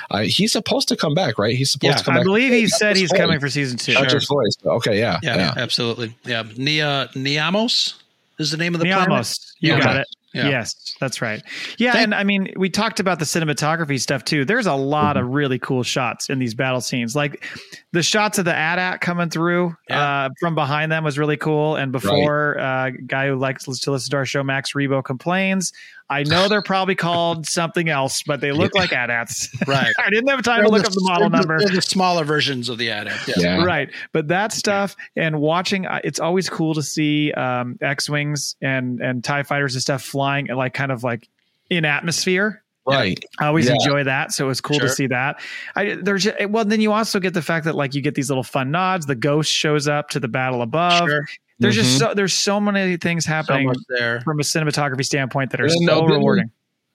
I, 0.10 0.26
he's 0.26 0.54
supposed 0.54 0.88
to 0.88 0.96
come 0.96 1.14
back, 1.14 1.38
right? 1.38 1.56
He's 1.56 1.72
supposed 1.72 1.92
Yeah. 1.92 1.98
to 1.98 2.04
come 2.06 2.14
back. 2.14 2.20
I 2.20 2.22
back. 2.22 2.26
believe 2.26 2.54
he 2.54 2.62
Not 2.64 2.70
said 2.72 2.98
he's 2.98 3.10
voice. 3.12 3.20
coming 3.20 3.40
for 3.40 3.50
season 3.50 3.78
two. 3.78 3.94
Not 3.94 4.08
just 4.10 4.28
voice. 4.30 4.58
But 4.70 4.76
Okay, 4.78 5.00
yeah, 5.00 5.20
Yeah, 5.24 5.36
yeah. 5.38 5.54
absolutely. 5.58 6.16
Yeah. 6.26 6.44
Nia 6.58 7.10
Niamos 7.14 7.96
is 8.38 8.52
the 8.52 8.58
name 8.58 8.74
of 8.76 8.80
the 8.82 8.86
planet. 8.88 9.10
Niamos, 9.10 9.54
you 9.60 9.74
Yeah. 9.74 9.80
got 9.84 9.96
it. 9.98 10.08
Yeah. 10.32 10.48
Yes, 10.48 10.96
that's 11.00 11.24
right. 11.24 11.42
Yeah, 11.80 11.94
Thank- 11.94 12.04
and 12.04 12.16
I 12.16 12.24
mean, 12.24 12.54
we 12.56 12.70
talked 12.70 13.00
about 13.00 13.18
the 13.18 13.26
cinematography 13.26 14.00
stuff 14.00 14.24
too. 14.24 14.46
There's 14.46 14.68
a 14.68 14.76
lot 14.76 15.16
Mm-hmm. 15.16 15.26
of 15.26 15.32
really 15.34 15.58
cool 15.58 15.82
shots 15.82 16.30
in 16.30 16.38
these 16.38 16.54
battle 16.54 16.82
scenes. 16.82 17.16
Like 17.16 17.44
the 17.94 18.04
shots 18.04 18.38
of 18.38 18.46
the 18.46 18.54
AT-AT 18.56 19.02
coming 19.02 19.32
through 19.32 19.76
Yeah. 19.90 20.26
uh, 20.26 20.30
from 20.40 20.54
behind 20.54 20.92
them 20.92 21.04
was 21.04 21.18
really 21.18 21.36
cool. 21.38 21.78
And 21.78 21.92
before, 21.92 22.60
uh, 22.60 22.92
guy 23.08 23.28
who 23.28 23.38
likes 23.38 23.64
to 23.66 23.72
listen 23.92 24.12
to 24.12 24.18
our 24.18 24.26
show, 24.28 24.44
Max 24.44 24.74
Rebo, 24.74 25.04
complains. 25.04 25.74
I 26.10 26.24
know 26.24 26.48
they're 26.48 26.62
probably 26.64 26.96
called 26.96 27.46
something 27.48 27.88
else, 27.88 28.24
but 28.24 28.42
they 28.42 28.52
look 28.52 28.74
like 28.74 28.92
AT-ATs. 28.92 29.50
Right. 29.68 29.92
I 30.00 30.10
didn't 30.10 30.28
have 30.30 30.42
time 30.42 30.64
to 30.64 30.70
look 30.70 30.86
up 30.86 30.92
the 30.94 31.02
model 31.04 31.30
they're 31.30 31.40
number. 31.40 31.60
They're 31.60 31.76
the 31.76 31.82
smaller 31.82 32.24
versions 32.24 32.68
of 32.70 32.78
the 32.80 32.90
AT-ACT. 32.90 33.28
Yeah. 33.28 33.34
Yeah. 33.38 33.64
Right. 33.64 33.90
But 34.12 34.28
that 34.30 34.52
stuff 34.52 34.96
and 35.16 35.40
watching, 35.40 35.86
uh, 35.86 36.00
it's 36.04 36.20
always 36.20 36.50
cool 36.50 36.74
to 36.74 36.82
see 36.82 37.32
um, 37.34 37.78
X 37.82 38.10
Wings 38.10 38.56
and, 38.62 39.00
and 39.02 39.24
TIE 39.24 39.44
fighters 39.44 39.76
and 39.76 39.82
stuff 39.82 40.02
flying 40.02 40.48
like 40.48 40.74
kind 40.74 40.92
of 40.92 41.04
like 41.04 41.28
in 41.70 41.86
atmosphere. 41.86 42.64
Right. 42.88 43.24
I 43.40 43.46
always 43.46 43.68
Yeah. 43.68 43.74
enjoy 43.74 44.06
that. 44.06 44.32
So 44.32 44.46
it 44.46 44.48
was 44.48 44.62
cool 44.62 44.80
Sure. 44.80 44.88
to 44.88 44.94
see 44.94 45.06
that. 45.08 45.40
I 45.76 45.96
there's 46.02 46.28
well, 46.48 46.66
then 46.66 46.82
you 46.82 46.92
also 46.92 47.20
get 47.20 47.36
the 47.36 47.42
fact 47.44 47.66
that 47.66 47.76
like 47.76 47.94
you 47.94 48.02
get 48.02 48.16
these 48.16 48.30
little 48.32 48.44
fun 48.44 48.72
nods. 48.72 49.06
The 49.06 49.14
ghost 49.14 49.52
shows 49.52 49.88
up 49.88 50.10
to 50.10 50.20
the 50.20 50.28
battle 50.28 50.64
above. 50.64 51.08
Sure. 51.08 51.28
There's 51.60 51.76
just 51.76 51.96
Mhm. 51.96 52.00
so 52.00 52.14
there's 52.14 52.34
so 52.34 52.60
many 52.60 52.98
things 52.98 53.26
happening 53.26 53.68
much 53.68 53.78
there. 53.98 54.22
from 54.22 54.40
a 54.40 54.44
cinematography 54.44 55.06
standpoint 55.06 55.52
that 55.52 55.60
are 55.62 55.66
And, 55.66 55.90
uh, 55.90 55.94
so 55.96 56.02
didn't- 56.02 56.16
rewarding. 56.18 56.52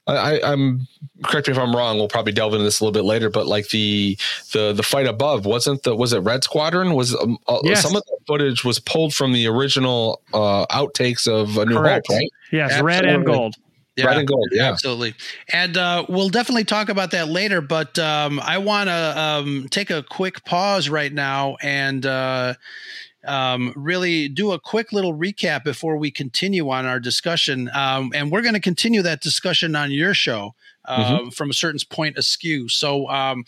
I, 0.06 0.12
I, 0.38 0.52
I'm 0.52 0.86
correct 1.22 1.46
me 1.48 1.52
if 1.54 1.58
I'm 1.58 1.74
wrong. 1.74 1.96
We'll 1.96 2.08
probably 2.08 2.32
delve 2.32 2.52
into 2.52 2.64
this 2.64 2.80
a 2.80 2.84
little 2.84 2.92
bit 2.92 3.04
later, 3.06 3.30
but 3.30 3.46
like 3.46 3.68
the 3.70 4.18
the 4.52 4.74
the 4.74 4.82
fight 4.82 5.06
above 5.06 5.46
wasn't 5.46 5.82
the 5.82 5.96
was 5.96 6.12
it 6.12 6.18
Red 6.18 6.44
Squadron? 6.44 6.92
Was 6.94 7.14
um, 7.14 7.38
uh, 7.48 7.58
Yes. 7.64 7.80
some 7.82 7.96
of 7.96 8.02
the 8.04 8.16
footage 8.26 8.64
was 8.64 8.78
pulled 8.78 9.14
from 9.14 9.32
the 9.32 9.46
original 9.46 10.20
uh, 10.34 10.66
outtakes 10.66 11.26
of 11.26 11.56
A 11.56 11.64
New 11.64 11.76
Correct. 11.76 12.06
Hope, 12.08 12.16
right? 12.18 12.30
Yes, 12.52 12.82
red 12.82 13.06
and 13.06 13.24
gold. 13.24 13.54
Yeah. 13.96 14.06
Red 14.06 14.18
and 14.18 14.28
gold, 14.28 14.48
yeah. 14.52 14.70
Absolutely. 14.70 15.14
And 15.52 15.76
uh, 15.78 16.04
we'll 16.08 16.28
definitely 16.28 16.64
talk 16.64 16.88
about 16.90 17.12
that 17.12 17.28
later, 17.28 17.60
but 17.62 17.96
um, 17.98 18.40
I 18.40 18.58
want 18.58 18.88
to 18.88 19.18
um, 19.18 19.68
take 19.70 19.88
a 19.90 20.02
quick 20.02 20.44
pause 20.44 20.88
right 20.90 21.12
now 21.12 21.56
and 21.62 22.04
uh, 22.04 22.54
um, 23.26 23.72
really 23.76 24.28
do 24.28 24.52
a 24.52 24.58
quick 24.58 24.92
little 24.92 25.14
recap 25.14 25.64
before 25.64 25.96
we 25.96 26.10
continue 26.10 26.70
on 26.70 26.86
our 26.86 27.00
discussion. 27.00 27.70
Um, 27.74 28.12
and 28.14 28.30
we're 28.30 28.42
going 28.42 28.54
to 28.54 28.60
continue 28.60 29.02
that 29.02 29.20
discussion 29.20 29.76
on 29.76 29.90
your 29.90 30.14
show 30.14 30.54
uh, 30.84 31.30
from 31.30 31.50
a 31.50 31.54
certain 31.54 31.80
point 31.88 32.18
askew. 32.18 32.68
So, 32.68 33.08
um, 33.08 33.44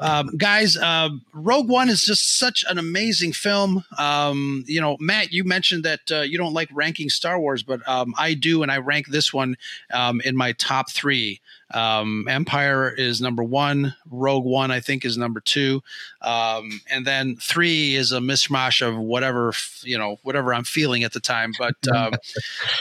um, 0.00 0.36
guys, 0.36 0.76
uh, 0.76 1.10
Rogue 1.32 1.68
One 1.68 1.88
is 1.88 2.02
just 2.02 2.38
such 2.38 2.64
an 2.68 2.78
amazing 2.78 3.32
film. 3.32 3.84
Um, 3.98 4.64
you 4.66 4.80
know, 4.80 4.96
Matt, 5.00 5.32
you 5.32 5.42
mentioned 5.42 5.84
that 5.84 6.00
uh, 6.10 6.20
you 6.20 6.38
don't 6.38 6.54
like 6.54 6.68
ranking 6.72 7.10
Star 7.10 7.40
Wars, 7.40 7.64
but 7.64 7.86
um, 7.88 8.14
I 8.16 8.34
do, 8.34 8.62
and 8.62 8.70
I 8.70 8.78
rank 8.78 9.08
this 9.08 9.32
one 9.32 9.56
um, 9.92 10.20
in 10.20 10.36
my 10.36 10.52
top 10.52 10.90
three. 10.90 11.40
Um, 11.72 12.26
Empire 12.28 12.90
is 12.90 13.20
number 13.20 13.42
one. 13.42 13.94
Rogue 14.10 14.44
One, 14.44 14.70
I 14.70 14.80
think, 14.80 15.04
is 15.04 15.18
number 15.18 15.40
two, 15.40 15.82
um, 16.22 16.80
and 16.90 17.06
then 17.06 17.36
three 17.36 17.94
is 17.94 18.12
a 18.12 18.20
mishmash 18.20 18.86
of 18.86 18.96
whatever 18.96 19.52
you 19.82 19.98
know, 19.98 20.18
whatever 20.22 20.54
I'm 20.54 20.64
feeling 20.64 21.04
at 21.04 21.12
the 21.12 21.20
time. 21.20 21.52
But 21.58 21.76
um, 21.94 22.14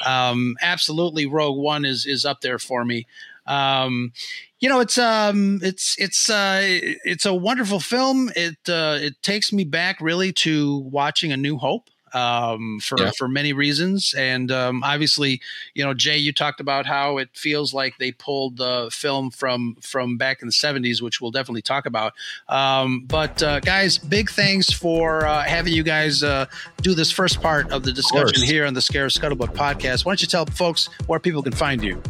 um, 0.05 0.55
absolutely, 0.61 1.25
Rogue 1.25 1.57
One 1.57 1.85
is 1.85 2.05
is 2.05 2.25
up 2.25 2.41
there 2.41 2.59
for 2.59 2.85
me. 2.85 3.07
Um, 3.45 4.13
you 4.59 4.69
know, 4.69 4.79
it's 4.79 4.97
um, 4.97 5.59
it's 5.61 5.95
it's 5.99 6.29
uh, 6.29 6.61
it's 6.63 7.25
a 7.25 7.33
wonderful 7.33 7.79
film. 7.79 8.31
It 8.35 8.57
uh, 8.69 8.97
it 9.01 9.21
takes 9.21 9.51
me 9.51 9.63
back 9.65 10.01
really 10.01 10.31
to 10.33 10.79
watching 10.79 11.31
A 11.31 11.37
New 11.37 11.57
Hope 11.57 11.89
um, 12.17 12.79
for 12.81 12.97
Yeah. 12.99 13.11
for 13.17 13.27
many 13.27 13.53
reasons, 13.53 14.13
and 14.17 14.51
um, 14.51 14.83
obviously, 14.83 15.41
you 15.75 15.83
know, 15.83 15.93
Jay, 15.93 16.17
you 16.17 16.33
talked 16.33 16.59
about 16.59 16.85
how 16.85 17.17
it 17.17 17.29
feels 17.33 17.73
like 17.73 17.97
they 17.97 18.11
pulled 18.11 18.57
the 18.57 18.89
film 18.91 19.29
from 19.31 19.75
from 19.81 20.17
back 20.17 20.41
in 20.41 20.47
the 20.47 20.53
'70s, 20.53 21.01
which 21.01 21.21
we'll 21.21 21.31
definitely 21.31 21.61
talk 21.61 21.85
about. 21.85 22.13
Um, 22.49 23.03
but 23.07 23.41
uh, 23.43 23.59
guys, 23.59 23.97
big 23.97 24.29
thanks 24.29 24.69
for 24.71 25.25
uh, 25.25 25.43
having 25.43 25.73
you 25.73 25.83
guys 25.83 26.23
uh, 26.23 26.45
do 26.81 26.93
this 26.93 27.11
first 27.11 27.41
part 27.41 27.71
of 27.71 27.83
the 27.83 27.91
discussion 27.93 28.27
course. 28.41 28.41
here 28.49 28.65
on 28.65 28.73
the 28.73 28.79
Scarif 28.81 29.17
Scuttlebutt 29.17 29.53
podcast. 29.55 30.05
Why 30.05 30.11
don't 30.11 30.21
you 30.21 30.27
tell 30.27 30.45
folks 30.47 30.89
where 31.07 31.19
people 31.19 31.43
can 31.43 31.53
find 31.53 31.83
you? 31.83 32.01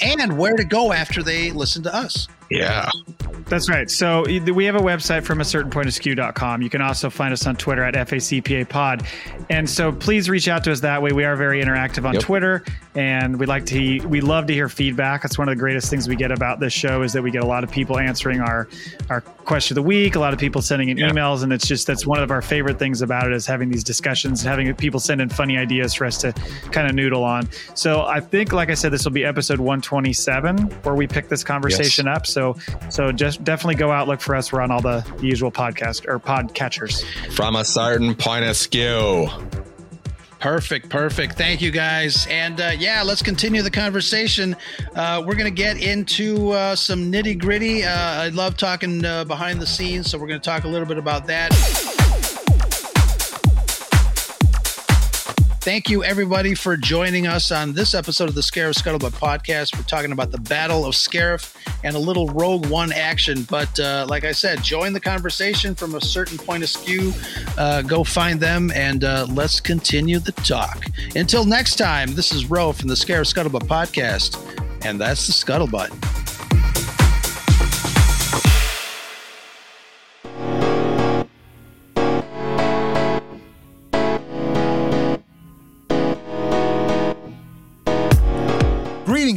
and 0.00 0.36
where 0.36 0.56
to 0.56 0.64
go 0.64 0.92
after 0.92 1.22
they 1.22 1.52
listen 1.52 1.80
to 1.84 1.94
us. 1.94 2.26
Yeah. 2.50 2.90
That's 3.54 3.70
right. 3.70 3.88
So 3.88 4.24
we 4.26 4.64
have 4.64 4.74
a 4.74 4.80
website 4.80 5.22
from 5.22 5.40
a 5.40 5.44
certain 5.44 5.70
point 5.70 5.86
askew.com. 5.86 6.60
You 6.60 6.68
can 6.68 6.82
also 6.82 7.08
find 7.08 7.32
us 7.32 7.46
on 7.46 7.54
Twitter 7.54 7.84
at 7.84 7.94
FACPA 7.94 8.68
pod. 8.68 9.06
And 9.48 9.70
so 9.70 9.92
please 9.92 10.28
reach 10.28 10.48
out 10.48 10.64
to 10.64 10.72
us 10.72 10.80
that 10.80 11.00
way. 11.00 11.12
We 11.12 11.24
are 11.24 11.36
very 11.36 11.62
interactive 11.62 12.04
on 12.04 12.14
Yep. 12.14 12.22
Twitter 12.24 12.64
and 12.96 13.38
we 13.38 13.46
like 13.46 13.64
to, 13.66 14.00
we 14.08 14.20
love 14.20 14.46
to 14.46 14.52
hear 14.52 14.68
feedback. 14.68 15.22
That's 15.22 15.38
one 15.38 15.48
of 15.48 15.54
the 15.54 15.60
greatest 15.60 15.88
things 15.88 16.08
we 16.08 16.16
get 16.16 16.32
about 16.32 16.58
this 16.58 16.72
show 16.72 17.02
is 17.02 17.12
that 17.12 17.22
we 17.22 17.30
get 17.30 17.44
a 17.44 17.46
lot 17.46 17.62
of 17.62 17.70
people 17.70 17.96
answering 17.96 18.40
our, 18.40 18.68
our 19.08 19.20
question 19.20 19.78
of 19.78 19.84
the 19.84 19.86
week, 19.86 20.16
a 20.16 20.20
lot 20.20 20.32
of 20.32 20.40
people 20.40 20.60
sending 20.60 20.88
in 20.88 20.96
emails. 20.96 21.44
And 21.44 21.52
it's 21.52 21.68
just, 21.68 21.86
that's 21.86 22.06
one 22.06 22.20
of 22.20 22.32
our 22.32 22.42
favorite 22.42 22.78
things 22.80 23.02
about 23.02 23.28
it 23.28 23.32
is 23.32 23.46
having 23.46 23.68
these 23.68 23.84
discussions, 23.84 24.42
and 24.42 24.48
having 24.48 24.74
people 24.74 24.98
send 24.98 25.20
in 25.20 25.28
funny 25.28 25.58
ideas 25.58 25.94
for 25.94 26.06
us 26.06 26.18
to 26.18 26.32
kind 26.72 26.88
of 26.88 26.94
noodle 26.96 27.22
on. 27.22 27.48
So 27.74 28.02
I 28.02 28.18
think, 28.18 28.52
like 28.52 28.70
I 28.70 28.74
said, 28.74 28.92
this 28.92 29.04
will 29.04 29.12
be 29.12 29.24
episode 29.24 29.60
127 29.60 30.58
where 30.82 30.94
we 30.96 31.06
pick 31.06 31.28
this 31.28 31.44
conversation 31.44 32.08
up. 32.08 32.26
So, 32.26 32.56
so 32.90 33.12
just 33.12 33.43
definitely 33.44 33.76
go 33.76 33.92
out, 33.92 34.08
look 34.08 34.20
for 34.20 34.34
us. 34.34 34.52
We're 34.52 34.60
on 34.60 34.70
all 34.70 34.80
the 34.80 35.04
usual 35.20 35.52
podcast 35.52 36.08
or 36.08 36.18
pod 36.18 36.54
catchers. 36.54 37.04
From 37.32 37.56
a 37.56 37.64
certain 37.64 38.14
point 38.14 38.44
of 38.44 38.56
skew. 38.56 39.28
Perfect, 40.40 40.90
perfect. 40.90 41.38
Thank 41.38 41.62
you 41.62 41.70
guys. 41.70 42.26
And 42.26 42.60
uh, 42.60 42.72
yeah, 42.78 43.02
let's 43.02 43.22
continue 43.22 43.62
the 43.62 43.70
conversation. 43.70 44.54
Uh, 44.94 45.22
we're 45.26 45.36
going 45.36 45.46
to 45.46 45.50
get 45.50 45.82
into 45.82 46.50
uh, 46.50 46.76
some 46.76 47.10
nitty 47.10 47.38
gritty. 47.38 47.82
Uh, 47.82 47.90
I 47.90 48.28
love 48.28 48.58
talking 48.58 49.02
uh, 49.06 49.24
behind 49.24 49.58
the 49.58 49.66
scenes, 49.66 50.10
so 50.10 50.18
we're 50.18 50.26
going 50.26 50.40
to 50.40 50.44
talk 50.44 50.64
a 50.64 50.68
little 50.68 50.86
bit 50.86 50.98
about 50.98 51.26
that. 51.28 52.03
Thank 55.64 55.88
you, 55.88 56.04
everybody, 56.04 56.54
for 56.54 56.76
joining 56.76 57.26
us 57.26 57.50
on 57.50 57.72
this 57.72 57.94
episode 57.94 58.28
of 58.28 58.34
the 58.34 58.42
Scarif 58.42 58.74
Scuttlebutt 58.74 59.12
podcast. 59.12 59.74
We're 59.74 59.84
talking 59.84 60.12
about 60.12 60.30
the 60.30 60.36
Battle 60.36 60.84
of 60.84 60.92
Scarif 60.92 61.56
and 61.82 61.96
a 61.96 61.98
little 61.98 62.26
Rogue 62.28 62.66
One 62.66 62.92
action. 62.92 63.44
But 63.44 63.80
uh, 63.80 64.04
like 64.06 64.24
I 64.24 64.32
said, 64.32 64.62
join 64.62 64.92
the 64.92 65.00
conversation 65.00 65.74
from 65.74 65.94
a 65.94 66.02
certain 66.02 66.36
point 66.36 66.64
of 66.64 66.84
view. 66.84 67.14
Uh, 67.56 67.80
go 67.80 68.04
find 68.04 68.38
them 68.40 68.72
and 68.72 69.04
uh, 69.04 69.26
let's 69.30 69.58
continue 69.58 70.18
the 70.18 70.32
talk. 70.32 70.84
Until 71.16 71.46
next 71.46 71.76
time, 71.76 72.14
this 72.14 72.30
is 72.30 72.44
Ro 72.50 72.74
from 72.74 72.88
the 72.88 72.94
Scarif 72.94 73.32
Scuttlebutt 73.32 73.66
podcast, 73.66 74.36
and 74.84 75.00
that's 75.00 75.26
the 75.26 75.32
Scuttlebutt. 75.32 76.23